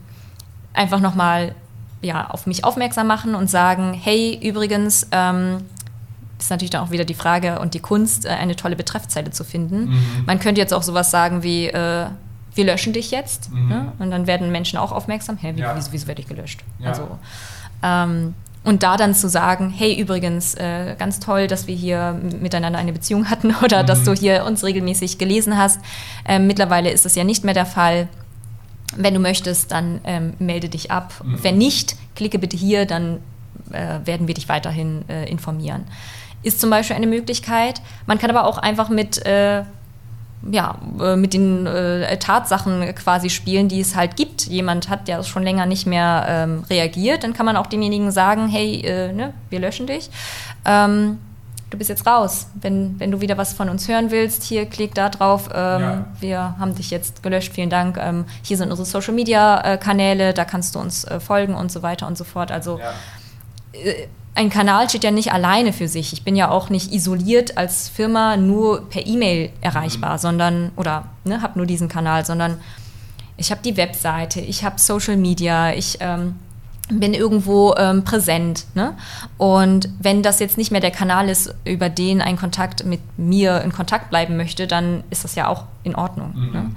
einfach 0.72 1.00
nochmal 1.00 1.54
ja, 2.02 2.30
auf 2.30 2.46
mich 2.46 2.64
aufmerksam 2.64 3.08
machen 3.08 3.34
und 3.34 3.50
sagen, 3.50 3.92
hey, 3.92 4.38
übrigens, 4.42 5.08
ähm, 5.10 5.64
ist 6.38 6.50
natürlich 6.50 6.70
dann 6.70 6.84
auch 6.84 6.90
wieder 6.90 7.04
die 7.04 7.14
Frage 7.14 7.58
und 7.58 7.74
die 7.74 7.80
Kunst, 7.80 8.24
äh, 8.24 8.28
eine 8.28 8.56
tolle 8.56 8.76
Betreffzeile 8.76 9.32
zu 9.32 9.44
finden. 9.44 9.90
Mhm. 9.90 10.24
Man 10.24 10.38
könnte 10.38 10.60
jetzt 10.60 10.72
auch 10.72 10.84
sowas 10.84 11.10
sagen 11.10 11.42
wie, 11.42 11.66
äh, 11.66 12.06
wir 12.60 12.66
löschen 12.66 12.92
dich 12.92 13.10
jetzt. 13.10 13.50
Mhm. 13.50 13.68
Ne? 13.68 13.92
Und 13.98 14.10
dann 14.10 14.26
werden 14.26 14.52
Menschen 14.52 14.78
auch 14.78 14.92
aufmerksam, 14.92 15.38
hä, 15.38 15.52
wie, 15.56 15.60
ja. 15.60 15.74
wieso, 15.74 15.92
wieso 15.92 16.06
werde 16.06 16.20
ich 16.20 16.28
gelöscht? 16.28 16.60
Ja. 16.78 16.90
Also, 16.90 17.18
ähm, 17.82 18.34
und 18.62 18.82
da 18.82 18.98
dann 18.98 19.14
zu 19.14 19.30
sagen, 19.30 19.70
hey, 19.70 19.98
übrigens, 19.98 20.54
äh, 20.54 20.94
ganz 20.98 21.18
toll, 21.18 21.46
dass 21.46 21.66
wir 21.66 21.74
hier 21.74 22.20
miteinander 22.40 22.78
eine 22.78 22.92
Beziehung 22.92 23.30
hatten 23.30 23.54
oder 23.64 23.82
mhm. 23.82 23.86
dass 23.86 24.04
du 24.04 24.12
hier 24.12 24.44
uns 24.44 24.62
regelmäßig 24.62 25.16
gelesen 25.16 25.56
hast. 25.56 25.80
Ähm, 26.28 26.46
mittlerweile 26.46 26.90
ist 26.90 27.06
das 27.06 27.14
ja 27.14 27.24
nicht 27.24 27.44
mehr 27.44 27.54
der 27.54 27.64
Fall. 27.64 28.08
Wenn 28.94 29.14
du 29.14 29.20
möchtest, 29.20 29.72
dann 29.72 30.00
ähm, 30.04 30.34
melde 30.38 30.68
dich 30.68 30.90
ab. 30.90 31.14
Mhm. 31.24 31.42
Wenn 31.42 31.58
nicht, 31.58 31.96
klicke 32.14 32.38
bitte 32.38 32.58
hier, 32.58 32.84
dann 32.84 33.20
äh, 33.72 34.00
werden 34.04 34.26
wir 34.26 34.34
dich 34.34 34.50
weiterhin 34.50 35.08
äh, 35.08 35.30
informieren. 35.30 35.84
Ist 36.42 36.60
zum 36.60 36.68
Beispiel 36.68 36.96
eine 36.96 37.06
Möglichkeit. 37.06 37.80
Man 38.06 38.18
kann 38.18 38.28
aber 38.28 38.44
auch 38.44 38.58
einfach 38.58 38.90
mit 38.90 39.24
äh, 39.24 39.62
ja, 40.50 40.78
äh, 41.00 41.16
mit 41.16 41.34
den 41.34 41.66
äh, 41.66 42.16
Tatsachen 42.18 42.94
quasi 42.94 43.30
spielen, 43.30 43.68
die 43.68 43.80
es 43.80 43.94
halt 43.94 44.16
gibt. 44.16 44.46
Jemand 44.46 44.88
hat 44.88 45.08
ja 45.08 45.22
schon 45.22 45.42
länger 45.42 45.66
nicht 45.66 45.86
mehr 45.86 46.24
ähm, 46.28 46.64
reagiert, 46.70 47.24
dann 47.24 47.34
kann 47.34 47.46
man 47.46 47.56
auch 47.56 47.66
demjenigen 47.66 48.10
sagen, 48.10 48.48
hey, 48.48 48.80
äh, 48.80 49.12
ne, 49.12 49.34
wir 49.50 49.60
löschen 49.60 49.86
dich. 49.86 50.10
Ähm, 50.64 51.18
du 51.68 51.76
bist 51.76 51.90
jetzt 51.90 52.06
raus. 52.06 52.46
Wenn, 52.54 52.98
wenn 52.98 53.10
du 53.10 53.20
wieder 53.20 53.36
was 53.36 53.52
von 53.52 53.68
uns 53.68 53.86
hören 53.86 54.10
willst, 54.10 54.42
hier 54.42 54.66
klick 54.66 54.94
da 54.94 55.08
drauf. 55.10 55.50
Ähm, 55.52 55.80
ja. 55.80 56.06
Wir 56.20 56.54
haben 56.58 56.74
dich 56.74 56.90
jetzt 56.90 57.22
gelöscht, 57.22 57.52
vielen 57.52 57.70
Dank. 57.70 57.98
Ähm, 57.98 58.24
hier 58.42 58.56
sind 58.56 58.70
unsere 58.70 58.86
Social 58.86 59.14
Media 59.14 59.60
äh, 59.60 59.76
Kanäle, 59.76 60.32
da 60.32 60.44
kannst 60.44 60.74
du 60.74 60.78
uns 60.78 61.04
äh, 61.04 61.20
folgen 61.20 61.54
und 61.54 61.70
so 61.70 61.82
weiter 61.82 62.06
und 62.06 62.16
so 62.16 62.24
fort. 62.24 62.50
Also 62.50 62.78
ja 62.78 62.92
äh, 63.72 64.06
ein 64.34 64.50
Kanal 64.50 64.88
steht 64.88 65.04
ja 65.04 65.10
nicht 65.10 65.32
alleine 65.32 65.72
für 65.72 65.88
sich. 65.88 66.12
Ich 66.12 66.22
bin 66.22 66.36
ja 66.36 66.50
auch 66.50 66.70
nicht 66.70 66.92
isoliert 66.92 67.58
als 67.58 67.88
Firma 67.88 68.36
nur 68.36 68.88
per 68.88 69.06
E-Mail 69.06 69.50
erreichbar, 69.60 70.14
mhm. 70.14 70.18
sondern 70.18 70.72
oder 70.76 71.04
ne, 71.24 71.42
habe 71.42 71.58
nur 71.58 71.66
diesen 71.66 71.88
Kanal, 71.88 72.24
sondern 72.24 72.58
ich 73.36 73.50
habe 73.50 73.60
die 73.62 73.76
Webseite, 73.76 74.40
ich 74.40 74.64
habe 74.64 74.78
Social 74.78 75.16
Media, 75.16 75.72
ich 75.72 75.98
ähm, 76.00 76.36
bin 76.90 77.14
irgendwo 77.14 77.74
ähm, 77.76 78.04
präsent. 78.04 78.66
Ne? 78.74 78.94
Und 79.38 79.88
wenn 80.00 80.22
das 80.22 80.40
jetzt 80.40 80.58
nicht 80.58 80.70
mehr 80.70 80.80
der 80.80 80.90
Kanal 80.90 81.28
ist, 81.28 81.54
über 81.64 81.88
den 81.88 82.20
ein 82.20 82.36
Kontakt 82.36 82.84
mit 82.84 83.00
mir 83.16 83.62
in 83.62 83.72
Kontakt 83.72 84.10
bleiben 84.10 84.36
möchte, 84.36 84.66
dann 84.66 85.04
ist 85.10 85.24
das 85.24 85.34
ja 85.34 85.48
auch 85.48 85.64
in 85.84 85.94
Ordnung. 85.94 86.32
Mhm. 86.34 86.52
Ne? 86.52 86.60
Mhm. 86.62 86.74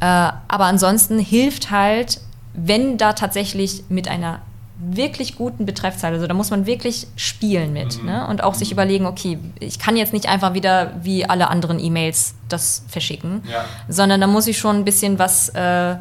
Äh, 0.00 0.04
aber 0.48 0.64
ansonsten 0.64 1.18
hilft 1.18 1.70
halt, 1.70 2.20
wenn 2.54 2.98
da 2.98 3.12
tatsächlich 3.12 3.84
mit 3.88 4.08
einer 4.08 4.40
wirklich 4.78 5.36
guten 5.36 5.64
Betreffzeile. 5.64 6.16
Also 6.16 6.26
da 6.26 6.34
muss 6.34 6.50
man 6.50 6.66
wirklich 6.66 7.06
spielen 7.16 7.72
mit 7.72 8.00
mhm. 8.00 8.06
ne? 8.06 8.26
und 8.26 8.42
auch 8.42 8.54
sich 8.54 8.72
überlegen, 8.72 9.06
okay, 9.06 9.38
ich 9.58 9.78
kann 9.78 9.96
jetzt 9.96 10.12
nicht 10.12 10.28
einfach 10.28 10.54
wieder 10.54 10.92
wie 11.02 11.24
alle 11.24 11.48
anderen 11.48 11.78
E-Mails 11.78 12.34
das 12.48 12.82
verschicken, 12.88 13.42
ja. 13.50 13.64
sondern 13.88 14.20
da 14.20 14.26
muss 14.26 14.46
ich 14.46 14.58
schon 14.58 14.76
ein 14.76 14.84
bisschen 14.84 15.18
was, 15.18 15.48
äh, 15.50 15.96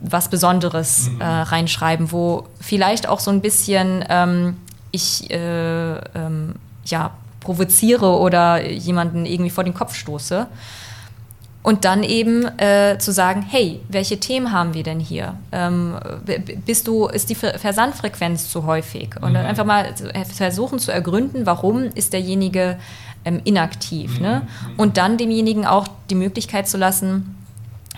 was 0.00 0.28
Besonderes 0.28 1.10
mhm. 1.10 1.20
äh, 1.20 1.24
reinschreiben, 1.24 2.12
wo 2.12 2.46
vielleicht 2.60 3.08
auch 3.08 3.20
so 3.20 3.30
ein 3.30 3.40
bisschen 3.40 4.04
ähm, 4.08 4.56
ich 4.92 5.30
äh, 5.30 5.94
ähm, 5.94 6.54
ja, 6.84 7.10
provoziere 7.40 8.18
oder 8.18 8.64
jemanden 8.64 9.26
irgendwie 9.26 9.50
vor 9.50 9.64
den 9.64 9.74
Kopf 9.74 9.94
stoße. 9.94 10.46
Und 11.62 11.84
dann 11.84 12.02
eben 12.02 12.46
äh, 12.58 12.96
zu 12.98 13.12
sagen, 13.12 13.42
hey, 13.42 13.80
welche 13.88 14.18
Themen 14.18 14.50
haben 14.50 14.72
wir 14.72 14.82
denn 14.82 14.98
hier? 14.98 15.34
Ähm, 15.52 15.94
bist 16.64 16.88
du, 16.88 17.06
ist 17.06 17.28
die 17.28 17.34
Versandfrequenz 17.34 18.50
zu 18.50 18.64
häufig? 18.64 19.10
Und 19.20 19.34
dann 19.34 19.42
mhm. 19.42 19.50
einfach 19.50 19.66
mal 19.66 19.94
versuchen 20.32 20.78
zu 20.78 20.90
ergründen, 20.90 21.44
warum 21.44 21.82
ist 21.94 22.14
derjenige 22.14 22.78
ähm, 23.26 23.42
inaktiv. 23.44 24.16
Mhm. 24.16 24.22
Ne? 24.22 24.42
Und 24.78 24.96
dann 24.96 25.18
demjenigen 25.18 25.66
auch 25.66 25.86
die 26.08 26.14
Möglichkeit 26.14 26.66
zu 26.66 26.78
lassen, 26.78 27.36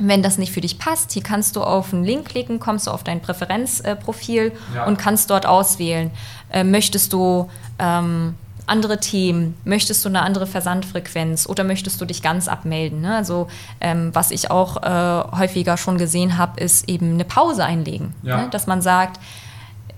wenn 0.01 0.23
das 0.23 0.39
nicht 0.39 0.53
für 0.53 0.61
dich 0.61 0.79
passt, 0.79 1.13
hier 1.13 1.23
kannst 1.23 1.55
du 1.55 1.63
auf 1.63 1.93
einen 1.93 2.03
Link 2.03 2.27
klicken, 2.27 2.59
kommst 2.59 2.87
du 2.87 2.91
auf 2.91 3.05
dein 3.05 3.21
Präferenzprofil 3.21 4.47
äh, 4.47 4.77
ja. 4.77 4.87
und 4.87 4.99
kannst 4.99 5.31
dort 5.31 5.47
auswählen. 5.47 6.11
Äh, 6.51 6.65
möchtest 6.65 7.13
du 7.13 7.51
ähm, 7.79 8.35
andere 8.67 9.01
Themen? 9.01 9.57
Möchtest 9.65 10.05
du 10.05 10.09
eine 10.09 10.23
andere 10.23 10.47
Versandfrequenz 10.47 11.49
oder 11.49 11.65
möchtest 11.65 12.01
du 12.01 12.05
dich 12.05 12.23
ganz 12.23 12.49
abmelden? 12.49 13.01
Ne? 13.01 13.17
Also 13.17 13.49
ähm, 13.81 14.11
was 14.13 14.31
ich 14.31 14.51
auch 14.51 14.83
äh, 14.83 15.37
häufiger 15.37 15.77
schon 15.77 15.99
gesehen 15.99 16.39
habe, 16.39 16.61
ist 16.61 16.89
eben 16.89 17.15
eine 17.15 17.25
Pause 17.25 17.65
einlegen. 17.65 18.15
Ja. 18.23 18.43
Ne? 18.43 18.49
Dass 18.51 18.67
man 18.67 18.83
sagt, 18.83 19.21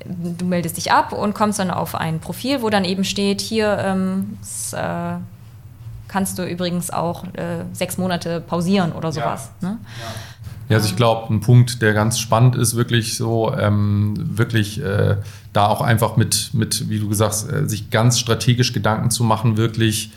du 0.04 0.44
meldest 0.44 0.76
dich 0.76 0.92
ab 0.92 1.12
und 1.12 1.34
kommst 1.34 1.58
dann 1.58 1.70
auf 1.70 1.94
ein 1.94 2.20
Profil, 2.20 2.62
wo 2.62 2.70
dann 2.70 2.84
eben 2.84 3.04
steht, 3.04 3.40
hier 3.40 3.78
ähm, 3.78 4.38
das, 4.40 4.72
äh, 4.72 5.18
kannst 6.08 6.38
du 6.38 6.44
übrigens 6.44 6.90
auch 6.90 7.24
äh, 7.34 7.64
sechs 7.72 7.98
Monate 7.98 8.40
pausieren 8.40 8.92
oder 8.92 9.10
sowas. 9.10 9.50
Ja. 9.60 9.68
Ne? 9.68 9.78
Ja. 9.82 10.06
Ja, 10.68 10.76
also 10.76 10.88
ich 10.88 10.96
glaube, 10.96 11.32
ein 11.32 11.40
Punkt, 11.40 11.82
der 11.82 11.92
ganz 11.92 12.18
spannend 12.18 12.56
ist, 12.56 12.74
wirklich 12.74 13.16
so, 13.16 13.52
ähm, 13.52 14.14
wirklich 14.16 14.82
äh, 14.82 15.16
da 15.52 15.66
auch 15.66 15.82
einfach 15.82 16.16
mit, 16.16 16.50
mit, 16.52 16.88
wie 16.88 16.98
du 16.98 17.08
gesagt 17.08 17.52
äh, 17.52 17.68
sich 17.68 17.90
ganz 17.90 18.18
strategisch 18.18 18.72
Gedanken 18.72 19.10
zu 19.10 19.24
machen, 19.24 19.56
wirklich, 19.56 20.10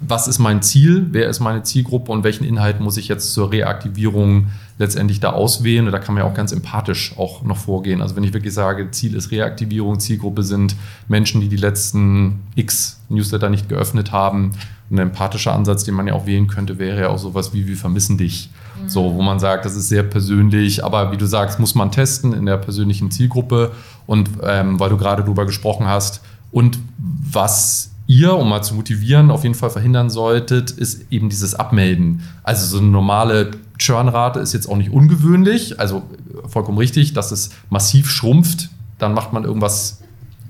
was 0.00 0.26
ist 0.26 0.38
mein 0.38 0.62
Ziel, 0.62 1.06
wer 1.12 1.28
ist 1.28 1.40
meine 1.40 1.62
Zielgruppe 1.62 2.10
und 2.10 2.24
welchen 2.24 2.44
Inhalt 2.44 2.80
muss 2.80 2.96
ich 2.96 3.08
jetzt 3.08 3.32
zur 3.32 3.52
Reaktivierung 3.52 4.48
letztendlich 4.78 5.20
da 5.20 5.30
auswählen. 5.30 5.86
Und 5.86 5.92
da 5.92 5.98
kann 5.98 6.14
man 6.14 6.24
ja 6.24 6.30
auch 6.30 6.34
ganz 6.34 6.52
empathisch 6.52 7.14
auch 7.16 7.42
noch 7.42 7.56
vorgehen. 7.56 8.02
Also 8.02 8.16
wenn 8.16 8.24
ich 8.24 8.34
wirklich 8.34 8.52
sage, 8.52 8.90
Ziel 8.90 9.14
ist 9.14 9.30
Reaktivierung, 9.30 10.00
Zielgruppe 10.00 10.42
sind 10.42 10.74
Menschen, 11.08 11.40
die 11.40 11.48
die 11.48 11.56
letzten 11.56 12.40
X 12.56 13.00
Newsletter 13.08 13.48
nicht 13.48 13.68
geöffnet 13.68 14.10
haben. 14.10 14.52
Ein 14.90 14.98
empathischer 14.98 15.52
Ansatz, 15.52 15.84
den 15.84 15.94
man 15.94 16.06
ja 16.06 16.14
auch 16.14 16.26
wählen 16.26 16.48
könnte, 16.48 16.78
wäre 16.78 17.02
ja 17.02 17.08
auch 17.08 17.18
sowas 17.18 17.54
wie, 17.54 17.66
wir 17.66 17.76
vermissen 17.76 18.18
dich. 18.18 18.50
Mhm. 18.82 18.88
So, 18.88 19.14
wo 19.14 19.22
man 19.22 19.38
sagt, 19.38 19.64
das 19.64 19.76
ist 19.76 19.88
sehr 19.88 20.02
persönlich, 20.02 20.84
aber 20.84 21.12
wie 21.12 21.16
du 21.16 21.26
sagst, 21.26 21.58
muss 21.58 21.74
man 21.74 21.90
testen 21.90 22.32
in 22.32 22.46
der 22.46 22.56
persönlichen 22.56 23.10
Zielgruppe. 23.10 23.72
Und 24.06 24.30
ähm, 24.42 24.78
weil 24.78 24.90
du 24.90 24.96
gerade 24.96 25.22
darüber 25.22 25.46
gesprochen 25.46 25.86
hast, 25.86 26.20
und 26.52 26.78
was 26.98 27.90
ihr, 28.06 28.34
um 28.34 28.48
mal 28.48 28.62
zu 28.62 28.74
motivieren, 28.74 29.30
auf 29.30 29.42
jeden 29.42 29.54
Fall 29.54 29.70
verhindern 29.70 30.10
solltet, 30.10 30.70
ist 30.70 31.10
eben 31.10 31.28
dieses 31.28 31.54
Abmelden. 31.54 32.22
Also 32.42 32.66
so 32.66 32.78
eine 32.78 32.88
normale 32.88 33.50
Churnrate 33.78 34.40
ist 34.40 34.52
jetzt 34.52 34.68
auch 34.68 34.76
nicht 34.76 34.90
ungewöhnlich, 34.90 35.78
also 35.80 36.02
vollkommen 36.46 36.78
richtig, 36.78 37.14
dass 37.14 37.32
es 37.32 37.50
massiv 37.70 38.10
schrumpft, 38.10 38.70
dann 38.98 39.12
macht 39.14 39.32
man 39.32 39.44
irgendwas 39.44 40.00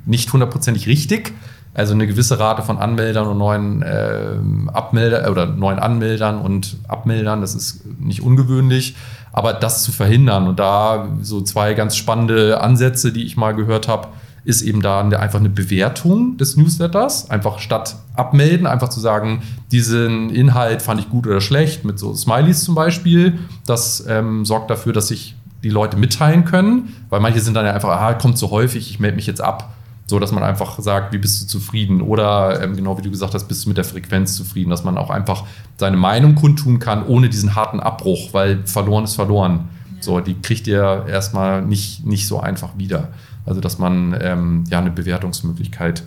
nicht 0.04 0.32
hundertprozentig 0.32 0.86
richtig. 0.86 1.32
Also 1.74 1.92
eine 1.92 2.06
gewisse 2.06 2.38
Rate 2.38 2.62
von 2.62 2.78
Anmeldern 2.78 3.26
und 3.26 3.36
neuen 3.36 3.82
äh, 3.82 4.38
Abmelder 4.72 5.30
oder 5.30 5.44
neuen 5.44 5.78
Anmeldern 5.78 6.38
und 6.38 6.78
Abmeldern, 6.88 7.42
das 7.42 7.54
ist 7.54 7.82
nicht 8.00 8.22
ungewöhnlich. 8.22 8.96
Aber 9.32 9.52
das 9.52 9.82
zu 9.82 9.92
verhindern 9.92 10.48
und 10.48 10.58
da 10.58 11.08
so 11.20 11.42
zwei 11.42 11.74
ganz 11.74 11.94
spannende 11.94 12.62
Ansätze, 12.62 13.12
die 13.12 13.24
ich 13.24 13.36
mal 13.36 13.54
gehört 13.54 13.88
habe, 13.88 14.08
ist 14.46 14.62
eben 14.62 14.80
da 14.80 15.00
einfach 15.00 15.40
eine 15.40 15.50
Bewertung 15.50 16.36
des 16.36 16.56
Newsletters. 16.56 17.28
Einfach 17.30 17.58
statt 17.58 17.96
abmelden, 18.14 18.68
einfach 18.68 18.88
zu 18.88 19.00
sagen, 19.00 19.42
diesen 19.72 20.30
Inhalt 20.30 20.82
fand 20.82 21.00
ich 21.00 21.10
gut 21.10 21.26
oder 21.26 21.40
schlecht, 21.40 21.84
mit 21.84 21.98
so 21.98 22.14
Smileys 22.14 22.62
zum 22.62 22.76
Beispiel. 22.76 23.40
Das 23.66 24.04
ähm, 24.08 24.44
sorgt 24.44 24.70
dafür, 24.70 24.92
dass 24.92 25.08
sich 25.08 25.34
die 25.64 25.68
Leute 25.68 25.96
mitteilen 25.96 26.44
können, 26.44 26.94
weil 27.10 27.18
manche 27.18 27.40
sind 27.40 27.54
dann 27.54 27.66
ja 27.66 27.72
einfach, 27.72 27.88
ah, 27.88 28.14
kommt 28.14 28.38
zu 28.38 28.52
häufig, 28.52 28.88
ich 28.88 29.00
melde 29.00 29.16
mich 29.16 29.26
jetzt 29.26 29.40
ab. 29.40 29.74
So, 30.06 30.20
dass 30.20 30.30
man 30.30 30.44
einfach 30.44 30.78
sagt, 30.78 31.12
wie 31.12 31.18
bist 31.18 31.42
du 31.42 31.46
zufrieden? 31.48 32.00
Oder 32.00 32.62
ähm, 32.62 32.76
genau 32.76 32.96
wie 32.96 33.02
du 33.02 33.10
gesagt 33.10 33.34
hast, 33.34 33.48
bist 33.48 33.64
du 33.64 33.70
mit 33.70 33.76
der 33.76 33.84
Frequenz 33.84 34.36
zufrieden? 34.36 34.70
Dass 34.70 34.84
man 34.84 34.96
auch 34.96 35.10
einfach 35.10 35.42
seine 35.76 35.96
Meinung 35.96 36.36
kundtun 36.36 36.78
kann, 36.78 37.04
ohne 37.04 37.28
diesen 37.28 37.56
harten 37.56 37.80
Abbruch, 37.80 38.32
weil 38.32 38.64
verloren 38.64 39.02
ist 39.02 39.16
verloren. 39.16 39.68
So, 39.98 40.20
die 40.20 40.40
kriegt 40.40 40.68
ihr 40.68 41.06
erstmal 41.08 41.62
nicht, 41.62 42.06
nicht 42.06 42.28
so 42.28 42.38
einfach 42.38 42.78
wieder. 42.78 43.08
Also, 43.46 43.60
dass 43.60 43.78
man 43.78 44.16
ähm, 44.20 44.64
ja 44.68 44.78
eine 44.78 44.90
Bewertungsmöglichkeit 44.90 46.02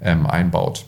ähm, 0.00 0.26
einbaut. 0.26 0.84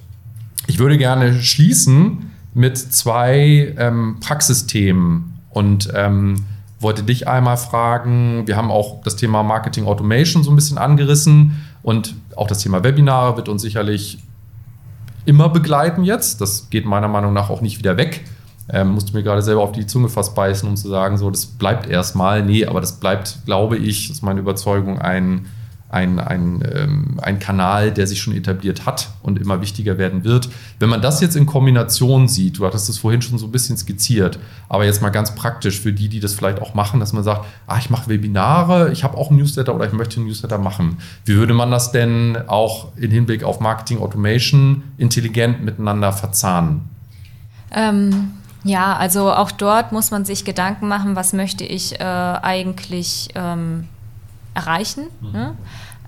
Ich 0.67 0.79
würde 0.79 0.99
gerne 0.99 1.41
schließen 1.41 2.31
mit 2.55 2.77
zwei 2.77 3.75
ähm, 3.79 4.19
Praxisthemen 4.21 5.39
und 5.51 5.91
ähm, 5.95 6.45
wollte 6.81 7.03
dich 7.03 7.29
einmal 7.29 7.57
fragen. 7.57 8.47
Wir 8.47 8.57
haben 8.57 8.71
auch 8.71 9.03
das 9.03 9.17
Thema 9.17 9.43
Marketing 9.43 9.87
Automation 9.87 10.43
so 10.43 10.51
ein 10.51 10.57
bisschen 10.57 10.79
angerissen 10.79 11.63
und 11.83 12.15
auch 12.37 12.49
das 12.49 12.59
Thema 12.59 12.85
Webinare 12.85 13.37
wird 13.37 13.49
uns 13.49 13.63
sicherlich 13.63 14.19
immer 15.25 15.49
begleiten 15.49 16.05
jetzt. 16.05 16.41
Das 16.41 16.69
geht 16.71 16.85
meiner 16.85 17.09
Meinung 17.09 17.33
nach 17.33 17.51
auch 17.51 17.61
nicht 17.61 17.79
wieder 17.79 17.97
weg. 17.97 18.25
Ähm, 18.69 18.89
musste 18.93 19.13
mir 19.13 19.23
gerade 19.23 19.43
selber 19.43 19.63
auf 19.63 19.73
die 19.73 19.87
Zunge 19.87 20.09
fast 20.09 20.35
beißen, 20.35 20.69
um 20.69 20.77
zu 20.77 20.89
sagen, 20.89 21.19
so, 21.19 21.31
das 21.31 21.47
bleibt 21.47 21.89
erstmal. 21.89 22.43
Nee, 22.43 22.67
aber 22.67 22.81
das 22.81 22.99
bleibt, 22.99 23.39
glaube 23.45 23.77
ich, 23.77 24.11
ist 24.11 24.23
meine 24.23 24.41
Überzeugung, 24.41 25.01
ein 25.01 25.47
ein, 25.93 26.19
ein, 26.19 26.63
ähm, 26.75 27.21
ein 27.21 27.39
Kanal, 27.39 27.93
der 27.93 28.07
sich 28.07 28.21
schon 28.21 28.35
etabliert 28.35 28.87
hat 28.87 29.11
und 29.23 29.39
immer 29.39 29.61
wichtiger 29.61 29.99
werden 29.99 30.25
wird. 30.25 30.49
Wenn 30.79 30.89
man 30.89 31.03
das 31.03 31.21
jetzt 31.21 31.37
in 31.37 31.45
Kombination 31.45 32.29
sieht, 32.29 32.59
du 32.59 32.67
hattest 32.67 32.89
es 32.89 32.99
vorhin 32.99 33.21
schon 33.21 33.39
so 33.39 33.47
ein 33.47 33.53
bisschen 33.53 33.77
skizziert, 33.77 34.39
aber 34.71 34.87
jetzt 34.87 35.03
mal 35.03 35.11
ganz 35.11 35.35
praktisch 35.35 35.81
für 35.81 35.93
die, 35.93 36.09
die 36.09 36.19
das 36.19 36.35
vielleicht 36.35 36.63
auch 36.63 36.73
machen, 36.73 36.99
dass 36.99 37.13
man 37.13 37.23
sagt, 37.23 37.45
ah, 37.67 37.77
ich 37.79 37.91
mache 37.91 38.09
Webinare, 38.09 38.91
ich 38.91 39.05
habe 39.05 39.19
auch 39.19 39.29
einen 39.29 39.39
Newsletter 39.39 39.75
oder 39.75 39.87
ich 39.87 39.93
möchte 39.93 40.17
einen 40.17 40.27
Newsletter 40.27 40.57
machen. 40.57 40.97
Wie 41.27 41.37
würde 41.37 41.53
man 41.53 41.71
das 41.71 41.93
denn 41.93 42.39
auch 42.47 42.89
im 42.97 43.11
Hinblick 43.11 43.45
auf 43.45 43.61
Marketing 43.61 43.99
Automation 43.99 44.83
intelligent 44.97 45.63
miteinander 45.63 46.13
verzahnen? 46.13 46.89
Ähm, 47.71 48.33
ja, 48.65 48.97
also 48.97 49.31
auch 49.31 49.51
dort 49.51 49.93
muss 49.93 50.11
man 50.11 50.25
sich 50.25 50.47
Gedanken 50.47 50.89
machen, 50.89 51.17
was 51.17 51.35
möchte 51.35 51.65
ich 51.65 52.01
äh, 52.01 52.05
eigentlich 52.05 53.29
ähm, 53.35 53.89
erreichen. 54.55 55.07
Mhm. 55.21 55.33
Ne? 55.33 55.57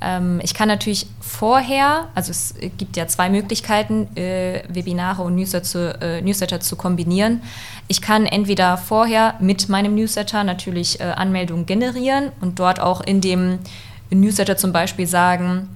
Ähm, 0.00 0.40
ich 0.42 0.54
kann 0.54 0.68
natürlich 0.68 1.06
vorher, 1.20 2.08
also 2.14 2.30
es 2.30 2.54
gibt 2.76 2.96
ja 2.96 3.06
zwei 3.06 3.30
Möglichkeiten, 3.30 4.08
äh, 4.16 4.62
Webinare 4.68 5.22
und 5.22 5.34
Newsletter 5.36 5.64
zu, 5.64 6.00
äh, 6.00 6.20
Newsletter 6.20 6.60
zu, 6.60 6.76
kombinieren. 6.76 7.42
Ich 7.88 8.02
kann 8.02 8.26
entweder 8.26 8.76
vorher 8.76 9.34
mit 9.40 9.68
meinem 9.68 9.94
Newsletter 9.94 10.44
natürlich 10.44 11.00
äh, 11.00 11.04
Anmeldungen 11.04 11.66
generieren 11.66 12.32
und 12.40 12.58
dort 12.58 12.80
auch 12.80 13.00
in 13.00 13.20
dem 13.20 13.60
Newsletter 14.10 14.56
zum 14.56 14.72
Beispiel 14.72 15.06
sagen, 15.06 15.68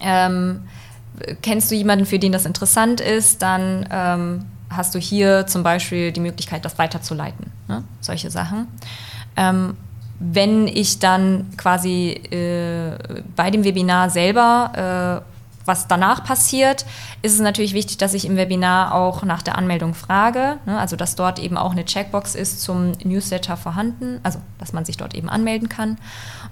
ähm, 0.00 0.62
kennst 1.42 1.70
du 1.70 1.74
jemanden, 1.74 2.06
für 2.06 2.18
den 2.18 2.32
das 2.32 2.46
interessant 2.46 3.00
ist, 3.00 3.42
dann 3.42 3.88
ähm, 3.90 4.44
hast 4.70 4.94
du 4.94 4.98
hier 4.98 5.46
zum 5.46 5.62
Beispiel 5.62 6.12
die 6.12 6.20
Möglichkeit, 6.20 6.64
das 6.64 6.78
weiterzuleiten. 6.78 7.52
Ne? 7.68 7.84
Solche 8.00 8.30
Sachen. 8.30 8.66
Ähm, 9.36 9.76
wenn 10.30 10.68
ich 10.68 11.00
dann 11.00 11.50
quasi 11.56 12.10
äh, 12.10 12.96
bei 13.34 13.50
dem 13.50 13.64
Webinar 13.64 14.10
selber, 14.10 15.22
äh, 15.24 15.32
was 15.64 15.86
danach 15.86 16.24
passiert, 16.24 16.84
ist 17.22 17.34
es 17.34 17.40
natürlich 17.40 17.72
wichtig, 17.72 17.96
dass 17.98 18.14
ich 18.14 18.24
im 18.24 18.36
Webinar 18.36 18.94
auch 18.94 19.22
nach 19.22 19.42
der 19.42 19.56
Anmeldung 19.56 19.94
frage. 19.94 20.58
Ne? 20.66 20.78
Also, 20.78 20.96
dass 20.96 21.14
dort 21.14 21.38
eben 21.38 21.56
auch 21.56 21.72
eine 21.72 21.84
Checkbox 21.84 22.34
ist 22.34 22.62
zum 22.62 22.92
Newsletter 23.04 23.56
vorhanden, 23.56 24.20
also 24.22 24.40
dass 24.58 24.72
man 24.72 24.84
sich 24.84 24.96
dort 24.96 25.14
eben 25.14 25.28
anmelden 25.28 25.68
kann. 25.68 25.98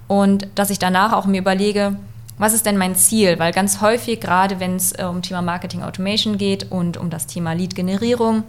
Und 0.07 0.47
dass 0.55 0.69
ich 0.69 0.79
danach 0.79 1.13
auch 1.13 1.25
mir 1.25 1.39
überlege, 1.39 1.97
was 2.37 2.53
ist 2.53 2.65
denn 2.65 2.77
mein 2.77 2.95
Ziel? 2.95 3.37
Weil 3.37 3.51
ganz 3.51 3.81
häufig, 3.81 4.19
gerade 4.19 4.59
wenn 4.59 4.75
es 4.75 4.93
äh, 4.93 5.03
um 5.03 5.21
Thema 5.21 5.41
Marketing 5.41 5.83
Automation 5.83 6.37
geht 6.37 6.71
und 6.71 6.97
um 6.97 7.09
das 7.09 7.27
Thema 7.27 7.53
Lead-Generierung, 7.53 8.43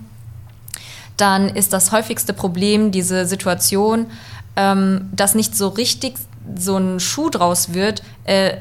dann 1.17 1.49
ist 1.49 1.73
das 1.73 1.93
häufigste 1.93 2.33
Problem 2.33 2.91
diese 2.91 3.27
Situation, 3.27 4.07
ähm, 4.57 5.09
dass 5.13 5.35
nicht 5.35 5.57
so 5.57 5.69
richtig 5.69 6.15
so 6.57 6.77
ein 6.77 7.01
Schuh 7.01 7.31
draus 7.31 7.73
wird, 7.73 8.03
äh, 8.25 8.57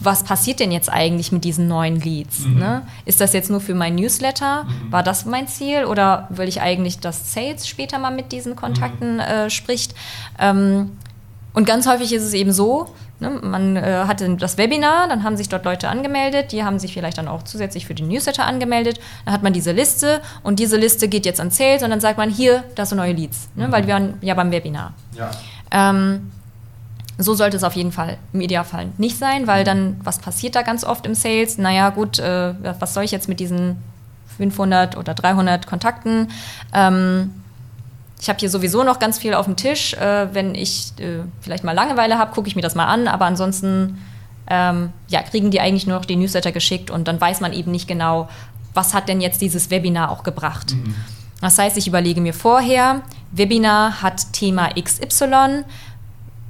was 0.00 0.22
passiert 0.22 0.60
denn 0.60 0.70
jetzt 0.70 0.90
eigentlich 0.90 1.32
mit 1.32 1.44
diesen 1.44 1.66
neuen 1.66 2.00
Leads? 2.00 2.40
Mhm. 2.40 2.58
Ne? 2.58 2.86
Ist 3.04 3.20
das 3.20 3.32
jetzt 3.32 3.50
nur 3.50 3.60
für 3.60 3.74
mein 3.74 3.96
Newsletter? 3.96 4.64
Mhm. 4.64 4.92
War 4.92 5.02
das 5.02 5.24
mein 5.24 5.48
Ziel? 5.48 5.84
Oder 5.84 6.28
will 6.30 6.48
ich 6.48 6.60
eigentlich, 6.60 7.00
dass 7.00 7.32
Sales 7.34 7.66
später 7.66 7.98
mal 7.98 8.14
mit 8.14 8.32
diesen 8.32 8.56
Kontakten 8.56 9.14
mhm. 9.14 9.20
äh, 9.20 9.50
spricht? 9.50 9.94
Ähm, 10.38 10.92
und 11.54 11.66
ganz 11.66 11.88
häufig 11.88 12.12
ist 12.12 12.22
es 12.22 12.34
eben 12.34 12.52
so, 12.52 12.94
ne, 13.20 13.30
man 13.30 13.76
äh, 13.76 14.04
hatte 14.06 14.36
das 14.36 14.58
Webinar, 14.58 15.08
dann 15.08 15.24
haben 15.24 15.36
sich 15.36 15.48
dort 15.48 15.64
Leute 15.64 15.88
angemeldet, 15.88 16.52
die 16.52 16.64
haben 16.64 16.78
sich 16.78 16.92
vielleicht 16.92 17.18
dann 17.18 17.28
auch 17.28 17.42
zusätzlich 17.42 17.86
für 17.86 17.94
den 17.94 18.08
Newsletter 18.08 18.44
angemeldet, 18.44 19.00
dann 19.24 19.34
hat 19.34 19.42
man 19.42 19.52
diese 19.52 19.72
Liste 19.72 20.20
und 20.42 20.58
diese 20.58 20.76
Liste 20.76 21.08
geht 21.08 21.26
jetzt 21.26 21.40
an 21.40 21.50
Sales 21.50 21.82
und 21.82 21.90
dann 21.90 22.00
sagt 22.00 22.18
man, 22.18 22.30
hier, 22.30 22.64
das 22.74 22.90
sind 22.90 22.98
neue 22.98 23.12
Leads, 23.12 23.48
ne, 23.54 23.68
mhm. 23.68 23.72
weil 23.72 23.86
wir 23.86 23.94
waren 23.94 24.14
ja 24.20 24.34
beim 24.34 24.50
Webinar. 24.50 24.92
Ja. 25.16 25.30
Ähm, 25.70 26.30
so 27.18 27.34
sollte 27.34 27.56
es 27.56 27.64
auf 27.64 27.74
jeden 27.74 27.90
Fall 27.90 28.16
im 28.32 28.40
Idealfall 28.40 28.88
nicht 28.96 29.18
sein, 29.18 29.48
weil 29.48 29.64
dann, 29.64 30.00
was 30.04 30.20
passiert 30.20 30.54
da 30.54 30.62
ganz 30.62 30.84
oft 30.84 31.04
im 31.04 31.14
Sales? 31.14 31.58
Naja, 31.58 31.90
gut, 31.90 32.20
äh, 32.20 32.54
was 32.78 32.94
soll 32.94 33.02
ich 33.02 33.10
jetzt 33.10 33.28
mit 33.28 33.40
diesen 33.40 33.76
500 34.36 34.96
oder 34.96 35.14
300 35.14 35.66
Kontakten? 35.66 36.28
Ähm, 36.72 37.32
ich 38.20 38.28
habe 38.28 38.38
hier 38.38 38.50
sowieso 38.50 38.82
noch 38.82 38.98
ganz 38.98 39.18
viel 39.18 39.34
auf 39.34 39.46
dem 39.46 39.56
Tisch. 39.56 39.94
Äh, 39.94 40.34
wenn 40.34 40.54
ich 40.54 40.92
äh, 40.98 41.20
vielleicht 41.40 41.64
mal 41.64 41.72
Langeweile 41.72 42.18
habe, 42.18 42.32
gucke 42.32 42.48
ich 42.48 42.56
mir 42.56 42.62
das 42.62 42.74
mal 42.74 42.86
an. 42.86 43.08
Aber 43.08 43.26
ansonsten 43.26 43.98
ähm, 44.48 44.90
ja, 45.08 45.22
kriegen 45.22 45.50
die 45.50 45.60
eigentlich 45.60 45.86
nur 45.86 45.96
noch 45.96 46.04
den 46.04 46.20
Newsletter 46.20 46.52
geschickt 46.52 46.90
und 46.90 47.06
dann 47.06 47.20
weiß 47.20 47.40
man 47.40 47.52
eben 47.52 47.70
nicht 47.70 47.86
genau, 47.86 48.28
was 48.74 48.94
hat 48.94 49.08
denn 49.08 49.20
jetzt 49.20 49.40
dieses 49.40 49.70
Webinar 49.70 50.10
auch 50.10 50.22
gebracht. 50.22 50.74
Mhm. 50.74 50.94
Das 51.40 51.58
heißt, 51.58 51.76
ich 51.76 51.86
überlege 51.86 52.20
mir 52.20 52.34
vorher, 52.34 53.02
Webinar 53.30 54.02
hat 54.02 54.32
Thema 54.32 54.70
XY. 54.80 55.64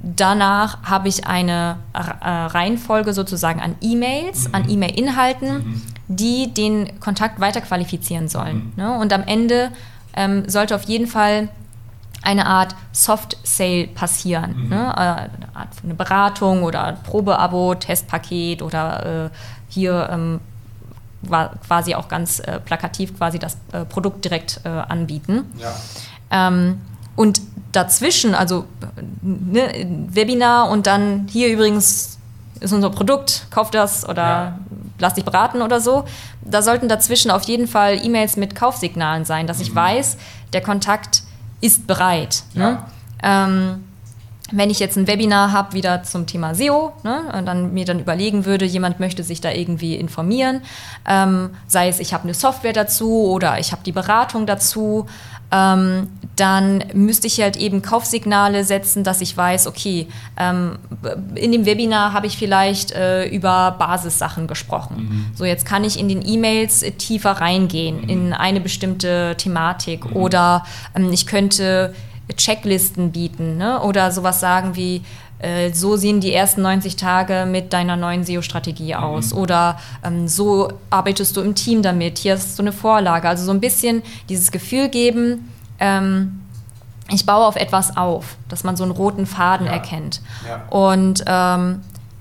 Danach 0.01 0.83
habe 0.85 1.09
ich 1.09 1.27
eine 1.27 1.79
äh, 1.93 1.99
Reihenfolge 2.29 3.13
sozusagen 3.13 3.61
an 3.61 3.75
E-Mails, 3.81 4.49
mhm. 4.49 4.55
an 4.55 4.71
E-Mail-Inhalten, 4.71 5.55
mhm. 5.55 5.83
die 6.07 6.55
den 6.55 7.01
Kontakt 7.01 7.41
weiter 7.41 7.61
qualifizieren 7.61 8.29
sollen. 8.29 8.73
Mhm. 8.77 8.83
Ne? 8.83 8.99
Und 8.99 9.13
am 9.13 9.25
Ende 9.25 9.71
ähm, 10.15 10.49
sollte 10.49 10.75
auf 10.75 10.85
jeden 10.85 11.09
Fall 11.09 11.49
eine 12.23 12.47
Art 12.47 12.75
Soft-Sale 12.93 13.89
passieren. 13.89 14.65
Mhm. 14.65 14.69
Ne? 14.69 14.93
Äh, 14.97 15.01
eine 15.01 15.49
Art 15.55 15.69
eine 15.83 15.95
Beratung 15.95 16.63
oder 16.63 16.99
Probeabo, 17.05 17.75
Testpaket 17.75 18.63
oder 18.63 19.27
äh, 19.27 19.31
hier 19.69 20.09
ähm, 20.11 20.41
quasi 21.67 21.95
auch 21.95 22.09
ganz 22.09 22.41
äh, 22.41 22.61
plakativ 22.61 23.17
quasi 23.17 23.39
das 23.39 23.57
äh, 23.73 23.85
Produkt 23.85 24.25
direkt 24.25 24.61
äh, 24.65 24.69
anbieten. 24.69 25.45
Ja. 25.59 25.75
Ähm, 26.31 26.81
und 27.17 27.41
dazwischen, 27.73 28.35
also 28.35 28.67
ne, 29.23 29.87
Webinar 30.11 30.71
und 30.71 30.87
dann 30.87 31.27
hier 31.29 31.49
übrigens 31.49 32.19
ist 32.61 32.73
unser 32.73 32.91
Produkt, 32.91 33.47
kauft 33.51 33.75
das 33.75 34.09
oder 34.09 34.23
ja. 34.23 34.59
lass 34.99 35.15
dich 35.15 35.25
beraten 35.25 35.63
oder 35.63 35.81
so. 35.81 36.05
Da 36.43 36.63
sollten 36.63 36.89
dazwischen 36.89 37.31
auf 37.31 37.43
jeden 37.45 37.69
Fall 37.69 38.05
E-Mails 38.05 38.37
mit 38.37 38.55
Kaufsignalen 38.55 39.25
sein, 39.25 39.47
dass 39.47 39.59
mhm. 39.59 39.65
ich 39.65 39.75
weiß, 39.75 40.17
der 40.53 40.61
Kontakt 40.61 41.23
ist 41.61 41.87
bereit. 41.87 42.43
Ne? 42.55 42.63
Ja. 42.63 42.71
Ne? 42.71 42.83
Ähm, 43.23 43.85
wenn 44.51 44.71
ich 44.71 44.79
jetzt 44.79 44.97
ein 44.97 45.07
Webinar 45.07 45.53
habe, 45.53 45.75
wieder 45.75 46.03
zum 46.03 46.27
Thema 46.27 46.55
SEO, 46.55 46.93
ne, 47.03 47.33
und 47.37 47.47
dann 47.47 47.75
mir 47.75 47.85
dann 47.85 48.01
überlegen 48.01 48.47
würde, 48.47 48.65
jemand 48.65 48.99
möchte 48.99 49.23
sich 49.23 49.41
da 49.41 49.51
irgendwie 49.53 49.95
informieren, 49.97 50.63
ähm, 51.07 51.51
sei 51.67 51.89
es, 51.89 52.01
ich 52.01 52.15
habe 52.15 52.25
eine 52.25 52.35
Software 52.35 52.73
dazu 52.73 53.27
oder 53.27 53.59
ich 53.59 53.73
habe 53.73 53.83
die 53.85 53.93
Beratung 53.93 54.47
dazu, 54.47 55.07
ähm, 55.51 56.09
dann 56.37 56.85
müsste 56.95 57.27
ich 57.27 57.41
halt 57.41 57.57
eben 57.57 57.83
Kaufsignale 57.83 58.63
setzen, 58.65 59.03
dass 59.03 59.21
ich 59.21 59.37
weiß, 59.37 59.67
okay, 59.67 60.07
ähm, 60.39 60.79
in 61.35 61.53
dem 61.53 61.65
Webinar 61.65 62.13
habe 62.13 62.27
ich 62.27 62.37
vielleicht 62.37 62.93
äh, 62.93 63.27
über 63.27 63.75
Basissachen 63.79 64.47
gesprochen. 64.47 64.97
Mhm. 64.97 65.27
So, 65.35 65.45
jetzt 65.45 65.67
kann 65.67 65.85
ich 65.85 65.99
in 65.99 66.09
den 66.09 66.25
E-Mails 66.25 66.85
tiefer 66.99 67.33
reingehen 67.33 68.03
mhm. 68.03 68.09
in 68.09 68.33
eine 68.33 68.61
bestimmte 68.61 69.35
Thematik 69.37 70.09
mhm. 70.11 70.17
oder 70.17 70.65
ähm, 70.95 71.13
ich 71.13 71.27
könnte 71.27 71.95
Checklisten 72.37 73.11
bieten 73.11 73.57
ne? 73.57 73.81
oder 73.81 74.13
sowas 74.13 74.39
sagen 74.39 74.77
wie, 74.77 74.97
äh, 74.97 75.01
so 75.73 75.97
sehen 75.97 76.21
die 76.21 76.33
ersten 76.33 76.63
90 76.63 76.97
Tage 76.97 77.47
mit 77.49 77.73
deiner 77.73 77.97
neuen 77.97 78.25
SEO-Strategie 78.25 78.95
mhm. 78.95 79.03
aus. 79.03 79.33
Mhm. 79.33 79.41
Oder 79.41 79.79
ähm, 80.05 80.29
so 80.29 80.73
arbeitest 80.91 81.37
du 81.37 81.41
im 81.41 81.55
Team 81.55 81.83
damit. 81.83 82.19
Hier 82.19 82.35
hast 82.35 82.59
du 82.59 82.63
eine 82.63 82.73
Vorlage. 82.73 83.29
Also 83.29 83.45
so 83.45 83.53
ein 83.53 83.61
bisschen 83.61 84.03
dieses 84.29 84.51
Gefühl 84.51 84.89
geben, 84.89 85.53
ähm, 85.79 86.41
ich 87.11 87.25
baue 87.25 87.47
auf 87.47 87.57
etwas 87.57 87.97
auf, 87.97 88.37
dass 88.49 88.65
man 88.65 88.77
so 88.77 88.85
einen 88.85 88.93
roten 88.93 89.27
Faden 89.27 89.67
ja. 89.67 89.73
erkennt. 89.73 90.21
Ja. 90.47 90.67
Und 90.69 91.25
ähm, 91.27 91.81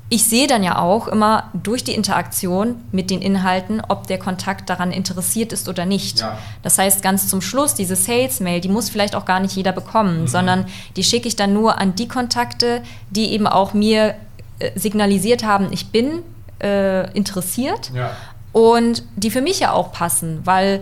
ich 0.10 0.24
sehe 0.24 0.48
dann 0.48 0.64
ja 0.64 0.80
auch 0.80 1.08
immer 1.08 1.50
durch 1.54 1.84
die 1.84 1.94
Interaktion 1.94 2.76
mit 2.92 3.10
den 3.10 3.22
Inhalten, 3.22 3.82
ob 3.88 4.08
der 4.08 4.18
Kontakt 4.18 4.70
daran 4.70 4.92
interessiert 4.92 5.52
ist 5.52 5.68
oder 5.68 5.86
nicht. 5.86 6.22
Ja. 6.22 6.38
Das 6.64 6.78
heißt, 6.78 7.02
ganz 7.02 7.28
zum 7.28 7.42
Schluss, 7.42 7.74
diese 7.74 7.98
Sales-Mail, 7.98 8.62
die 8.62 8.70
muss 8.70 8.90
vielleicht 8.90 9.16
auch 9.16 9.26
gar 9.26 9.42
nicht 9.42 9.56
jeder 9.56 9.74
bekommen, 9.74 10.22
mhm. 10.22 10.28
sondern 10.28 10.66
die 10.96 11.04
schicke 11.04 11.28
ich 11.28 11.36
dann 11.36 11.54
nur 11.54 11.78
an 11.80 11.96
die 11.96 12.08
Kontakte, 12.08 12.82
die 13.10 13.32
eben 13.32 13.48
auch 13.48 13.74
mir 13.74 14.16
äh, 14.60 14.72
signalisiert 14.76 15.44
haben, 15.44 15.68
ich 15.72 15.92
bin 15.92 16.24
äh, 16.64 17.12
interessiert. 17.12 17.92
Ja. 17.94 18.12
Und 18.54 19.04
die 19.18 19.30
für 19.30 19.42
mich 19.42 19.60
ja 19.60 19.74
auch 19.74 19.92
passen, 19.92 20.40
weil 20.46 20.82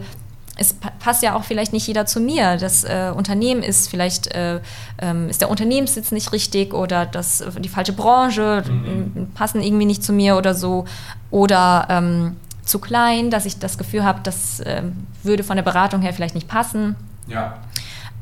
es 0.57 0.73
passt 0.73 1.21
ja 1.21 1.35
auch 1.35 1.43
vielleicht 1.43 1.73
nicht 1.73 1.87
jeder 1.87 2.05
zu 2.05 2.19
mir. 2.19 2.57
Das 2.57 2.83
äh, 2.83 3.11
Unternehmen 3.15 3.61
ist 3.61 3.89
vielleicht, 3.89 4.27
äh, 4.33 4.61
ähm, 4.99 5.29
ist 5.29 5.41
der 5.41 5.49
Unternehmenssitz 5.49 6.11
nicht 6.11 6.31
richtig 6.31 6.73
oder 6.73 7.05
das, 7.05 7.43
die 7.59 7.69
falsche 7.69 7.93
Branche 7.93 8.63
mhm. 8.67 9.31
passen 9.33 9.61
irgendwie 9.61 9.85
nicht 9.85 10.03
zu 10.03 10.13
mir 10.13 10.37
oder 10.37 10.55
so. 10.55 10.85
Oder 11.29 11.87
ähm, 11.89 12.37
zu 12.63 12.79
klein, 12.79 13.29
dass 13.31 13.45
ich 13.45 13.59
das 13.59 13.77
Gefühl 13.77 14.03
habe, 14.03 14.21
das 14.23 14.59
äh, 14.61 14.83
würde 15.23 15.43
von 15.43 15.55
der 15.55 15.63
Beratung 15.63 16.01
her 16.01 16.13
vielleicht 16.13 16.35
nicht 16.35 16.47
passen. 16.47 16.95
Ja. 17.27 17.59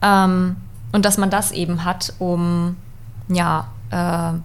Ähm, 0.02 0.56
und 0.92 1.06
dass 1.06 1.18
man 1.18 1.30
das 1.30 1.52
eben 1.52 1.86
hat, 1.86 2.14
um 2.20 2.78
ja, 3.30 3.68
äh, 3.90 4.38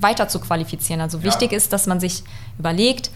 weiter 0.00 0.28
zu 0.28 0.40
qualifizieren. 0.40 1.00
Also 1.00 1.22
wichtig 1.22 1.52
ja. 1.52 1.56
ist, 1.56 1.72
dass 1.72 1.86
man 1.86 2.00
sich 2.00 2.24
überlegt, 2.58 3.10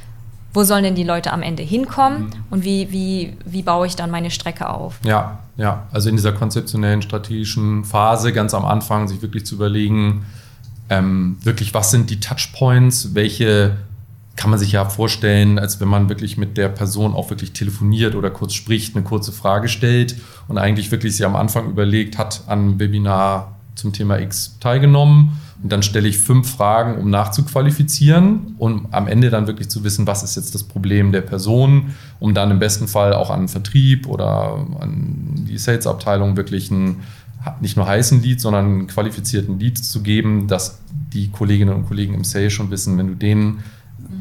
wo 0.55 0.65
sollen 0.65 0.85
denn 0.85 0.95
die 0.95 1.05
Leute 1.05 1.33
am 1.33 1.43
Ende 1.43 1.63
hinkommen 1.63 2.25
mhm. 2.25 2.33
und 2.51 2.65
wie, 2.65 2.91
wie, 2.93 3.33
wie 3.45 3.63
baue 3.63 3.87
ich 3.87 3.97
dann 3.97 4.11
meine 4.11 4.31
Strecke 4.31 4.69
auf? 4.69 4.99
Ja, 5.05 5.41
ja, 5.57 5.87
also 5.93 6.09
in 6.09 6.17
dieser 6.17 6.33
konzeptionellen 6.33 7.03
strategischen 7.03 7.85
Phase 7.85 8.33
ganz 8.33 8.55
am 8.55 8.65
Anfang 8.65 9.09
sich 9.09 9.23
wirklich 9.23 9.47
zu 9.47 9.55
überlegen, 9.55 10.27
ähm, 10.91 11.37
wirklich, 11.43 11.73
was 11.75 11.91
sind 11.91 12.11
die 12.11 12.21
Touchpoints, 12.21 13.15
welche 13.15 13.77
kann 14.37 14.51
man 14.51 14.59
sich 14.59 14.73
ja 14.73 14.85
vorstellen, 14.87 15.59
als 15.59 15.81
wenn 15.81 15.89
man 15.89 16.09
wirklich 16.09 16.39
mit 16.39 16.57
der 16.57 16.69
Person 16.69 17.15
auch 17.15 17.31
wirklich 17.31 17.53
telefoniert 17.53 18.15
oder 18.15 18.31
kurz 18.31 18.55
spricht, 18.55 18.97
eine 18.97 19.05
kurze 19.05 19.31
Frage 19.31 19.69
stellt 19.69 20.17
und 20.49 20.59
eigentlich 20.59 20.91
wirklich 20.91 21.17
sie 21.17 21.25
am 21.25 21.37
Anfang 21.37 21.69
überlegt, 21.69 22.19
hat 22.19 22.43
an 22.47 22.81
Webinar 22.81 23.57
zum 23.75 23.93
Thema 23.93 24.19
X 24.19 24.59
teilgenommen 24.59 25.39
und 25.63 25.71
dann 25.71 25.83
stelle 25.83 26.09
ich 26.09 26.19
fünf 26.19 26.51
Fragen, 26.51 26.99
um 26.99 27.11
nachzuqualifizieren 27.11 28.57
und 28.59 28.87
am 28.91 29.07
Ende 29.07 29.31
dann 29.31 29.47
wirklich 29.47 29.69
zu 29.69 29.85
wissen, 29.85 30.07
was 30.07 30.23
ist 30.25 30.35
jetzt 30.35 30.55
das 30.55 30.65
Problem 30.65 31.13
der 31.13 31.21
Person, 31.21 31.95
um 32.19 32.35
dann 32.35 32.51
im 32.51 32.59
besten 32.59 32.89
Fall 32.89 33.13
auch 33.13 33.31
an 33.31 33.43
den 33.43 33.49
Vertrieb 33.49 34.09
oder 34.09 34.67
an 34.81 35.47
die 35.49 35.59
Sales-Abteilung 35.59 36.37
wirklich 36.37 36.71
einen 36.71 37.03
nicht 37.61 37.77
nur 37.77 37.87
heißen 37.87 38.23
Lead, 38.23 38.41
sondern 38.41 38.65
einen 38.67 38.87
qualifizierten 38.87 39.59
Lead 39.59 39.79
zu 39.79 40.03
geben, 40.03 40.47
dass 40.47 40.81
die 41.13 41.29
Kolleginnen 41.31 41.75
und 41.75 41.87
Kollegen 41.87 42.15
im 42.15 42.25
Sales 42.25 42.53
schon 42.53 42.71
wissen, 42.71 42.99
wenn 42.99 43.09
du 43.09 43.15
denen 43.15 43.65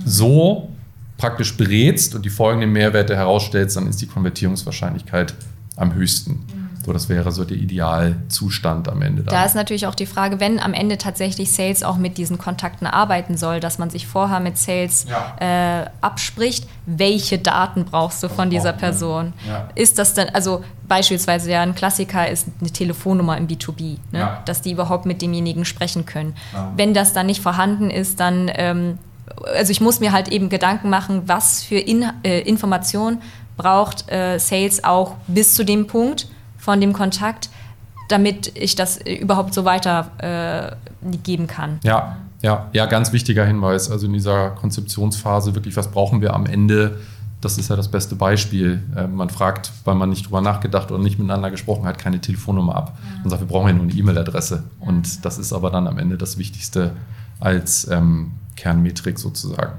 so 0.05 0.69
praktisch 1.17 1.55
berätst 1.55 2.15
und 2.15 2.25
die 2.25 2.29
folgenden 2.29 2.71
Mehrwerte 2.71 3.15
herausstellst, 3.15 3.77
dann 3.77 3.87
ist 3.87 4.01
die 4.01 4.07
Konvertierungswahrscheinlichkeit 4.07 5.35
am 5.75 5.93
höchsten. 5.93 6.39
So, 6.85 6.93
das 6.93 7.09
wäre 7.09 7.31
so 7.31 7.43
der 7.43 7.57
Idealzustand 7.57 8.89
am 8.89 9.01
Ende. 9.01 9.23
Dann. 9.23 9.33
Da 9.33 9.45
ist 9.45 9.55
natürlich 9.55 9.87
auch 9.87 9.95
die 9.95 10.05
Frage, 10.05 10.39
wenn 10.39 10.59
am 10.59 10.73
Ende 10.73 10.97
tatsächlich 10.97 11.51
Sales 11.51 11.83
auch 11.83 11.97
mit 11.97 12.17
diesen 12.17 12.37
Kontakten 12.37 12.87
arbeiten 12.87 13.37
soll, 13.37 13.59
dass 13.59 13.77
man 13.77 13.89
sich 13.89 14.07
vorher 14.07 14.39
mit 14.39 14.57
Sales 14.57 15.05
ja. 15.09 15.81
äh, 15.81 15.85
abspricht, 16.01 16.67
welche 16.85 17.37
Daten 17.37 17.85
brauchst 17.85 18.23
du 18.23 18.29
von 18.29 18.49
dieser 18.49 18.73
Person? 18.73 19.33
Ja. 19.47 19.69
Ist 19.75 19.99
das 19.99 20.13
dann, 20.13 20.29
also 20.29 20.63
beispielsweise 20.87 21.51
ja 21.51 21.61
ein 21.61 21.75
Klassiker 21.75 22.29
ist 22.29 22.47
eine 22.59 22.71
Telefonnummer 22.71 23.37
im 23.37 23.47
B2B, 23.47 23.97
ne? 24.11 24.19
ja. 24.19 24.41
dass 24.45 24.61
die 24.61 24.71
überhaupt 24.71 25.05
mit 25.05 25.21
demjenigen 25.21 25.65
sprechen 25.65 26.05
können. 26.05 26.35
Wenn 26.75 26.93
das 26.93 27.13
dann 27.13 27.27
nicht 27.27 27.41
vorhanden 27.41 27.89
ist, 27.89 28.19
dann 28.19 28.49
ähm, 28.53 28.97
also 29.55 29.71
ich 29.71 29.81
muss 29.81 29.99
mir 29.99 30.11
halt 30.11 30.27
eben 30.27 30.49
Gedanken 30.49 30.89
machen, 30.89 31.23
was 31.25 31.63
für 31.63 31.77
In 31.77 32.05
äh, 32.23 32.41
Informationen 32.41 33.21
braucht 33.57 34.11
äh, 34.11 34.39
Sales 34.39 34.83
auch 34.83 35.15
bis 35.27 35.53
zu 35.53 35.63
dem 35.63 35.87
Punkt, 35.87 36.27
von 36.61 36.79
dem 36.79 36.93
Kontakt, 36.93 37.49
damit 38.07 38.55
ich 38.55 38.75
das 38.75 38.99
überhaupt 39.01 39.53
so 39.53 39.65
weitergeben 39.65 41.45
äh, 41.45 41.47
kann. 41.47 41.79
Ja, 41.83 42.17
ja, 42.41 42.69
ja, 42.71 42.85
ganz 42.85 43.11
wichtiger 43.11 43.45
Hinweis. 43.45 43.89
Also 43.89 44.05
in 44.05 44.13
dieser 44.13 44.51
Konzeptionsphase 44.51 45.55
wirklich, 45.55 45.75
was 45.75 45.89
brauchen 45.89 46.21
wir 46.21 46.33
am 46.33 46.45
Ende? 46.45 46.99
Das 47.41 47.57
ist 47.57 47.69
ja 47.71 47.75
das 47.75 47.89
beste 47.89 48.15
Beispiel. 48.15 48.83
Äh, 48.95 49.07
man 49.07 49.29
fragt, 49.29 49.71
weil 49.85 49.95
man 49.95 50.09
nicht 50.09 50.27
drüber 50.27 50.41
nachgedacht 50.41 50.91
oder 50.91 51.01
nicht 51.01 51.17
miteinander 51.17 51.49
gesprochen 51.49 51.85
hat, 51.85 51.97
keine 51.97 52.21
Telefonnummer 52.21 52.75
ab. 52.75 52.97
Man 53.21 53.29
sagt, 53.31 53.41
wir 53.41 53.47
brauchen 53.47 53.67
ja 53.67 53.73
nur 53.73 53.83
eine 53.83 53.93
E-Mail-Adresse. 53.93 54.63
Und 54.79 55.25
das 55.25 55.39
ist 55.39 55.51
aber 55.51 55.71
dann 55.71 55.87
am 55.87 55.97
Ende 55.97 56.17
das 56.17 56.37
Wichtigste 56.37 56.91
als 57.39 57.89
ähm, 57.89 58.33
Kernmetrik 58.55 59.17
sozusagen. 59.17 59.73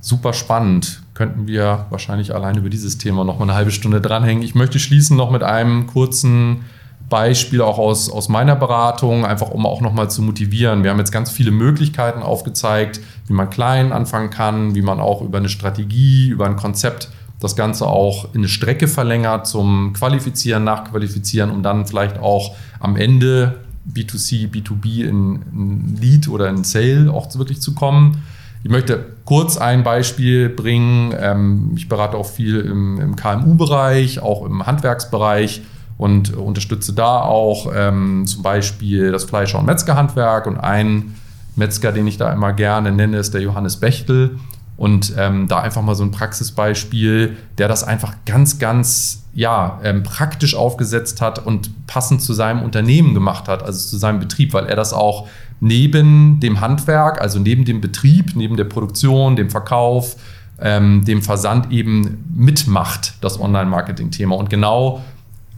Super 0.00 0.32
spannend 0.32 1.03
könnten 1.14 1.46
wir 1.46 1.86
wahrscheinlich 1.90 2.34
allein 2.34 2.56
über 2.56 2.68
dieses 2.68 2.98
Thema 2.98 3.24
noch 3.24 3.38
mal 3.38 3.44
eine 3.44 3.54
halbe 3.54 3.70
Stunde 3.70 4.00
dranhängen. 4.00 4.42
Ich 4.42 4.54
möchte 4.54 4.78
schließen 4.78 5.16
noch 5.16 5.30
mit 5.30 5.42
einem 5.42 5.86
kurzen 5.86 6.64
Beispiel 7.08 7.60
auch 7.60 7.78
aus, 7.78 8.10
aus 8.10 8.28
meiner 8.28 8.56
Beratung, 8.56 9.24
einfach 9.24 9.50
um 9.50 9.66
auch 9.66 9.80
noch 9.80 9.92
mal 9.92 10.10
zu 10.10 10.22
motivieren. 10.22 10.82
Wir 10.82 10.90
haben 10.90 10.98
jetzt 10.98 11.12
ganz 11.12 11.30
viele 11.30 11.50
Möglichkeiten 11.50 12.22
aufgezeigt, 12.22 13.00
wie 13.26 13.32
man 13.32 13.50
klein 13.50 13.92
anfangen 13.92 14.30
kann, 14.30 14.74
wie 14.74 14.82
man 14.82 15.00
auch 15.00 15.22
über 15.22 15.38
eine 15.38 15.48
Strategie, 15.48 16.28
über 16.28 16.46
ein 16.46 16.56
Konzept 16.56 17.10
das 17.40 17.56
Ganze 17.56 17.86
auch 17.86 18.32
in 18.32 18.40
eine 18.40 18.48
Strecke 18.48 18.88
verlängert 18.88 19.46
zum 19.46 19.92
Qualifizieren, 19.92 20.64
Nachqualifizieren, 20.64 21.50
um 21.50 21.62
dann 21.62 21.86
vielleicht 21.86 22.18
auch 22.18 22.56
am 22.80 22.96
Ende 22.96 23.60
B2C, 23.92 24.50
B2B 24.50 25.04
in 25.04 25.34
ein 25.34 25.98
Lead 26.00 26.28
oder 26.28 26.48
in 26.48 26.64
Sale 26.64 27.12
auch 27.12 27.32
wirklich 27.36 27.60
zu 27.60 27.74
kommen. 27.74 28.22
Ich 28.64 28.70
möchte 28.70 29.04
kurz 29.26 29.58
ein 29.58 29.84
Beispiel 29.84 30.48
bringen. 30.48 31.14
Ähm, 31.20 31.72
ich 31.76 31.86
berate 31.86 32.16
auch 32.16 32.26
viel 32.26 32.60
im, 32.60 32.98
im 32.98 33.14
KMU-Bereich, 33.14 34.20
auch 34.20 34.42
im 34.46 34.66
Handwerksbereich 34.66 35.60
und 35.98 36.34
unterstütze 36.34 36.94
da 36.94 37.20
auch 37.20 37.70
ähm, 37.76 38.24
zum 38.26 38.42
Beispiel 38.42 39.12
das 39.12 39.24
Fleischer- 39.24 39.58
und 39.58 39.66
Metzgerhandwerk. 39.66 40.46
Und 40.46 40.56
ein 40.56 41.14
Metzger, 41.56 41.92
den 41.92 42.06
ich 42.06 42.16
da 42.16 42.32
immer 42.32 42.54
gerne 42.54 42.90
nenne, 42.90 43.18
ist 43.18 43.34
der 43.34 43.42
Johannes 43.42 43.76
Bechtel. 43.76 44.38
Und 44.78 45.12
ähm, 45.18 45.46
da 45.46 45.60
einfach 45.60 45.82
mal 45.82 45.94
so 45.94 46.02
ein 46.02 46.10
Praxisbeispiel, 46.10 47.36
der 47.58 47.68
das 47.68 47.84
einfach 47.84 48.14
ganz, 48.24 48.58
ganz 48.58 49.24
ja, 49.34 49.78
ähm, 49.82 50.04
praktisch 50.04 50.54
aufgesetzt 50.54 51.20
hat 51.20 51.44
und 51.44 51.86
passend 51.86 52.22
zu 52.22 52.32
seinem 52.32 52.62
Unternehmen 52.62 53.12
gemacht 53.12 53.46
hat, 53.46 53.62
also 53.62 53.86
zu 53.86 53.98
seinem 53.98 54.20
Betrieb, 54.20 54.54
weil 54.54 54.66
er 54.66 54.76
das 54.76 54.94
auch 54.94 55.28
neben 55.60 56.40
dem 56.40 56.60
Handwerk, 56.60 57.20
also 57.20 57.38
neben 57.38 57.64
dem 57.64 57.80
Betrieb, 57.80 58.32
neben 58.34 58.56
der 58.56 58.64
Produktion, 58.64 59.36
dem 59.36 59.50
Verkauf, 59.50 60.16
ähm, 60.60 61.04
dem 61.04 61.22
Versand 61.22 61.72
eben 61.72 62.24
mitmacht, 62.34 63.14
das 63.20 63.40
Online-Marketing-Thema. 63.40 64.36
Und 64.36 64.50
genau, 64.50 65.02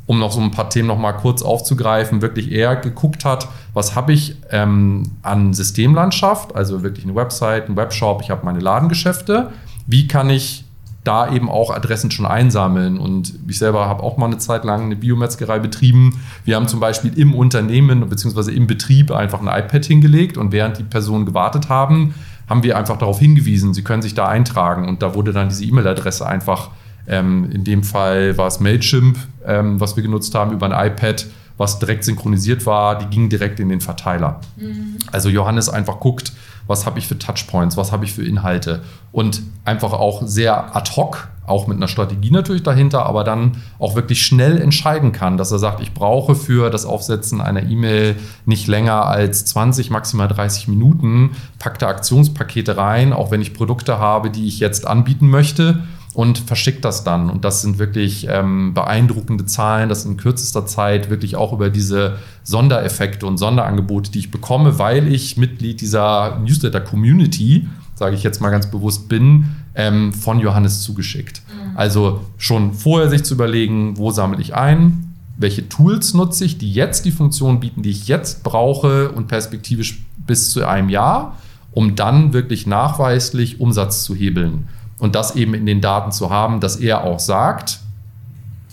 um 0.06 0.18
noch 0.18 0.32
so 0.32 0.40
ein 0.40 0.52
paar 0.52 0.70
Themen 0.70 0.88
noch 0.88 0.98
mal 0.98 1.12
kurz 1.12 1.42
aufzugreifen, 1.42 2.22
wirklich 2.22 2.52
eher 2.52 2.76
geguckt 2.76 3.24
hat, 3.24 3.48
was 3.74 3.94
habe 3.94 4.12
ich 4.12 4.36
ähm, 4.50 5.02
an 5.22 5.52
Systemlandschaft, 5.52 6.54
also 6.54 6.82
wirklich 6.82 7.04
eine 7.04 7.14
Website, 7.14 7.68
ein 7.68 7.76
Webshop, 7.76 8.22
ich 8.22 8.30
habe 8.30 8.44
meine 8.44 8.60
Ladengeschäfte. 8.60 9.50
Wie 9.86 10.06
kann 10.06 10.30
ich 10.30 10.65
da 11.06 11.32
eben 11.32 11.48
auch 11.48 11.70
Adressen 11.70 12.10
schon 12.10 12.26
einsammeln. 12.26 12.98
Und 12.98 13.34
ich 13.48 13.58
selber 13.58 13.86
habe 13.86 14.02
auch 14.02 14.16
mal 14.16 14.26
eine 14.26 14.38
Zeit 14.38 14.64
lang 14.64 14.84
eine 14.84 14.96
Biometzgerei 14.96 15.58
betrieben. 15.58 16.20
Wir 16.44 16.56
haben 16.56 16.68
zum 16.68 16.80
Beispiel 16.80 17.16
im 17.18 17.34
Unternehmen 17.34 18.08
bzw. 18.08 18.52
im 18.52 18.66
Betrieb 18.66 19.10
einfach 19.10 19.40
ein 19.40 19.46
iPad 19.46 19.84
hingelegt 19.84 20.36
und 20.36 20.52
während 20.52 20.78
die 20.78 20.84
Personen 20.84 21.26
gewartet 21.26 21.68
haben, 21.68 22.14
haben 22.48 22.62
wir 22.62 22.76
einfach 22.76 22.96
darauf 22.96 23.18
hingewiesen, 23.18 23.74
sie 23.74 23.82
können 23.82 24.02
sich 24.02 24.14
da 24.14 24.26
eintragen. 24.26 24.88
Und 24.88 25.02
da 25.02 25.14
wurde 25.14 25.32
dann 25.32 25.48
diese 25.48 25.64
E-Mail-Adresse 25.64 26.26
einfach, 26.26 26.70
ähm, 27.08 27.50
in 27.52 27.64
dem 27.64 27.82
Fall 27.82 28.36
war 28.38 28.46
es 28.46 28.60
Mailchimp, 28.60 29.18
ähm, 29.44 29.80
was 29.80 29.96
wir 29.96 30.02
genutzt 30.02 30.34
haben, 30.34 30.52
über 30.52 30.70
ein 30.70 30.92
iPad, 30.92 31.26
was 31.56 31.78
direkt 31.78 32.04
synchronisiert 32.04 32.66
war, 32.66 32.98
die 32.98 33.06
ging 33.06 33.28
direkt 33.28 33.60
in 33.60 33.68
den 33.68 33.80
Verteiler. 33.80 34.40
Mhm. 34.56 34.96
Also 35.10 35.28
Johannes 35.28 35.68
einfach 35.68 36.00
guckt, 36.00 36.32
was 36.66 36.86
habe 36.86 36.98
ich 36.98 37.06
für 37.06 37.18
Touchpoints, 37.18 37.76
was 37.76 37.92
habe 37.92 38.04
ich 38.04 38.12
für 38.12 38.24
Inhalte? 38.24 38.82
Und 39.12 39.42
einfach 39.64 39.92
auch 39.92 40.22
sehr 40.26 40.76
ad 40.76 40.90
hoc, 40.96 41.28
auch 41.46 41.66
mit 41.66 41.76
einer 41.76 41.88
Strategie 41.88 42.30
natürlich 42.30 42.62
dahinter, 42.62 43.06
aber 43.06 43.24
dann 43.24 43.62
auch 43.78 43.94
wirklich 43.94 44.22
schnell 44.26 44.60
entscheiden 44.60 45.12
kann, 45.12 45.36
dass 45.36 45.52
er 45.52 45.58
sagt, 45.58 45.80
ich 45.80 45.94
brauche 45.94 46.34
für 46.34 46.70
das 46.70 46.84
Aufsetzen 46.84 47.40
einer 47.40 47.62
E-Mail 47.62 48.16
nicht 48.44 48.66
länger 48.66 49.06
als 49.06 49.44
20, 49.44 49.90
maximal 49.90 50.28
30 50.28 50.68
Minuten, 50.68 51.36
packt 51.58 51.82
da 51.82 51.88
Aktionspakete 51.88 52.76
rein, 52.76 53.12
auch 53.12 53.30
wenn 53.30 53.40
ich 53.40 53.54
Produkte 53.54 53.98
habe, 53.98 54.30
die 54.30 54.46
ich 54.46 54.58
jetzt 54.58 54.86
anbieten 54.86 55.28
möchte 55.28 55.84
und 56.16 56.38
verschickt 56.38 56.82
das 56.82 57.04
dann. 57.04 57.28
Und 57.28 57.44
das 57.44 57.60
sind 57.60 57.78
wirklich 57.78 58.26
ähm, 58.30 58.72
beeindruckende 58.72 59.44
Zahlen, 59.44 59.90
dass 59.90 60.06
in 60.06 60.16
kürzester 60.16 60.64
Zeit 60.64 61.10
wirklich 61.10 61.36
auch 61.36 61.52
über 61.52 61.68
diese 61.68 62.16
Sondereffekte 62.42 63.26
und 63.26 63.36
Sonderangebote, 63.36 64.10
die 64.10 64.20
ich 64.20 64.30
bekomme, 64.30 64.78
weil 64.78 65.12
ich 65.12 65.36
Mitglied 65.36 65.82
dieser 65.82 66.38
Newsletter-Community, 66.38 67.68
sage 67.96 68.16
ich 68.16 68.22
jetzt 68.22 68.40
mal 68.40 68.48
ganz 68.48 68.70
bewusst, 68.70 69.10
bin, 69.10 69.56
ähm, 69.74 70.14
von 70.14 70.40
Johannes 70.40 70.80
zugeschickt. 70.80 71.42
Mhm. 71.48 71.76
Also 71.76 72.24
schon 72.38 72.72
vorher 72.72 73.10
sich 73.10 73.22
zu 73.22 73.34
überlegen, 73.34 73.98
wo 73.98 74.10
sammle 74.10 74.40
ich 74.40 74.54
ein, 74.54 75.14
welche 75.36 75.68
Tools 75.68 76.14
nutze 76.14 76.46
ich, 76.46 76.56
die 76.56 76.72
jetzt 76.72 77.04
die 77.04 77.12
Funktion 77.12 77.60
bieten, 77.60 77.82
die 77.82 77.90
ich 77.90 78.08
jetzt 78.08 78.42
brauche 78.42 79.10
und 79.10 79.28
perspektivisch 79.28 80.02
bis 80.26 80.48
zu 80.48 80.66
einem 80.66 80.88
Jahr, 80.88 81.36
um 81.72 81.94
dann 81.94 82.32
wirklich 82.32 82.66
nachweislich 82.66 83.60
Umsatz 83.60 84.02
zu 84.02 84.14
hebeln. 84.14 84.66
Und 84.98 85.14
das 85.14 85.36
eben 85.36 85.54
in 85.54 85.66
den 85.66 85.80
Daten 85.80 86.12
zu 86.12 86.30
haben, 86.30 86.60
dass 86.60 86.76
er 86.76 87.04
auch 87.04 87.20
sagt, 87.20 87.80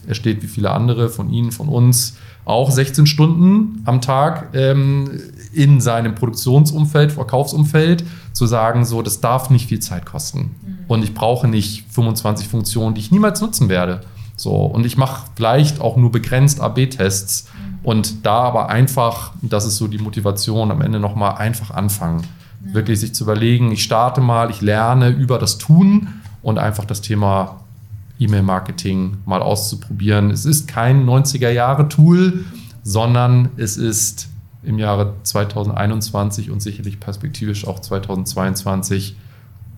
er 0.08 0.16
steht 0.16 0.41
wie 0.41 0.48
viele 0.48 0.72
andere 0.72 1.10
von 1.10 1.30
Ihnen, 1.30 1.52
von 1.52 1.68
uns, 1.68 2.18
auch 2.45 2.72
16 2.72 3.06
Stunden 3.06 3.82
am 3.86 4.02
Tag 4.02 4.50
ähm, 4.54 5.10
in 5.54 5.80
seinem 5.80 6.16
Produktionsumfeld, 6.16 7.12
Verkaufsumfeld, 7.12 8.04
zu 8.34 8.45
sagen, 8.45 8.84
so, 8.84 9.02
das 9.02 9.22
darf 9.22 9.50
nicht 9.50 9.70
viel 9.70 9.80
Zeit 9.80 10.06
kosten. 10.06 10.56
Mhm. 10.62 10.78
Und 10.88 11.04
ich 11.04 11.14
brauche 11.14 11.48
nicht 11.48 11.86
25 11.91 12.48
Funktionen, 12.48 12.95
die 12.95 13.02
ich 13.02 13.12
niemals 13.12 13.40
nutzen 13.40 13.70
werde. 13.70 14.02
So, 14.36 14.52
und 14.52 14.86
ich 14.86 14.98
mache 14.98 15.28
vielleicht 15.36 15.80
auch 15.80 15.95
nur 15.95 16.12
begrenzt 16.12 16.60
AB-Tests. 16.60 17.45
Mhm. 17.45 17.80
Und 17.84 18.26
da 18.26 18.40
aber 18.41 18.70
einfach, 18.70 19.32
das 19.41 19.66
ist 19.66 19.78
so 19.78 19.88
die 19.88 20.00
Motivation, 20.00 20.72
am 20.72 20.82
Ende 20.82 21.00
nochmal 21.00 21.36
einfach 21.36 21.72
anfangen. 21.72 22.24
Ja. 22.65 22.73
Wirklich 22.73 22.99
sich 22.99 23.14
zu 23.14 23.23
überlegen, 23.23 23.72
ich 23.72 23.84
starte 23.84 24.22
mal, 24.22 24.49
ich 24.49 24.61
lerne 24.61 25.10
über 25.10 25.38
das 25.38 25.57
Tun 25.57 26.07
und 26.41 26.60
einfach 26.60 26.85
das 26.85 27.02
Thema 27.02 27.60
E-Mail-Marketing 28.19 29.18
mal 29.26 29.41
auszuprobieren. 29.41 30.30
Es 30.30 30.45
ist 30.45 30.68
kein 30.68 31.06
90er-Jahre-Tool, 31.06 32.45
sondern 32.84 33.49
es 33.57 33.77
ist 33.77 34.30
im 34.64 34.80
Jahre 34.80 35.15
2021 35.23 36.52
und 36.52 36.61
sicherlich 36.61 36.99
perspektivisch 36.99 37.68
auch 37.68 37.80
2022 37.80 39.18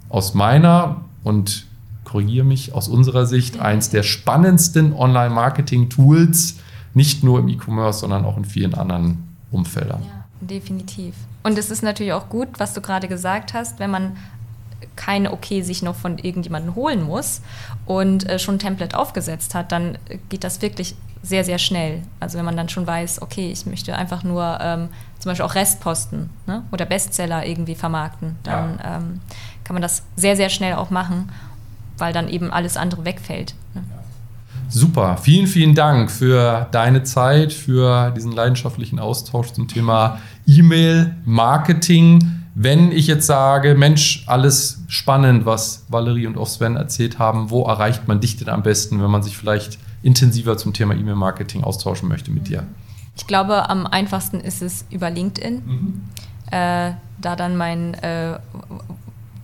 aus 0.09 0.33
meiner 0.33 1.01
und 1.23 1.65
korrigiere 2.03 2.45
mich 2.45 2.73
aus 2.73 2.87
unserer 2.87 3.25
Sicht 3.25 3.59
eins 3.59 3.89
der 3.89 4.03
spannendsten 4.03 4.93
Online-Marketing-Tools, 4.93 6.57
nicht 6.93 7.23
nur 7.23 7.39
im 7.39 7.47
E-Commerce, 7.47 7.99
sondern 7.99 8.25
auch 8.25 8.37
in 8.37 8.45
vielen 8.45 8.75
anderen 8.75 9.23
Umfeldern. 9.51 10.03
Ja, 10.03 10.24
definitiv. 10.41 11.15
Und 11.43 11.57
es 11.57 11.69
ist 11.71 11.83
natürlich 11.83 12.13
auch 12.13 12.29
gut, 12.29 12.47
was 12.57 12.73
du 12.73 12.81
gerade 12.81 13.07
gesagt 13.07 13.53
hast, 13.53 13.79
wenn 13.79 13.91
man 13.91 14.17
keine 14.95 15.31
Okay 15.31 15.61
sich 15.61 15.81
noch 15.81 15.95
von 15.95 16.17
irgendjemandem 16.17 16.75
holen 16.75 17.03
muss 17.03 17.41
und 17.85 18.27
äh, 18.29 18.39
schon 18.39 18.55
ein 18.55 18.59
Template 18.59 18.97
aufgesetzt 18.97 19.55
hat, 19.55 19.71
dann 19.71 19.97
geht 20.29 20.43
das 20.43 20.61
wirklich 20.61 20.95
sehr, 21.21 21.43
sehr 21.43 21.57
schnell. 21.57 22.03
Also 22.19 22.37
wenn 22.37 22.45
man 22.45 22.55
dann 22.55 22.69
schon 22.69 22.85
weiß, 22.85 23.21
okay, 23.21 23.51
ich 23.51 23.65
möchte 23.65 23.95
einfach 23.95 24.23
nur 24.23 24.59
ähm, 24.61 24.89
zum 25.19 25.31
Beispiel 25.31 25.45
auch 25.45 25.55
Restposten 25.55 26.29
ne? 26.45 26.63
oder 26.71 26.85
Bestseller 26.85 27.45
irgendwie 27.45 27.75
vermarkten, 27.75 28.37
dann 28.43 28.77
ja. 28.77 28.97
ähm, 28.97 29.21
kann 29.63 29.73
man 29.73 29.81
das 29.81 30.03
sehr, 30.15 30.35
sehr 30.35 30.49
schnell 30.49 30.75
auch 30.75 30.91
machen, 30.91 31.31
weil 31.97 32.13
dann 32.13 32.29
eben 32.29 32.51
alles 32.51 32.77
andere 32.77 33.05
wegfällt. 33.05 33.55
Super, 34.75 35.15
vielen, 35.15 35.47
vielen 35.47 35.73
Dank 35.73 36.11
für 36.11 36.67
deine 36.73 37.03
Zeit, 37.03 37.53
für 37.53 38.11
diesen 38.11 38.33
leidenschaftlichen 38.33 38.99
Austausch 38.99 39.53
zum 39.53 39.69
Thema 39.69 40.19
E-Mail-Marketing. 40.47 42.43
Wenn 42.55 42.91
ich 42.91 43.07
jetzt 43.07 43.25
sage, 43.25 43.75
Mensch, 43.75 44.25
alles 44.27 44.81
spannend, 44.89 45.45
was 45.45 45.85
Valerie 45.87 46.27
und 46.27 46.37
auch 46.37 46.47
Sven 46.47 46.75
erzählt 46.75 47.19
haben, 47.19 47.51
wo 47.51 47.63
erreicht 47.63 48.09
man 48.09 48.19
dich 48.19 48.35
denn 48.35 48.49
am 48.49 48.63
besten, 48.63 49.01
wenn 49.01 49.09
man 49.09 49.23
sich 49.23 49.37
vielleicht 49.37 49.79
intensiver 50.03 50.57
zum 50.57 50.73
Thema 50.73 50.93
E-Mail-Marketing 50.93 51.63
austauschen 51.63 52.09
möchte 52.09 52.31
mit 52.31 52.49
dir? 52.49 52.63
Ich 53.15 53.27
glaube, 53.27 53.69
am 53.69 53.87
einfachsten 53.87 54.41
ist 54.41 54.61
es 54.61 54.83
über 54.89 55.09
LinkedIn. 55.09 55.63
Mhm. 55.65 56.01
Äh, 56.51 56.91
da 57.21 57.37
dann 57.37 57.55
meinen 57.55 57.93
äh, 57.93 58.39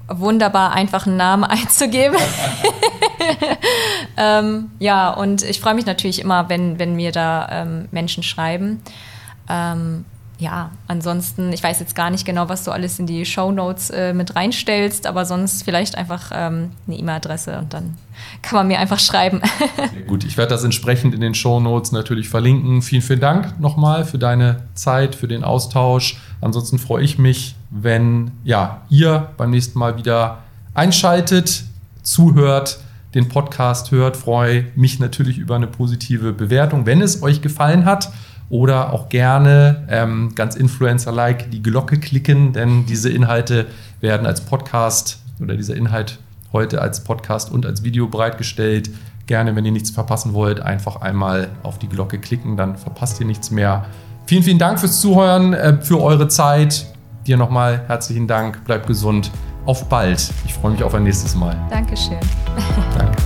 wunderbar 0.09 0.73
einfachen 0.73 1.15
Namen 1.15 1.43
einzugeben. 1.45 2.17
ähm, 4.17 4.71
ja, 4.79 5.11
und 5.11 5.43
ich 5.43 5.59
freue 5.59 5.73
mich 5.73 5.85
natürlich 5.85 6.21
immer, 6.21 6.49
wenn, 6.49 6.79
wenn 6.79 6.95
mir 6.95 7.11
da 7.11 7.47
ähm, 7.51 7.87
Menschen 7.91 8.23
schreiben. 8.23 8.81
Ähm, 9.49 10.05
ja, 10.41 10.71
ansonsten, 10.87 11.53
ich 11.53 11.61
weiß 11.61 11.79
jetzt 11.79 11.93
gar 11.93 12.09
nicht 12.09 12.25
genau, 12.25 12.49
was 12.49 12.63
du 12.63 12.71
alles 12.71 12.97
in 12.97 13.05
die 13.05 13.25
Show 13.25 13.51
Notes 13.51 13.91
äh, 13.91 14.11
mit 14.11 14.35
reinstellst, 14.35 15.05
aber 15.05 15.23
sonst 15.23 15.61
vielleicht 15.61 15.95
einfach 15.95 16.31
ähm, 16.33 16.71
eine 16.87 16.97
E-Mail-Adresse 16.97 17.59
und 17.59 17.73
dann 17.73 17.95
kann 18.41 18.57
man 18.57 18.67
mir 18.67 18.79
einfach 18.79 18.99
schreiben. 18.99 19.39
Gut, 20.07 20.23
ich 20.23 20.37
werde 20.37 20.49
das 20.49 20.63
entsprechend 20.63 21.13
in 21.13 21.21
den 21.21 21.35
Show 21.35 21.59
Notes 21.59 21.91
natürlich 21.91 22.27
verlinken. 22.27 22.81
Vielen, 22.81 23.03
vielen 23.03 23.19
Dank 23.19 23.59
nochmal 23.59 24.03
für 24.03 24.17
deine 24.17 24.63
Zeit, 24.73 25.13
für 25.13 25.27
den 25.27 25.43
Austausch. 25.43 26.19
Ansonsten 26.41 26.79
freue 26.79 27.03
ich 27.03 27.19
mich, 27.19 27.55
wenn 27.69 28.31
ja, 28.43 28.81
ihr 28.89 29.29
beim 29.37 29.51
nächsten 29.51 29.77
Mal 29.77 29.97
wieder 29.97 30.39
einschaltet, 30.73 31.65
zuhört, 32.01 32.79
den 33.13 33.29
Podcast 33.29 33.91
hört. 33.91 34.17
Freue 34.17 34.65
mich 34.75 34.99
natürlich 34.99 35.37
über 35.37 35.55
eine 35.55 35.67
positive 35.67 36.33
Bewertung, 36.33 36.85
wenn 36.85 37.01
es 37.01 37.21
euch 37.21 37.41
gefallen 37.41 37.85
hat 37.85 38.11
oder 38.49 38.93
auch 38.93 39.09
gerne 39.09 39.87
ähm, 39.89 40.33
ganz 40.35 40.55
Influencer-like 40.55 41.51
die 41.51 41.63
Glocke 41.63 41.99
klicken, 41.99 42.53
denn 42.53 42.85
diese 42.85 43.09
Inhalte 43.09 43.67
werden 44.01 44.27
als 44.27 44.41
Podcast 44.41 45.19
oder 45.39 45.55
dieser 45.55 45.75
Inhalt 45.75 46.19
heute 46.53 46.81
als 46.81 47.03
Podcast 47.03 47.51
und 47.51 47.65
als 47.65 47.83
Video 47.83 48.07
bereitgestellt. 48.07 48.89
Gerne, 49.25 49.55
wenn 49.55 49.63
ihr 49.63 49.71
nichts 49.71 49.91
verpassen 49.91 50.33
wollt, 50.33 50.59
einfach 50.59 50.97
einmal 51.01 51.49
auf 51.63 51.79
die 51.79 51.87
Glocke 51.87 52.19
klicken, 52.19 52.57
dann 52.57 52.75
verpasst 52.75 53.19
ihr 53.21 53.25
nichts 53.25 53.51
mehr. 53.51 53.85
Vielen, 54.25 54.43
vielen 54.43 54.59
Dank 54.59 54.79
fürs 54.79 54.99
Zuhören, 54.99 55.53
äh, 55.53 55.81
für 55.81 56.01
eure 56.01 56.27
Zeit. 56.27 56.85
Dir 57.27 57.37
nochmal 57.37 57.83
herzlichen 57.87 58.27
Dank. 58.27 58.65
Bleibt 58.65 58.87
gesund. 58.87 59.31
Auf 59.65 59.85
bald. 59.85 60.31
Ich 60.45 60.53
freue 60.53 60.71
mich 60.71 60.83
auf 60.83 60.93
ein 60.93 61.03
nächstes 61.03 61.35
Mal. 61.35 61.55
Dankeschön. 61.69 62.19
Danke. 62.97 63.21